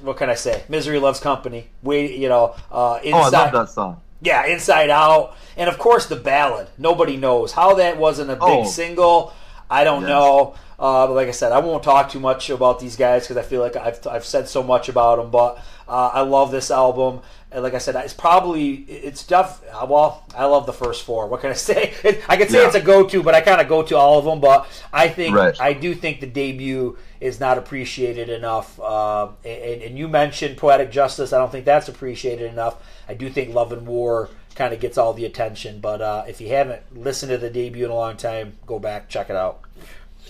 what 0.00 0.16
can 0.16 0.30
I 0.30 0.34
say? 0.34 0.62
Misery 0.70 0.98
loves 0.98 1.20
company. 1.20 1.68
We, 1.82 2.16
you 2.16 2.30
know, 2.30 2.56
uh, 2.72 3.00
inside, 3.04 3.18
oh, 3.18 3.20
I 3.20 3.42
love 3.44 3.52
that 3.52 3.68
song. 3.68 4.00
Yeah, 4.22 4.46
Inside 4.46 4.88
Out, 4.88 5.36
and 5.58 5.68
of 5.68 5.78
course 5.78 6.06
the 6.06 6.16
ballad. 6.16 6.68
Nobody 6.78 7.18
knows 7.18 7.52
how 7.52 7.74
that 7.74 7.98
wasn't 7.98 8.30
a 8.30 8.36
big 8.36 8.42
oh. 8.44 8.64
single. 8.64 9.34
I 9.68 9.84
don't 9.84 10.00
yes. 10.04 10.08
know. 10.08 10.54
Uh, 10.78 11.08
but 11.08 11.14
like 11.14 11.28
I 11.28 11.32
said, 11.32 11.50
I 11.50 11.58
won't 11.58 11.82
talk 11.82 12.08
too 12.08 12.20
much 12.20 12.50
about 12.50 12.78
these 12.78 12.94
guys 12.94 13.24
because 13.24 13.36
I 13.36 13.42
feel 13.42 13.60
like 13.60 13.74
I've, 13.74 14.06
I've 14.06 14.24
said 14.24 14.48
so 14.48 14.62
much 14.62 14.88
about 14.88 15.16
them. 15.16 15.30
But 15.30 15.58
uh, 15.88 16.10
I 16.14 16.20
love 16.20 16.52
this 16.52 16.70
album. 16.70 17.20
And 17.50 17.64
like 17.64 17.74
I 17.74 17.78
said, 17.78 17.96
it's 17.96 18.14
probably 18.14 18.74
it's 18.74 19.24
tough. 19.24 19.62
Well, 19.88 20.24
I 20.36 20.44
love 20.44 20.66
the 20.66 20.72
first 20.72 21.04
four. 21.04 21.26
What 21.26 21.40
can 21.40 21.50
I 21.50 21.54
say? 21.54 21.94
I 22.28 22.36
can 22.36 22.48
say 22.48 22.60
yeah. 22.60 22.66
it's 22.66 22.76
a 22.76 22.80
go-to, 22.80 23.22
but 23.22 23.34
I 23.34 23.40
kind 23.40 23.60
of 23.60 23.68
go 23.68 23.82
to 23.82 23.96
all 23.96 24.18
of 24.18 24.24
them. 24.24 24.40
But 24.40 24.68
I 24.92 25.08
think 25.08 25.34
right. 25.34 25.60
I 25.60 25.72
do 25.72 25.94
think 25.94 26.20
the 26.20 26.26
debut 26.26 26.96
is 27.20 27.40
not 27.40 27.58
appreciated 27.58 28.28
enough. 28.28 28.78
Uh, 28.78 29.30
and, 29.44 29.82
and, 29.82 29.98
you 29.98 30.06
mentioned 30.06 30.56
poetic 30.56 30.92
justice. 30.92 31.32
I 31.32 31.38
don't 31.38 31.50
think 31.50 31.64
that's 31.64 31.88
appreciated 31.88 32.52
enough. 32.52 32.76
I 33.08 33.14
do 33.14 33.28
think 33.28 33.52
Love 33.52 33.72
and 33.72 33.84
War 33.86 34.30
kind 34.54 34.72
of 34.72 34.78
gets 34.78 34.96
all 34.98 35.14
the 35.14 35.24
attention. 35.24 35.80
But 35.80 36.00
uh, 36.00 36.24
if 36.28 36.40
you 36.40 36.48
haven't 36.48 36.96
listened 36.96 37.30
to 37.30 37.38
the 37.38 37.50
debut 37.50 37.84
in 37.84 37.90
a 37.90 37.94
long 37.94 38.16
time, 38.16 38.58
go 38.66 38.78
back 38.78 39.08
check 39.08 39.30
it 39.30 39.36
out. 39.36 39.62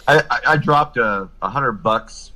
I, 0.09 0.41
I 0.47 0.57
dropped 0.57 0.97
a, 0.97 1.29
a 1.43 1.49
hundred 1.49 1.83
bucks 1.83 2.33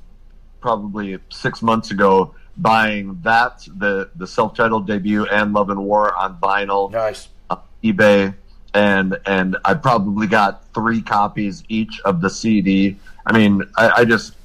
probably 0.61 1.17
six 1.29 1.61
months 1.61 1.91
ago 1.91 2.35
buying 2.55 3.19
that 3.23 3.67
the 3.77 4.09
the 4.15 4.27
self-titled 4.27 4.85
debut 4.85 5.25
and 5.25 5.53
Love 5.53 5.69
and 5.69 5.83
War 5.83 6.15
on 6.15 6.37
vinyl, 6.37 6.91
nice, 6.91 7.27
uh, 7.49 7.57
eBay, 7.83 8.33
and 8.73 9.17
and 9.25 9.57
I 9.65 9.73
probably 9.73 10.27
got 10.27 10.65
three 10.73 11.01
copies 11.01 11.63
each 11.67 11.99
of 12.05 12.21
the 12.21 12.29
CD. 12.29 12.97
I 13.25 13.33
mean, 13.37 13.63
I, 13.75 13.89
I 13.89 14.05
just 14.05 14.35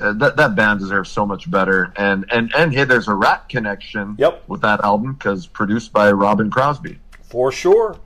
uh, 0.00 0.12
that 0.14 0.36
that 0.36 0.54
band 0.54 0.80
deserves 0.80 1.10
so 1.10 1.26
much 1.26 1.50
better. 1.50 1.92
And 1.96 2.24
and 2.30 2.52
and 2.54 2.74
hey, 2.74 2.84
there's 2.84 3.08
a 3.08 3.14
Ratt 3.14 3.48
connection. 3.48 4.16
Yep. 4.18 4.44
with 4.48 4.62
that 4.62 4.82
album 4.82 5.14
because 5.14 5.46
produced 5.46 5.92
by 5.92 6.10
Robbin 6.10 6.50
Crosby. 6.50 6.98
For 7.22 7.52
sure. 7.52 7.96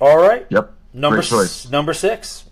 All 0.00 0.18
right. 0.18 0.46
Yep. 0.50 0.72
Number. 0.92 1.20
S- 1.20 1.70
number 1.70 1.94
six. 1.94 2.44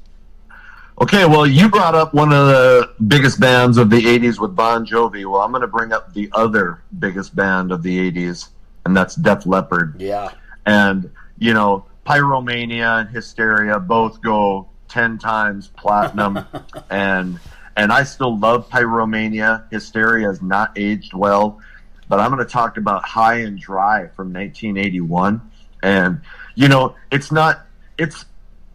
Okay, 1.01 1.25
well, 1.25 1.47
you 1.47 1.71
brought 1.71 1.95
up 1.95 2.13
one 2.13 2.31
of 2.31 2.47
the 2.47 2.93
biggest 3.09 3.41
bands 3.41 3.79
of 3.79 3.89
the 3.89 4.03
80s 4.03 4.39
with 4.39 4.55
Bon 4.55 4.85
Jovi. 4.85 5.25
Well, 5.25 5.41
I'm 5.41 5.51
going 5.51 5.63
to 5.63 5.67
bring 5.67 5.93
up 5.93 6.13
the 6.13 6.29
other 6.33 6.83
biggest 6.99 7.35
band 7.35 7.73
of 7.73 7.83
the 7.83 8.11
80s, 8.11 8.51
and 8.85 8.95
that's 8.95 9.15
Def 9.15 9.47
Leppard. 9.47 9.99
Yeah. 9.99 10.31
And, 10.67 11.11
you 11.39 11.55
know, 11.55 11.87
Pyromania 12.05 13.01
and 13.01 13.09
Hysteria 13.09 13.81
both 13.81 14.21
go 14.21 14.69
10 14.89 15.17
times 15.17 15.69
platinum. 15.69 16.45
and 16.91 17.41
and 17.77 17.93
I 17.93 18.03
still 18.03 18.39
love 18.39 18.69
Pyromania. 18.69 19.71
Hysteria 19.71 20.27
has 20.27 20.43
not 20.43 20.73
aged 20.77 21.15
well. 21.15 21.61
But 22.09 22.21
I'm 22.21 22.31
going 22.31 22.45
to 22.45 22.53
talk 22.53 22.77
about 22.77 23.05
High 23.05 23.37
and 23.37 23.59
Dry 23.59 24.09
from 24.09 24.35
1981. 24.35 25.41
And, 25.83 26.21
you 26.57 26.69
know, 26.69 26.97
it's 27.11 27.33
not, 27.33 27.67
it's, 27.97 28.27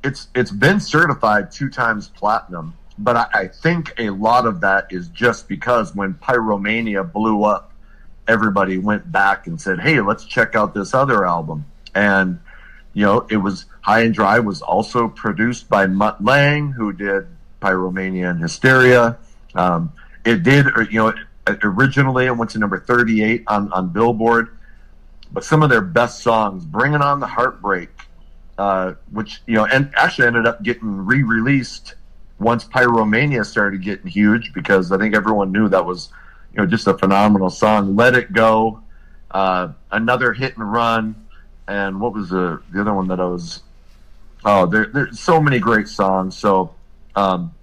it's 0.05 0.27
it's 0.35 0.51
been 0.51 0.79
certified 0.79 1.51
two 1.51 1.69
times 1.69 2.09
platinum, 2.09 2.75
but 2.97 3.15
I, 3.15 3.27
I, 3.33 3.47
think 3.47 3.93
a 3.97 4.11
lot 4.11 4.45
of 4.45 4.61
that 4.61 4.87
is 4.91 5.07
just 5.09 5.47
because 5.47 5.95
when 5.95 6.13
Pyromania 6.13 7.11
blew 7.11 7.43
up, 7.43 7.71
everybody 8.27 8.77
went 8.77 9.11
back 9.11 9.47
and 9.47 9.59
said, 9.59 9.79
"Hey, 9.79 9.99
let's 10.01 10.23
check 10.23 10.55
out 10.55 10.75
this 10.75 10.93
other 10.93 11.25
album." 11.25 11.65
And 11.95 12.39
you 12.93 13.03
know, 13.03 13.25
it 13.29 13.37
was 13.37 13.65
High 13.81 14.01
and 14.01 14.13
Dry 14.13 14.39
was 14.39 14.61
also 14.61 15.07
produced 15.07 15.69
by 15.69 15.87
Mutt 15.87 16.23
Lange, 16.23 16.71
who 16.71 16.93
did 16.93 17.25
Pyromania 17.59 18.29
and 18.29 18.39
Hysteria. 18.39 19.17
Um, 19.55 19.91
it 20.23 20.43
did, 20.43 20.67
you 20.91 20.99
know, 20.99 21.13
originally 21.63 22.27
it 22.27 22.37
went 22.37 22.51
to 22.51 22.59
number 22.59 22.79
38 22.79 23.43
on 23.47 23.71
on 23.73 23.89
Billboard, 23.89 24.55
but 25.31 25.43
some 25.43 25.63
of 25.63 25.71
their 25.71 25.81
best 25.81 26.21
songs, 26.21 26.63
"Bringing 26.63 27.01
On 27.01 27.19
the 27.19 27.27
Heartbreak." 27.27 27.89
Uh, 28.57 28.93
which 29.11 29.41
you 29.47 29.55
know, 29.55 29.65
and 29.65 29.91
actually 29.97 30.25
ended 30.25 30.47
up 30.47 30.63
getting 30.63 31.05
re-released 31.05 31.95
once 32.39 32.63
Pyromania 32.63 33.45
started 33.45 33.81
getting 33.81 34.07
huge 34.07 34.53
because 34.53 34.91
I 34.91 34.97
think 34.97 35.15
everyone 35.15 35.51
knew 35.51 35.67
that 35.69 35.85
was 35.85 36.09
you 36.53 36.59
know 36.59 36.65
just 36.65 36.87
a 36.87 36.97
phenomenal 36.97 37.49
song. 37.49 37.95
Let 37.95 38.15
It 38.15 38.31
Go, 38.31 38.81
uh, 39.31 39.69
another 39.91 40.31
hit 40.33 40.55
and 40.55 40.71
run, 40.71 41.15
and 41.67 41.99
what 41.99 42.13
was 42.13 42.29
the 42.29 42.61
the 42.71 42.81
other 42.81 42.93
one 42.93 43.07
that 43.09 43.19
I 43.19 43.25
was? 43.25 43.61
Oh, 44.45 44.65
there 44.65 44.85
there's 44.85 45.19
so 45.19 45.41
many 45.41 45.59
great 45.59 45.87
songs. 45.87 46.37
So, 46.37 46.73
um, 47.15 47.53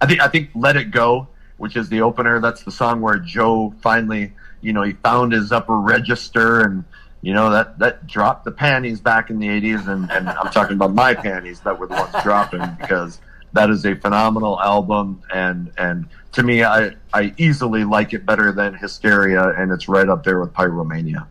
I 0.00 0.06
think 0.06 0.20
I 0.20 0.28
think 0.28 0.50
Let 0.54 0.76
It 0.76 0.90
Go, 0.90 1.28
which 1.56 1.76
is 1.76 1.88
the 1.88 2.02
opener. 2.02 2.40
That's 2.40 2.62
the 2.64 2.72
song 2.72 3.00
where 3.00 3.18
Joe 3.18 3.74
finally 3.80 4.32
you 4.60 4.72
know 4.72 4.82
he 4.82 4.92
found 4.92 5.32
his 5.32 5.52
upper 5.52 5.78
register 5.78 6.62
and 6.62 6.84
you 7.26 7.34
know 7.34 7.50
that 7.50 7.76
that 7.80 8.06
dropped 8.06 8.44
the 8.44 8.52
panties 8.52 9.00
back 9.00 9.30
in 9.30 9.40
the 9.40 9.48
80s 9.48 9.88
and, 9.88 10.08
and 10.12 10.28
i'm 10.28 10.52
talking 10.52 10.76
about 10.76 10.94
my 10.94 11.12
panties 11.12 11.58
that 11.60 11.76
were 11.76 11.88
the 11.88 11.94
ones 11.94 12.14
dropping 12.22 12.64
because 12.80 13.20
that 13.52 13.68
is 13.68 13.84
a 13.84 13.96
phenomenal 13.96 14.60
album 14.60 15.20
and 15.34 15.72
and 15.76 16.06
to 16.30 16.44
me 16.44 16.62
i 16.62 16.94
i 17.12 17.34
easily 17.36 17.82
like 17.82 18.12
it 18.12 18.24
better 18.24 18.52
than 18.52 18.74
hysteria 18.74 19.48
and 19.58 19.72
it's 19.72 19.88
right 19.88 20.08
up 20.08 20.22
there 20.22 20.38
with 20.38 20.52
pyromania. 20.52 21.26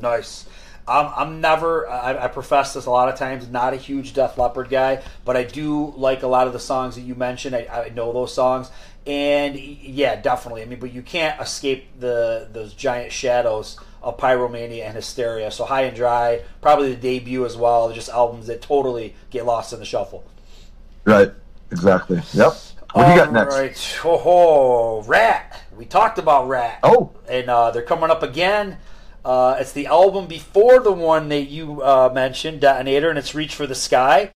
Nice. 0.00 0.46
I'm, 0.86 1.12
I'm 1.16 1.40
never 1.40 1.88
I, 1.88 2.24
I 2.24 2.28
profess 2.28 2.74
this 2.74 2.84
a 2.84 2.90
lot 2.90 3.08
of 3.08 3.18
times 3.18 3.48
not 3.48 3.72
a 3.72 3.76
huge 3.76 4.12
def 4.12 4.36
leppard 4.36 4.68
guy 4.68 5.02
but 5.24 5.34
i 5.34 5.44
do 5.44 5.94
like 5.96 6.22
a 6.22 6.26
lot 6.26 6.46
of 6.46 6.52
the 6.52 6.60
songs 6.60 6.94
that 6.96 7.02
you 7.02 7.14
mentioned. 7.14 7.56
I, 7.56 7.86
I 7.86 7.88
know 7.88 8.12
those 8.12 8.34
songs. 8.34 8.70
And 9.06 9.58
yeah 9.58 10.20
definitely. 10.20 10.60
I 10.60 10.66
mean 10.66 10.78
but 10.78 10.92
you 10.92 11.00
can't 11.00 11.40
escape 11.40 11.98
the 11.98 12.48
those 12.52 12.74
giant 12.74 13.12
shadows 13.12 13.78
of 14.02 14.16
Pyromania 14.18 14.84
and 14.84 14.94
Hysteria. 14.94 15.50
So 15.50 15.64
High 15.64 15.82
and 15.82 15.96
Dry, 15.96 16.42
probably 16.60 16.94
the 16.94 17.00
debut 17.00 17.44
as 17.44 17.56
well. 17.56 17.92
Just 17.92 18.08
albums 18.08 18.46
that 18.46 18.62
totally 18.62 19.14
get 19.30 19.44
lost 19.46 19.72
in 19.72 19.78
the 19.80 19.86
shuffle. 19.86 20.24
Right. 21.04 21.32
Exactly. 21.70 22.22
Yep. 22.32 22.52
What 22.92 23.04
do 23.04 23.10
you 23.12 23.16
got 23.18 23.32
next? 23.32 23.54
Right. 23.54 24.00
Oh, 24.04 25.02
Ratt. 25.02 25.60
We 25.76 25.84
talked 25.84 26.18
about 26.18 26.48
Ratt. 26.48 26.80
Oh. 26.82 27.12
And 27.28 27.50
uh, 27.50 27.70
they're 27.70 27.82
coming 27.82 28.10
up 28.10 28.22
again. 28.22 28.78
Uh, 29.24 29.58
it's 29.60 29.72
the 29.72 29.86
album 29.86 30.26
before 30.26 30.80
the 30.80 30.92
one 30.92 31.28
that 31.28 31.50
you 31.50 31.82
uh, 31.82 32.10
mentioned, 32.14 32.62
Detonator, 32.62 33.10
and 33.10 33.18
it's 33.18 33.34
Reach 33.34 33.54
for 33.54 33.66
the 33.66 33.74
Sky. 33.74 34.32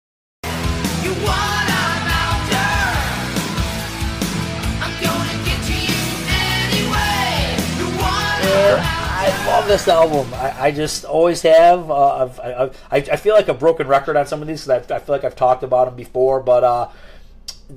This 9.70 9.88
album. 9.88 10.34
I, 10.34 10.66
I 10.66 10.72
just 10.72 11.06
always 11.06 11.44
have. 11.44 11.90
Uh, 11.91 12.26
I, 12.44 12.64
I, 12.64 12.72
I, 12.91 13.16
feel 13.16 13.36
like 13.36 13.48
a 13.50 13.54
broken 13.54 13.88
record 13.88 14.18
on 14.18 14.26
some 14.26 14.41
of 14.41 14.48
these 14.48 14.66
because 14.66 14.91
I, 14.91 14.96
I, 14.96 15.00
feel 15.00 15.14
like 15.14 15.24
I've 15.24 15.36
talked 15.36 15.62
about 15.62 15.86
them 15.86 15.96
before, 15.96 16.41
but 16.41 16.64
uh, 16.64 16.90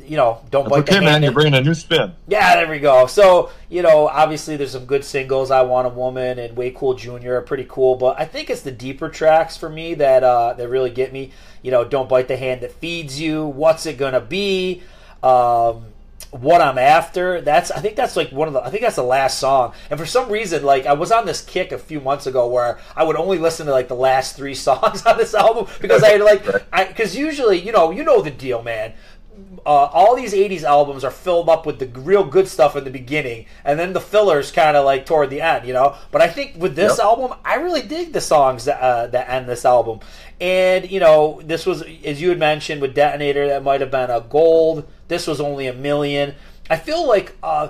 you 0.02 0.16
know, 0.16 0.40
don't 0.50 0.64
That's 0.64 0.86
bite 0.86 0.88
okay, 0.88 1.04
man. 1.04 1.22
You're 1.22 1.32
bringing 1.32 1.52
a 1.52 1.60
new 1.60 1.74
spin. 1.74 2.14
Yeah, 2.26 2.56
there 2.56 2.68
we 2.68 2.78
go. 2.78 3.06
So 3.06 3.50
you 3.68 3.82
know, 3.82 4.08
obviously, 4.08 4.56
there's 4.56 4.72
some 4.72 4.86
good 4.86 5.04
singles. 5.04 5.50
I 5.50 5.60
Want 5.62 5.86
a 5.86 5.90
Woman 5.90 6.38
and 6.38 6.56
Way 6.56 6.70
Cool 6.70 6.94
Junior 6.94 7.36
are 7.36 7.42
pretty 7.42 7.66
cool, 7.68 7.96
but 7.96 8.18
I 8.18 8.24
think 8.24 8.48
it's 8.48 8.62
the 8.62 8.72
deeper 8.72 9.10
tracks 9.10 9.58
for 9.58 9.68
me 9.68 9.92
that 9.94 10.24
uh, 10.24 10.54
that 10.54 10.68
really 10.68 10.90
get 10.90 11.12
me. 11.12 11.30
You 11.60 11.70
know, 11.72 11.84
don't 11.84 12.08
bite 12.08 12.26
the 12.26 12.38
hand 12.38 12.62
that 12.62 12.72
feeds 12.72 13.20
you. 13.20 13.44
What's 13.44 13.84
it 13.84 13.98
gonna 13.98 14.20
be? 14.20 14.82
Um, 15.22 15.84
what 16.32 16.62
I'm 16.62 16.78
after. 16.78 17.42
That's 17.42 17.70
I 17.70 17.80
think 17.80 17.94
that's 17.94 18.16
like 18.16 18.32
one 18.32 18.48
of 18.48 18.54
the 18.54 18.62
I 18.62 18.70
think 18.70 18.82
that's 18.82 18.96
the 18.96 19.02
last 19.02 19.38
song. 19.38 19.74
And 19.90 20.00
for 20.00 20.06
some 20.06 20.30
reason, 20.30 20.64
like 20.64 20.86
I 20.86 20.94
was 20.94 21.12
on 21.12 21.26
this 21.26 21.42
kick 21.42 21.72
a 21.72 21.78
few 21.78 22.00
months 22.00 22.26
ago 22.26 22.48
where 22.48 22.78
I 22.96 23.04
would 23.04 23.16
only 23.16 23.38
listen 23.38 23.66
to 23.66 23.72
like 23.72 23.88
the 23.88 23.94
last 23.94 24.34
three 24.34 24.54
songs 24.62 25.04
on 25.04 25.18
this 25.18 25.34
album 25.34 25.66
because 25.80 26.02
I 26.02 26.10
had 26.10 26.22
like 26.22 26.44
I 26.72 26.84
because 26.86 27.14
usually 27.16 27.58
you 27.58 27.70
know 27.70 27.90
you 27.90 28.02
know 28.02 28.22
the 28.22 28.30
deal, 28.30 28.62
man. 28.62 28.94
Uh, 29.64 29.68
all 29.68 30.16
these 30.16 30.32
80s 30.32 30.64
albums 30.64 31.04
are 31.04 31.10
filled 31.10 31.48
up 31.48 31.66
with 31.66 31.78
the 31.78 31.86
real 32.00 32.24
good 32.24 32.48
stuff 32.48 32.74
in 32.74 32.82
the 32.82 32.90
beginning 32.90 33.46
and 33.64 33.78
then 33.78 33.92
the 33.92 34.00
fillers 34.00 34.50
kind 34.50 34.76
of 34.76 34.84
like 34.84 35.06
toward 35.06 35.30
the 35.30 35.40
end 35.40 35.66
you 35.66 35.72
know? 35.72 35.96
But 36.10 36.20
i 36.20 36.28
think 36.28 36.56
with 36.56 36.74
this 36.74 36.98
yep. 36.98 37.04
album 37.04 37.38
i 37.44 37.54
really 37.54 37.82
dig 37.82 38.12
the 38.12 38.20
songs 38.20 38.64
that, 38.64 38.80
uh, 38.80 39.06
that 39.08 39.28
end 39.28 39.48
this 39.48 39.64
album. 39.64 40.00
And 40.40 40.90
you 40.90 40.98
know 40.98 41.40
this 41.44 41.64
was 41.66 41.82
as 42.04 42.20
you 42.20 42.30
had 42.30 42.38
mentioned 42.38 42.80
with 42.82 42.94
detonator 42.94 43.46
that 43.46 43.62
might 43.62 43.80
have 43.80 43.90
been 43.90 44.10
a 44.10 44.20
gold. 44.20 44.88
This 45.08 45.26
was 45.26 45.40
only 45.40 45.66
a 45.68 45.72
million. 45.72 46.34
I 46.68 46.76
feel 46.76 47.06
like 47.06 47.36
uh, 47.42 47.68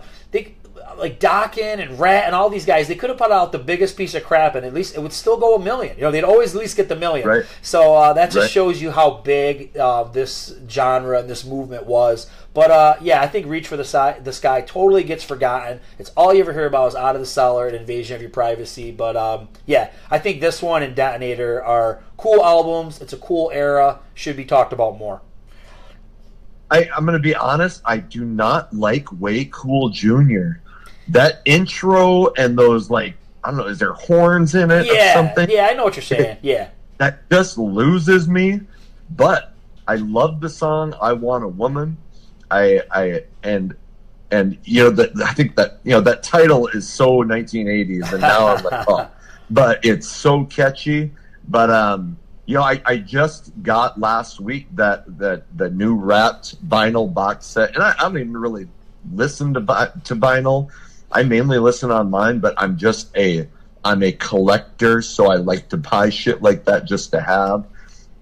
like 1.03 1.19
Dokken 1.19 1.81
and 1.81 1.99
Ratt 1.99 2.27
and 2.27 2.35
all 2.35 2.49
these 2.49 2.65
guys, 2.65 2.87
they 2.87 2.95
could 2.95 3.11
have 3.11 3.19
put 3.19 3.33
out 3.33 3.51
the 3.51 3.59
biggest 3.59 3.97
piece 3.97 4.15
of 4.15 4.23
crap, 4.23 4.55
and 4.55 4.65
at 4.65 4.73
least 4.73 4.95
it 4.95 5.01
would 5.01 5.13
still 5.13 5.37
go 5.37 5.57
a 5.57 5.59
million. 5.59 5.97
You 5.97 6.05
know, 6.05 6.11
they'd 6.13 6.23
always 6.23 6.55
at 6.55 6.61
least 6.61 6.77
get 6.77 6.89
the 6.89 6.95
million. 6.95 7.27
Right. 7.27 7.45
So 7.61 7.95
uh, 7.95 8.13
that 8.13 8.27
just 8.27 8.45
right. 8.45 8.51
shows 8.51 8.81
you 8.81 8.93
how 8.93 9.11
big 9.11 9.77
uh, 9.77 10.05
this 10.05 10.55
genre 10.69 11.19
and 11.19 11.29
this 11.29 11.45
movement 11.45 11.87
was. 11.87 12.31
But 12.55 12.71
uh, 12.71 12.97
yeah, 13.01 13.21
I 13.21 13.27
think 13.27 13.47
Reach 13.47 13.67
for 13.67 13.77
the, 13.77 13.85
si- 13.85 14.23
the 14.23 14.33
Sky 14.33 14.61
totally 14.61 15.03
gets 15.03 15.25
forgotten. 15.25 15.81
It's 15.99 16.11
all 16.17 16.33
you 16.33 16.41
ever 16.41 16.53
hear 16.53 16.67
about 16.67 16.89
is 16.89 16.95
Out 16.95 17.17
of 17.17 17.21
the 17.21 17.27
Cellar 17.27 17.67
and 17.67 17.75
Invasion 17.75 18.15
of 18.15 18.23
Your 18.23 18.31
Privacy. 18.31 18.93
But 18.93 19.17
um, 19.17 19.49
yeah, 19.67 19.91
I 20.09 20.19
think 20.21 20.41
this 20.41 20.63
one 20.63 20.85
and 20.85 20.95
Detonator 20.95 21.65
are 21.65 22.05
cool 22.17 22.45
albums. 22.45 23.01
It's 23.01 23.13
a 23.13 23.19
cool 23.19 23.51
era. 23.53 23.99
Should 24.15 24.37
be 24.37 24.45
talked 24.45 24.73
about 24.73 24.99
more. 24.99 25.21
I, 26.71 26.89
I'm 26.97 27.05
going 27.05 27.19
to 27.19 27.23
be 27.23 27.35
honest. 27.35 27.83
I 27.85 27.99
do 27.99 28.25
not 28.25 28.73
like 28.73 29.21
Way 29.21 29.47
Cool 29.51 29.91
Junior 29.91 30.63
that 31.09 31.43
intro 31.45 32.33
and 32.35 32.59
those 32.59 32.91
like 32.91 33.15
I 33.45 33.49
don't 33.49 33.59
know, 33.59 33.67
is 33.67 33.79
there 33.79 33.93
horns 33.95 34.55
in 34.55 34.71
it 34.71 34.87
yeah, 34.87 35.11
or 35.11 35.13
something? 35.15 35.51
Yeah, 35.51 35.69
I 35.71 35.75
know 35.75 35.85
what 35.85 35.97
you're 35.97 36.03
saying. 36.03 36.39
Yeah. 36.43 36.69
That 36.99 37.29
just 37.29 37.59
loses 37.59 38.29
me. 38.29 38.61
But 39.11 39.53
I 39.89 39.97
love 39.97 40.41
the 40.41 40.49
song 40.49 40.95
I 41.01 41.13
Want 41.13 41.45
a 41.45 41.49
Woman. 41.49 41.97
I 42.51 42.83
I 42.91 43.25
and 43.43 43.75
and 44.31 44.59
you 44.65 44.85
know 44.85 44.91
that 44.91 45.21
I 45.21 45.33
think 45.35 45.57
that 45.57 45.81
you 45.85 45.93
know 45.93 46.01
that 46.01 46.23
title 46.23 46.69
is 46.69 46.89
so 46.89 47.23
1980s 47.23 48.13
and 48.13 48.21
now 48.21 48.49
I'm 48.49 48.65
like 48.65 48.85
oh 48.89 49.09
but 49.51 49.85
it's 49.85 50.09
so 50.09 50.45
catchy 50.45 51.13
but 51.49 51.71
um 51.71 52.17
you 52.47 52.55
know 52.55 52.63
I, 52.63 52.81
I 52.87 52.97
just 52.97 53.53
got 53.63 54.01
last 54.01 54.41
week 54.41 54.67
that 54.75 55.19
that 55.19 55.45
the 55.57 55.71
new 55.71 55.95
wrapped 55.95 56.67
vinyl 56.69 57.13
box 57.13 57.47
set 57.47 57.75
and 57.75 57.83
I, 57.83 57.95
I 57.99 58.03
don't 58.03 58.19
even 58.19 58.37
really 58.37 58.69
listen 59.13 59.53
to 59.55 59.61
to 59.61 60.17
vinyl 60.17 60.71
I 61.13 61.23
mainly 61.23 61.59
listen 61.59 61.91
online, 61.91 62.39
but 62.39 62.55
I'm 62.57 62.77
just 62.77 63.17
a 63.17 63.49
I'm 63.85 64.03
a 64.03 64.13
collector, 64.13 65.03
so 65.03 65.31
I 65.31 65.37
like 65.37 65.69
to 65.71 65.77
buy 65.77 66.09
shit 66.11 66.41
like 66.43 66.65
that 66.65 66.85
just 66.85 67.11
to 67.13 67.21
have. 67.21 67.67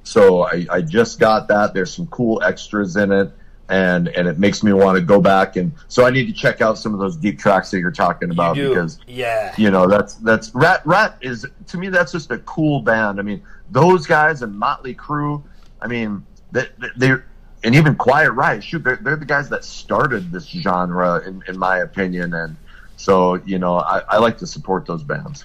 So 0.04 0.42
I, 0.42 0.66
I 0.70 0.80
just 0.80 1.20
got 1.20 1.48
that. 1.48 1.74
There's 1.74 1.94
some 1.94 2.06
cool 2.06 2.42
extras 2.42 2.96
in 2.96 3.12
it, 3.12 3.30
and 3.68 4.08
and 4.08 4.26
it 4.26 4.38
makes 4.38 4.62
me 4.62 4.72
want 4.72 4.96
to 4.96 5.02
go 5.02 5.20
back 5.20 5.56
and 5.56 5.72
so 5.88 6.04
I 6.04 6.10
need 6.10 6.26
to 6.26 6.32
check 6.32 6.60
out 6.60 6.76
some 6.78 6.92
of 6.92 6.98
those 6.98 7.16
deep 7.16 7.38
tracks 7.38 7.70
that 7.70 7.78
you're 7.78 7.92
talking 7.92 8.30
about 8.30 8.56
You 8.56 8.70
because 8.70 8.98
Yeah. 9.06 9.54
you 9.56 9.70
know 9.70 9.86
that's 9.86 10.14
that's 10.14 10.52
Ratt 10.54 10.84
Ratt 10.84 11.16
is 11.20 11.46
to 11.68 11.78
me 11.78 11.88
that's 11.90 12.10
just 12.10 12.30
a 12.32 12.38
cool 12.38 12.80
band. 12.80 13.20
I 13.20 13.22
mean 13.22 13.42
those 13.70 14.06
guys 14.06 14.42
and 14.42 14.52
Motley 14.58 14.94
Crue. 14.94 15.42
I 15.80 15.86
mean 15.86 16.24
they 16.50 16.66
they're 16.96 17.24
and 17.62 17.74
even 17.74 17.94
Quiet 17.94 18.32
Riot. 18.32 18.64
Shoot, 18.64 18.82
they're, 18.82 18.98
they're 19.02 19.16
the 19.16 19.24
guys 19.26 19.48
that 19.50 19.64
started 19.64 20.32
this 20.32 20.46
genre 20.46 21.20
in, 21.26 21.42
in 21.46 21.58
my 21.58 21.78
opinion, 21.80 22.32
and 22.32 22.56
so 23.00 23.34
you 23.46 23.58
know 23.58 23.76
I, 23.76 24.02
I 24.08 24.18
like 24.18 24.38
to 24.38 24.46
support 24.46 24.86
those 24.86 25.02
bands. 25.02 25.44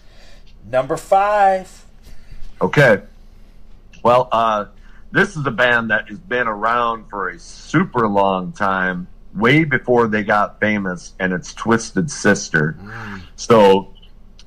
Number 0.70 0.98
five. 0.98 1.86
Okay. 2.62 3.02
Well, 4.04 4.28
uh, 4.32 4.66
this 5.12 5.36
is 5.36 5.46
a 5.46 5.52
band 5.52 5.90
that 5.90 6.10
has 6.10 6.20
been 6.20 6.48
around 6.48 7.10
for 7.10 7.30
a 7.30 7.40
super 7.40 8.08
long 8.08 8.52
time, 8.52 9.08
way 9.34 9.64
before 9.64 10.08
they 10.08 10.24
got 10.24 10.60
famous, 10.60 11.14
and 11.20 11.34
it's 11.34 11.54
Twisted 11.54 12.12
Sister. 12.12 12.78
So 13.36 13.94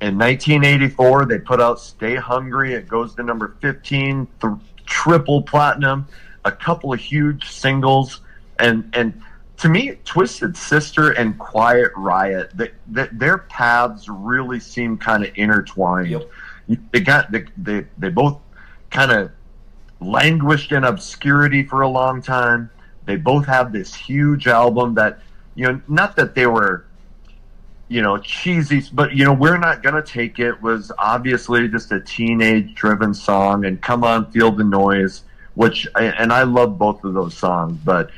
in 0.01 0.17
1984, 0.17 1.25
they 1.25 1.39
put 1.39 1.59
out 1.59 1.79
Stay 1.79 2.15
Hungry. 2.15 2.73
It 2.73 2.87
goes 2.87 3.15
to 3.15 3.23
number 3.23 3.55
15, 3.61 4.27
th- 4.41 4.53
triple 4.85 5.41
platinum, 5.41 6.07
a 6.45 6.51
couple 6.51 6.93
of 6.93 6.99
huge 6.99 7.49
singles. 7.49 8.21
And, 8.59 8.89
and 8.93 9.21
to 9.59 9.67
me, 9.67 9.97
Twisted 10.05 10.55
Sister 10.55 11.11
and 11.11 11.37
Quiet 11.37 11.91
Riot, 11.95 12.51
they, 12.55 12.71
they, 12.87 13.07
their 13.11 13.39
paths 13.39 14.07
really 14.07 14.59
seem 14.59 14.97
kind 14.97 15.25
of 15.25 15.31
intertwined. 15.35 16.07
Yep. 16.07 16.29
They 16.91 17.01
got 17.01 17.31
they, 17.31 17.45
they, 17.57 17.85
they 17.97 18.09
both 18.09 18.39
kind 18.89 19.11
of 19.11 19.31
languished 19.99 20.71
in 20.71 20.85
obscurity 20.85 21.63
for 21.63 21.81
a 21.81 21.89
long 21.89 22.21
time. 22.21 22.69
They 23.05 23.17
both 23.17 23.45
have 23.47 23.73
this 23.73 23.93
huge 23.93 24.47
album 24.47 24.93
that, 24.95 25.19
you 25.55 25.65
know, 25.65 25.81
not 25.89 26.15
that 26.15 26.35
they 26.35 26.47
were, 26.47 26.85
you 27.89 28.01
know, 28.01 28.17
cheesy, 28.17 28.81
but, 28.93 29.13
you 29.13 29.25
know, 29.25 29.33
We're 29.33 29.57
Not 29.57 29.83
Gonna 29.83 30.01
Take 30.01 30.39
It 30.39 30.61
was 30.61 30.89
obviously 30.97 31.67
just 31.67 31.91
a 31.91 31.99
teenage 31.99 32.75
driven 32.75 33.13
song, 33.13 33.65
and 33.65 33.81
Come 33.81 34.05
On, 34.05 34.31
Feel 34.31 34.51
the 34.51 34.63
Noise, 34.63 35.23
which, 35.55 35.85
and 35.95 36.31
I 36.31 36.43
love 36.43 36.77
both 36.77 37.03
of 37.03 37.13
those 37.13 37.35
songs, 37.35 37.77
but 37.83 38.11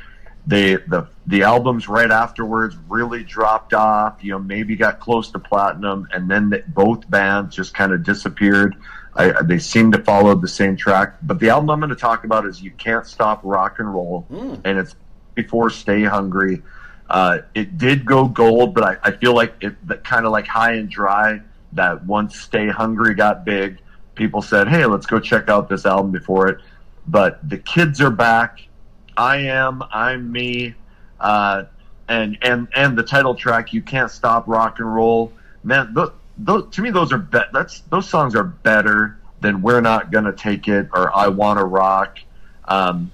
they, 0.46 0.74
the, 0.74 1.08
the 1.26 1.42
albums 1.42 1.88
right 1.88 2.10
afterwards 2.10 2.76
really 2.88 3.22
dropped 3.22 3.74
off, 3.74 4.22
you 4.22 4.32
know, 4.32 4.38
maybe 4.40 4.74
got 4.74 4.98
close 4.98 5.30
to 5.30 5.38
platinum, 5.38 6.08
and 6.12 6.28
then 6.28 6.50
the, 6.50 6.64
both 6.68 7.08
bands 7.08 7.54
just 7.54 7.74
kind 7.74 7.92
of 7.92 8.02
disappeared. 8.02 8.76
I, 9.14 9.42
they 9.42 9.58
seem 9.58 9.92
to 9.92 9.98
follow 10.02 10.34
the 10.34 10.48
same 10.48 10.76
track. 10.76 11.16
But 11.22 11.38
the 11.38 11.50
album 11.50 11.70
I'm 11.70 11.80
going 11.80 11.90
to 11.90 11.96
talk 11.96 12.24
about 12.24 12.46
is 12.46 12.62
"You 12.62 12.70
Can't 12.72 13.06
Stop 13.06 13.40
Rock 13.44 13.78
and 13.78 13.92
Roll," 13.92 14.26
and 14.64 14.78
it's 14.78 14.96
before 15.34 15.70
"Stay 15.70 16.02
Hungry." 16.02 16.62
Uh, 17.10 17.40
it 17.54 17.76
did 17.76 18.06
go 18.06 18.26
gold, 18.26 18.74
but 18.74 18.84
I, 18.84 18.96
I 19.02 19.10
feel 19.12 19.34
like 19.34 19.54
it 19.60 19.74
kind 20.02 20.24
of 20.24 20.32
like 20.32 20.46
High 20.46 20.72
and 20.72 20.88
Dry. 20.88 21.40
That 21.74 22.04
once 22.06 22.40
"Stay 22.40 22.68
Hungry" 22.68 23.14
got 23.14 23.44
big, 23.44 23.78
people 24.14 24.40
said, 24.40 24.66
"Hey, 24.66 24.86
let's 24.86 25.06
go 25.06 25.20
check 25.20 25.48
out 25.48 25.68
this 25.68 25.84
album 25.84 26.10
before 26.10 26.48
it." 26.48 26.58
But 27.06 27.46
the 27.48 27.58
kids 27.58 28.00
are 28.00 28.10
back. 28.10 28.66
I 29.16 29.36
am. 29.38 29.82
I'm 29.92 30.30
me. 30.30 30.74
Uh, 31.20 31.64
and 32.08 32.38
and 32.42 32.68
and 32.74 32.96
the 32.96 33.02
title 33.02 33.34
track, 33.34 33.72
"You 33.72 33.82
Can't 33.82 34.10
Stop 34.10 34.48
Rock 34.48 34.78
and 34.78 34.92
Roll." 34.92 35.32
Man, 35.64 35.92
look 35.94 36.18
those, 36.38 36.68
to 36.74 36.82
me, 36.82 36.90
those 36.90 37.12
are 37.12 37.18
be- 37.18 37.38
that's 37.52 37.80
those 37.82 38.08
songs 38.08 38.34
are 38.34 38.44
better 38.44 39.18
than 39.40 39.62
"We're 39.62 39.80
Not 39.80 40.10
Gonna 40.10 40.32
Take 40.32 40.68
It" 40.68 40.88
or 40.92 41.14
"I 41.16 41.28
Wanna 41.28 41.64
Rock." 41.64 42.18
Um, 42.66 43.10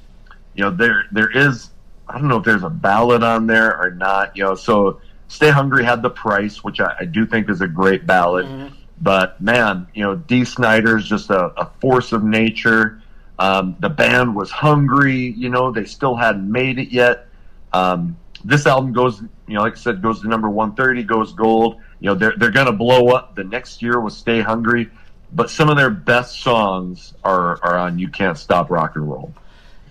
you 0.54 0.64
know, 0.64 0.70
there 0.70 1.04
there 1.12 1.30
is 1.30 1.70
I 2.08 2.18
don't 2.18 2.28
know 2.28 2.38
if 2.38 2.44
there's 2.44 2.62
a 2.62 2.70
ballad 2.70 3.22
on 3.22 3.46
there 3.46 3.78
or 3.78 3.90
not. 3.90 4.36
You 4.36 4.44
know, 4.44 4.54
so 4.54 5.00
"Stay 5.28 5.50
Hungry" 5.50 5.84
had 5.84 6.02
the 6.02 6.10
price, 6.10 6.64
which 6.64 6.80
I, 6.80 6.94
I 7.00 7.04
do 7.04 7.26
think 7.26 7.50
is 7.50 7.60
a 7.60 7.68
great 7.68 8.06
ballad. 8.06 8.46
Mm-hmm. 8.46 8.74
But 9.00 9.40
man, 9.40 9.86
you 9.94 10.02
know, 10.02 10.16
Dee 10.16 10.44
Snider's 10.44 11.08
just 11.08 11.30
a, 11.30 11.46
a 11.60 11.70
force 11.80 12.12
of 12.12 12.24
nature. 12.24 13.00
Um, 13.38 13.76
the 13.78 13.88
band 13.88 14.34
was 14.34 14.50
hungry. 14.50 15.34
You 15.36 15.48
know, 15.48 15.70
they 15.70 15.84
still 15.84 16.16
hadn't 16.16 16.50
made 16.50 16.78
it 16.78 16.88
yet. 16.88 17.28
Um, 17.72 18.16
this 18.44 18.66
album 18.66 18.92
goes, 18.92 19.20
you 19.46 19.54
know, 19.54 19.60
like 19.62 19.74
I 19.74 19.76
said, 19.76 20.02
goes 20.02 20.20
to 20.22 20.28
number 20.28 20.48
130, 20.48 21.02
goes 21.04 21.32
gold. 21.32 21.80
You 22.00 22.08
know, 22.08 22.14
they're, 22.14 22.34
they're 22.36 22.50
going 22.50 22.66
to 22.66 22.72
blow 22.72 23.08
up 23.08 23.34
the 23.34 23.44
next 23.44 23.82
year 23.82 24.00
with 24.00 24.14
Stay 24.14 24.40
Hungry, 24.40 24.88
but 25.32 25.50
some 25.50 25.68
of 25.68 25.76
their 25.76 25.90
best 25.90 26.40
songs 26.40 27.14
are, 27.24 27.62
are 27.62 27.76
on 27.76 27.98
You 27.98 28.08
Can't 28.08 28.38
Stop 28.38 28.70
Rock 28.70 28.96
and 28.96 29.08
Roll. 29.08 29.32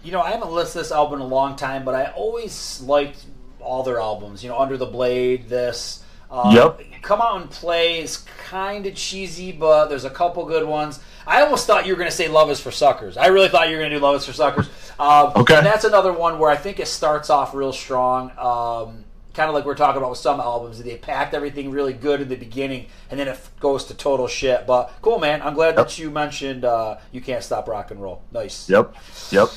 You 0.04 0.12
know, 0.14 0.22
I 0.22 0.32
haven't 0.32 0.52
listened 0.52 0.74
to 0.74 0.78
this 0.80 0.92
album 0.92 1.20
in 1.20 1.26
a 1.26 1.30
long 1.30 1.56
time, 1.58 1.84
but 1.84 1.94
I 1.94 2.06
always 2.12 2.82
liked 2.82 3.26
all 3.60 3.84
their 3.84 4.00
albums. 4.00 4.44
You 4.44 4.50
know, 4.50 4.58
Under 4.58 4.78
the 4.78 4.86
Blade, 4.86 5.50
this. 5.50 6.04
Uh, 6.32 6.52
Yep. 6.54 7.02
Come 7.02 7.22
Out 7.22 7.42
and 7.42 7.50
Play 7.50 8.00
is 8.00 8.18
kind 8.50 8.86
of 8.86 8.96
cheesy, 8.96 9.52
but 9.52 9.88
there's 9.88 10.06
a 10.06 10.10
couple 10.10 10.46
good 10.46 10.66
ones. 10.66 11.00
I 11.28 11.42
almost 11.42 11.68
thought 11.68 11.86
you 11.86 11.92
were 11.94 11.98
going 11.98 12.10
to 12.10 12.16
say 12.16 12.28
Love 12.30 12.50
is 12.50 12.60
for 12.60 12.72
Suckers. 12.72 13.18
I 13.18 13.28
really 13.28 13.50
thought 13.50 13.68
you 13.68 13.74
were 13.76 13.82
going 13.82 13.92
to 13.92 13.98
do 13.98 14.02
Love 14.04 14.16
is 14.16 14.26
for 14.26 14.34
Suckers. 14.34 14.70
Um, 15.00 15.34
Okay. 15.36 15.56
And 15.58 15.66
that's 15.66 15.84
another 15.84 16.14
one 16.14 16.40
where 16.40 16.50
I 16.50 16.56
think 16.56 16.80
it 16.80 16.88
starts 16.88 17.30
off 17.30 17.54
real 17.54 17.74
strong. 17.74 18.32
Um, 18.38 19.04
kind 19.34 19.50
of 19.50 19.54
like 19.54 19.66
we're 19.66 19.76
talking 19.76 19.98
about 19.98 20.10
with 20.10 20.20
some 20.20 20.40
albums. 20.40 20.82
They 20.82 20.98
packed 20.98 21.34
everything 21.36 21.70
really 21.70 21.94
good 21.94 22.22
in 22.22 22.30
the 22.30 22.36
beginning, 22.38 22.88
and 23.12 23.20
then 23.20 23.28
it 23.28 23.38
goes 23.60 23.86
to 23.86 23.94
total 23.94 24.28
shit. 24.28 24.66
But 24.66 24.92
cool, 25.04 25.20
man. 25.20 25.42
I'm 25.44 25.54
glad 25.54 25.76
that 25.76 26.00
you 26.00 26.10
mentioned 26.10 26.66
uh, 26.66 26.98
You 27.12 27.22
Can't 27.22 27.44
Stop 27.44 27.68
Rock 27.68 27.92
and 27.92 28.02
Roll. 28.02 28.24
Nice. 28.32 28.68
Yep. 28.70 28.96
Yep. 29.32 29.50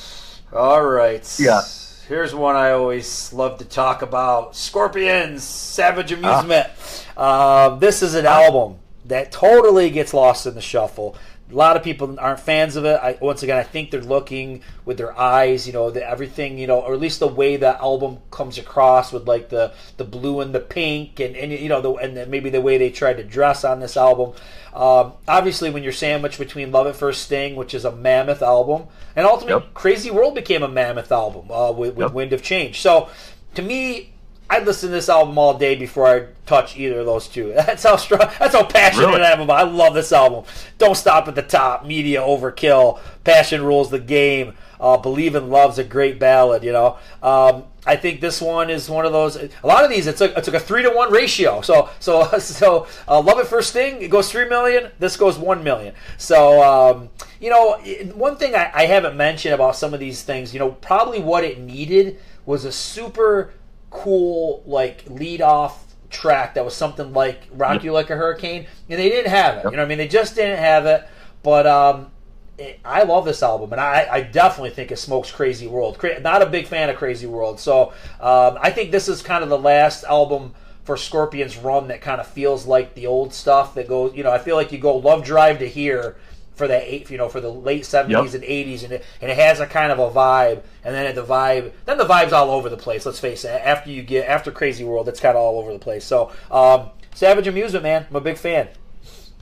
All 0.53 0.83
right. 0.85 1.37
Yeah. 1.39 1.63
Here's 2.09 2.35
one 2.35 2.57
I 2.57 2.73
always 2.73 3.33
love 3.33 3.59
to 3.59 3.65
talk 3.65 4.03
about: 4.03 4.57
Scorpions, 4.57 5.45
Savage 5.45 6.11
Amusement. 6.13 6.69
Uh, 7.17 7.77
this 7.77 8.03
is 8.03 8.15
an 8.15 8.27
album 8.27 8.79
that 9.07 9.31
totally 9.33 9.91
gets 9.91 10.13
lost 10.13 10.47
in 10.47 10.55
the 10.55 10.61
shuffle. 10.61 11.17
A 11.51 11.55
lot 11.55 11.77
of 11.77 11.83
people 11.83 12.19
aren't 12.21 12.41
fans 12.41 12.77
of 12.77 12.85
it. 12.85 12.99
I, 13.03 13.19
once 13.21 13.43
again, 13.43 13.57
I 13.57 13.63
think 13.63 13.91
they're 13.91 14.01
looking 14.01 14.63
with 14.85 14.99
their 14.99 15.19
eyes, 15.19 15.67
you 15.67 15.73
know, 15.73 15.91
the, 15.91 16.09
everything, 16.09 16.59
you 16.59 16.67
know, 16.67 16.81
or 16.81 16.95
at 16.95 17.01
least 17.01 17.21
the 17.21 17.27
way 17.27 17.57
the 17.57 17.81
album 17.81 18.19
comes 18.31 18.59
across 18.59 19.13
with 19.13 19.27
like 19.27 19.49
the 19.49 19.73
the 19.97 20.05
blue 20.05 20.41
and 20.41 20.55
the 20.55 20.61
pink, 20.61 21.21
and, 21.21 21.37
and 21.37 21.53
you 21.53 21.69
know, 21.69 21.81
the, 21.81 21.93
and 21.95 22.17
then 22.17 22.31
maybe 22.31 22.51
the 22.51 22.61
way 22.61 22.79
they 22.79 22.91
tried 22.91 23.17
to 23.17 23.25
dress 23.25 23.65
on 23.65 23.81
this 23.81 23.97
album. 23.97 24.33
Um, 24.73 25.15
obviously, 25.27 25.71
when 25.71 25.83
you're 25.83 25.93
sandwiched 25.93 26.39
between 26.39 26.71
Love 26.71 26.87
at 26.87 26.95
First 26.95 27.23
Sting, 27.23 27.57
which 27.57 27.75
is 27.75 27.85
a 27.85 27.91
mammoth 27.91 28.43
album, 28.43 28.87
and 29.17 29.27
ultimately 29.27 29.65
Yep. 29.65 29.75
Crazy 29.75 30.11
World 30.11 30.37
became 30.37 30.63
a 30.63 30.69
mammoth 30.69 31.11
album 31.11 31.51
uh, 31.51 31.73
with, 31.73 31.97
with 31.97 32.07
Yep. 32.07 32.13
Wind 32.13 32.33
of 32.33 32.43
Change. 32.43 32.81
So, 32.81 33.09
to 33.57 33.63
me, 33.63 34.13
I'd 34.51 34.67
listen 34.67 34.89
to 34.89 34.93
this 34.93 35.09
album 35.09 35.39
all 35.39 35.57
day 35.57 35.77
before 35.77 36.07
I 36.09 36.27
touch 36.45 36.77
either 36.77 36.99
of 36.99 37.07
those 37.07 37.29
two. 37.29 37.53
That's 37.57 37.85
how 37.85 37.95
strong. 37.95 38.29
That's 38.41 38.55
how 38.55 38.65
passionate 38.65 39.07
Really? 39.07 39.23
I 39.23 39.31
am 39.31 39.41
about. 39.41 39.61
I 39.61 39.71
love 39.71 39.95
this 39.95 40.13
album. 40.13 40.45
Don't 40.77 40.97
stop 40.97 41.29
at 41.29 41.37
the 41.37 41.43
top. 41.43 41.87
Media 41.87 42.21
overkill. 42.21 42.99
Passion 43.23 43.63
rules 43.63 43.91
the 43.91 44.01
game. 44.01 44.55
Uh, 44.81 44.97
Believe 44.97 45.37
in 45.37 45.51
Love's 45.51 45.79
a 45.79 45.85
great 45.85 46.19
ballad. 46.19 46.65
You 46.65 46.73
know. 46.73 46.99
Um, 47.23 47.65
I 47.87 47.97
think 47.97 48.21
this 48.21 48.41
one 48.43 48.71
is 48.71 48.91
one 48.91 49.07
of 49.07 49.13
those. 49.13 49.37
A 49.37 49.49
lot 49.65 49.85
of 49.85 49.91
these, 49.91 50.07
it's 50.07 50.21
like 50.21 50.33
it's 50.37 50.49
like 50.49 50.61
a 50.61 50.65
three 50.65 50.83
to 50.83 50.91
one 50.91 51.13
ratio. 51.13 51.61
So 51.61 51.89
so 52.01 52.25
so, 52.39 52.89
uh, 53.07 53.21
Love 53.21 53.39
at 53.39 53.47
First 53.47 53.71
Sting 53.71 54.03
it 54.03 54.11
goes 54.11 54.31
three 54.33 54.49
million. 54.49 54.91
This 54.99 55.17
goes 55.17 55.39
one 55.39 55.63
million. 55.63 55.95
So 56.19 56.63
um, 56.63 57.09
you 57.41 57.51
know, 57.51 57.79
one 58.15 58.37
thing 58.37 58.57
I, 58.57 58.71
I 58.75 58.87
haven't 58.87 59.17
mentioned 59.17 59.55
about 59.55 59.77
some 59.77 59.95
of 59.95 60.01
these 60.01 60.23
things, 60.23 60.53
you 60.53 60.59
know, 60.59 60.73
probably 60.73 61.21
what 61.21 61.45
it 61.45 61.61
needed 61.61 62.19
was 62.45 62.65
a 62.65 62.73
super 62.73 63.53
cool 63.91 64.63
like 64.67 65.05
lead 65.09 65.43
off 65.43 65.85
track 66.11 66.55
that 66.55 66.65
was 66.65 66.75
something 66.75 67.13
like 67.13 67.43
Rock 67.53 67.85
You 67.85 67.93
Like 67.93 68.11
a 68.11 68.17
Hurricane, 68.17 68.67
and 68.89 68.99
they 68.99 69.09
didn't 69.09 69.31
have 69.31 69.59
it. 69.59 69.65
You 69.65 69.71
know, 69.73 69.79
what 69.79 69.81
I 69.81 69.87
mean, 69.87 69.99
they 69.99 70.09
just 70.09 70.35
didn't 70.35 70.59
have 70.59 70.87
it. 70.87 71.07
But 71.43 71.67
um, 71.67 72.11
it, 72.59 72.81
I 72.85 73.05
love 73.05 73.25
this 73.25 73.43
album, 73.43 73.73
and 73.73 73.81
I, 73.81 74.07
I 74.11 74.21
definitely 74.23 74.71
think 74.71 74.91
it 74.91 74.99
smokes 74.99 75.31
Crazy 75.31 75.67
World. 75.67 75.99
Cra- 75.99 76.21
not 76.21 76.43
a 76.43 76.47
big 76.47 76.67
fan 76.67 76.91
of 76.91 76.97
Crazy 76.97 77.27
World, 77.27 77.59
so 77.61 77.93
um, 78.21 78.59
I 78.61 78.71
think 78.71 78.91
this 78.91 79.09
is 79.09 79.23
kind 79.23 79.43
of 79.43 79.49
the 79.49 79.59
last 79.59 80.05
album 80.05 80.55
for 80.85 80.97
Scorpions 80.97 81.57
run 81.57 81.89
that 81.89 82.01
kind 82.01 82.21
of 82.21 82.27
feels 82.27 82.67
like 82.67 82.95
the 82.95 83.07
old 83.07 83.33
stuff 83.33 83.75
that 83.75 83.89
goes. 83.89 84.15
You 84.15 84.25
know, 84.25 84.31
I 84.31 84.39
feel 84.39 84.57
like 84.57 84.73
you 84.73 84.79
go 84.79 84.97
Love 84.97 85.25
Drive 85.25 85.59
to 85.61 85.69
here 85.69 86.17
for 86.61 86.69
that 86.69 86.85
eight, 86.85 87.11
you 87.11 87.19
know, 87.19 87.29
for 87.29 87.41
the 87.41 87.51
late 87.51 87.85
seventies 87.87 88.35
Yep. 88.35 88.43
and 88.43 88.45
eighties, 88.45 88.85
and 88.85 88.93
it 88.93 89.05
and 89.21 89.31
it 89.31 89.37
has 89.37 89.59
a 89.59 89.67
kind 89.67 89.91
of 89.91 89.99
a 89.99 90.11
vibe, 90.11 90.63
and 90.85 90.95
then 90.95 91.13
the 91.15 91.25
vibe, 91.25 91.73
then 91.87 91.99
the 91.99 92.05
vibe's 92.05 92.33
all 92.33 92.51
over 92.51 92.69
the 92.69 92.77
place. 92.77 93.05
Let's 93.07 93.19
face 93.19 93.45
it. 93.45 93.61
After 93.65 93.91
you 93.91 94.03
get 94.03 94.29
after 94.29 94.51
Crazy 94.53 94.85
World, 94.85 95.09
it's 95.09 95.19
kind 95.21 95.37
of 95.37 95.43
all 95.43 95.59
over 95.59 95.73
the 95.73 95.79
place. 95.79 96.05
So, 96.05 96.31
um, 96.51 96.91
Savage 97.15 97.49
Amusement, 97.49 97.83
man, 97.83 98.07
I'm 98.09 98.17
a 98.17 98.21
big 98.21 98.37
fan. 98.37 98.69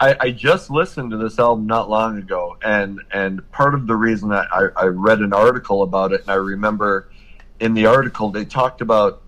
I, 0.00 0.16
I 0.20 0.30
just 0.30 0.70
listened 0.70 1.10
to 1.10 1.16
this 1.16 1.40
album 1.40 1.66
not 1.66 1.90
long 1.90 2.18
ago, 2.18 2.56
and 2.62 3.00
and 3.12 3.50
part 3.50 3.74
of 3.74 3.88
the 3.88 3.96
reason 3.96 4.28
that 4.28 4.46
I, 4.52 4.68
I 4.76 4.84
read 4.86 5.18
an 5.18 5.32
article 5.32 5.82
about 5.82 6.12
it, 6.12 6.20
and 6.22 6.30
I 6.30 6.34
remember 6.34 7.10
in 7.58 7.74
the 7.74 7.86
article 7.86 8.30
they 8.30 8.44
talked 8.44 8.80
about 8.80 9.22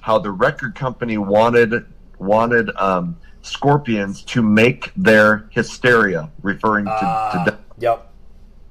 how 0.00 0.18
the 0.18 0.30
record 0.30 0.74
company 0.74 1.18
wanted 1.18 1.84
wanted 2.18 2.74
um, 2.76 3.18
Scorpions 3.44 4.22
to 4.22 4.42
make 4.42 4.90
their 4.96 5.48
Hysteria, 5.50 6.30
referring 6.42 6.86
to, 6.86 6.90
Uh, 6.92 7.44
to 7.44 7.50
death. 7.50 7.60
yep. 7.78 8.10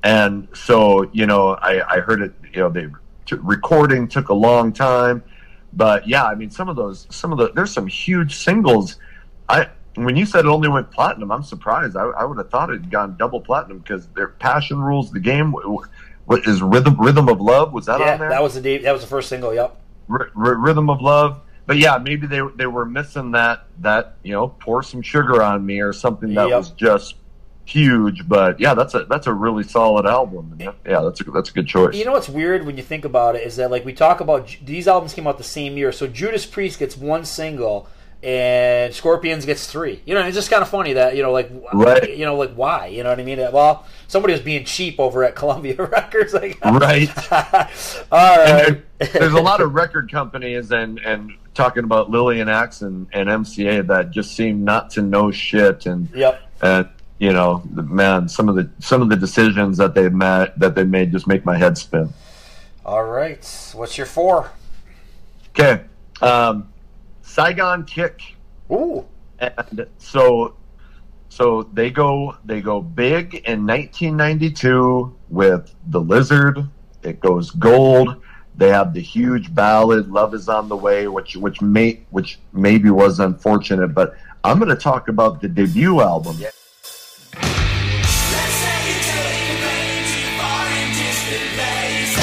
And 0.04 0.48
so, 0.54 1.10
you 1.14 1.26
know, 1.26 1.50
I, 1.56 1.82
I 1.98 2.00
heard 2.00 2.22
it, 2.22 2.34
you 2.52 2.60
know, 2.60 2.70
they 2.70 2.88
t- 3.26 3.36
recording 3.41 4.08
took 4.08 4.30
a 4.30 4.34
long 4.34 4.74
time, 4.74 5.24
but 5.72 6.08
yeah, 6.08 6.26
I 6.26 6.36
mean, 6.36 6.50
some 6.50 6.68
of 6.70 6.76
those, 6.76 7.08
some 7.10 7.32
of 7.32 7.38
the, 7.38 7.52
there's 7.54 7.72
some 7.72 7.88
huge 7.88 8.36
singles. 8.36 8.98
I 9.48 9.68
when 9.95 10.16
you 10.16 10.26
said 10.26 10.45
it 10.45 10.48
only 10.48 10.70
went 10.70 10.90
platinum, 10.90 11.32
I'm 11.32 11.44
surprised. 11.44 11.95
I, 11.95 12.02
I 12.04 12.26
would 12.26 12.38
have 12.40 12.50
thought 12.50 12.72
it 12.72 12.82
had 12.82 12.90
gone 12.90 13.16
double 13.16 13.40
platinum 13.40 13.78
because 13.78 14.08
their 14.16 14.30
passion 14.30 14.80
rules 14.80 15.12
the 15.12 15.20
game. 15.20 15.52
What 15.52 16.48
is 16.48 16.62
rhythm? 16.64 17.00
Rhythm 17.00 17.30
of 17.30 17.40
love 17.40 17.74
was 17.74 17.86
that 17.86 18.00
yeah, 18.00 18.14
on 18.14 18.20
there? 18.20 18.30
that 18.30 18.41
was 18.41 18.60
the 18.60 18.78
that 18.80 18.91
was 18.91 19.02
the 19.02 19.08
first 19.08 19.30
single. 19.30 19.54
Yep. 19.54 19.80
R- 20.10 20.32
R- 20.36 20.56
rhythm 20.56 20.90
of 20.90 21.00
love. 21.02 21.41
But 21.65 21.77
yeah, 21.77 21.98
maybe 21.98 22.27
they 22.27 22.41
they 22.56 22.68
were 22.68 22.85
missing 22.85 23.31
that 23.31 23.65
that 23.80 24.18
you 24.23 24.34
know 24.34 24.49
pour 24.49 24.84
some 24.84 25.02
sugar 25.02 25.41
on 25.41 25.65
me 25.65 25.80
or 25.81 25.94
something 25.94 26.34
that 26.34 26.49
Yep. 26.49 26.57
was 26.57 26.69
just 26.72 27.15
huge. 27.65 28.27
But 28.27 28.60
yeah, 28.60 28.73
that's 28.73 28.94
a 28.94 29.06
that's 29.06 29.27
a 29.27 29.34
really 29.34 29.64
solid 29.64 30.06
album. 30.06 30.52
And 30.52 30.61
yeah, 30.85 31.02
that's 31.02 31.22
a 31.22 31.23
that's 31.31 31.49
a 31.49 31.53
good 31.53 31.68
choice. 31.68 31.95
You 31.95 32.03
know 32.06 32.11
what's 32.11 32.27
weird 32.30 32.65
when 32.65 32.76
you 32.76 32.84
think 32.84 33.06
about 33.06 33.35
it 33.38 33.48
is 33.48 33.56
that 33.56 33.72
like 33.72 33.85
we 33.85 33.94
talk 33.94 34.19
about 34.19 34.56
these 34.64 34.88
albums 34.88 35.14
came 35.14 35.26
out 35.27 35.38
the 35.38 35.44
same 35.45 35.77
year, 35.77 35.91
so 35.94 36.06
Judas 36.07 36.45
Priest 36.45 36.80
gets 36.80 36.98
one 36.98 37.23
single 37.23 37.88
and 38.22 38.94
Scorpions 38.94 39.45
gets 39.45 39.68
three. 39.68 40.02
You 40.06 40.14
know, 40.15 40.22
it's 40.26 40.35
just 40.35 40.49
kind 40.49 40.61
of 40.61 40.69
funny 40.69 40.94
that 40.94 41.15
you 41.15 41.23
know 41.23 41.31
like 41.31 41.49
Right. 41.73 42.18
you 42.18 42.26
know 42.26 42.35
like 42.35 42.53
why 42.56 42.88
you 42.88 43.03
know 43.03 43.10
what 43.10 43.19
I 43.19 43.23
mean? 43.23 43.40
Well, 43.53 43.85
somebody 44.10 44.34
was 44.34 44.41
being 44.41 44.65
cheap 44.65 44.99
over 44.99 45.23
at 45.23 45.35
Columbia 45.35 45.76
Records. 45.77 46.34
Like, 46.34 46.60
Right. 46.65 47.10
all 48.11 48.38
right. 48.38 48.65
There- 48.65 48.84
there's 49.14 49.34
a 49.34 49.41
lot 49.41 49.60
of 49.61 49.73
record 49.73 50.10
companies 50.11 50.72
and 50.72 50.99
and 50.99 51.31
talking 51.53 51.84
about 51.84 52.09
Lillian 52.09 52.49
Axe 52.49 52.81
and, 52.81 53.07
and 53.13 53.30
MCA 53.30 53.85
that 53.88 54.11
just 54.11 54.35
seem 54.35 54.63
not 54.63 54.89
to 54.91 55.01
know 55.01 55.31
shit 55.31 55.85
and 55.85 56.09
Yep. 56.13 56.41
and 56.61 56.89
you 57.19 57.31
know 57.31 57.61
man 57.71 58.27
some 58.27 58.49
of 58.49 58.55
the 58.55 58.69
some 58.80 59.01
of 59.01 59.09
the 59.09 59.15
decisions 59.15 59.77
that 59.77 59.93
they 59.93 60.09
made 60.09 60.51
that 60.57 60.75
they 60.75 60.84
made 60.84 61.11
just 61.11 61.27
make 61.27 61.45
my 61.45 61.57
head 61.57 61.77
spin. 61.77 62.09
All 62.85 63.03
right. 63.03 63.71
What's 63.75 63.97
your 63.97 64.07
four? 64.07 64.51
Okay, 65.51 65.84
um, 66.21 66.67
Saigon 67.21 67.85
Kick. 67.85 68.21
Ooh. 68.71 69.05
and 69.39 69.85
so 69.99 70.55
so 71.30 71.63
they 71.73 71.89
go 71.91 72.35
they 72.45 72.61
go 72.61 72.81
big 72.81 73.35
in 73.45 73.65
1992 73.67 75.15
with 75.30 75.73
the 75.88 75.99
lizard 75.99 76.67
it 77.03 77.19
goes 77.19 77.51
gold 77.51 78.21
they 78.55 78.69
have 78.69 78.93
the 78.93 79.01
huge 79.01 79.53
ballad 79.53 80.09
love 80.09 80.34
is 80.34 80.47
on 80.49 80.69
the 80.69 80.75
way 80.75 81.07
which 81.07 81.35
which 81.35 81.61
may 81.61 81.99
which 82.11 82.39
maybe 82.53 82.89
was 82.89 83.19
unfortunate 83.19 83.89
but 83.89 84.15
i'm 84.43 84.57
going 84.59 84.69
to 84.69 84.75
talk 84.75 85.07
about 85.07 85.41
the 85.41 85.47
debut 85.47 86.01
album 86.01 86.35
Yeah. 86.39 86.49
Let's 88.34 88.55
say 88.61 88.77
you 88.89 88.97
take 89.01 89.49
a 89.49 89.57
plane 89.61 90.05
to 90.05 90.19
foreign 90.38 90.89
distant 91.01 91.47
places. 91.57 92.19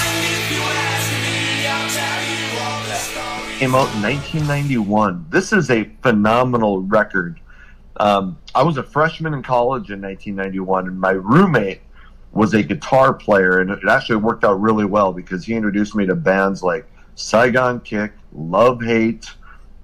And 0.00 0.16
if 0.28 0.44
you 0.52 0.60
ask 0.60 1.08
me, 1.24 1.66
I'll 1.66 1.90
tell 1.98 2.20
you 2.30 2.44
all 2.60 2.80
the 2.84 2.94
stories. 2.94 3.58
came 3.58 3.74
out 3.74 3.88
in 3.94 4.02
1991 4.02 5.26
this 5.30 5.52
is 5.52 5.70
a 5.70 5.84
phenomenal 6.02 6.80
record 6.82 7.40
um, 7.96 8.38
i 8.54 8.62
was 8.62 8.76
a 8.78 8.82
freshman 8.82 9.34
in 9.34 9.42
college 9.42 9.90
in 9.90 10.00
1991 10.00 10.88
and 10.88 10.98
my 11.00 11.10
roommate 11.10 11.80
was 12.32 12.54
a 12.54 12.62
guitar 12.62 13.12
player 13.12 13.58
and 13.58 13.70
it 13.70 13.80
actually 13.88 14.16
worked 14.16 14.44
out 14.44 14.60
really 14.60 14.84
well 14.84 15.12
because 15.12 15.44
he 15.44 15.54
introduced 15.54 15.94
me 15.94 16.06
to 16.06 16.14
bands 16.14 16.62
like 16.62 16.86
saigon 17.16 17.80
kick 17.80 18.12
love 18.32 18.80
hate 18.82 19.30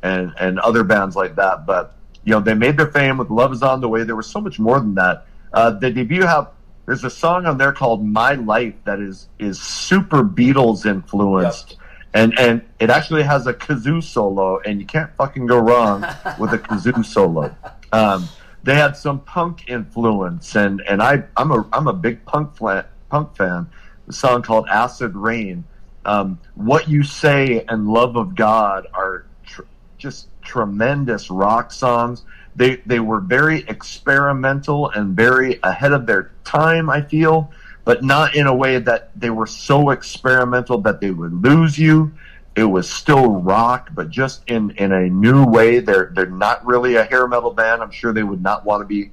and 0.03 0.33
and 0.39 0.59
other 0.61 0.85
bands 0.85 1.17
like 1.17 1.37
that. 1.37 1.67
But 1.67 1.97
you 2.25 2.33
know 2.33 2.41
they 2.41 2.55
made 2.55 2.77
their 2.77 2.91
fame 2.91 3.19
with 3.19 3.31
love 3.31 3.53
is 3.53 3.63
on 3.63 3.81
the 3.81 3.89
way. 3.89 4.05
There 4.05 4.17
was 4.17 4.27
so 4.27 4.41
much 4.41 4.59
more 4.59 4.79
than 4.79 4.95
that. 4.95 5.27
Uh, 5.53 5.71
the 5.71 5.91
debut 5.91 6.23
have 6.23 6.51
there's 6.87 7.05
a 7.05 7.11
song 7.11 7.47
on 7.47 7.59
there 7.59 7.73
called 7.73 8.05
my 8.05 8.35
life 8.35 8.75
that 8.85 9.01
is 9.01 9.29
is 9.39 9.61
super 9.61 10.23
beatles 10.23 10.87
influenced. 10.87 11.77
And 12.15 12.39
and 12.39 12.63
it 12.79 12.89
actually 12.89 13.25
has 13.25 13.47
a 13.47 13.53
kazoo 13.53 14.03
solo, 14.03 14.61
and 14.61 14.81
you 14.81 14.87
can't 14.87 15.11
fucking 15.17 15.47
go 15.47 15.59
wrong 15.59 16.01
with 16.39 16.53
a 16.53 16.59
kazoo 16.59 17.05
solo. 17.05 17.55
Um, 17.93 18.27
they 18.67 18.75
had 18.75 18.97
some 18.97 19.21
punk 19.21 19.69
influence, 19.69 20.57
and 20.57 20.83
and 20.89 21.01
I 21.01 21.23
I'm 21.37 21.53
a 21.53 21.65
I'm 21.73 21.87
a 21.87 21.93
big 21.93 22.25
punk 22.27 22.57
flan, 22.57 22.85
punk 23.09 23.37
fan. 23.37 23.69
The 24.09 24.13
song 24.13 24.43
called 24.43 24.67
Acid 24.69 25.15
Rain. 25.15 25.65
Um, 26.05 26.39
what 26.57 26.89
you 26.89 27.03
say 27.05 27.65
and 27.69 27.89
Love 27.89 28.17
of 28.17 28.35
God 28.35 28.89
are 28.93 29.25
tr- 29.45 29.63
just 29.99 30.29
tremendous 30.43 31.31
rock 31.31 31.73
songs. 31.73 32.25
They 32.57 32.77
they 32.87 32.99
were 32.99 33.21
very 33.21 33.61
experimental 33.69 34.91
and 34.91 35.17
very 35.17 35.61
ahead 35.63 35.93
of 35.93 36.07
their 36.07 36.33
time. 36.45 36.91
I 36.91 37.03
feel 37.03 37.53
but 37.87 38.03
not 38.03 38.35
in 38.35 38.49
a 38.49 38.55
way 38.55 38.81
that 38.81 39.11
they 39.15 39.31
were 39.31 39.47
so 39.47 39.91
experimental 39.91 40.79
that 40.79 41.01
they 41.01 41.13
would 41.13 41.33
lose 41.33 41.79
you. 41.79 42.13
It 42.57 42.65
was 42.65 42.89
still 42.89 43.33
rock, 43.43 43.91
but 43.95 44.09
just 44.09 44.43
in, 44.49 44.71
in 44.73 44.91
a 44.91 45.09
new 45.11 45.45
way. 45.45 45.81
They're 45.81 46.11
they're 46.15 46.27
not 46.27 46.65
really 46.65 46.97
a 46.97 47.05
hair 47.05 47.29
metal 47.29 47.53
band. 47.53 47.83
I'm 47.83 47.91
sure 47.91 48.13
they 48.15 48.23
would 48.23 48.43
not 48.43 48.65
want 48.65 48.81
to 48.81 48.87
be, 48.87 49.11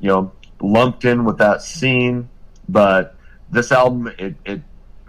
you 0.00 0.08
know, 0.08 0.32
lumped 0.60 1.04
in 1.06 1.24
with 1.24 1.38
that 1.38 1.62
scene. 1.62 2.28
But 2.68 3.16
this 3.50 3.72
album, 3.72 4.12
it, 4.18 4.34
it 4.44 4.60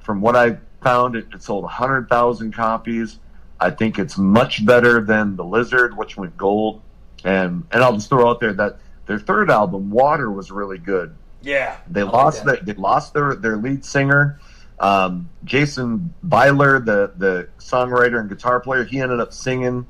from 0.01 0.21
what 0.21 0.35
I 0.35 0.57
found, 0.81 1.15
it, 1.15 1.27
it 1.33 1.43
sold 1.43 1.65
hundred 1.65 2.07
thousand 2.07 2.53
copies. 2.53 3.19
I 3.59 3.69
think 3.69 3.99
it's 3.99 4.17
much 4.17 4.65
better 4.65 5.01
than 5.01 5.35
the 5.35 5.43
Lizard, 5.43 5.97
which 5.97 6.15
went 6.17 6.37
gold. 6.37 6.81
And 7.25 7.65
and 7.71 7.83
I'll 7.83 7.93
just 7.93 8.09
throw 8.09 8.29
out 8.29 8.39
there 8.39 8.53
that 8.53 8.79
their 9.05 9.19
third 9.19 9.51
album, 9.51 9.89
Water, 9.91 10.31
was 10.31 10.51
really 10.51 10.77
good. 10.77 11.15
Yeah. 11.41 11.77
They 11.89 12.01
I 12.01 12.03
like 12.05 12.13
lost 12.13 12.45
that. 12.45 12.65
their, 12.65 12.75
they 12.75 12.81
lost 12.81 13.13
their 13.13 13.35
their 13.35 13.57
lead 13.57 13.83
singer, 13.83 14.39
um, 14.79 15.29
Jason 15.43 16.13
Bieler, 16.25 16.83
the 16.83 17.13
the 17.17 17.49
songwriter 17.59 18.19
and 18.19 18.29
guitar 18.29 18.59
player. 18.59 18.83
He 18.83 18.99
ended 18.99 19.19
up 19.19 19.33
singing 19.33 19.85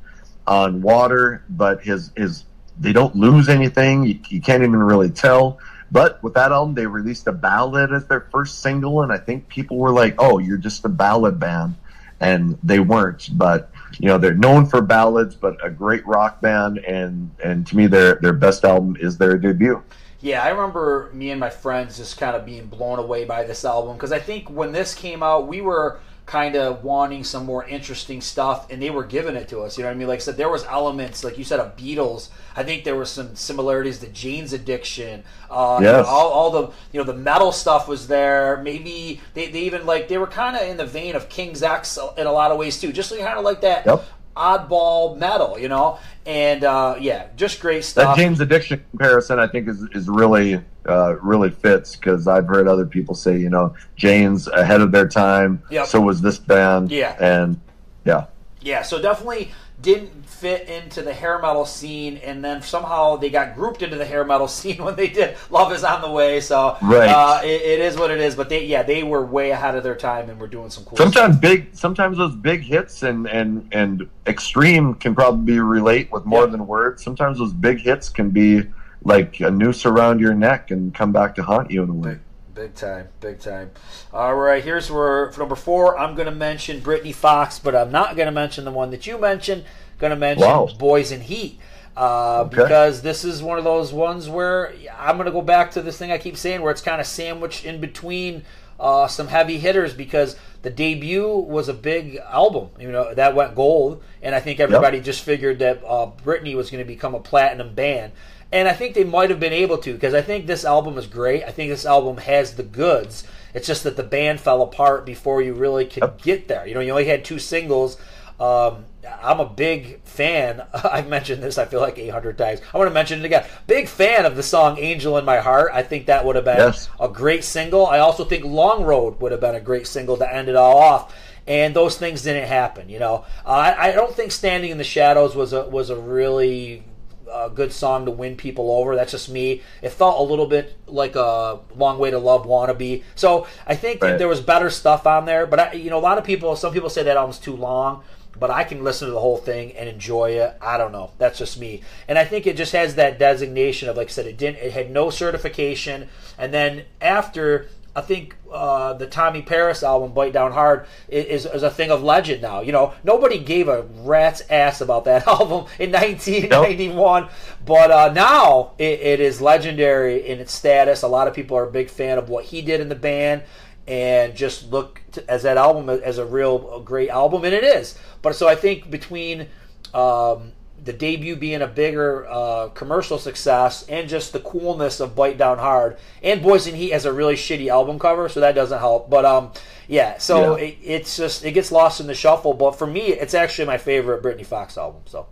on 0.46 0.82
Water, 0.82 1.44
but 1.50 1.84
his 1.84 2.12
his 2.16 2.46
they 2.80 2.94
don't 2.94 3.16
lose 3.16 3.50
anything. 3.50 4.04
You, 4.04 4.20
you 4.30 4.42
can't 4.42 4.64
even 4.64 4.80
really 4.80 5.10
tell. 5.10 5.60
But 5.92 6.22
with 6.24 6.34
that 6.34 6.52
album, 6.52 6.74
they 6.74 6.88
released 6.88 7.28
a 7.28 7.32
ballad 7.32 7.94
as 7.94 8.08
their 8.08 8.22
first 8.32 8.62
single, 8.62 9.04
and 9.04 9.12
I 9.12 9.18
think 9.18 9.48
people 9.48 9.78
were 9.78 9.92
like, 9.92 10.16
"Oh, 10.18 10.40
you're 10.40 10.58
just 10.58 10.84
a 10.86 10.90
ballad 10.90 11.40
band," 11.40 11.76
and 12.20 12.58
they 12.64 12.80
weren't. 12.80 13.30
But 13.38 13.72
you 14.00 14.08
know, 14.08 14.18
they're 14.18 14.34
known 14.34 14.66
for 14.66 14.82
ballads, 14.82 15.36
but 15.36 15.64
a 15.64 15.70
great 15.70 16.06
rock 16.08 16.42
band, 16.42 16.80
and 16.80 17.30
and 17.44 17.68
to 17.68 17.78
me, 17.78 17.88
their 17.88 18.16
their 18.16 18.34
best 18.34 18.66
album 18.66 18.98
is 19.00 19.18
their 19.18 19.38
debut. 19.38 19.84
Yeah, 20.24 20.42
I 20.42 20.48
remember 20.50 21.10
me 21.14 21.32
and 21.32 21.40
my 21.40 21.50
friends 21.50 21.98
just 21.98 22.18
kind 22.18 22.34
of 22.34 22.46
being 22.46 22.68
blown 22.68 22.98
away 22.98 23.26
by 23.26 23.44
this 23.44 23.66
album 23.66 23.98
because 23.98 24.14
I 24.14 24.20
think 24.20 24.50
when 24.50 24.72
this 24.72 24.96
came 24.96 25.22
out, 25.22 25.48
we 25.50 25.60
were 25.60 26.00
kind 26.26 26.56
of 26.56 26.82
wanting 26.86 27.26
some 27.26 27.46
more 27.46 27.66
interesting 27.66 28.22
stuff, 28.22 28.72
and 28.72 28.82
they 28.82 28.90
were 28.90 29.04
giving 29.04 29.36
it 29.36 29.50
to 29.50 29.60
us. 29.60 29.78
You 29.78 29.84
know 29.84 29.90
what 29.90 29.96
I 29.96 29.98
mean? 29.98 30.08
Like 30.08 30.22
I 30.22 30.24
said, 30.24 30.38
there 30.38 30.48
was 30.50 30.64
elements, 30.64 31.26
like 31.26 31.38
you 31.38 31.44
said, 31.44 31.60
of 31.60 31.76
Beatles. 31.76 32.30
I 32.56 32.64
think 32.64 32.86
there 32.86 32.96
were 32.96 33.04
some 33.04 33.36
similarities 33.36 34.00
to 34.00 34.08
Jane's 34.08 34.54
Addiction. 34.54 35.26
Uh, 35.52 35.80
you 35.82 35.86
know, 35.88 35.98
Yes. 35.98 36.08
all, 36.08 36.30
all 36.30 36.52
the 36.52 36.68
you 36.94 37.00
know 37.00 37.04
the 37.04 37.14
metal 37.14 37.52
stuff 37.52 37.90
was 37.90 38.08
there. 38.08 38.62
Maybe 38.64 39.20
they, 39.34 39.50
they 39.52 39.64
even 39.64 39.86
like 39.86 40.08
they 40.08 40.18
were 40.18 40.28
kind 40.28 40.56
of 40.56 40.62
in 40.62 40.78
the 40.78 40.86
vein 40.86 41.18
of 41.18 41.28
King's 41.28 41.62
X 41.62 42.00
in 42.18 42.26
a 42.26 42.32
lot 42.32 42.52
of 42.52 42.58
ways 42.58 42.80
too, 42.80 42.94
just 42.94 43.10
kind 43.12 43.38
of 43.38 43.44
like 43.44 43.60
that. 43.60 43.86
Yep. 43.86 44.06
Oddball 44.36 45.18
metal, 45.18 45.60
you 45.60 45.70
know, 45.70 46.00
and 46.26 46.64
uh, 46.64 46.96
yeah, 47.00 47.28
just 47.36 47.60
great 47.60 47.84
stuff. 47.84 48.16
That. 48.16 48.22
Jane's 48.22 48.40
Addiction 48.40 48.84
comparison, 48.92 49.40
I 49.40 49.48
think, 49.48 49.68
is 49.68 49.84
is 49.94 50.08
really 50.10 50.62
uh, 50.88 51.16
really 51.22 51.50
fits 51.52 51.96
because 51.96 52.28
I've 52.28 52.48
heard 52.48 52.68
other 52.68 52.86
people 52.86 53.16
say, 53.16 53.38
you 53.38 53.50
know, 53.50 53.76
James 53.96 54.48
ahead 54.48 54.82
of 54.82 54.92
their 54.92 55.08
time. 55.08 55.62
Yep. 55.70 55.88
So 55.88 56.02
was 56.02 56.22
this 56.22 56.38
band. 56.38 56.92
Yeah. 56.92 57.16
And 57.20 57.60
yeah, 58.06 58.26
Yeah, 58.62 58.82
so 58.82 59.02
definitely 59.02 59.52
didn't 59.82 60.26
fit 60.44 60.68
into 60.68 61.02
the 61.02 61.14
hair 61.14 61.40
metal 61.40 61.66
scene, 61.66 62.18
and 62.18 62.44
then 62.44 62.62
somehow 62.62 63.16
they 63.16 63.30
got 63.30 63.56
grouped 63.56 63.82
into 63.82 63.96
the 63.96 64.04
hair 64.04 64.26
metal 64.26 64.48
scene 64.50 64.84
when 64.84 64.98
they 64.98 65.08
did 65.08 65.38
"Love 65.50 65.72
Is 65.72 65.86
on 65.86 66.02
the 66.02 66.12
Way." 66.12 66.42
So, 66.42 66.78
Right. 66.82 67.08
uh, 67.10 67.40
it, 67.46 67.62
it 67.62 67.80
is 67.80 67.96
what 67.96 68.12
it 68.12 68.20
is. 68.20 68.36
But 68.36 68.50
they, 68.50 68.66
yeah, 68.66 68.84
they 68.84 69.04
were 69.04 69.26
way 69.26 69.52
ahead 69.52 69.76
of 69.76 69.84
their 69.84 69.96
time 69.96 70.30
and 70.30 70.38
were 70.38 70.48
doing 70.50 70.70
some 70.70 70.84
cool. 70.84 70.98
sometimes 70.98 71.38
big, 71.38 71.74
sometimes 71.74 72.18
those 72.18 72.36
big 72.36 72.60
hits 72.60 73.04
and 73.04 73.26
and 73.28 73.70
and 73.72 74.10
extreme 74.28 74.96
can 74.96 75.16
probably 75.16 75.60
relate 75.60 76.12
with 76.12 76.26
more 76.26 76.46
than 76.46 76.68
words. 76.68 77.02
Sometimes 77.02 77.38
those 77.38 77.54
big 77.54 77.80
hits 77.80 78.10
can 78.10 78.30
be 78.30 78.64
like 79.06 79.40
a 79.40 79.50
noose 79.50 79.86
around 79.86 80.20
your 80.20 80.34
neck 80.34 80.72
and 80.72 80.94
come 80.94 81.14
back 81.14 81.36
to 81.36 81.44
haunt 81.44 81.72
you 81.72 81.84
in 81.84 81.90
a 81.90 81.94
way. 81.94 82.12
Big, 82.12 82.56
big 82.56 82.76
time, 82.76 83.08
big 83.22 83.40
time. 83.40 83.72
All 84.14 84.36
right, 84.36 84.62
here's 84.62 84.92
where 84.92 85.32
for 85.32 85.40
number 85.40 85.56
four, 85.56 85.98
I'm 85.98 86.16
going 86.16 86.28
to 86.28 86.36
mention 86.36 86.82
Britny 86.82 87.14
Fox, 87.14 87.60
but 87.60 87.76
I'm 87.76 87.92
not 87.94 88.18
going 88.18 88.26
to 88.28 88.32
mention 88.34 88.66
the 88.66 88.72
one 88.72 88.92
that 88.92 89.08
you 89.08 89.18
mentioned. 89.18 89.64
Going 90.00 90.12
to 90.12 90.16
mention 90.18 90.48
Wow. 90.48 90.70
Boys 90.78 91.12
in 91.12 91.22
Heat. 91.22 91.60
Uh, 91.96 92.46
Okay. 92.48 92.58
Because 92.64 93.02
this 93.02 93.24
is 93.24 93.44
one 93.44 93.58
of 93.58 93.64
those 93.64 93.94
ones 93.94 94.28
where 94.30 94.74
I'm 94.98 95.16
going 95.18 95.26
to 95.26 95.32
go 95.32 95.42
back 95.42 95.72
to 95.72 95.82
this 95.82 95.98
thing 95.98 96.12
I 96.12 96.18
keep 96.18 96.38
saying, 96.38 96.62
where 96.62 96.72
it's 96.72 96.82
kind 96.82 97.00
of 97.00 97.08
sandwiched 97.08 97.66
in 97.66 97.80
between 97.80 98.44
uh, 98.80 99.08
some 99.08 99.28
heavy 99.28 99.60
hitters. 99.60 99.94
Because 99.94 100.36
the 100.64 100.70
debut 100.72 101.28
was 101.30 101.70
a 101.70 101.74
big 101.74 102.18
album, 102.30 102.70
you 102.80 102.92
know, 102.92 103.14
that 103.14 103.36
went 103.36 103.54
gold, 103.56 104.02
and 104.22 104.34
I 104.34 104.40
think 104.40 104.60
everybody 104.60 105.00
just 105.02 105.24
figured 105.24 105.60
that 105.60 105.84
uh, 105.86 106.08
Britny 106.24 106.56
was 106.56 106.72
going 106.72 106.84
to 106.84 106.88
become 106.88 107.14
a 107.14 107.20
platinum 107.20 107.74
band. 107.76 108.14
And 108.52 108.68
I 108.68 108.74
think 108.74 108.94
they 108.94 109.04
might 109.04 109.30
have 109.32 109.40
been 109.40 109.52
able 109.54 109.78
to 109.80 109.94
because 109.94 110.14
I 110.14 110.22
think 110.22 110.46
this 110.46 110.64
album 110.64 110.98
is 110.98 111.08
great. 111.08 111.44
I 111.44 111.50
think 111.52 111.70
this 111.72 111.86
album 111.88 112.18
has 112.18 112.56
the 112.56 112.62
goods. 112.64 113.24
It's 113.54 113.66
just 113.68 113.84
that 113.84 113.98
the 113.98 114.04
band 114.04 114.40
fell 114.42 114.62
apart 114.62 115.06
before 115.08 115.42
you 115.42 115.54
really 115.54 115.86
could 115.86 116.18
get 116.22 116.48
there. 116.48 116.66
You 116.68 116.76
know, 116.76 116.80
you 116.80 116.92
only 116.92 117.06
had 117.06 117.26
two 117.26 117.40
singles. 117.40 117.98
Um, 118.40 118.86
I'm 119.22 119.40
a 119.40 119.46
big 119.46 120.02
fan. 120.04 120.64
I've 120.74 121.08
mentioned 121.08 121.44
this, 121.44 121.58
I 121.58 121.66
feel 121.66 121.80
like 121.82 121.98
800 121.98 122.38
times. 122.38 122.62
I 122.74 122.78
want 122.78 122.90
to 122.90 122.94
mention 122.94 123.20
it 123.20 123.26
again. 123.26 123.46
Big 123.68 123.88
fan 123.88 124.26
of 124.26 124.36
the 124.36 124.44
song 124.44 124.78
Angel 124.80 125.18
in 125.18 125.26
My 125.26 125.40
Heart. 125.40 125.72
I 125.74 125.84
think 125.84 126.06
that 126.08 126.26
would 126.26 126.36
have 126.36 126.46
been 126.46 126.58
Yes. 126.58 126.90
a 127.00 127.08
great 127.10 127.44
single. 127.44 127.86
I 127.88 128.00
also 128.00 128.24
think 128.24 128.46
Long 128.46 128.84
Road 128.84 129.20
would 129.20 129.32
have 129.32 129.42
been 129.42 129.56
a 129.56 129.60
great 129.62 129.88
single 129.88 130.18
to 130.18 130.34
end 130.34 130.48
it 130.50 130.56
all 130.56 130.78
off. 130.78 131.16
And 131.46 131.76
those 131.76 131.98
things 131.98 132.22
didn't 132.22 132.48
happen, 132.48 132.88
you 132.90 133.00
know. 133.00 133.26
Uh, 133.46 133.50
I, 133.50 133.90
I 133.90 133.92
don't 133.92 134.16
think 134.16 134.32
"Standing 134.32 134.72
in 134.72 134.78
the 134.78 134.86
Shadows" 134.86 135.36
was 135.36 135.52
a 135.52 135.68
was 135.68 135.90
a 135.90 135.96
really 135.98 136.86
uh, 137.30 137.50
good 137.50 137.74
song 137.74 138.06
to 138.06 138.12
win 138.12 138.38
people 138.38 138.72
over. 138.72 138.96
That's 138.96 139.12
just 139.12 139.28
me. 139.28 139.62
It 139.82 139.90
felt 139.90 140.22
a 140.22 140.24
little 140.24 140.46
bit 140.48 140.74
like 140.88 141.18
a 141.18 141.60
"Long 141.76 142.00
Way 142.00 142.12
to 142.12 142.18
Love" 142.18 142.46
wannabe. 142.46 143.04
So 143.16 143.46
I 143.68 143.76
think 143.76 144.02
Right. 144.02 144.18
there 144.18 144.30
was 144.30 144.40
better 144.40 144.70
stuff 144.70 145.06
on 145.06 145.26
there. 145.26 145.46
But 145.46 145.60
I, 145.60 145.72
you 145.74 145.90
know, 145.90 145.98
a 145.98 146.00
lot 146.00 146.18
of 146.18 146.24
people, 146.24 146.56
some 146.56 146.72
people 146.72 146.90
say 146.90 147.04
that 147.04 147.18
album's 147.18 147.40
too 147.40 147.58
long. 147.58 148.04
But 148.40 148.50
I 148.50 148.64
can 148.64 148.84
listen 148.84 149.08
to 149.08 149.14
the 149.14 149.20
whole 149.20 149.38
thing 149.38 149.74
and 149.74 149.88
enjoy 149.88 150.32
it. 150.32 150.58
I 150.60 150.78
don't 150.78 150.92
know. 150.92 151.12
That's 151.18 151.38
just 151.38 151.60
me. 151.60 151.82
And 152.08 152.18
I 152.18 152.26
think 152.26 152.48
it 152.48 152.58
just 152.58 152.74
has 152.74 152.96
that 152.96 153.20
designation 153.20 153.90
of, 153.90 153.98
like 153.98 154.08
I 154.08 154.12
said, 154.12 154.26
it 154.26 154.38
didn't. 154.38 154.58
It 154.58 154.74
had 154.74 154.90
no 154.90 155.10
certification. 155.10 156.10
And 156.38 156.54
then 156.54 156.86
after 157.00 157.68
I 157.96 158.02
think 158.02 158.36
uh, 158.52 158.94
the 158.94 159.06
Tommy 159.06 159.44
Paris 159.44 159.84
album, 159.84 160.14
"Bite 160.14 160.34
Down 160.34 160.52
Hard," 160.52 160.88
is, 161.08 161.46
is 161.46 161.62
a 161.62 161.70
thing 161.70 161.92
of 161.92 162.02
legend 162.02 162.42
now. 162.42 162.62
You 162.62 162.72
know, 162.72 162.94
nobody 163.04 163.38
gave 163.38 163.68
a 163.68 163.84
rat's 164.02 164.42
ass 164.50 164.82
about 164.82 165.06
that 165.06 165.28
album 165.28 165.68
in 165.78 165.92
1991, 165.92 167.30
but 167.66 167.92
uh, 167.92 168.12
now 168.12 168.72
it, 168.80 169.00
it 169.00 169.20
is 169.20 169.42
legendary 169.42 170.28
in 170.28 170.40
its 170.40 170.54
status. 170.54 171.04
A 171.04 171.08
lot 171.08 171.28
of 171.28 171.36
people 171.36 171.56
are 171.56 171.68
a 171.68 171.72
big 171.72 171.90
fan 171.90 172.18
of 172.18 172.30
what 172.30 172.46
he 172.46 172.64
did 172.64 172.82
in 172.82 172.90
the 172.90 172.96
band, 172.96 173.44
and 173.88 174.36
just 174.36 174.72
look 174.72 175.02
to, 175.12 175.30
as 175.30 175.44
that 175.44 175.58
album 175.58 175.90
as 175.90 176.18
a 176.18 176.26
real 176.26 176.80
great 176.82 177.10
album, 177.10 177.44
and 177.44 177.54
it 177.54 177.64
is. 177.64 177.98
But 178.22 178.36
so 178.36 178.48
I 178.48 178.56
think 178.56 178.90
between 178.90 179.48
um, 179.94 180.54
the 180.84 180.94
debut 180.94 181.36
being 181.36 181.62
a 181.62 181.68
bigger 181.68 182.28
uh, 182.30 182.70
commercial 182.70 183.18
success 183.18 183.88
and 183.88 184.10
just 184.10 184.34
the 184.34 184.40
coolness 184.40 185.00
of 185.00 185.16
Bite 185.16 185.38
Down 185.38 185.58
Hard 185.58 185.98
and 186.22 186.42
Boys 186.42 186.68
in 186.68 186.76
Heat 186.76 186.92
has 186.92 187.06
a 187.06 187.14
really 187.14 187.36
shitty 187.36 187.68
album 187.68 188.00
cover, 188.00 188.30
so 188.30 188.40
that 188.40 188.56
doesn't 188.56 188.80
help. 188.80 189.10
But 189.10 189.26
um, 189.26 189.52
yeah, 189.88 190.18
so 190.18 190.58
Yeah. 190.58 190.66
It, 190.66 190.78
it's 190.82 191.18
just 191.18 191.44
it 191.46 191.52
gets 191.52 191.72
lost 191.72 192.00
in 192.00 192.08
the 192.08 192.16
shuffle. 192.16 192.54
But 192.54 192.72
for 192.72 192.88
me, 192.88 193.02
it's 193.02 193.34
actually 193.34 193.66
my 193.66 193.78
favorite 193.78 194.22
Britny 194.22 194.44
Fox 194.44 194.78
album. 194.78 195.02
So 195.06 195.28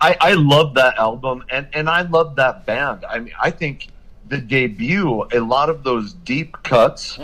I, 0.00 0.16
I 0.20 0.32
love 0.34 0.74
that 0.74 0.96
album 0.96 1.44
and, 1.50 1.68
and 1.72 1.88
I 1.88 2.02
love 2.02 2.36
that 2.36 2.64
band. 2.64 3.04
I 3.04 3.18
mean, 3.18 3.34
I 3.40 3.50
think 3.50 3.88
the 4.30 4.38
debut, 4.38 5.26
a 5.32 5.40
lot 5.40 5.68
of 5.68 5.82
those 5.82 6.14
deep 6.14 6.56
cuts 6.62 7.18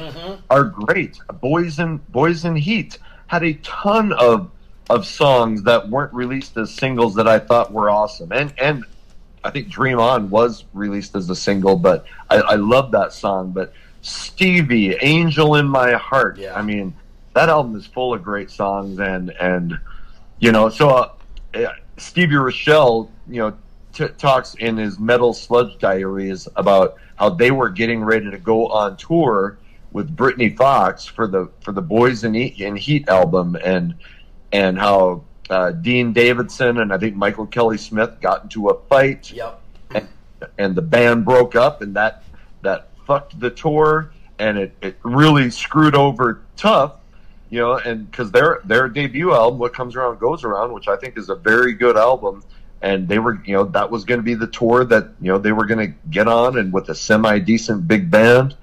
are 0.50 0.64
great. 0.64 1.18
Boys 1.40 1.78
in 1.78 1.98
Boys 2.08 2.44
in 2.44 2.56
Heat 2.56 2.98
had 3.28 3.44
a 3.44 3.54
ton 3.54 4.12
of 4.12 4.50
of 4.90 5.06
songs 5.06 5.62
that 5.62 5.88
weren't 5.88 6.12
released 6.12 6.56
as 6.56 6.72
singles 6.72 7.14
that 7.14 7.26
I 7.26 7.38
thought 7.38 7.72
were 7.72 7.88
awesome. 7.88 8.32
And 8.32 8.52
and 8.58 8.84
I 9.44 9.50
think 9.50 9.68
Dream 9.68 10.00
On 10.00 10.28
was 10.30 10.64
released 10.74 11.14
as 11.14 11.30
a 11.30 11.36
single, 11.36 11.76
but 11.76 12.06
I, 12.28 12.36
I 12.38 12.54
love 12.56 12.90
that 12.90 13.12
song. 13.12 13.52
But 13.52 13.72
Stevie, 14.02 14.96
Angel 15.00 15.54
in 15.54 15.66
My 15.66 15.92
Heart. 15.92 16.38
Yeah. 16.38 16.54
I 16.54 16.62
mean, 16.62 16.92
that 17.34 17.48
album 17.48 17.76
is 17.76 17.86
full 17.86 18.14
of 18.14 18.22
great 18.24 18.50
songs 18.50 18.98
and 18.98 19.30
and 19.40 19.78
you 20.40 20.50
know, 20.50 20.68
so 20.68 20.90
uh, 20.90 21.12
Stevie 21.98 22.34
Rachelle, 22.34 23.08
you 23.28 23.38
know, 23.38 23.56
t- 23.96 24.08
talks 24.18 24.54
in 24.54 24.76
his 24.76 24.98
Metal 24.98 25.32
Sludge 25.32 25.78
Diaries 25.78 26.46
about 26.56 26.96
how 27.16 27.30
they 27.30 27.50
were 27.50 27.70
getting 27.70 28.04
ready 28.04 28.30
to 28.30 28.38
go 28.38 28.68
on 28.68 28.96
tour 28.96 29.58
with 29.92 30.14
Britny 30.14 30.50
Fox 30.50 31.06
for 31.06 31.26
the 31.26 31.50
for 31.62 31.72
the 31.72 31.82
Boys 31.82 32.24
in 32.24 32.34
Heat, 32.34 32.60
in 32.60 32.76
Heat 32.76 33.08
album, 33.08 33.56
and 33.64 33.94
and 34.52 34.78
how 34.78 35.24
uh, 35.48 35.72
Dean 35.72 36.12
Davidson 36.12 36.78
and 36.78 36.92
I 36.92 36.98
think 36.98 37.16
Michael 37.16 37.46
Kelly 37.46 37.78
Smith 37.78 38.20
got 38.20 38.44
into 38.44 38.68
a 38.68 38.80
fight. 38.84 39.32
Yep, 39.32 39.60
and, 39.94 40.08
and 40.58 40.74
the 40.74 40.82
band 40.82 41.24
broke 41.24 41.56
up 41.56 41.80
and 41.80 41.96
that 41.96 42.22
that 42.62 42.90
fucked 43.06 43.40
the 43.40 43.50
tour. 43.50 44.12
And 44.38 44.58
it, 44.58 44.76
it 44.82 44.98
really 45.02 45.50
screwed 45.50 45.94
over 45.94 46.42
Tuff 46.58 46.92
you 47.48 47.60
know 47.60 47.74
and 47.78 48.10
because 48.10 48.30
their 48.32 48.60
their 48.64 48.88
debut 48.88 49.32
album 49.32 49.58
what 49.58 49.72
comes 49.72 49.94
around 49.94 50.18
goes 50.18 50.44
around 50.44 50.72
which 50.72 50.88
i 50.88 50.96
think 50.96 51.16
is 51.16 51.28
a 51.28 51.34
very 51.34 51.72
good 51.72 51.96
album 51.96 52.42
and 52.82 53.08
they 53.08 53.18
were 53.18 53.40
you 53.44 53.54
know 53.54 53.64
that 53.64 53.90
was 53.90 54.04
going 54.04 54.18
to 54.18 54.24
be 54.24 54.34
the 54.34 54.46
tour 54.46 54.84
that 54.84 55.08
you 55.20 55.32
know 55.32 55.38
they 55.38 55.52
were 55.52 55.64
going 55.66 55.92
to 55.92 55.94
get 56.10 56.28
on 56.28 56.58
and 56.58 56.72
with 56.72 56.88
a 56.88 56.94
semi 56.94 57.38
decent 57.38 57.86
big 57.88 58.10
band 58.10 58.54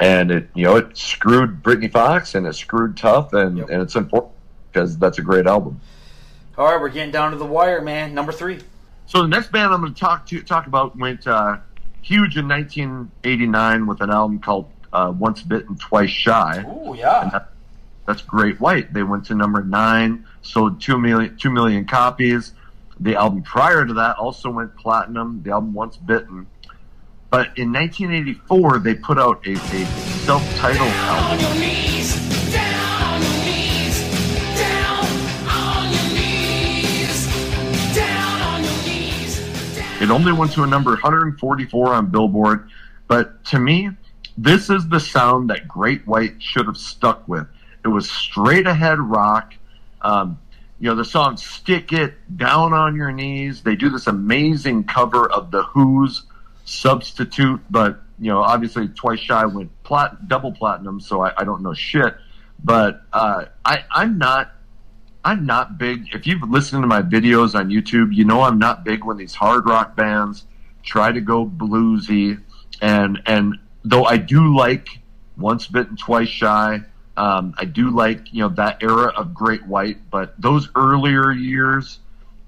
and 0.00 0.30
it 0.30 0.48
you 0.54 0.64
know 0.64 0.76
it 0.76 0.96
screwed 0.96 1.62
Britny 1.62 1.88
Fox 1.88 2.34
and 2.34 2.46
it 2.46 2.54
screwed 2.54 2.96
Tuff 2.96 3.32
and 3.32 3.58
Yep. 3.58 3.68
and 3.70 3.82
it's 3.82 3.94
important 3.96 4.32
because 4.72 4.98
that's 4.98 5.18
a 5.18 5.22
great 5.22 5.46
album. 5.46 5.80
all 6.58 6.66
right, 6.72 6.80
we're 6.80 6.88
getting 6.88 7.12
down 7.12 7.30
to 7.30 7.36
the 7.36 7.46
wire, 7.46 7.80
man. 7.80 8.12
Number 8.14 8.32
three. 8.32 8.58
So 9.06 9.22
the 9.22 9.28
next 9.28 9.52
band 9.52 9.72
I'm 9.72 9.80
going 9.80 9.94
to 9.94 10.00
talk 10.00 10.26
to 10.26 10.42
talk 10.42 10.66
about 10.66 10.96
went 10.98 11.26
uh, 11.26 11.58
huge 12.02 12.36
in 12.36 12.48
1989 12.48 13.86
with 13.86 14.00
an 14.00 14.10
album 14.10 14.38
called 14.40 14.70
uh, 14.92 15.12
Once 15.16 15.42
Bitten, 15.42 15.76
Twice 15.76 16.10
Shy. 16.10 16.64
Ooh, 16.66 16.90
And 16.90 16.98
yeah. 16.98 17.28
that, 17.32 17.50
that's 18.06 18.22
Great 18.22 18.60
White. 18.60 18.92
They 18.92 19.02
went 19.02 19.26
to 19.26 19.34
number 19.34 19.62
nine, 19.62 20.26
sold 20.42 20.80
two 20.80 20.98
million 20.98 21.36
two 21.36 21.50
million 21.50 21.86
copies. 21.86 22.52
The 23.00 23.16
album 23.16 23.42
prior 23.42 23.84
to 23.84 23.92
that 23.94 24.16
also 24.16 24.50
went 24.50 24.76
platinum. 24.76 25.42
The 25.42 25.50
album 25.50 25.72
Once 25.72 25.96
Bitten. 25.96 26.46
But 27.30 27.58
in 27.58 27.72
1984, 27.72 28.78
they 28.78 28.94
put 28.94 29.18
out 29.18 29.44
a, 29.46 29.52
a 29.52 29.86
self-titled 30.24 30.88
album. 30.88 32.04
It 40.00 40.10
only 40.10 40.32
went 40.32 40.52
to 40.52 40.62
a 40.62 40.66
number 40.66 40.90
144 40.90 41.94
on 41.94 42.06
Billboard, 42.10 42.68
but 43.08 43.42
to 43.46 43.58
me, 43.58 43.90
this 44.36 44.68
is 44.68 44.86
the 44.88 45.00
sound 45.00 45.48
that 45.50 45.66
Great 45.66 46.06
White 46.06 46.42
should 46.42 46.66
have 46.66 46.76
stuck 46.76 47.26
with. 47.26 47.46
It 47.84 47.88
was 47.88 48.10
straight 48.10 48.66
ahead 48.66 48.98
rock. 48.98 49.54
Um, 50.02 50.38
you 50.78 50.88
know, 50.88 50.94
the 50.94 51.04
song 51.04 51.36
Stick 51.36 51.92
It, 51.92 52.14
Down 52.36 52.72
on 52.72 52.96
Your 52.96 53.12
Knees. 53.12 53.62
They 53.62 53.76
do 53.76 53.90
this 53.90 54.06
amazing 54.06 54.84
cover 54.84 55.30
of 55.30 55.50
The 55.50 55.62
Who's 55.62 56.22
Substitute, 56.64 57.60
but, 57.70 58.00
you 58.18 58.30
know, 58.30 58.40
obviously 58.40 58.88
Twice 58.88 59.20
Shy 59.20 59.44
went 59.46 59.70
plat- 59.82 60.28
double 60.28 60.52
platinum, 60.52 61.00
so 61.00 61.20
I, 61.22 61.32
I 61.38 61.44
don't 61.44 61.62
know 61.62 61.74
shit. 61.74 62.14
But 62.62 63.02
uh, 63.12 63.46
I, 63.64 63.84
I'm 63.90 64.18
not 64.18 64.52
I'm 65.24 65.46
not 65.46 65.78
big. 65.78 66.14
If 66.14 66.26
you've 66.26 66.42
listened 66.42 66.82
to 66.82 66.86
my 66.86 67.00
videos 67.00 67.54
on 67.54 67.70
YouTube, 67.70 68.14
you 68.14 68.24
know 68.24 68.42
I'm 68.42 68.58
not 68.58 68.84
big 68.84 69.04
when 69.04 69.16
these 69.16 69.34
hard 69.34 69.66
rock 69.66 69.96
bands 69.96 70.44
try 70.82 71.12
to 71.12 71.20
go 71.20 71.46
bluesy. 71.46 72.40
And 72.82 73.22
and 73.24 73.58
though 73.84 74.04
I 74.04 74.18
do 74.18 74.54
like 74.54 74.88
Once 75.38 75.66
Bitten, 75.66 75.96
Twice 75.96 76.28
Shy, 76.28 76.80
um, 77.16 77.54
I 77.58 77.64
do 77.64 77.90
like 77.90 78.32
you 78.32 78.42
know 78.42 78.48
that 78.50 78.82
era 78.82 79.08
of 79.08 79.34
Great 79.34 79.66
White. 79.66 80.10
But 80.10 80.40
those 80.40 80.68
earlier 80.74 81.30
years, 81.30 82.00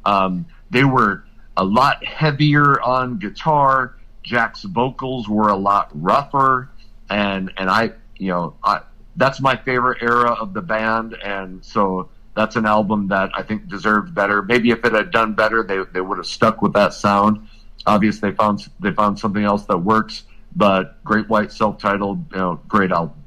um, 0.04 0.46
they 0.70 0.84
were 0.84 1.24
a 1.56 1.64
lot 1.64 2.04
heavier 2.04 2.80
on 2.80 3.18
guitar. 3.18 3.96
Jack's 4.22 4.62
vocals 4.62 5.28
were 5.28 5.48
a 5.48 5.56
lot 5.56 5.90
rougher, 5.94 6.68
and 7.08 7.52
and 7.56 7.70
I 7.70 7.92
you 8.18 8.28
know 8.28 8.54
I 8.64 8.80
that's 9.16 9.40
my 9.40 9.56
favorite 9.56 10.02
era 10.02 10.32
of 10.32 10.52
the 10.52 10.62
band, 10.62 11.14
and 11.22 11.64
so 11.64 12.10
that's 12.34 12.56
an 12.56 12.66
album 12.66 13.08
that 13.08 13.30
I 13.34 13.42
think 13.42 13.68
deserved 13.68 14.14
better. 14.14 14.42
Maybe 14.42 14.70
if 14.70 14.84
it 14.84 14.92
had 14.92 15.10
done 15.10 15.34
better, 15.34 15.62
they 15.62 15.78
they 15.92 16.00
would 16.00 16.18
have 16.18 16.26
stuck 16.26 16.60
with 16.60 16.72
that 16.74 16.92
sound. 16.92 17.48
Obviously, 17.86 18.30
they 18.30 18.36
found 18.36 18.68
they 18.80 18.92
found 18.92 19.18
something 19.18 19.44
else 19.44 19.64
that 19.66 19.78
works. 19.78 20.24
But 20.54 21.04
Great 21.04 21.28
White, 21.28 21.52
self-titled, 21.52 22.32
you 22.32 22.38
know, 22.38 22.60
great 22.66 22.90
album. 22.90 23.22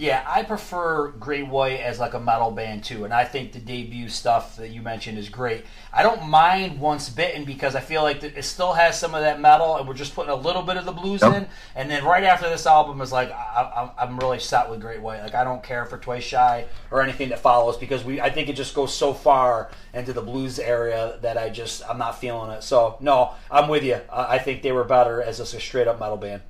Yeah, 0.00 0.24
I 0.26 0.44
prefer 0.44 1.08
Great 1.08 1.46
White 1.46 1.80
as 1.80 1.98
like 1.98 2.14
a 2.14 2.20
metal 2.20 2.50
band 2.50 2.84
too, 2.84 3.04
and 3.04 3.12
I 3.12 3.26
think 3.26 3.52
the 3.52 3.58
debut 3.58 4.08
stuff 4.08 4.56
that 4.56 4.70
you 4.70 4.80
mentioned 4.80 5.18
is 5.18 5.28
great. 5.28 5.66
I 5.92 6.02
don't 6.02 6.26
mind 6.26 6.80
Once 6.80 7.10
Bitten 7.10 7.44
because 7.44 7.74
I 7.74 7.80
feel 7.80 8.00
like 8.00 8.22
it 8.24 8.42
still 8.46 8.72
has 8.72 8.98
some 8.98 9.14
of 9.14 9.20
that 9.20 9.42
metal, 9.42 9.76
and 9.76 9.86
we're 9.86 9.92
just 9.92 10.14
putting 10.14 10.30
a 10.30 10.36
little 10.36 10.62
bit 10.62 10.78
of 10.78 10.86
the 10.86 10.92
blues 10.92 11.20
Yep. 11.20 11.34
in. 11.34 11.46
And 11.76 11.90
then 11.90 12.02
right 12.02 12.24
after 12.24 12.48
this 12.48 12.64
album 12.64 13.02
is 13.02 13.12
like 13.12 13.30
I, 13.30 13.90
I, 13.98 14.02
I'm 14.02 14.18
really 14.18 14.38
set 14.38 14.70
with 14.70 14.80
Great 14.80 15.02
White. 15.02 15.20
Like 15.20 15.34
I 15.34 15.44
don't 15.44 15.62
care 15.62 15.84
for 15.84 15.98
Twice 15.98 16.24
Shy 16.24 16.64
or 16.90 17.02
anything 17.02 17.28
that 17.28 17.40
follows 17.40 17.76
because 17.76 18.02
we 18.02 18.22
I 18.22 18.30
think 18.30 18.48
it 18.48 18.56
just 18.56 18.74
goes 18.74 18.94
so 18.94 19.12
far 19.12 19.70
into 19.92 20.14
the 20.14 20.22
blues 20.22 20.58
area 20.58 21.18
that 21.20 21.36
I 21.36 21.50
just 21.50 21.82
I'm 21.86 21.98
not 21.98 22.18
feeling 22.18 22.52
it. 22.52 22.62
So 22.62 22.96
no, 23.00 23.32
I'm 23.50 23.68
with 23.68 23.84
you. 23.84 24.00
I, 24.10 24.36
I 24.36 24.38
think 24.38 24.62
they 24.62 24.72
were 24.72 24.84
better 24.84 25.20
as 25.20 25.36
just 25.36 25.52
a 25.52 25.60
straight 25.60 25.88
up 25.88 26.00
metal 26.00 26.16
band. 26.16 26.40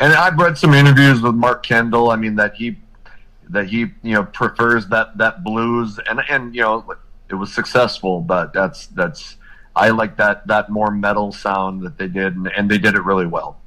And 0.00 0.12
I've 0.12 0.36
read 0.38 0.58
some 0.58 0.74
interviews 0.74 1.20
with 1.20 1.34
Mark 1.34 1.64
Kendall. 1.64 2.10
I 2.10 2.16
mean 2.16 2.36
that 2.36 2.54
he 2.54 2.76
that 3.48 3.68
he 3.68 3.78
you 4.02 4.14
know 4.14 4.24
prefers 4.24 4.88
that 4.88 5.16
that 5.18 5.44
blues 5.44 5.98
and 6.08 6.20
and 6.28 6.54
you 6.54 6.62
know 6.62 6.84
it 7.28 7.34
was 7.34 7.52
successful, 7.52 8.20
but 8.20 8.52
that's 8.52 8.86
that's 8.88 9.36
I 9.74 9.90
like 9.90 10.16
that 10.16 10.46
that 10.46 10.70
more 10.70 10.90
metal 10.90 11.32
sound 11.32 11.82
that 11.82 11.98
they 11.98 12.08
did, 12.08 12.36
and, 12.36 12.48
and 12.56 12.70
they 12.70 12.78
did 12.78 12.94
it 12.94 13.04
really 13.04 13.26
well. 13.26 13.58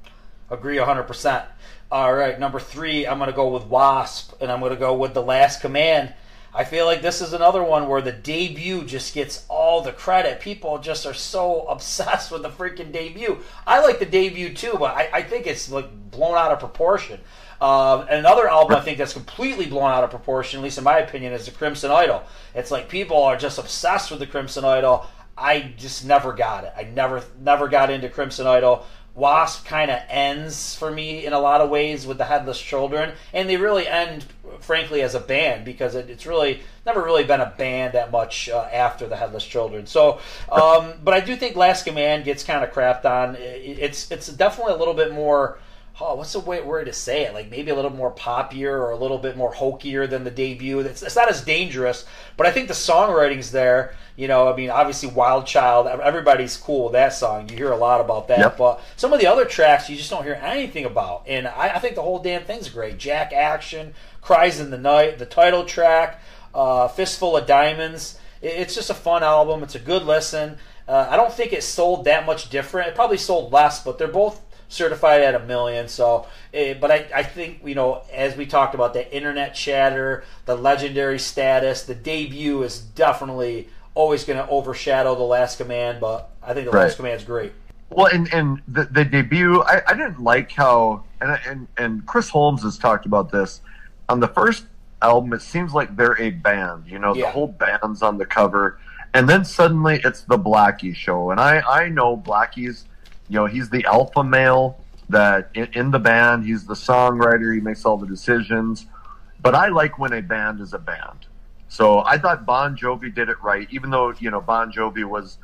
Agree 0.49 0.77
100%. 0.77 1.45
All 1.91 2.13
right, 2.13 2.39
number 2.39 2.59
three, 2.59 3.05
I'm 3.05 3.17
going 3.17 3.29
to 3.29 3.35
go 3.35 3.49
with 3.49 3.65
Wasp, 3.65 4.33
and 4.41 4.51
I'm 4.51 4.59
going 4.59 4.71
to 4.71 4.79
go 4.79 4.95
with 4.95 5.13
The 5.13 5.21
Last 5.21 5.61
Command. 5.61 6.13
I 6.53 6.63
feel 6.63 6.85
like 6.85 7.01
this 7.01 7.21
is 7.21 7.33
another 7.33 7.63
one 7.63 7.87
where 7.87 8.01
the 8.01 8.11
debut 8.11 8.83
just 8.83 9.13
gets 9.13 9.45
all 9.49 9.81
the 9.81 9.91
credit. 9.91 10.39
People 10.39 10.77
just 10.79 11.05
are 11.05 11.13
so 11.13 11.61
obsessed 11.69 12.31
with 12.31 12.41
the 12.41 12.49
freaking 12.49 12.91
debut. 12.91 13.39
I 13.67 13.81
like 13.81 13.99
the 13.99 14.05
debut 14.05 14.53
too, 14.53 14.75
but 14.79 14.95
I, 14.95 15.09
I 15.13 15.21
think 15.23 15.47
it's 15.47 15.71
like 15.71 15.89
blown 16.11 16.37
out 16.37 16.51
of 16.51 16.59
proportion. 16.59 17.19
Um, 17.61 18.07
another 18.09 18.47
album 18.47 18.77
I 18.77 18.81
think 18.81 18.97
that's 18.97 19.13
completely 19.13 19.65
blown 19.65 19.91
out 19.91 20.03
of 20.03 20.09
proportion, 20.09 20.59
at 20.59 20.63
least 20.63 20.77
in 20.77 20.83
my 20.85 20.99
opinion, 20.99 21.33
is 21.33 21.45
the 21.45 21.51
Crimson 21.51 21.91
Idol. 21.91 22.23
It's 22.55 22.71
like 22.71 22.87
people 22.87 23.21
are 23.21 23.35
just 23.35 23.59
obsessed 23.59 24.11
with 24.11 24.19
the 24.19 24.27
Crimson 24.27 24.63
Idol. 24.63 25.05
I 25.37 25.73
just 25.77 26.05
never 26.05 26.33
got 26.33 26.65
it. 26.65 26.73
I 26.75 26.83
never 26.83 27.23
never 27.41 27.67
got 27.67 27.89
into 27.89 28.09
Crimson 28.09 28.47
Idol. 28.47 28.85
Wasp 29.15 29.65
kind 29.65 29.91
of 29.91 29.99
ends 30.09 30.75
for 30.75 30.89
me 30.91 31.25
in 31.25 31.33
a 31.33 31.39
lot 31.39 31.61
of 31.61 31.69
ways 31.69 32.07
with 32.07 32.17
the 32.17 32.25
Headless 32.25 32.59
Children, 32.61 33.13
and 33.33 33.49
they 33.49 33.57
really 33.57 33.87
end, 33.87 34.25
frankly, 34.61 35.01
as 35.01 35.13
a 35.15 35.19
band 35.19 35.65
because 35.65 35.95
it, 35.95 36.09
it's 36.09 36.25
really 36.25 36.61
never 36.85 37.03
really 37.03 37.23
been 37.25 37.41
a 37.41 37.53
band 37.57 37.93
that 37.93 38.11
much 38.11 38.49
uh, 38.49 38.67
after 38.71 39.07
the 39.07 39.17
Headless 39.17 39.45
Children. 39.45 39.85
So, 39.87 40.19
um, 40.51 40.93
but 41.03 41.13
I 41.13 41.19
do 41.19 41.35
think 41.35 41.55
Last 41.55 41.83
Command 41.85 42.23
gets 42.23 42.43
kind 42.43 42.63
of 42.63 42.71
crapped 42.71 43.05
on. 43.05 43.35
It- 43.35 43.79
It's 43.79 44.09
it's 44.11 44.27
definitely 44.27 44.73
a 44.73 44.77
little 44.77 44.93
bit 44.93 45.11
more. 45.13 45.57
Oh, 46.01 46.15
what's 46.15 46.31
the 46.31 46.39
way 46.39 46.61
word 46.61 46.85
to 46.85 46.93
say 46.93 47.23
it? 47.25 47.33
Like 47.33 47.51
maybe 47.51 47.71
a 47.71 47.75
little 47.75 47.91
more 47.91 48.11
poppier 48.11 48.71
or 48.71 48.91
a 48.91 48.95
little 48.95 49.17
bit 49.17 49.35
more 49.35 49.51
hokier 49.53 50.07
than 50.07 50.23
the 50.23 50.31
debut. 50.31 50.79
It's, 50.79 51.03
it's 51.03 51.17
not 51.17 51.27
as 51.29 51.41
dangerous, 51.41 52.05
but 52.37 52.47
I 52.47 52.51
think 52.51 52.69
the 52.69 52.73
songwriting's 52.73 53.51
there. 53.51 53.95
You 54.19 54.27
know, 54.27 54.51
I 54.51 54.55
mean, 54.55 54.69
obviously, 54.69 55.07
Wild 55.09 55.47
Child. 55.47 55.87
Everybody's 55.87 56.57
cool 56.57 56.83
with 56.85 56.93
that 56.93 57.13
song. 57.13 57.47
You 57.47 57.55
hear 57.55 57.71
a 57.71 57.77
lot 57.77 58.01
about 58.01 58.27
that, 58.27 58.39
Yep. 58.39 58.57
but 58.57 58.81
some 58.97 59.13
of 59.13 59.21
the 59.21 59.27
other 59.27 59.45
tracks 59.45 59.89
you 59.89 59.95
just 59.95 60.09
don't 60.09 60.23
hear 60.25 60.37
anything 60.43 60.83
about. 60.83 61.23
And 61.25 61.47
I, 61.47 61.69
I 61.75 61.79
think 61.79 61.95
the 61.95 62.01
whole 62.01 62.19
damn 62.19 62.43
thing's 62.43 62.67
great. 62.67 62.97
Jack 62.97 63.31
Action, 63.31 63.93
Cries 64.21 64.59
in 64.59 64.71
the 64.71 64.77
Night, 64.77 65.19
the 65.19 65.25
title 65.25 65.63
track, 65.63 66.21
uh, 66.53 66.89
Fistful 66.89 67.37
of 67.37 67.47
Diamonds. 67.47 68.19
It- 68.41 68.55
It's 68.59 68.75
just 68.75 68.89
a 68.89 68.93
fun 68.93 69.23
album. 69.23 69.63
It's 69.63 69.75
a 69.75 69.79
good 69.79 70.03
listen. 70.03 70.57
Uh, 70.85 71.07
I 71.09 71.15
don't 71.15 71.31
think 71.31 71.53
it 71.53 71.63
sold 71.63 72.03
that 72.03 72.25
much 72.25 72.49
different. 72.49 72.89
It 72.89 72.95
probably 72.95 73.17
sold 73.17 73.53
less, 73.53 73.81
but 73.81 73.97
they're 73.99 74.07
both 74.09 74.41
certified 74.67 75.21
at 75.21 75.33
a 75.33 75.39
million. 75.39 75.87
So, 75.87 76.25
eh, 76.53 76.73
but 76.73 76.91
I, 76.91 77.05
I 77.15 77.23
think 77.23 77.61
you 77.63 77.73
know, 77.75 78.01
as 78.13 78.35
we 78.35 78.45
talked 78.45 78.75
about 78.75 78.93
the 78.93 79.09
internet 79.15 79.55
chatter, 79.55 80.25
the 80.45 80.55
legendary 80.57 81.19
status, 81.19 81.83
the 81.83 81.95
debut 81.95 82.63
is 82.63 82.79
definitely 82.79 83.69
always 83.99 84.23
going 84.23 84.39
to 84.39 84.49
overshadow 84.49 85.13
the 85.15 85.23
Last 85.23 85.57
Command. 85.57 85.99
But 85.99 86.29
I 86.41 86.53
think 86.53 86.65
the 86.65 86.71
Right. 86.71 86.83
Last 86.83 86.95
Command's 86.97 87.23
great. 87.23 87.51
Well, 87.89 88.07
and 88.07 88.31
and 88.33 88.61
the, 88.67 88.85
the 88.85 89.03
debut, 89.03 89.61
I, 89.63 89.81
I 89.87 89.93
didn't 89.93 90.21
like 90.21 90.51
how, 90.51 91.03
and 91.21 91.39
and 91.47 91.67
and 91.77 92.05
Chris 92.05 92.29
Holmes 92.29 92.61
has 92.63 92.77
talked 92.77 93.05
about 93.05 93.31
this 93.31 93.61
on 94.07 94.19
the 94.19 94.27
first 94.27 94.65
album. 95.01 95.33
It 95.33 95.41
seems 95.41 95.73
like 95.73 95.95
they're 95.95 96.19
a 96.21 96.29
band, 96.29 96.83
you 96.87 96.99
know, 96.99 97.15
Yeah. 97.15 97.25
the 97.25 97.31
whole 97.31 97.47
band's 97.47 98.03
on 98.03 98.17
the 98.19 98.25
cover, 98.27 98.79
and 99.15 99.27
then 99.27 99.43
suddenly 99.43 99.99
it's 100.03 100.21
the 100.21 100.37
Blackie 100.37 100.95
show, 100.95 101.31
and 101.31 101.39
I 101.39 101.61
I 101.61 101.89
know 101.89 102.15
Blackie's, 102.15 102.85
you 103.27 103.37
know, 103.39 103.47
he's 103.47 103.69
the 103.71 103.83
alpha 103.85 104.23
male 104.23 104.79
that 105.09 105.49
in, 105.55 105.65
in 105.73 105.89
the 105.89 105.97
band, 105.99 106.45
he's 106.45 106.65
the 106.67 106.75
songwriter, 106.75 107.55
he 107.55 107.59
makes 107.59 107.85
all 107.85 107.97
the 107.97 108.05
decisions, 108.05 108.85
but 109.41 109.55
I 109.55 109.69
like 109.69 109.97
when 109.97 110.13
a 110.13 110.21
band 110.21 110.61
is 110.61 110.73
a 110.73 110.79
band. 110.79 111.18
So 111.69 112.03
I 112.03 112.17
thought 112.17 112.45
Bon 112.45 112.75
Jovi 112.75 113.13
did 113.13 113.29
it 113.29 113.41
right, 113.41 113.67
even 113.71 113.91
though 113.91 114.13
you 114.19 114.29
know 114.31 114.41
Bon 114.41 114.71
Jovi 114.71 115.07
was 115.07 115.37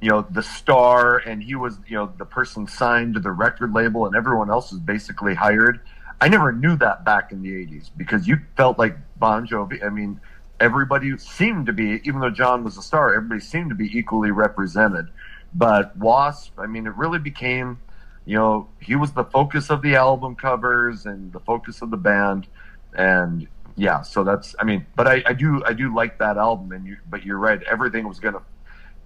you 0.00 0.10
know 0.10 0.26
the 0.30 0.42
star 0.42 1.16
and 1.16 1.42
he 1.42 1.54
was 1.54 1.78
you 1.86 1.96
know 1.96 2.12
the 2.18 2.24
person 2.24 2.66
signed 2.68 3.14
to 3.14 3.20
the 3.20 3.30
record 3.30 3.72
label 3.72 4.06
and 4.06 4.14
everyone 4.14 4.50
else 4.50 4.70
was 4.70 4.80
basically 4.80 5.34
hired. 5.34 5.80
I 6.20 6.28
never 6.28 6.52
knew 6.52 6.76
that 6.76 7.04
back 7.04 7.32
in 7.32 7.42
the 7.42 7.50
80s 7.50 7.90
because 7.96 8.28
you 8.28 8.36
felt 8.56 8.78
like 8.78 8.96
bon 9.16 9.44
jovi 9.44 9.84
i 9.84 9.88
mean 9.88 10.20
everybody 10.60 11.18
seemed 11.18 11.66
to 11.66 11.72
be 11.72 12.00
even 12.04 12.20
though 12.20 12.30
john 12.30 12.62
was 12.62 12.76
a 12.76 12.82
star 12.82 13.12
everybody 13.12 13.40
seemed 13.40 13.70
to 13.70 13.74
be 13.74 13.86
equally 13.98 14.30
represented. 14.30 15.08
But 15.54 15.98
W.A.S.P. 15.98 16.52
i 16.58 16.66
mean 16.66 16.86
it 16.86 16.94
really 16.96 17.18
became 17.18 17.78
you 18.24 18.36
know 18.36 18.68
he 18.80 18.94
was 18.94 19.12
the 19.12 19.24
focus 19.24 19.70
of 19.70 19.82
the 19.82 19.96
album 19.96 20.36
covers 20.36 21.06
and 21.06 21.32
the 21.32 21.40
focus 21.40 21.82
of 21.82 21.90
the 21.90 21.96
band. 21.96 22.46
And 22.94 23.48
yeah 23.76 24.02
so 24.02 24.22
that's 24.24 24.54
i 24.58 24.64
mean 24.64 24.84
but 24.96 25.06
i, 25.06 25.22
I 25.26 25.32
do 25.32 25.62
i 25.64 25.72
do 25.72 25.94
like 25.94 26.18
that 26.18 26.36
album 26.36 26.72
and 26.72 26.86
you 26.86 26.98
but 27.08 27.24
you're 27.24 27.38
right 27.38 27.62
everything 27.62 28.06
was 28.06 28.20
gonna 28.20 28.42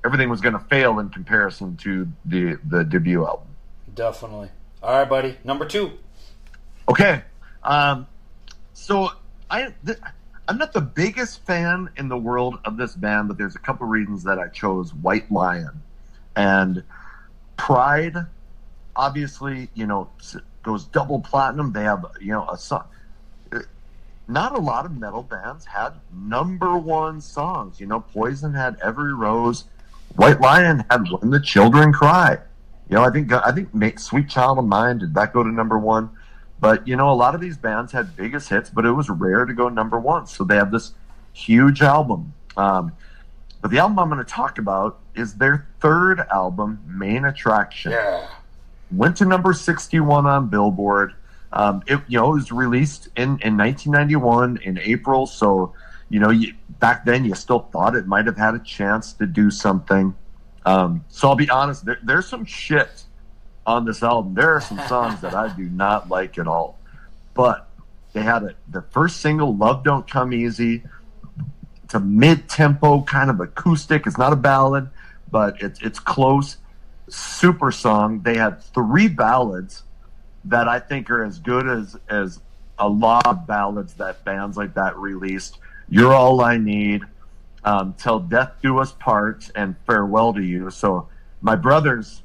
everything 0.06 0.30
was 0.30 0.40
going 0.40 0.52
to 0.52 0.64
fail 0.66 1.00
in 1.00 1.10
comparison 1.10 1.76
to 1.76 2.08
the 2.24 2.58
the 2.64 2.84
debut 2.84 3.26
album. 3.26 3.48
Definitely. 3.94 4.50
All 4.82 4.98
right, 4.98 5.08
buddy. 5.08 5.36
Number 5.42 5.66
two. 5.66 5.92
Okay, 6.88 7.22
um, 7.64 8.06
so 8.72 9.10
I 9.50 9.74
th- 9.84 9.98
I'm 10.48 10.58
not 10.58 10.72
the 10.72 10.80
biggest 10.80 11.44
fan 11.44 11.90
in 11.96 12.08
the 12.08 12.16
world 12.16 12.60
of 12.64 12.76
this 12.76 12.94
band, 12.94 13.26
but 13.28 13.36
there's 13.36 13.56
a 13.56 13.58
couple 13.58 13.86
reasons 13.88 14.22
that 14.22 14.38
I 14.38 14.46
chose 14.48 14.94
White 14.94 15.30
Lion 15.30 15.82
and 16.36 16.84
Pride. 17.56 18.14
Obviously, 18.94 19.68
you 19.74 19.86
know 19.86 20.08
goes 20.62 20.84
double 20.84 21.20
platinum. 21.20 21.72
They 21.72 21.82
have 21.82 22.06
you 22.20 22.30
know 22.30 22.48
a 22.48 22.56
song. 22.56 22.84
Not 24.28 24.56
a 24.56 24.60
lot 24.60 24.84
of 24.86 24.96
metal 24.98 25.22
bands 25.22 25.64
had 25.66 25.90
number 26.12 26.76
one 26.76 27.20
songs. 27.20 27.78
You 27.80 27.86
know, 27.86 28.00
Poison 28.00 28.54
had 28.54 28.76
Every 28.82 29.14
Rose. 29.14 29.64
White 30.16 30.40
Lion 30.40 30.84
had 30.90 31.02
When 31.20 31.30
the 31.30 31.40
Children 31.40 31.92
Cry. 31.92 32.38
You 32.88 32.96
know, 32.96 33.02
I 33.04 33.10
think 33.10 33.32
I 33.32 33.52
think 33.52 33.98
Sweet 34.00 34.28
Child 34.28 34.58
of 34.58 34.64
Mine 34.64 34.98
did 34.98 35.14
that 35.14 35.32
go 35.32 35.42
to 35.42 35.48
number 35.50 35.78
one? 35.78 36.10
But 36.58 36.86
you 36.88 36.96
know, 36.96 37.10
a 37.10 37.14
lot 37.14 37.34
of 37.34 37.40
these 37.40 37.56
bands 37.56 37.92
had 37.92 38.16
biggest 38.16 38.48
hits, 38.48 38.70
but 38.70 38.84
it 38.86 38.92
was 38.92 39.08
rare 39.10 39.44
to 39.44 39.52
go 39.52 39.68
number 39.68 39.98
one. 40.00 40.26
So 40.26 40.42
they 40.44 40.56
have 40.56 40.70
this 40.72 40.92
huge 41.32 41.82
album. 41.82 42.32
Um, 42.56 42.92
but 43.60 43.70
the 43.70 43.78
album 43.78 43.98
I'm 43.98 44.08
going 44.08 44.24
to 44.24 44.30
talk 44.30 44.58
about 44.58 44.98
is 45.14 45.34
their 45.34 45.66
third 45.80 46.20
album, 46.32 46.80
Main 46.86 47.24
Attraction 47.24 47.92
Yeah. 47.92 48.26
went 48.90 49.16
to 49.18 49.24
number 49.24 49.52
61 49.52 50.24
on 50.26 50.48
Billboard. 50.48 51.14
Um, 51.52 51.82
it 51.86 52.00
you 52.08 52.18
know 52.18 52.32
it 52.32 52.34
was 52.34 52.52
released 52.52 53.08
in, 53.16 53.38
in 53.40 53.56
1991 53.56 54.58
in 54.62 54.78
April, 54.78 55.26
so 55.26 55.74
you 56.08 56.20
know 56.20 56.30
you, 56.30 56.54
back 56.78 57.04
then 57.04 57.24
you 57.24 57.34
still 57.34 57.60
thought 57.60 57.94
it 57.94 58.06
might 58.06 58.26
have 58.26 58.36
had 58.36 58.54
a 58.54 58.58
chance 58.58 59.12
to 59.14 59.26
do 59.26 59.50
something. 59.50 60.14
Um, 60.64 61.04
so 61.08 61.28
I'll 61.28 61.36
be 61.36 61.48
honest, 61.48 61.84
there, 61.84 61.98
there's 62.02 62.26
some 62.26 62.44
shit 62.44 63.04
on 63.64 63.84
this 63.84 64.02
album. 64.02 64.34
There 64.34 64.54
are 64.54 64.60
some 64.60 64.80
songs 64.88 65.20
that 65.20 65.34
I 65.34 65.54
do 65.54 65.64
not 65.64 66.08
like 66.08 66.38
at 66.38 66.48
all, 66.48 66.78
but 67.34 67.68
they 68.12 68.22
had 68.22 68.42
a, 68.42 68.54
the 68.68 68.82
first 68.82 69.20
single, 69.20 69.56
"Love 69.56 69.84
Don't 69.84 70.08
Come 70.10 70.32
Easy." 70.32 70.82
It's 71.84 71.94
a 71.94 72.00
mid-tempo 72.00 73.02
kind 73.02 73.30
of 73.30 73.38
acoustic. 73.38 74.08
It's 74.08 74.18
not 74.18 74.32
a 74.32 74.36
ballad, 74.36 74.90
but 75.30 75.62
it's 75.62 75.80
it's 75.80 76.00
close 76.00 76.56
super 77.08 77.70
song. 77.70 78.20
They 78.22 78.36
had 78.36 78.62
three 78.62 79.08
ballads 79.08 79.82
that 80.46 80.68
I 80.68 80.78
think 80.80 81.10
are 81.10 81.22
as 81.22 81.38
good 81.38 81.68
as 81.68 81.96
as 82.08 82.40
a 82.78 82.88
lot 82.88 83.26
of 83.26 83.46
ballads 83.46 83.94
that 83.94 84.24
bands 84.24 84.56
like 84.56 84.74
that 84.74 84.96
released. 84.96 85.58
You're 85.88 86.12
all 86.12 86.40
I 86.42 86.58
need, 86.58 87.02
um, 87.64 87.94
till 87.98 88.18
death 88.20 88.52
do 88.62 88.78
us 88.78 88.92
part, 88.92 89.50
and 89.54 89.76
farewell 89.86 90.34
to 90.34 90.42
you. 90.42 90.70
So 90.70 91.08
my 91.40 91.56
brother's 91.56 92.22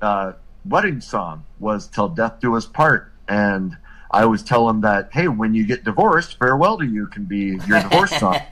uh, 0.00 0.32
wedding 0.64 1.00
song 1.00 1.44
was 1.58 1.88
till 1.88 2.08
death 2.08 2.40
do 2.40 2.56
us 2.56 2.66
part, 2.66 3.12
and 3.28 3.76
I 4.10 4.22
always 4.22 4.42
tell 4.42 4.68
him 4.68 4.80
that 4.82 5.10
hey, 5.12 5.28
when 5.28 5.54
you 5.54 5.66
get 5.66 5.84
divorced, 5.84 6.38
farewell 6.38 6.78
to 6.78 6.86
you 6.86 7.06
can 7.06 7.24
be 7.24 7.58
your 7.66 7.82
divorce 7.82 8.10
song. 8.18 8.40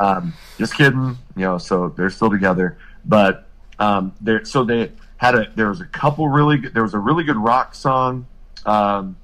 Um, 0.00 0.32
just 0.58 0.76
kidding, 0.76 1.18
you 1.34 1.42
know. 1.42 1.58
So 1.58 1.88
they're 1.88 2.10
still 2.10 2.30
together, 2.30 2.78
but 3.04 3.48
um, 3.80 4.12
there. 4.20 4.44
So 4.44 4.62
they 4.62 4.92
had 5.16 5.34
a. 5.34 5.50
There 5.56 5.70
was 5.70 5.80
a 5.80 5.86
couple 5.86 6.28
really. 6.28 6.58
Good, 6.58 6.72
there 6.72 6.84
was 6.84 6.94
a 6.94 7.00
really 7.00 7.24
good 7.24 7.36
rock 7.36 7.74
song. 7.74 8.28
Um, 8.68 9.16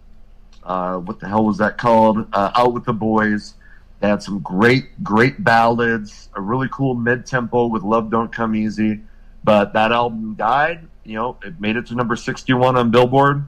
uh, 0.63 0.97
what 0.97 1.21
the 1.21 1.29
hell 1.29 1.45
was 1.45 1.59
that 1.59 1.77
called? 1.77 2.27
Uh, 2.33 2.51
Out 2.55 2.73
with 2.73 2.85
the 2.85 2.95
Boys. 2.95 3.55
They 4.01 4.09
had 4.09 4.23
some 4.23 4.41
great, 4.41 5.05
great 5.05 5.45
ballads. 5.45 6.31
A 6.35 6.41
really 6.41 6.69
cool 6.73 6.95
mid 6.95 7.27
tempo 7.27 7.67
with 7.67 7.83
"Love 7.83 8.11
Don't 8.11 8.33
Come 8.33 8.57
Easy." 8.57 9.01
But 9.45 9.75
that 9.75 9.93
album 9.93 10.35
died. 10.35 10.89
You 11.05 11.17
know, 11.17 11.37
it 11.45 11.61
made 11.61 11.77
it 11.77 11.87
to 11.87 11.95
number 11.95 12.17
sixty-one 12.17 12.77
on 12.77 12.91
Billboard. 12.91 13.45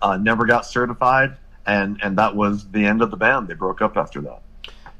Uh, 0.00 0.16
never 0.16 0.46
got 0.46 0.64
certified, 0.64 1.36
and 1.66 2.00
and 2.02 2.16
that 2.16 2.34
was 2.34 2.66
the 2.70 2.84
end 2.86 3.02
of 3.02 3.10
the 3.10 3.16
band. 3.16 3.48
They 3.48 3.54
broke 3.54 3.82
up 3.82 3.98
after 3.98 4.22
that. 4.22 4.40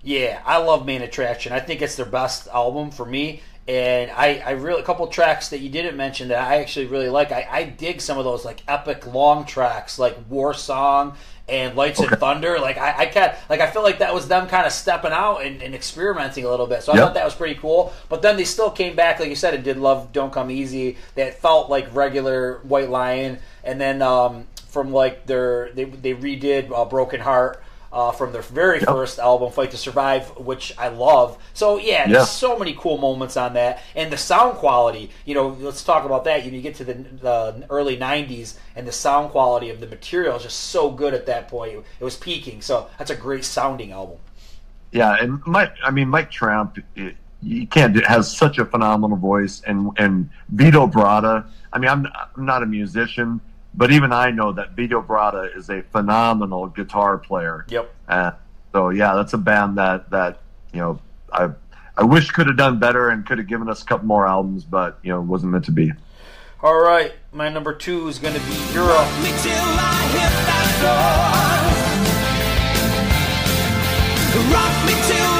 Yeah, 0.04 0.42
I 0.44 0.58
love 0.58 0.84
Main 0.84 1.02
Attraction. 1.02 1.52
I 1.52 1.60
think 1.60 1.80
it's 1.80 1.96
their 1.96 2.06
best 2.06 2.48
album 2.48 2.90
for 2.90 3.06
me. 3.06 3.40
And 3.68 4.10
I, 4.10 4.42
I 4.44 4.50
really 4.52 4.80
a 4.82 4.84
couple 4.84 5.06
tracks 5.06 5.50
that 5.50 5.60
you 5.60 5.68
didn't 5.68 5.96
mention 5.96 6.28
that 6.28 6.38
I 6.38 6.56
actually 6.58 6.86
really 6.86 7.08
like. 7.08 7.30
I, 7.30 7.46
I 7.48 7.64
dig 7.64 8.00
some 8.00 8.18
of 8.18 8.24
those 8.24 8.44
like 8.44 8.62
epic 8.66 9.06
long 9.06 9.44
tracks 9.44 10.00
like 10.00 10.18
War 10.28 10.52
Song 10.52 11.14
and 11.48 11.76
Lights 11.76 12.00
and 12.00 12.10
Thunder. 12.18 12.58
Like 12.58 12.76
I, 12.76 13.02
I 13.02 13.06
can 13.06 13.36
like 13.48 13.60
I 13.60 13.70
feel 13.70 13.82
like 13.84 14.00
that 14.00 14.12
was 14.12 14.26
them 14.26 14.48
kind 14.48 14.66
of 14.66 14.72
stepping 14.72 15.12
out 15.12 15.38
and, 15.44 15.62
and 15.62 15.76
experimenting 15.76 16.44
a 16.44 16.50
little 16.50 16.66
bit. 16.66 16.82
So 16.82 16.92
I 16.92 16.96
Yep. 16.96 17.04
thought 17.04 17.14
that 17.14 17.24
was 17.24 17.34
pretty 17.34 17.54
cool. 17.54 17.92
But 18.08 18.20
then 18.20 18.36
they 18.36 18.44
still 18.44 18.70
came 18.70 18.96
back, 18.96 19.20
like 19.20 19.28
you 19.28 19.36
said, 19.36 19.54
and 19.54 19.62
did 19.62 19.76
Love 19.76 20.12
Don't 20.12 20.32
Come 20.32 20.50
Easy. 20.50 20.96
That 21.14 21.40
felt 21.40 21.70
like 21.70 21.94
regular 21.94 22.58
White 22.64 22.90
Lion. 22.90 23.38
And 23.62 23.80
then 23.80 24.02
um, 24.02 24.48
from 24.68 24.92
like 24.92 25.26
their 25.26 25.70
they 25.72 25.84
they 25.84 26.14
redid 26.14 26.72
uh, 26.76 26.84
Broken 26.84 27.20
Heart. 27.20 27.62
Uh, 27.92 28.10
from 28.10 28.32
their 28.32 28.40
very 28.40 28.78
Yep. 28.80 28.88
first 28.88 29.18
album, 29.18 29.52
Fight 29.52 29.70
to 29.72 29.76
Survive, 29.76 30.26
which 30.38 30.72
I 30.78 30.88
love. 30.88 31.36
So 31.52 31.76
yeah, 31.76 32.06
Yeah. 32.06 32.06
there's 32.08 32.30
so 32.30 32.58
many 32.58 32.72
cool 32.72 32.96
moments 32.96 33.36
on 33.36 33.52
that, 33.52 33.80
and 33.94 34.10
the 34.10 34.16
sound 34.16 34.56
quality. 34.56 35.10
You 35.26 35.34
know, 35.34 35.48
let's 35.60 35.84
talk 35.84 36.06
about 36.06 36.24
that. 36.24 36.42
You, 36.42 36.50
know, 36.50 36.56
you 36.56 36.62
get 36.62 36.74
to 36.76 36.84
the, 36.84 36.94
the 36.94 37.66
early 37.68 37.98
'90s, 37.98 38.54
and 38.76 38.86
the 38.88 38.92
sound 38.92 39.30
quality 39.30 39.68
of 39.68 39.80
the 39.80 39.86
material 39.86 40.36
is 40.36 40.42
just 40.44 40.58
so 40.58 40.90
good 40.90 41.12
at 41.12 41.26
that 41.26 41.48
point. 41.48 41.74
It 42.00 42.04
was 42.04 42.16
peaking. 42.16 42.62
So 42.62 42.86
that's 42.96 43.10
a 43.10 43.14
great 43.16 43.44
sounding 43.44 43.92
album. 43.92 44.16
Yeah, 44.90 45.16
and 45.20 45.40
Mike. 45.46 45.74
I 45.84 45.90
mean, 45.90 46.08
Mike 46.08 46.30
Tramp. 46.30 46.78
It, 46.96 47.16
you 47.42 47.66
can't 47.66 47.92
do, 47.92 48.00
has 48.06 48.34
such 48.34 48.56
a 48.58 48.64
phenomenal 48.64 49.18
voice, 49.18 49.60
and 49.66 49.90
and 49.98 50.30
Vito 50.48 50.86
Bratta. 50.86 51.44
I 51.74 51.78
mean, 51.78 51.90
I'm 51.90 52.06
I'm 52.36 52.46
not 52.46 52.62
a 52.62 52.66
musician, 52.66 53.40
but 53.74 53.90
even 53.90 54.12
I 54.12 54.30
know 54.30 54.52
that 54.52 54.72
Vito 54.72 55.02
Bratta 55.02 55.56
is 55.56 55.70
a 55.70 55.82
phenomenal 55.82 56.66
guitar 56.68 57.18
player. 57.18 57.66
Yep. 57.68 57.94
Uh, 58.08 58.32
so 58.72 58.90
yeah, 58.90 59.14
that's 59.14 59.32
a 59.32 59.38
band 59.38 59.78
that 59.78 60.10
that 60.10 60.40
you 60.72 60.80
know 60.80 61.00
I 61.32 61.50
I 61.96 62.04
wish 62.04 62.30
could 62.30 62.46
have 62.46 62.56
done 62.56 62.78
better 62.78 63.08
and 63.08 63.26
could 63.26 63.38
have 63.38 63.46
given 63.46 63.68
us 63.68 63.82
a 63.82 63.84
couple 63.84 64.06
more 64.06 64.26
albums, 64.26 64.64
but 64.64 64.98
you 65.02 65.10
know 65.12 65.20
it 65.20 65.26
wasn't 65.26 65.52
meant 65.52 65.64
to 65.66 65.72
be. 65.72 65.92
All 66.62 66.80
right, 66.80 67.12
my 67.32 67.48
number 67.48 67.74
two 67.74 68.08
is 68.08 68.18
going 68.18 68.34
to 68.34 68.40
be 68.40 68.54
Europe. 68.72 69.08
Me 69.20 69.30
till 69.42 69.52
I 69.52 70.08
hit 70.14 70.32
that 70.46 70.66
floor. 70.78 71.92
Rock 74.52 74.86
me 74.86 74.94
till 75.08 75.31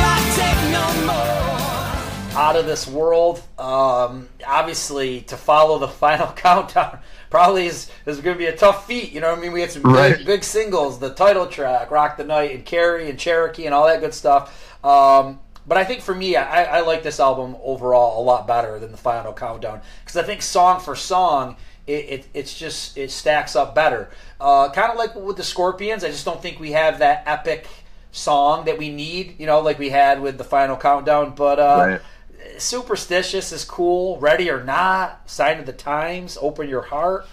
out 2.34 2.56
of 2.56 2.66
this 2.66 2.86
world. 2.86 3.42
Um, 3.58 4.28
obviously, 4.46 5.22
to 5.22 5.36
follow 5.36 5.78
the 5.78 5.88
final 6.04 6.32
countdown 6.32 6.98
probably 7.30 7.66
is, 7.66 7.90
is 8.06 8.20
going 8.20 8.34
to 8.36 8.38
be 8.38 8.46
a 8.46 8.56
tough 8.56 8.86
feat. 8.86 9.12
You 9.12 9.20
know 9.20 9.30
what 9.30 9.38
I 9.38 9.42
mean? 9.42 9.52
We 9.52 9.60
had 9.60 9.70
some 9.70 9.82
Right. 9.82 10.16
big, 10.16 10.26
big 10.26 10.44
singles, 10.44 10.98
the 10.98 11.10
title 11.14 11.46
track, 11.46 11.90
"Rock 11.90 12.16
the 12.16 12.24
Night," 12.24 12.52
and 12.54 12.64
"Carrie" 12.64 13.08
and 13.08 13.18
"Cherokee" 13.18 13.66
and 13.66 13.74
all 13.74 13.86
that 13.86 14.00
good 14.00 14.14
stuff. 14.14 14.74
Um, 14.84 15.40
but 15.66 15.78
I 15.78 15.84
think 15.84 16.02
for 16.02 16.14
me, 16.14 16.34
I, 16.36 16.78
I 16.78 16.80
like 16.80 17.02
this 17.04 17.20
album 17.20 17.56
overall 17.62 18.20
a 18.20 18.24
lot 18.24 18.46
better 18.46 18.78
than 18.80 18.90
the 18.90 18.98
final 18.98 19.32
countdown 19.32 19.80
because 20.04 20.16
I 20.16 20.22
think 20.24 20.42
song 20.42 20.80
for 20.80 20.96
song. 20.96 21.56
It, 21.86 21.92
it, 21.92 22.26
it's 22.34 22.56
just 22.56 22.96
it 22.96 23.10
stacks 23.10 23.56
up 23.56 23.74
better. 23.74 24.08
Uh, 24.40 24.70
kind 24.70 24.90
of 24.92 24.96
like 24.96 25.14
with 25.16 25.36
the 25.36 25.42
Scorpions, 25.44 26.04
I 26.04 26.08
just 26.08 26.24
don't 26.24 26.40
think 26.40 26.60
we 26.60 26.72
have 26.72 26.98
that 27.00 27.24
epic 27.26 27.66
song 28.12 28.64
that 28.66 28.78
we 28.78 28.90
need. 28.90 29.36
You 29.38 29.46
know, 29.46 29.60
like 29.60 29.78
we 29.78 29.88
had 29.90 30.20
with 30.20 30.38
the 30.38 30.44
final 30.44 30.76
countdown. 30.76 31.34
But 31.34 31.58
uh, 31.58 31.84
Right. 31.88 32.00
Superstitious 32.58 33.52
is 33.52 33.64
cool. 33.64 34.18
Ready 34.18 34.50
or 34.50 34.62
not, 34.62 35.28
Sign 35.30 35.58
of 35.58 35.66
the 35.66 35.72
Times, 35.72 36.38
Open 36.40 36.68
Your 36.68 36.82
Heart, 36.82 37.26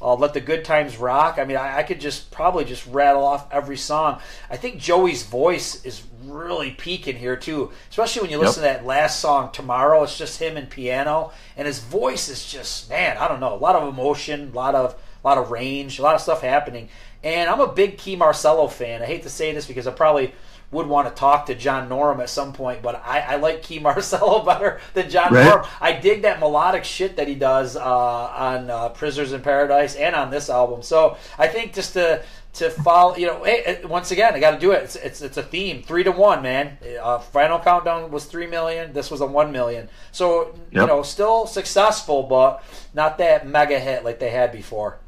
uh, 0.00 0.14
Let 0.14 0.34
the 0.34 0.40
Good 0.40 0.64
Times 0.64 0.96
Rock. 0.96 1.38
I 1.38 1.44
mean, 1.44 1.56
I, 1.56 1.78
I 1.78 1.82
could 1.82 2.00
just 2.00 2.30
probably 2.30 2.64
just 2.64 2.86
rattle 2.86 3.24
off 3.24 3.52
every 3.52 3.76
song. 3.76 4.20
I 4.50 4.56
think 4.56 4.78
Joey's 4.78 5.24
voice 5.24 5.84
is 5.84 6.02
really 6.24 6.72
peaking 6.72 7.16
here 7.16 7.36
too, 7.36 7.70
especially 7.90 8.22
when 8.22 8.30
you 8.30 8.38
listen 8.38 8.62
to 8.62 8.68
that 8.68 8.84
last 8.84 9.20
song, 9.20 9.50
Tomorrow. 9.52 10.02
It's 10.02 10.18
just 10.18 10.40
him 10.40 10.56
and 10.56 10.68
piano, 10.68 11.32
and 11.56 11.66
his 11.66 11.80
voice 11.80 12.28
is 12.28 12.50
just 12.50 12.88
man. 12.88 13.16
I 13.16 13.28
don't 13.28 13.40
know, 13.40 13.54
a 13.54 13.56
lot 13.56 13.76
of 13.76 13.88
emotion, 13.88 14.50
a 14.52 14.56
lot 14.56 14.74
of 14.74 14.94
a 14.94 15.26
lot 15.26 15.38
of 15.38 15.50
range, 15.50 15.98
a 15.98 16.02
lot 16.02 16.14
of 16.14 16.20
stuff 16.20 16.42
happening. 16.42 16.88
And 17.24 17.50
I'm 17.50 17.60
a 17.60 17.72
big 17.72 17.98
Kee 17.98 18.14
Marcello 18.14 18.68
fan. 18.68 19.02
I 19.02 19.06
hate 19.06 19.22
to 19.24 19.30
say 19.30 19.52
this 19.52 19.66
because 19.66 19.86
I 19.86 19.90
probably 19.90 20.32
would 20.70 20.86
want 20.86 21.08
to 21.08 21.14
talk 21.14 21.46
to 21.46 21.54
John 21.54 21.88
Norum 21.88 22.20
at 22.20 22.28
some 22.28 22.52
point, 22.52 22.82
but 22.82 23.02
I, 23.04 23.20
I 23.20 23.36
like 23.36 23.62
Kee 23.62 23.78
Marcello 23.78 24.42
better 24.44 24.80
than 24.94 25.08
John 25.10 25.32
Right. 25.32 25.46
Norum. 25.46 25.66
I 25.80 25.92
dig 25.92 26.22
that 26.22 26.40
melodic 26.40 26.84
shit 26.84 27.16
that 27.16 27.28
he 27.28 27.34
does 27.34 27.76
uh, 27.76 27.82
on 27.82 28.70
uh, 28.70 28.88
Prisoners 28.90 29.32
in 29.32 29.42
Paradise 29.42 29.94
and 29.94 30.14
on 30.16 30.30
this 30.30 30.50
album. 30.50 30.82
So 30.82 31.16
I 31.38 31.48
think 31.48 31.72
just 31.72 31.92
to 31.94 32.22
to 32.54 32.70
follow, 32.70 33.16
you 33.16 33.26
know, 33.26 33.44
hey, 33.44 33.82
once 33.84 34.10
again, 34.10 34.32
I 34.32 34.40
got 34.40 34.52
to 34.52 34.58
do 34.58 34.72
it. 34.72 34.82
It's, 34.82 34.96
it's 34.96 35.22
it's 35.22 35.36
a 35.36 35.42
theme, 35.42 35.82
three 35.82 36.02
to 36.04 36.10
one, 36.10 36.42
man. 36.42 36.78
Uh, 37.00 37.18
Final 37.18 37.58
Countdown 37.58 38.10
was 38.10 38.24
three 38.24 38.46
million. 38.46 38.92
This 38.92 39.10
was 39.10 39.20
a 39.20 39.26
one 39.26 39.52
million. 39.52 39.88
So 40.10 40.54
you 40.70 40.86
know, 40.86 41.02
still 41.02 41.46
successful, 41.46 42.22
but 42.22 42.62
not 42.94 43.18
that 43.18 43.46
mega 43.46 43.78
hit 43.78 44.04
like 44.04 44.18
they 44.18 44.30
had 44.30 44.52
before. 44.52 44.98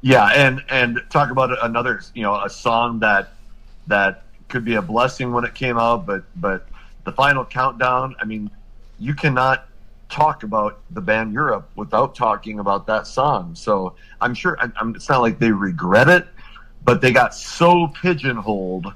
Yeah, 0.00 0.26
and 0.26 0.62
and 0.68 1.00
talk 1.10 1.30
about 1.30 1.50
another, 1.64 2.00
you 2.14 2.22
know, 2.22 2.40
a 2.40 2.48
song 2.48 3.00
that 3.00 3.30
that 3.88 4.22
could 4.48 4.64
be 4.64 4.74
a 4.74 4.82
blessing 4.82 5.32
when 5.32 5.44
it 5.44 5.54
came 5.54 5.78
out, 5.78 6.06
but 6.06 6.24
but 6.36 6.68
the 7.04 7.12
final 7.12 7.44
countdown. 7.44 8.16
I 8.20 8.24
mean, 8.24 8.50
you 8.98 9.14
cannot 9.14 9.68
talk 10.08 10.42
about 10.42 10.80
the 10.90 11.00
band 11.00 11.32
Europe 11.32 11.68
without 11.76 12.14
talking 12.14 12.58
about 12.58 12.86
that 12.86 13.06
song. 13.06 13.54
So 13.54 13.94
I'm 14.20 14.34
sure 14.34 14.58
I'm, 14.60 14.94
it's 14.94 15.08
not 15.08 15.20
like 15.20 15.38
they 15.38 15.52
regret 15.52 16.08
it, 16.08 16.26
but 16.84 17.00
they 17.00 17.12
got 17.12 17.34
so 17.34 17.88
pigeonholed 17.88 18.92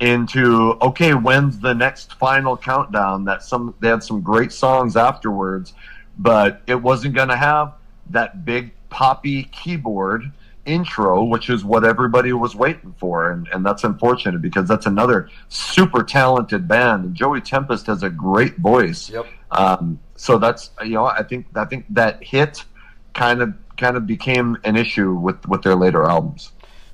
into 0.00 0.76
okay, 0.82 1.14
when's 1.14 1.58
the 1.58 1.74
next 1.74 2.14
final 2.14 2.56
countdown? 2.56 3.24
That 3.24 3.42
some 3.42 3.74
they 3.80 3.88
had 3.88 4.02
some 4.02 4.20
great 4.20 4.52
songs 4.52 4.96
afterwards, 4.96 5.74
but 6.18 6.62
it 6.66 6.74
wasn't 6.74 7.14
going 7.14 7.28
to 7.28 7.36
have 7.36 7.74
that 8.10 8.44
big 8.44 8.72
poppy 8.90 9.44
keyboard 9.44 10.30
intro, 10.64 11.24
which 11.24 11.50
is 11.50 11.64
what 11.64 11.84
everybody 11.84 12.32
was 12.32 12.54
waiting 12.54 12.94
for, 12.98 13.30
and, 13.30 13.48
and 13.52 13.64
that's 13.64 13.84
unfortunate 13.84 14.40
because 14.40 14.68
that's 14.68 14.86
another 14.86 15.28
super 15.48 16.02
talented 16.02 16.68
band. 16.68 17.04
And 17.04 17.14
Joey 17.14 17.40
Tempest 17.40 17.86
has 17.86 18.02
a 18.02 18.10
great 18.10 18.56
voice. 18.58 19.10
Yep. 19.10 19.26
Um, 19.50 20.00
so 20.16 20.38
that's 20.38 20.70
you 20.82 20.90
know 20.90 21.06
I 21.06 21.22
think 21.22 21.46
I 21.56 21.64
think 21.64 21.86
that 21.90 22.22
hit 22.22 22.64
kind 23.12 23.42
of 23.42 23.54
kind 23.76 23.96
of 23.96 24.06
became 24.06 24.56
an 24.64 24.76
issue 24.76 25.14
with 25.14 25.46
with 25.48 25.62
their 25.62 25.74
later 25.74 26.04
albums. 26.04 26.52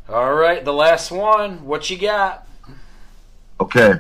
All 0.09 0.35
right, 0.35 0.65
the 0.65 0.73
last 0.73 1.11
one. 1.11 1.65
What 1.65 1.91
you 1.91 1.99
got? 1.99 2.47
Okay. 3.61 3.95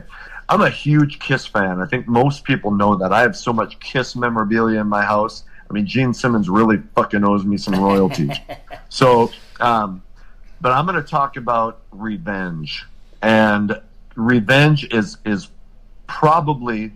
I'm 0.50 0.62
a 0.62 0.70
huge 0.70 1.18
Kiss 1.18 1.44
fan. 1.44 1.80
I 1.80 1.86
think 1.86 2.08
most 2.08 2.44
people 2.44 2.70
know 2.70 2.96
that. 2.96 3.12
I 3.12 3.20
have 3.20 3.36
so 3.36 3.52
much 3.52 3.78
Kiss 3.80 4.16
memorabilia 4.16 4.80
in 4.80 4.86
my 4.86 5.04
house. 5.04 5.44
I 5.68 5.74
mean, 5.74 5.84
Gene 5.84 6.14
Simmons 6.14 6.48
really 6.48 6.78
fucking 6.94 7.22
owes 7.22 7.44
me 7.44 7.58
some 7.58 7.74
royalties. 7.74 8.34
so, 8.88 9.30
um, 9.60 10.02
but 10.60 10.72
I'm 10.72 10.86
going 10.86 11.02
to 11.02 11.08
talk 11.08 11.36
about 11.36 11.80
Revenge. 11.90 12.84
And 13.22 13.80
Revenge 14.14 14.92
is 14.92 15.18
is 15.24 15.48
probably 16.06 16.92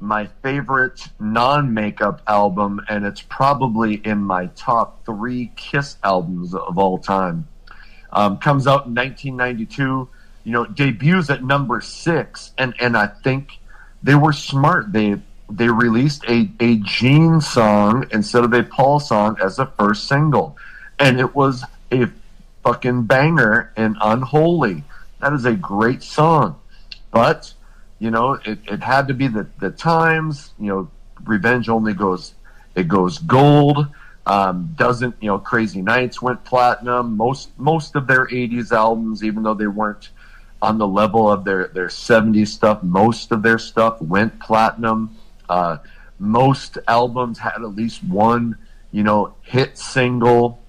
my 0.00 0.26
favorite 0.42 1.08
non-makeup 1.18 2.22
album, 2.26 2.80
and 2.88 3.04
it's 3.04 3.22
probably 3.22 3.94
in 3.94 4.18
my 4.18 4.46
top 4.56 5.04
three 5.06 5.52
Kiss 5.56 5.96
albums 6.04 6.54
of 6.54 6.78
all 6.78 6.98
time. 6.98 7.48
Um, 8.12 8.38
comes 8.38 8.66
out 8.66 8.86
in 8.86 8.94
1992. 8.94 10.08
You 10.44 10.52
know, 10.52 10.64
debuts 10.64 11.28
at 11.30 11.42
number 11.42 11.80
six, 11.80 12.52
and 12.56 12.74
and 12.80 12.96
I 12.96 13.08
think 13.08 13.58
they 14.02 14.14
were 14.14 14.32
smart. 14.32 14.92
They 14.92 15.16
they 15.50 15.68
released 15.68 16.24
a 16.28 16.48
a 16.60 16.76
Gene 16.76 17.40
song 17.40 18.06
instead 18.12 18.44
of 18.44 18.52
a 18.52 18.62
Paul 18.62 19.00
song 19.00 19.36
as 19.42 19.56
the 19.56 19.66
first 19.66 20.06
single, 20.06 20.56
and 21.00 21.18
it 21.18 21.34
was 21.34 21.64
a 21.92 22.06
fucking 22.62 23.04
banger 23.04 23.72
and 23.76 23.96
unholy. 24.00 24.84
That 25.20 25.32
is 25.32 25.44
a 25.44 25.54
great 25.54 26.02
song, 26.02 26.58
but 27.10 27.52
you 27.98 28.10
know 28.10 28.34
it, 28.44 28.58
it 28.66 28.82
had 28.82 29.08
to 29.08 29.14
be 29.14 29.28
the 29.28 29.46
the 29.60 29.70
times. 29.70 30.52
You 30.58 30.66
know, 30.66 30.90
Revenge 31.24 31.68
only 31.68 31.94
goes 31.94 32.34
it 32.74 32.88
goes 32.88 33.18
gold. 33.18 33.88
Um, 34.26 34.74
doesn't 34.76 35.14
you 35.20 35.28
know? 35.28 35.38
Crazy 35.38 35.80
Nights 35.80 36.20
went 36.20 36.44
platinum. 36.44 37.16
Most 37.16 37.50
most 37.58 37.96
of 37.96 38.06
their 38.06 38.26
'80s 38.26 38.72
albums, 38.72 39.22
even 39.24 39.42
though 39.42 39.54
they 39.54 39.68
weren't 39.68 40.10
on 40.60 40.78
the 40.78 40.86
level 40.86 41.30
of 41.30 41.44
their 41.44 41.68
their 41.68 41.88
'70s 41.88 42.48
stuff, 42.48 42.82
most 42.82 43.32
of 43.32 43.42
their 43.42 43.58
stuff 43.58 44.00
went 44.02 44.38
platinum. 44.40 45.16
Uh, 45.48 45.78
most 46.18 46.78
albums 46.88 47.38
had 47.38 47.54
at 47.54 47.76
least 47.76 48.02
one 48.04 48.58
you 48.90 49.02
know 49.02 49.34
hit 49.42 49.78
single, 49.78 50.60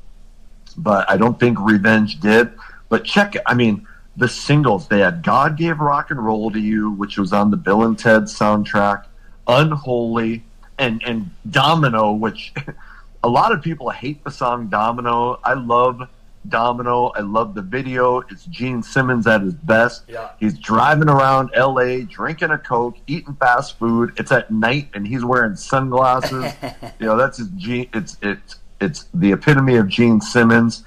but 0.77 1.09
I 1.09 1.17
don't 1.17 1.39
think 1.39 1.59
Revenge 1.59 2.19
did. 2.19 2.51
But 2.89 3.03
check, 3.03 3.35
I 3.45 3.53
mean, 3.53 3.87
the 4.15 4.27
singles 4.27 4.87
they 4.87 4.99
had 4.99 5.23
God 5.23 5.57
gave 5.57 5.79
rock 5.79 6.11
and 6.11 6.23
roll 6.23 6.51
to 6.51 6.59
you, 6.59 6.91
which 6.91 7.17
was 7.17 7.33
on 7.33 7.51
the 7.51 7.57
Bill 7.57 7.83
and 7.83 7.97
Ted 7.97 8.23
soundtrack, 8.23 9.05
Unholy, 9.47 10.43
and 10.77 11.01
and 11.05 11.29
Domino, 11.49 12.11
which 12.13 12.53
a 13.23 13.29
lot 13.29 13.51
of 13.51 13.61
people 13.61 13.89
hate 13.89 14.23
the 14.23 14.31
song 14.31 14.67
Domino. 14.67 15.39
I 15.43 15.53
love 15.53 16.07
Domino. 16.49 17.07
I 17.07 17.21
love 17.21 17.55
the 17.55 17.61
video. 17.61 18.19
It's 18.31 18.45
Gene 18.45 18.81
Simmons 18.81 19.27
at 19.27 19.41
his 19.41 19.53
best. 19.53 20.03
Yeah. 20.07 20.31
He's 20.39 20.57
driving 20.57 21.09
around 21.09 21.51
LA, 21.57 21.99
drinking 22.07 22.51
a 22.51 22.57
Coke, 22.57 22.97
eating 23.07 23.35
fast 23.35 23.77
food. 23.77 24.13
It's 24.17 24.31
at 24.31 24.49
night 24.51 24.89
and 24.93 25.07
he's 25.07 25.25
wearing 25.25 25.55
sunglasses. 25.55 26.53
you 26.99 27.05
know, 27.05 27.17
that's 27.17 27.37
his 27.37 27.49
Gene 27.49 27.89
it's 27.93 28.17
it's 28.21 28.56
it's 28.79 29.05
the 29.13 29.31
epitome 29.31 29.75
of 29.75 29.87
Gene 29.87 30.21
Simmons. 30.21 30.83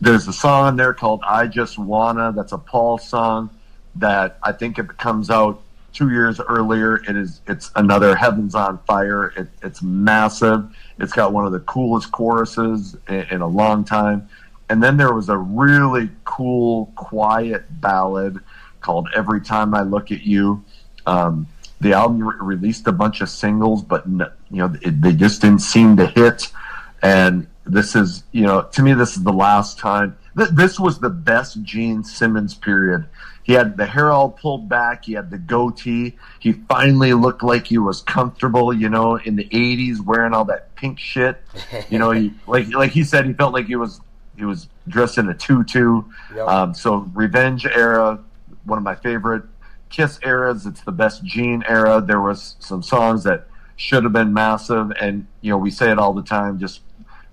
There's 0.00 0.28
a 0.28 0.32
song 0.32 0.64
on 0.64 0.76
there 0.76 0.94
called 0.94 1.22
I 1.26 1.46
Just 1.46 1.78
Wanna. 1.78 2.32
That's 2.32 2.52
a 2.52 2.58
Paul 2.58 2.98
song 2.98 3.50
that 3.96 4.38
I 4.42 4.52
think 4.52 4.78
if 4.78 4.88
it 4.90 4.96
comes 4.96 5.30
out 5.30 5.60
two 5.92 6.10
years 6.10 6.40
earlier, 6.40 6.96
it 7.08 7.16
is 7.16 7.40
it's 7.46 7.70
another 7.76 8.14
Heavens 8.14 8.54
on 8.54 8.78
Fire. 8.86 9.28
It, 9.36 9.48
it's 9.62 9.82
massive. 9.82 10.64
It's 10.98 11.12
got 11.12 11.32
one 11.32 11.44
of 11.46 11.52
the 11.52 11.60
coolest 11.60 12.12
choruses 12.12 12.96
in, 13.08 13.22
in 13.30 13.40
a 13.40 13.46
long 13.46 13.84
time. 13.84 14.28
and 14.70 14.80
then 14.82 14.96
there 14.96 15.12
was 15.12 15.28
a 15.28 15.36
really 15.36 16.08
cool, 16.24 16.92
quiet 16.94 17.64
ballad 17.80 18.38
called 18.80 19.08
"Every 19.14 19.40
Time 19.40 19.74
I 19.74 19.82
Look 19.82 20.12
at 20.12 20.22
You." 20.22 20.64
Um, 21.06 21.46
the 21.80 21.92
album 21.92 22.22
re- 22.22 22.36
released 22.40 22.86
a 22.86 22.92
bunch 22.92 23.20
of 23.20 23.28
singles, 23.28 23.82
but 23.82 24.06
you 24.06 24.26
know 24.50 24.72
it, 24.80 25.02
they 25.02 25.12
just 25.12 25.40
didn't 25.42 25.60
seem 25.60 25.96
to 25.96 26.06
hit. 26.06 26.52
And 27.02 27.46
this 27.64 27.94
is, 27.94 28.24
you 28.32 28.42
know, 28.42 28.62
to 28.72 28.82
me, 28.82 28.92
this 28.94 29.16
is 29.16 29.22
the 29.22 29.32
last 29.32 29.78
time. 29.78 30.16
Th- 30.36 30.50
this 30.50 30.78
was 30.78 30.98
the 30.98 31.10
best 31.10 31.62
Gene 31.62 32.04
Simmons 32.04 32.54
period. 32.54 33.06
He 33.42 33.54
had 33.54 33.76
the 33.76 33.86
hair 33.86 34.10
all 34.10 34.30
pulled 34.30 34.68
back. 34.68 35.06
He 35.06 35.14
had 35.14 35.30
the 35.30 35.38
goatee. 35.38 36.16
He 36.38 36.52
finally 36.52 37.14
looked 37.14 37.42
like 37.42 37.66
he 37.66 37.78
was 37.78 38.02
comfortable. 38.02 38.72
You 38.72 38.88
know, 38.88 39.16
in 39.16 39.36
the 39.36 39.44
'80s, 39.46 40.00
wearing 40.04 40.34
all 40.34 40.44
that 40.46 40.74
pink 40.76 40.98
shit. 40.98 41.42
You 41.88 41.98
know, 41.98 42.10
he 42.10 42.32
like 42.46 42.72
like 42.74 42.92
he 42.92 43.02
said, 43.02 43.26
he 43.26 43.32
felt 43.32 43.52
like 43.52 43.66
he 43.66 43.76
was 43.76 44.00
he 44.36 44.44
was 44.44 44.68
dressed 44.88 45.18
in 45.18 45.28
a 45.28 45.34
tutu. 45.34 46.02
Yep. 46.34 46.48
Um, 46.48 46.74
so 46.74 47.10
Revenge 47.14 47.66
era, 47.66 48.18
one 48.64 48.78
of 48.78 48.84
my 48.84 48.94
favorite 48.94 49.42
Kiss 49.90 50.20
eras. 50.24 50.66
It's 50.66 50.82
the 50.82 50.92
best 50.92 51.24
Gene 51.24 51.64
era. 51.68 52.00
There 52.00 52.20
was 52.20 52.56
some 52.60 52.82
songs 52.82 53.24
that 53.24 53.48
should 53.76 54.04
have 54.04 54.12
been 54.12 54.32
massive, 54.32 54.92
and 55.00 55.26
you 55.40 55.50
know 55.50 55.58
we 55.58 55.70
say 55.70 55.90
it 55.90 55.98
all 55.98 56.12
the 56.12 56.22
time. 56.22 56.58
Just 56.58 56.80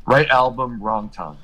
right 0.08 0.28
album, 0.30 0.82
wrong 0.82 1.10
time. 1.10 1.38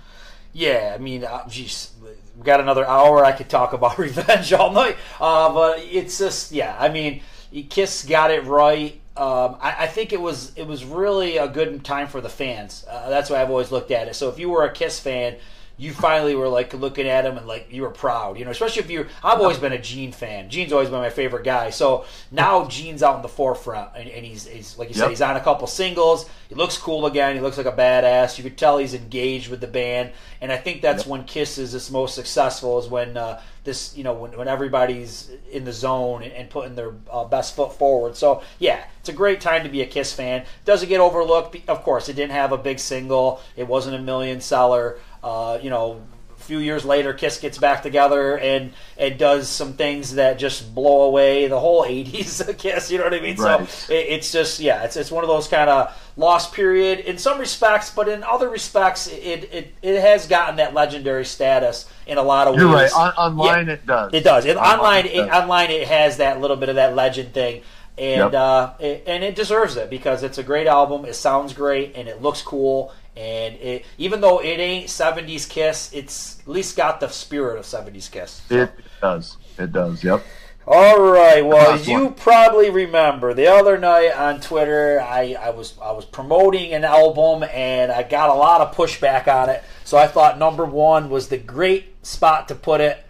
Yeah, 0.54 0.94
I 0.96 0.98
mean, 0.98 1.24
uh, 1.24 1.48
geez, 1.48 1.92
we 2.02 2.44
got 2.44 2.60
another 2.60 2.88
hour. 2.88 3.24
I 3.24 3.32
could 3.32 3.50
talk 3.50 3.74
about 3.74 3.98
Revenge 4.00 4.52
all 4.54 4.72
night, 4.72 4.98
uh, 5.22 5.54
but 5.54 5.80
it's 5.80 6.18
just, 6.18 6.52
yeah. 6.52 6.76
I 6.80 6.90
mean, 6.90 7.22
Kiss 7.70 8.06
got 8.06 8.32
it 8.32 8.44
right. 8.46 9.00
Um, 9.16 9.58
I, 9.62 9.84
I 9.84 9.88
think 9.88 10.12
it 10.12 10.20
was 10.20 10.52
it 10.56 10.66
was 10.66 10.84
really 10.84 11.38
a 11.38 11.48
good 11.48 11.86
time 11.86 12.08
for 12.08 12.20
the 12.20 12.30
fans. 12.30 12.84
Uh, 12.90 13.10
that's 13.10 13.30
why 13.30 13.40
I've 13.40 13.52
always 13.52 13.72
looked 13.72 13.92
at 13.92 14.08
it. 14.08 14.16
So 14.16 14.30
if 14.30 14.40
you 14.40 14.50
were 14.50 14.64
a 14.64 14.72
Kiss 14.72 15.00
fan, 15.00 15.36
you 15.84 15.92
finally 15.92 16.34
were 16.34 16.48
like 16.48 16.74
looking 16.74 17.08
at 17.08 17.26
him 17.26 17.38
and 17.38 17.46
like 17.46 17.68
you 17.70 17.82
were 17.82 17.90
proud, 17.90 18.40
you 18.40 18.46
know. 18.46 18.52
Especially 18.52 18.82
if 18.82 18.90
you, 18.90 19.06
I've 19.22 19.40
always 19.40 19.58
been 19.58 19.74
a 19.74 19.82
Gene 19.82 20.14
fan. 20.14 20.50
Gene's 20.50 20.72
always 20.72 20.90
been 20.90 21.00
my 21.00 21.10
favorite 21.10 21.44
guy. 21.44 21.72
So 21.72 22.06
now 22.32 22.66
Gene's 22.70 23.04
out 23.04 23.18
in 23.18 23.22
the 23.22 23.28
forefront, 23.28 23.90
and, 23.94 24.08
and 24.08 24.26
he's, 24.26 24.48
he's 24.48 24.78
like 24.78 24.88
you 24.88 24.96
said, 24.96 25.10
he's 25.10 25.22
on 25.22 25.36
a 25.36 25.42
couple 25.42 25.68
singles. 25.68 26.30
He 26.48 26.56
looks 26.56 26.78
cool 26.78 27.06
again. 27.06 27.36
He 27.36 27.42
looks 27.42 27.58
like 27.58 27.66
a 27.66 27.74
badass. 27.74 28.38
You 28.38 28.46
could 28.46 28.58
tell 28.58 28.78
he's 28.78 28.94
engaged 28.94 29.50
with 29.50 29.60
the 29.60 29.68
band, 29.68 30.12
and 30.40 30.54
I 30.54 30.58
think 30.58 30.82
that's 30.82 31.06
when 31.06 31.26
Kiss 31.26 31.58
is 31.58 31.76
its 31.76 31.92
most 31.92 32.16
successful. 32.16 32.80
Is 32.80 32.88
when 32.88 33.18
uh, 33.18 33.42
this, 33.66 33.96
you 33.98 34.06
know, 34.06 34.14
when, 34.14 34.38
when 34.38 34.48
everybody's 34.48 35.32
in 35.52 35.66
the 35.66 35.74
zone 35.74 36.24
and, 36.24 36.32
and 36.32 36.50
putting 36.50 36.76
their 36.76 36.94
uh, 37.12 37.26
best 37.26 37.58
foot 37.58 37.74
forward. 37.74 38.16
So 38.16 38.42
yeah, 38.58 38.86
it's 39.02 39.10
a 39.10 39.14
great 39.14 39.42
time 39.42 39.64
to 39.64 39.70
be 39.70 39.82
a 39.82 39.86
Kiss 39.86 40.14
fan. 40.14 40.46
Does 40.64 40.82
it 40.82 40.88
get 40.88 41.02
overlooked? 41.02 41.58
Of 41.68 41.84
course, 41.84 42.08
it 42.08 42.16
didn't 42.16 42.32
have 42.32 42.54
a 42.54 42.58
big 42.58 42.80
single. 42.80 43.42
It 43.58 43.68
wasn't 43.68 43.96
a 43.98 44.00
million 44.00 44.40
seller. 44.40 45.00
Uh, 45.24 45.58
you 45.62 45.70
know, 45.70 46.02
a 46.38 46.42
few 46.46 46.58
years 46.60 46.84
later, 46.84 47.14
Kiss 47.14 47.40
gets 47.40 47.58
back 47.58 47.84
together 47.84 48.38
and 48.38 48.74
and 48.98 49.18
does 49.18 49.48
some 49.48 49.74
things 49.74 50.16
that 50.16 50.38
just 50.38 50.76
blow 50.76 51.04
away 51.04 51.48
the 51.48 51.60
whole 51.60 51.84
'80s 51.88 52.58
Kiss. 52.58 52.92
You 52.92 52.98
know 52.98 53.06
what 53.06 53.14
I 53.14 53.22
mean? 53.22 53.38
Right. 53.38 53.68
So 53.70 53.94
it, 53.94 53.98
it's 54.10 54.32
just 54.32 54.60
yeah, 54.60 54.84
it's 54.84 54.98
it's 54.98 55.12
one 55.12 55.24
of 55.24 55.30
those 55.30 55.48
kind 55.48 55.70
of 55.70 55.96
lost 56.18 56.54
period 56.54 57.00
in 57.00 57.18
some 57.18 57.40
respects, 57.40 57.90
but 57.90 58.08
in 58.10 58.24
other 58.24 58.50
respects, 58.50 59.08
it 59.08 59.50
it, 59.54 59.74
it 59.82 60.02
has 60.02 60.28
gotten 60.28 60.58
that 60.58 60.74
legendary 60.74 61.24
status 61.26 61.88
in 62.06 62.18
a 62.18 62.24
lot 62.24 62.48
of 62.50 62.56
You're 62.58 62.68
ways. 62.68 62.92
right. 62.94 63.14
On, 63.18 63.32
online, 63.32 63.68
Yeah. 63.68 63.74
it 63.74 63.86
does. 63.86 64.14
It 64.14 64.24
does. 64.26 64.46
It, 64.46 64.58
online, 64.58 65.06
it 65.06 65.14
it, 65.14 65.26
does. 65.28 65.42
online, 65.44 65.72
it 65.72 65.88
has 65.88 66.18
that 66.18 66.42
little 66.42 66.58
bit 66.58 66.68
of 66.68 66.76
that 66.76 66.94
legend 66.96 67.34
thing, 67.34 67.62
and 67.98 68.34
Yep. 68.34 68.34
uh, 68.34 68.74
it, 68.80 69.04
and 69.08 69.24
it 69.24 69.36
deserves 69.36 69.78
it 69.78 69.90
because 69.90 70.22
it's 70.24 70.38
a 70.38 70.44
great 70.44 70.68
album. 70.68 71.06
It 71.06 71.14
sounds 71.16 71.54
great 71.54 71.94
and 71.96 72.10
it 72.10 72.22
looks 72.22 72.42
cool. 72.42 72.92
And 73.16 73.56
it, 73.56 73.86
even 73.98 74.22
though 74.22 74.40
it 74.40 74.60
ain't 74.60 74.88
'70s 74.88 75.48
Kiss, 75.48 75.92
it's 75.94 76.40
at 76.40 76.48
least 76.48 76.76
got 76.76 77.00
the 77.00 77.10
spirit 77.10 77.60
of 77.60 77.66
'70s 77.66 78.10
Kiss. 78.10 78.42
It 78.50 78.72
does. 79.02 79.38
It 79.58 79.72
does. 79.72 80.04
Yep. 80.04 80.24
All 80.66 81.02
right. 81.02 81.46
Well, 81.46 81.80
you 81.80 82.06
one. 82.06 82.14
probably 82.14 82.70
remember 82.70 83.34
the 83.34 83.48
other 83.48 83.78
night 83.78 84.14
on 84.16 84.40
Twitter, 84.40 85.02
I, 85.02 85.36
I 85.40 85.50
was 85.50 85.74
I 85.82 85.92
was 85.92 86.06
promoting 86.06 86.74
an 86.74 86.86
album 86.86 87.44
and 87.52 87.92
I 87.92 88.04
got 88.04 88.30
a 88.30 88.34
lot 88.34 88.62
of 88.62 88.74
pushback 88.74 89.28
on 89.28 89.50
it. 89.50 89.62
So 89.84 89.98
I 89.98 90.08
thought 90.08 90.40
number 90.40 90.64
one 90.64 91.10
was 91.10 91.28
the 91.28 91.38
great 91.38 92.06
spot 92.06 92.48
to 92.48 92.56
put 92.56 92.80
it. 92.80 93.04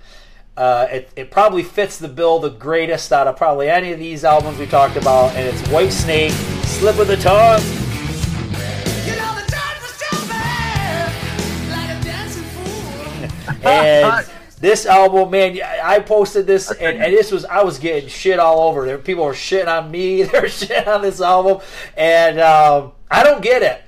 Uh, 0.58 0.88
it, 0.92 1.12
it 1.16 1.32
probably 1.32 1.64
fits 1.64 1.98
the 1.98 2.08
bill 2.08 2.40
the 2.40 2.50
greatest 2.50 3.12
out 3.12 3.28
of 3.28 3.38
probably 3.38 3.70
any 3.70 3.92
of 3.92 4.00
these 4.00 4.24
albums 4.24 4.58
we 4.60 4.68
talked 4.68 4.96
about, 4.96 5.36
and 5.36 5.48
it's 5.48 5.62
Whitesnake, 5.70 6.32
Slip 6.64 7.00
of 7.00 7.08
the 7.08 7.18
Tongue. 7.18 7.83
And 13.66 14.26
this 14.60 14.86
album, 14.86 15.32
man, 15.32 15.60
I 15.84 16.00
posted 16.00 16.48
this, 16.48 16.72
and, 16.72 16.98
and 17.04 17.14
this 17.14 17.32
was 17.32 17.46
I 17.46 17.64
was 17.64 17.80
getting 17.80 18.10
shit 18.10 18.40
all 18.40 18.70
over. 18.70 18.86
There, 18.86 18.98
people 18.98 19.26
were 19.26 19.34
shitting 19.34 19.68
on 19.68 19.92
me. 19.92 20.24
They're 20.24 20.44
shitting 20.44 20.88
on 20.88 21.02
this 21.02 21.22
album, 21.22 21.62
and 21.98 22.40
um, 22.40 22.94
I 23.10 23.24
don't 23.24 23.42
get 23.42 23.62
it. 23.62 23.82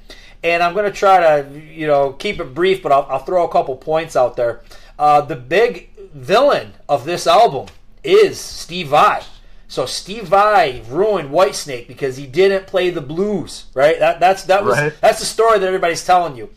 And 0.43 0.61
I'm 0.61 0.75
gonna 0.75 0.91
try 0.91 1.41
to, 1.41 1.59
you 1.59 1.87
know, 1.87 2.13
keep 2.13 2.39
it 2.39 2.53
brief, 2.53 2.83
but 2.83 2.91
I'll, 2.91 3.07
I'll 3.09 3.19
throw 3.19 3.45
a 3.45 3.51
couple 3.51 3.75
points 3.77 4.15
out 4.15 4.35
there. 4.35 4.61
Uh, 4.99 5.21
the 5.21 5.35
big 5.35 5.89
villain 6.13 6.73
of 6.87 7.03
this 7.05 7.25
album 7.25 7.67
is 8.03 8.39
Steve 8.39 8.89
Vai. 8.89 9.23
So 9.67 9.85
Steve 9.87 10.25
Vai 10.27 10.83
ruined 10.87 11.31
Whitesnake 11.31 11.87
because 11.87 12.17
he 12.17 12.27
didn't 12.27 12.67
play 12.67 12.91
the 12.91 13.01
blues, 13.01 13.65
right? 13.73 13.97
That 13.97 14.19
that's 14.19 14.43
that 14.43 14.63
was 14.63 14.77
Right. 14.77 14.93
that's 15.01 15.19
the 15.19 15.25
story 15.25 15.57
that 15.57 15.65
everybody's 15.65 16.05
telling 16.05 16.37
you. 16.37 16.49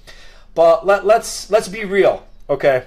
But 0.54 0.84
let, 0.86 1.06
let's 1.06 1.50
let's 1.50 1.68
be 1.68 1.84
real, 1.86 2.26
okay? 2.50 2.84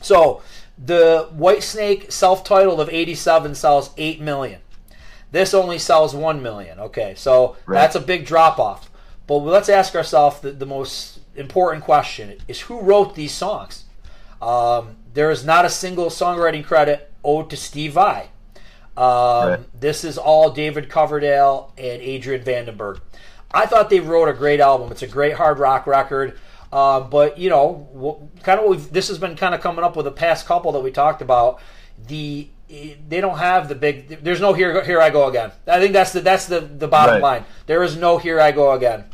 So 0.00 0.42
the 0.78 1.28
Whitesnake 1.36 2.10
self-titled 2.10 2.80
of 2.80 2.88
87 2.88 3.54
sells 3.54 3.90
8 3.96 4.20
million. 4.20 4.60
This 5.32 5.54
only 5.54 5.78
sells 5.78 6.14
1 6.14 6.42
million. 6.42 6.78
Okay, 6.80 7.14
so 7.16 7.56
Right. 7.66 7.80
that's 7.80 7.94
a 7.94 8.00
big 8.00 8.26
drop 8.26 8.58
off. 8.58 8.90
But 9.26 9.36
let's 9.36 9.68
ask 9.68 9.94
ourselves 9.94 10.40
the, 10.40 10.50
the 10.50 10.66
most 10.66 11.20
important 11.36 11.84
question 11.84 12.38
is 12.48 12.62
who 12.62 12.80
wrote 12.80 13.14
these 13.14 13.32
songs? 13.32 13.84
Um, 14.42 14.96
there 15.14 15.30
is 15.30 15.44
not 15.44 15.64
a 15.64 15.70
single 15.70 16.06
songwriting 16.06 16.64
credit 16.64 17.12
owed 17.22 17.50
to 17.50 17.56
Steve 17.56 17.92
Vai. 17.92 18.30
Um, 18.96 19.48
Right. 19.50 19.80
This 19.80 20.02
is 20.04 20.18
all 20.18 20.50
David 20.50 20.88
Coverdale 20.88 21.72
and 21.78 22.02
Adrian 22.02 22.42
Vandenberg. 22.42 23.00
I 23.52 23.66
thought 23.66 23.90
they 23.90 24.00
wrote 24.00 24.28
a 24.28 24.32
great 24.32 24.60
album. 24.60 24.90
It's 24.90 25.02
a 25.02 25.06
great 25.06 25.34
hard 25.34 25.58
rock 25.58 25.86
record. 25.86 26.38
Uh, 26.72 27.00
but 27.00 27.38
you 27.38 27.50
know, 27.50 28.28
kind 28.42 28.60
of 28.60 28.92
this 28.92 29.08
has 29.08 29.18
been 29.18 29.36
kind 29.36 29.54
of 29.54 29.60
coming 29.60 29.84
up 29.84 29.96
with 29.96 30.04
the 30.04 30.12
past 30.12 30.46
couple 30.46 30.72
that 30.72 30.80
we 30.80 30.90
talked 30.90 31.20
about. 31.22 31.60
The 32.06 32.48
they 32.68 33.20
don't 33.20 33.38
have 33.38 33.68
the 33.68 33.74
big. 33.74 34.22
There's 34.22 34.40
no 34.40 34.52
here 34.52 34.84
here 34.84 35.00
I 35.00 35.10
go 35.10 35.26
again. 35.28 35.50
I 35.66 35.80
think 35.80 35.92
that's 35.92 36.12
the 36.12 36.20
that's 36.20 36.46
the 36.46 36.60
the 36.60 36.86
bottom 36.88 37.14
Right. 37.16 37.22
line. 37.22 37.44
There 37.66 37.82
is 37.82 37.96
no 37.96 38.18
here 38.18 38.40
I 38.40 38.52
go 38.52 38.70
again, 38.72 39.04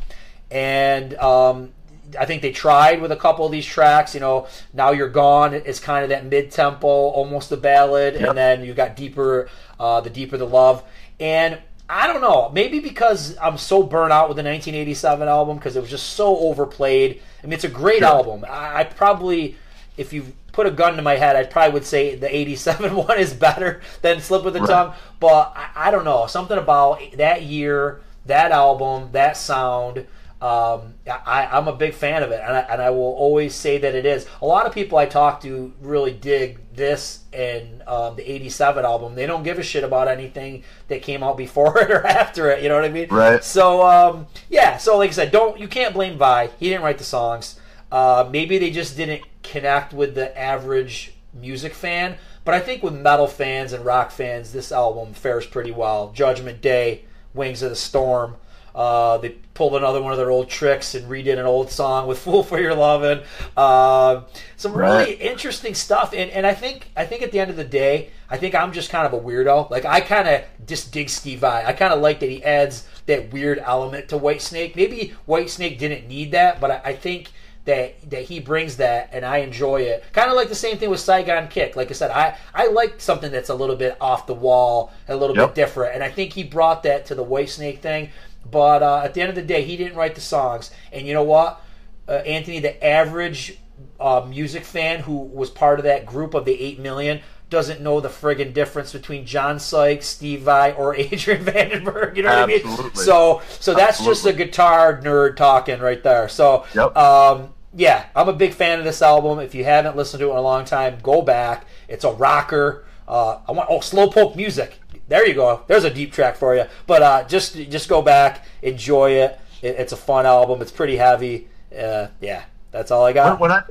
and 0.51 1.15
um, 1.15 1.71
I 2.19 2.25
think 2.25 2.41
they 2.43 2.51
tried 2.51 3.01
with 3.01 3.11
a 3.11 3.15
couple 3.15 3.45
of 3.45 3.51
these 3.51 3.65
tracks. 3.65 4.13
You 4.13 4.19
know, 4.19 4.47
now 4.73 4.91
you're 4.91 5.09
gone. 5.09 5.53
It's 5.55 5.79
kind 5.79 6.03
of 6.03 6.09
that 6.09 6.25
mid 6.25 6.51
tempo, 6.51 6.87
almost 6.87 7.51
a 7.51 7.57
ballad, 7.57 8.13
Yep. 8.15 8.29
and 8.29 8.37
then 8.37 8.63
you 8.63 8.73
got 8.75 8.95
deeper, 8.95 9.49
uh, 9.79 10.01
the 10.01 10.09
deeper 10.11 10.37
the 10.37 10.45
love. 10.47 10.83
And 11.19 11.57
I 11.89 12.07
don't 12.07 12.21
know, 12.21 12.49
maybe 12.53 12.79
because 12.79 13.37
I'm 13.41 13.57
so 13.57 13.81
burnt 13.83 14.11
out 14.11 14.27
with 14.27 14.35
the 14.37 14.43
1987 14.43 15.27
album 15.27 15.57
because 15.57 15.75
it 15.75 15.79
was 15.81 15.89
just 15.89 16.09
so 16.13 16.37
overplayed. 16.37 17.21
I 17.43 17.47
mean, 17.47 17.53
it's 17.53 17.63
a 17.63 17.69
great 17.69 17.99
Sure. 17.99 18.07
album. 18.07 18.45
I, 18.49 18.79
I 18.81 18.83
probably, 18.83 19.55
if 19.95 20.11
you 20.11 20.33
put 20.51 20.67
a 20.67 20.71
gun 20.71 20.97
to 20.97 21.01
my 21.01 21.15
head, 21.15 21.35
I 21.37 21.43
probably 21.45 21.73
would 21.73 21.85
say 21.85 22.15
the 22.15 22.33
87 22.35 22.93
one 23.07 23.17
is 23.19 23.33
better 23.33 23.81
than 24.01 24.19
Slip 24.19 24.43
with 24.43 24.55
the 24.55 24.59
Right. 24.61 24.69
Tongue. 24.69 24.93
But 25.19 25.53
I, 25.55 25.87
I 25.87 25.91
don't 25.91 26.03
know, 26.03 26.27
something 26.27 26.57
about 26.57 26.99
that 27.15 27.43
year, 27.43 28.01
that 28.25 28.51
album, 28.51 29.09
that 29.13 29.37
sound. 29.37 30.05
Um, 30.39 30.93
I, 31.07 31.49
I'm 31.51 31.67
a 31.67 31.75
big 31.75 31.95
fan 31.95 32.21
of 32.21 32.31
it, 32.31 32.41
and 32.45 32.55
I, 32.55 32.59
and 32.59 32.81
I 32.81 32.91
will 32.91 33.15
always 33.15 33.55
say 33.55 33.79
that 33.79 33.95
it 33.95 34.05
is. 34.05 34.27
A 34.41 34.45
lot 34.45 34.67
of 34.67 34.73
people 34.73 34.97
I 34.99 35.07
talk 35.07 35.41
to 35.41 35.73
really 35.81 36.11
dig 36.11 36.59
this 36.75 37.23
and 37.33 37.81
um, 37.87 38.15
the 38.15 38.31
'87 38.31 38.85
album. 38.85 39.15
They 39.15 39.25
don't 39.25 39.41
give 39.41 39.57
a 39.57 39.63
shit 39.63 39.83
about 39.83 40.07
anything 40.07 40.63
that 40.89 41.01
came 41.01 41.23
out 41.23 41.37
before 41.37 41.77
it 41.81 41.89
or 41.89 42.05
after 42.05 42.51
it. 42.51 42.61
You 42.61 42.69
know 42.69 42.75
what 42.75 42.85
I 42.85 42.89
mean? 42.89 43.07
Right. 43.09 43.43
So 43.43 43.85
um, 43.87 44.27
yeah. 44.49 44.77
So 44.77 44.97
like 44.97 45.09
I 45.09 45.13
said, 45.13 45.31
don't 45.31 45.59
you 45.59 45.67
can't 45.67 45.93
blame 45.93 46.19
Vai. 46.19 46.51
He 46.59 46.69
didn't 46.69 46.83
write 46.83 46.99
the 46.99 47.03
songs. 47.03 47.59
Uh, 47.91 48.27
maybe 48.31 48.57
they 48.59 48.69
just 48.69 48.95
didn't 48.95 49.23
connect 49.41 49.93
with 49.93 50.13
the 50.13 50.37
average 50.37 51.13
music 51.33 51.73
fan. 51.73 52.17
But 52.45 52.53
I 52.53 52.59
think 52.59 52.83
with 52.83 52.93
metal 52.93 53.27
fans 53.27 53.73
and 53.73 53.83
rock 53.83 54.11
fans, 54.11 54.53
this 54.53 54.71
album 54.71 55.13
fares 55.13 55.45
pretty 55.45 55.71
well. 55.71 56.11
Judgment 56.13 56.61
Day, 56.61 57.05
Wings 57.33 57.61
of 57.61 57.69
the 57.69 57.75
Storm. 57.75 58.35
Uh, 58.77 59.17
they 59.17 59.29
pulled 59.55 59.75
another 59.75 60.01
one 60.03 60.11
of 60.11 60.19
their 60.19 60.29
old 60.29 60.47
tricks 60.49 60.93
and 60.93 61.09
redid 61.09 61.39
an 61.39 61.45
old 61.47 61.71
song 61.71 62.07
with 62.07 62.19
"Fool 62.23 62.43
for 62.43 62.59
Your 62.59 62.75
Lovin'." 62.75 63.21
Uh, 63.57 64.21
some 64.55 64.73
really 64.73 64.87
Right. 64.97 65.21
interesting 65.21 65.73
stuff, 65.73 66.13
and, 66.15 66.29
and 66.31 66.45
I 66.45 66.53
think 66.53 66.91
I 66.95 67.05
think 67.05 67.23
at 67.23 67.31
the 67.31 67.39
end 67.39 67.49
of 67.49 67.57
the 67.57 67.63
day, 67.63 68.11
I 68.29 68.37
think 68.37 68.53
I'm 68.53 68.71
just 68.71 68.89
kind 68.91 69.05
of 69.07 69.13
a 69.13 69.19
weirdo. 69.19 69.69
Like 69.71 69.85
I 69.85 70.01
kind 70.01 70.27
of 70.27 70.41
just 70.67 70.91
dig 70.91 71.09
Steve 71.09 71.39
Vai. 71.39 71.63
I 71.65 71.73
kind 71.73 71.91
of 71.91 72.01
like 72.01 72.19
that 72.19 72.29
he 72.29 72.43
adds 72.43 72.87
that 73.07 73.33
weird 73.33 73.57
element 73.65 74.09
to 74.09 74.17
Whitesnake. 74.19 74.75
Maybe 74.75 75.13
Whitesnake 75.27 75.79
didn't 75.79 76.07
need 76.07 76.31
that, 76.33 76.59
but 76.61 76.69
I, 76.69 76.81
I 76.85 76.93
think 76.93 77.31
that 77.65 77.95
that 78.11 78.23
he 78.23 78.39
brings 78.39 78.77
that, 78.77 79.09
and 79.11 79.25
I 79.25 79.37
enjoy 79.39 79.81
it. 79.81 80.03
Kind 80.13 80.29
of 80.29 80.35
like 80.37 80.49
the 80.49 80.55
same 80.55 80.77
thing 80.77 80.89
with 80.89 80.99
Saigon 81.01 81.47
Kick. 81.49 81.75
Like 81.75 81.89
I 81.89 81.93
said, 81.93 82.11
I 82.11 82.37
I 82.53 82.67
like 82.67 83.01
something 83.01 83.31
that's 83.31 83.49
a 83.49 83.55
little 83.55 83.75
bit 83.75 83.97
off 83.99 84.27
the 84.27 84.33
wall, 84.35 84.91
a 85.09 85.15
little 85.15 85.35
Yep. 85.35 85.47
bit 85.49 85.55
different, 85.55 85.95
and 85.95 86.03
I 86.03 86.09
think 86.09 86.31
he 86.33 86.43
brought 86.43 86.83
that 86.83 87.05
to 87.07 87.15
the 87.15 87.25
Whitesnake 87.25 87.79
thing. 87.79 88.09
But 88.51 88.83
uh, 88.83 89.01
at 89.03 89.13
the 89.13 89.21
end 89.21 89.29
of 89.29 89.35
the 89.35 89.41
day, 89.41 89.63
he 89.63 89.77
didn't 89.77 89.95
write 89.97 90.15
the 90.15 90.21
songs, 90.21 90.71
and 90.91 91.05
you 91.07 91.13
know 91.13 91.23
what, 91.23 91.61
uh, 92.07 92.13
Anthony, 92.13 92.59
the 92.59 92.83
average 92.85 93.57
uh, 93.99 94.25
music 94.27 94.63
fan 94.63 94.99
who 95.01 95.17
was 95.17 95.49
part 95.49 95.79
of 95.79 95.85
that 95.85 96.05
group 96.05 96.33
of 96.33 96.45
the 96.45 96.59
eight 96.59 96.79
million 96.79 97.21
doesn't 97.49 97.79
know 97.81 98.01
the 98.01 98.09
friggin' 98.09 98.53
difference 98.53 98.91
between 98.91 99.25
John 99.25 99.59
Sykes, 99.59 100.05
Steve 100.05 100.41
Vai, 100.41 100.73
or 100.73 100.95
Adrian 100.97 101.45
Vandenberg. 101.45 102.17
You 102.17 102.23
know 102.23 102.29
what 102.29 102.39
I 102.39 102.45
mean? 102.45 102.93
So, 102.93 103.41
so 103.59 103.73
that's 103.73 104.03
just 104.03 104.25
a 104.25 104.33
guitar 104.33 105.01
nerd 105.01 105.37
talking 105.37 105.79
right 105.79 106.03
there. 106.03 106.27
So, 106.27 106.65
Yep. 106.75 106.95
um, 106.97 107.53
yeah, 107.73 108.07
I'm 108.15 108.27
a 108.27 108.33
big 108.33 108.53
fan 108.53 108.79
of 108.79 108.85
this 108.85 109.01
album. 109.01 109.39
If 109.39 109.55
you 109.55 109.63
haven't 109.63 109.95
listened 109.95 110.19
to 110.21 110.27
it 110.27 110.31
in 110.31 110.37
a 110.37 110.41
long 110.41 110.65
time, 110.65 110.97
go 111.01 111.21
back. 111.21 111.65
It's 111.87 112.03
a 112.03 112.11
rocker. 112.11 112.85
Uh, 113.07 113.39
I 113.47 113.51
want 113.53 113.69
oh 113.69 113.79
slowpoke 113.79 114.35
music. 114.35 114.79
There 115.07 115.25
you 115.27 115.33
go. 115.33 115.63
There's 115.67 115.83
a 115.83 115.89
deep 115.89 116.11
track 116.11 116.35
for 116.35 116.55
you. 116.55 116.65
But 116.85 117.01
uh, 117.01 117.23
just 117.23 117.55
just 117.55 117.89
go 117.89 118.01
back, 118.01 118.45
enjoy 118.61 119.11
it. 119.11 119.39
it. 119.61 119.75
It's 119.77 119.93
a 119.93 119.97
fun 119.97 120.25
album. 120.25 120.61
It's 120.61 120.71
pretty 120.71 120.97
heavy. 120.97 121.47
Uh, 121.77 122.07
yeah, 122.21 122.43
that's 122.71 122.91
all 122.91 123.05
I 123.05 123.13
got. 123.13 123.39
when 123.39 123.51
I 123.51 123.63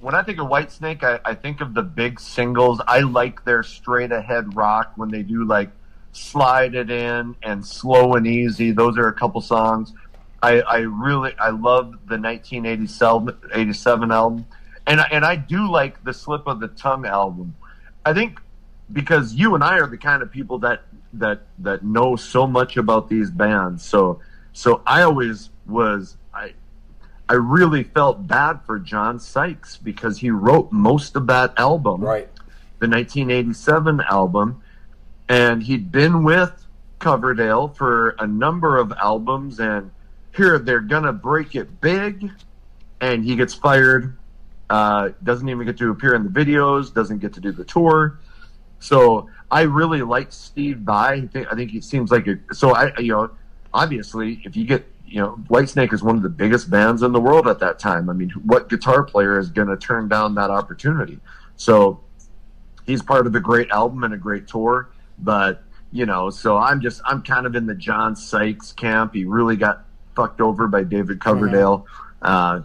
when 0.00 0.14
I 0.14 0.22
think 0.22 0.38
of 0.38 0.48
Whitesnake, 0.48 1.02
I, 1.02 1.18
I 1.24 1.34
think 1.34 1.60
of 1.60 1.74
the 1.74 1.82
big 1.82 2.20
singles. 2.20 2.80
I 2.86 3.00
like 3.00 3.44
their 3.44 3.62
straight 3.62 4.12
ahead 4.12 4.54
rock 4.54 4.92
when 4.96 5.10
they 5.10 5.22
do 5.22 5.44
like 5.44 5.70
slide 6.12 6.74
it 6.74 6.90
in 6.90 7.34
and 7.42 7.64
slow 7.64 8.14
and 8.14 8.26
easy. 8.26 8.70
Those 8.70 8.98
are 8.98 9.08
a 9.08 9.12
couple 9.12 9.40
songs. 9.40 9.92
I, 10.42 10.60
I 10.60 10.78
really 10.80 11.34
I 11.38 11.48
love 11.48 11.92
the 12.06 12.18
1987 12.18 13.34
87 13.54 14.12
album, 14.12 14.46
and 14.86 15.00
and 15.10 15.24
I 15.24 15.36
do 15.36 15.70
like 15.70 16.04
the 16.04 16.12
Slip 16.12 16.46
of 16.46 16.60
the 16.60 16.68
Tongue 16.68 17.06
album. 17.06 17.56
I 18.04 18.12
think 18.12 18.40
because 18.92 19.34
you 19.34 19.54
and 19.54 19.64
I 19.64 19.78
are 19.78 19.86
the 19.86 19.98
kind 19.98 20.22
of 20.22 20.30
people 20.30 20.58
that 20.60 20.82
that 21.14 21.42
that 21.60 21.84
know 21.84 22.16
so 22.16 22.46
much 22.46 22.76
about 22.76 23.08
these 23.08 23.30
bands. 23.30 23.84
So 23.84 24.20
so 24.52 24.82
I 24.86 25.02
always 25.02 25.50
was 25.66 26.16
I 26.32 26.52
I 27.28 27.34
really 27.34 27.84
felt 27.84 28.26
bad 28.26 28.60
for 28.66 28.78
John 28.78 29.18
Sykes 29.18 29.76
because 29.78 30.18
he 30.18 30.30
wrote 30.30 30.70
most 30.72 31.16
of 31.16 31.26
that 31.28 31.54
album, 31.58 32.02
Right. 32.02 32.28
the 32.80 32.88
1987 32.88 34.02
album, 34.10 34.60
and 35.28 35.62
he'd 35.62 35.90
been 35.90 36.22
with 36.22 36.66
Coverdale 36.98 37.68
for 37.68 38.10
a 38.18 38.26
number 38.26 38.76
of 38.76 38.92
albums, 38.92 39.58
and 39.58 39.90
here 40.36 40.58
they're 40.58 40.80
gonna 40.80 41.12
break 41.12 41.54
it 41.54 41.80
big, 41.80 42.30
and 43.00 43.24
he 43.24 43.36
gets 43.36 43.54
fired. 43.54 44.16
Uh, 44.68 45.10
doesn't 45.22 45.48
even 45.48 45.66
get 45.66 45.78
to 45.78 45.90
appear 45.90 46.14
in 46.14 46.24
the 46.24 46.30
videos. 46.30 46.92
Doesn't 46.92 47.18
get 47.18 47.32
to 47.34 47.40
do 47.40 47.52
the 47.52 47.64
tour. 47.64 48.18
So 48.84 49.30
I 49.50 49.62
really 49.62 50.02
like 50.02 50.30
Steve 50.30 50.78
Vai. 50.80 51.14
I 51.14 51.26
think, 51.26 51.50
I 51.50 51.54
think 51.54 51.70
he 51.70 51.80
seems 51.80 52.10
like 52.10 52.26
a. 52.26 52.38
So 52.52 52.74
I, 52.74 52.92
you 52.98 53.12
know, 53.12 53.30
obviously, 53.72 54.42
if 54.44 54.56
you 54.56 54.66
get, 54.66 54.84
you 55.06 55.22
know, 55.22 55.38
Whitesnake 55.48 55.94
is 55.94 56.02
one 56.02 56.16
of 56.16 56.22
the 56.22 56.28
biggest 56.28 56.70
bands 56.70 57.02
in 57.02 57.12
the 57.12 57.20
world 57.20 57.48
at 57.48 57.58
that 57.60 57.78
time. 57.78 58.10
I 58.10 58.12
mean, 58.12 58.28
what 58.44 58.68
guitar 58.68 59.02
player 59.02 59.38
is 59.38 59.48
going 59.48 59.68
to 59.68 59.78
turn 59.78 60.08
down 60.08 60.34
that 60.34 60.50
opportunity? 60.50 61.18
So 61.56 61.98
he's 62.84 63.02
part 63.02 63.26
of 63.26 63.34
a 63.34 63.40
great 63.40 63.70
album 63.70 64.04
and 64.04 64.12
a 64.12 64.18
great 64.18 64.46
tour. 64.46 64.90
But 65.18 65.62
you 65.90 66.04
know, 66.04 66.28
so 66.28 66.58
I'm 66.58 66.82
just 66.82 67.00
I'm 67.06 67.22
kind 67.22 67.46
of 67.46 67.56
in 67.56 67.64
the 67.64 67.74
John 67.74 68.14
Sykes 68.14 68.72
camp. 68.72 69.14
He 69.14 69.24
really 69.24 69.56
got 69.56 69.86
fucked 70.14 70.42
over 70.42 70.68
by 70.68 70.82
David 70.82 71.20
Coverdale. 71.20 71.86
Uh, 72.20 72.60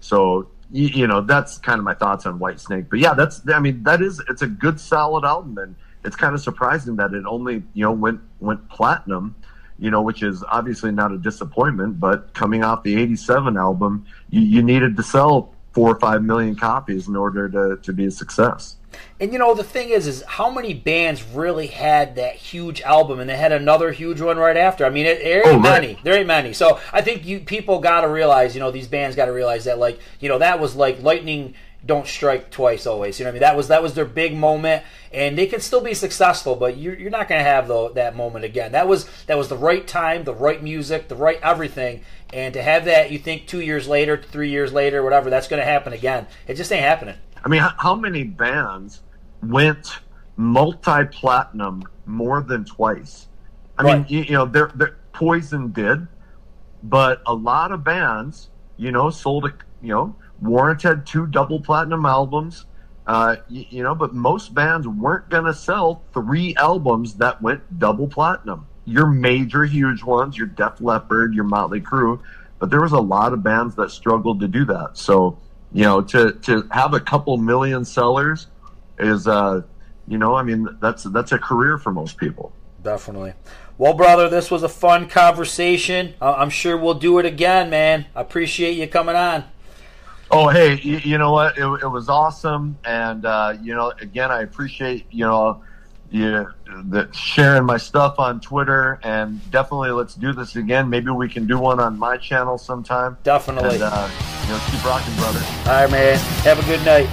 so 0.00 0.48
you, 0.72 0.88
you 0.88 1.06
know 1.06 1.20
that's 1.20 1.58
kind 1.58 1.78
of 1.78 1.84
my 1.84 1.94
thoughts 1.94 2.26
on 2.26 2.38
Whitesnake. 2.38 2.88
But 2.88 2.98
yeah, 2.98 3.14
that's 3.14 3.42
I 3.48 3.58
mean 3.58 3.82
that 3.84 4.02
is 4.02 4.22
it's 4.28 4.42
a 4.42 4.46
good 4.46 4.80
solid 4.80 5.24
album, 5.24 5.58
and 5.58 5.74
it's 6.04 6.16
kind 6.16 6.34
of 6.34 6.40
surprising 6.40 6.96
that 6.96 7.12
it 7.12 7.24
only 7.26 7.62
you 7.74 7.84
know 7.84 7.92
went 7.92 8.20
went 8.40 8.68
platinum. 8.68 9.34
You 9.78 9.90
know, 9.90 10.02
which 10.02 10.22
is 10.22 10.44
obviously 10.44 10.92
not 10.92 11.10
a 11.10 11.16
disappointment, 11.16 11.98
but 11.98 12.34
coming 12.34 12.62
off 12.62 12.82
the 12.82 12.96
'87 13.00 13.56
album, 13.56 14.04
you, 14.28 14.42
you 14.42 14.62
needed 14.62 14.94
to 14.98 15.02
sell 15.02 15.54
four 15.72 15.90
or 15.90 15.98
five 15.98 16.22
million 16.22 16.54
copies 16.54 17.08
in 17.08 17.16
order 17.16 17.48
to, 17.48 17.80
to 17.82 17.92
be 17.92 18.04
a 18.04 18.10
success. 18.10 18.76
And 19.20 19.32
you 19.32 19.38
know 19.38 19.54
the 19.54 19.64
thing 19.64 19.90
is, 19.90 20.06
is 20.06 20.22
how 20.26 20.50
many 20.50 20.74
bands 20.74 21.22
really 21.22 21.66
had 21.66 22.16
that 22.16 22.36
huge 22.36 22.80
album, 22.82 23.20
and 23.20 23.28
they 23.28 23.36
had 23.36 23.52
another 23.52 23.92
huge 23.92 24.20
one 24.20 24.38
right 24.38 24.56
after. 24.56 24.84
I 24.86 24.90
mean, 24.90 25.06
it, 25.06 25.22
there 25.22 25.38
ain't 25.38 25.46
Oh, 25.46 25.52
right. 25.60 25.82
many. 25.82 25.98
There 26.02 26.14
ain't 26.14 26.26
many. 26.26 26.52
So 26.52 26.80
I 26.92 27.02
think 27.02 27.24
you 27.26 27.40
people 27.40 27.80
got 27.80 28.00
to 28.02 28.08
realize, 28.08 28.54
you 28.54 28.60
know, 28.60 28.70
these 28.70 28.88
bands 28.88 29.16
got 29.16 29.26
to 29.26 29.32
realize 29.32 29.64
that, 29.64 29.78
like, 29.78 30.00
you 30.20 30.28
know, 30.28 30.38
that 30.38 30.60
was 30.60 30.74
like 30.74 31.02
lightning 31.02 31.54
don't 31.84 32.06
strike 32.06 32.50
twice 32.50 32.86
always. 32.86 33.18
You 33.18 33.24
know 33.24 33.30
what 33.30 33.32
I 33.32 33.34
mean? 33.36 33.40
That 33.40 33.56
was 33.56 33.68
that 33.68 33.82
was 33.82 33.94
their 33.94 34.04
big 34.04 34.34
moment, 34.36 34.82
and 35.14 35.36
they 35.38 35.46
can 35.46 35.60
still 35.60 35.80
be 35.80 35.94
successful, 35.94 36.54
but 36.54 36.76
you're, 36.76 36.94
you're 36.94 37.10
not 37.10 37.26
going 37.26 37.38
to 37.38 37.48
have 37.50 37.68
that 37.94 38.14
moment 38.14 38.44
again. 38.44 38.72
That 38.72 38.86
was 38.86 39.08
that 39.28 39.38
was 39.38 39.48
the 39.48 39.56
right 39.56 39.86
time, 39.86 40.24
the 40.24 40.34
right 40.34 40.62
music, 40.62 41.08
the 41.08 41.16
right 41.16 41.38
everything, 41.42 42.02
and 42.34 42.52
to 42.52 42.62
have 42.62 42.84
that, 42.84 43.10
you 43.10 43.18
think 43.18 43.46
two 43.46 43.60
years 43.60 43.88
later, 43.88 44.22
three 44.22 44.50
years 44.50 44.74
later, 44.74 45.02
whatever, 45.02 45.30
that's 45.30 45.48
going 45.48 45.60
to 45.60 45.66
happen 45.66 45.94
again. 45.94 46.26
It 46.46 46.54
just 46.54 46.70
ain't 46.70 46.84
happening. 46.84 47.16
I 47.44 47.48
mean, 47.48 47.60
how, 47.60 47.74
how 47.78 47.94
many 47.94 48.24
bands 48.24 49.02
went 49.42 49.98
multi-platinum 50.36 51.84
more 52.06 52.42
than 52.42 52.64
twice? 52.64 53.28
I 53.78 53.82
mean, 53.82 54.06
you, 54.08 54.20
you 54.20 54.32
know, 54.32 54.46
they're, 54.46 54.70
they're, 54.74 54.96
Poison 55.12 55.72
did, 55.72 56.06
but 56.82 57.20
a 57.26 57.34
lot 57.34 57.72
of 57.72 57.84
bands, 57.84 58.48
you 58.76 58.90
know, 58.90 59.10
sold 59.10 59.44
a, 59.44 59.52
you 59.82 59.92
know, 59.92 60.16
Warrant 60.40 60.82
had 60.82 61.06
two 61.06 61.26
double 61.26 61.60
platinum 61.60 62.06
albums, 62.06 62.64
uh, 63.06 63.36
you, 63.48 63.66
you 63.68 63.82
know, 63.82 63.94
but 63.94 64.14
most 64.14 64.54
bands 64.54 64.88
weren't 64.88 65.28
going 65.28 65.44
to 65.44 65.52
sell 65.52 66.02
three 66.14 66.54
albums 66.56 67.14
that 67.14 67.42
went 67.42 67.78
double 67.78 68.08
platinum. 68.08 68.66
Your 68.86 69.06
major, 69.06 69.64
huge 69.64 70.02
ones, 70.02 70.38
your 70.38 70.46
Def 70.46 70.80
Leppard, 70.80 71.34
your 71.34 71.44
Motley 71.44 71.80
Crue, 71.80 72.20
but 72.58 72.70
there 72.70 72.80
was 72.80 72.92
a 72.92 73.00
lot 73.00 73.32
of 73.32 73.42
bands 73.42 73.74
that 73.76 73.90
struggled 73.90 74.40
to 74.40 74.48
do 74.48 74.64
that. 74.66 74.90
So, 74.96 75.38
you 75.72 75.84
know, 75.84 76.00
to 76.02 76.32
to 76.32 76.66
have 76.70 76.94
a 76.94 77.00
couple 77.00 77.36
million 77.36 77.84
sellers 77.84 78.48
is, 78.98 79.26
uh, 79.26 79.62
you 80.08 80.18
know, 80.18 80.34
I 80.34 80.42
mean, 80.42 80.68
that's 80.80 81.04
that's 81.04 81.32
a 81.32 81.38
career 81.38 81.78
for 81.78 81.92
most 81.92 82.16
people. 82.16 82.52
Definitely. 82.82 83.34
Well, 83.78 83.94
brother, 83.94 84.28
this 84.28 84.50
was 84.50 84.62
a 84.62 84.68
fun 84.68 85.08
conversation. 85.08 86.14
I'm 86.20 86.50
sure 86.50 86.76
we'll 86.76 86.94
do 86.94 87.18
it 87.18 87.26
again, 87.26 87.70
man. 87.70 88.06
I 88.14 88.20
appreciate 88.20 88.72
you 88.72 88.86
coming 88.86 89.16
on. 89.16 89.44
Oh, 90.30 90.48
hey, 90.48 90.78
you, 90.80 90.98
you 90.98 91.18
know 91.18 91.32
what? 91.32 91.58
It, 91.58 91.64
it 91.64 91.88
was 91.88 92.08
awesome, 92.08 92.78
and 92.84 93.24
uh, 93.24 93.56
you 93.60 93.74
know, 93.74 93.92
again, 94.00 94.30
I 94.30 94.42
appreciate 94.42 95.06
you 95.10 95.24
know 95.24 95.62
you 96.10 96.48
the 96.88 97.08
sharing 97.12 97.64
my 97.64 97.76
stuff 97.76 98.18
on 98.18 98.40
Twitter, 98.40 99.00
and 99.02 99.40
definitely 99.50 99.90
let's 99.90 100.14
do 100.14 100.32
this 100.32 100.56
again. 100.56 100.88
Maybe 100.88 101.10
we 101.10 101.28
can 101.28 101.46
do 101.46 101.58
one 101.58 101.80
on 101.80 101.98
my 101.98 102.16
channel 102.16 102.58
sometime. 102.58 103.16
Definitely. 103.22 103.74
And 103.74 103.84
uh, 103.84 104.10
you 104.42 104.48
know, 104.48 104.60
keep 104.70 104.84
rocking, 104.84 105.14
brother. 105.16 105.40
All 105.66 105.82
right, 105.82 105.90
man. 105.90 106.18
Have 106.44 106.58
a 106.58 106.66
good 106.66 106.84
night. 106.84 107.08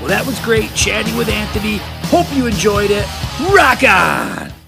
Well, 0.00 0.08
that 0.08 0.24
was 0.26 0.38
great 0.40 0.74
chatting 0.74 1.16
with 1.16 1.28
Anthony. 1.28 1.78
Hope 2.08 2.26
you 2.34 2.46
enjoyed 2.46 2.90
it. 2.90 3.06
Rock 3.52 3.82
on! 3.84 4.59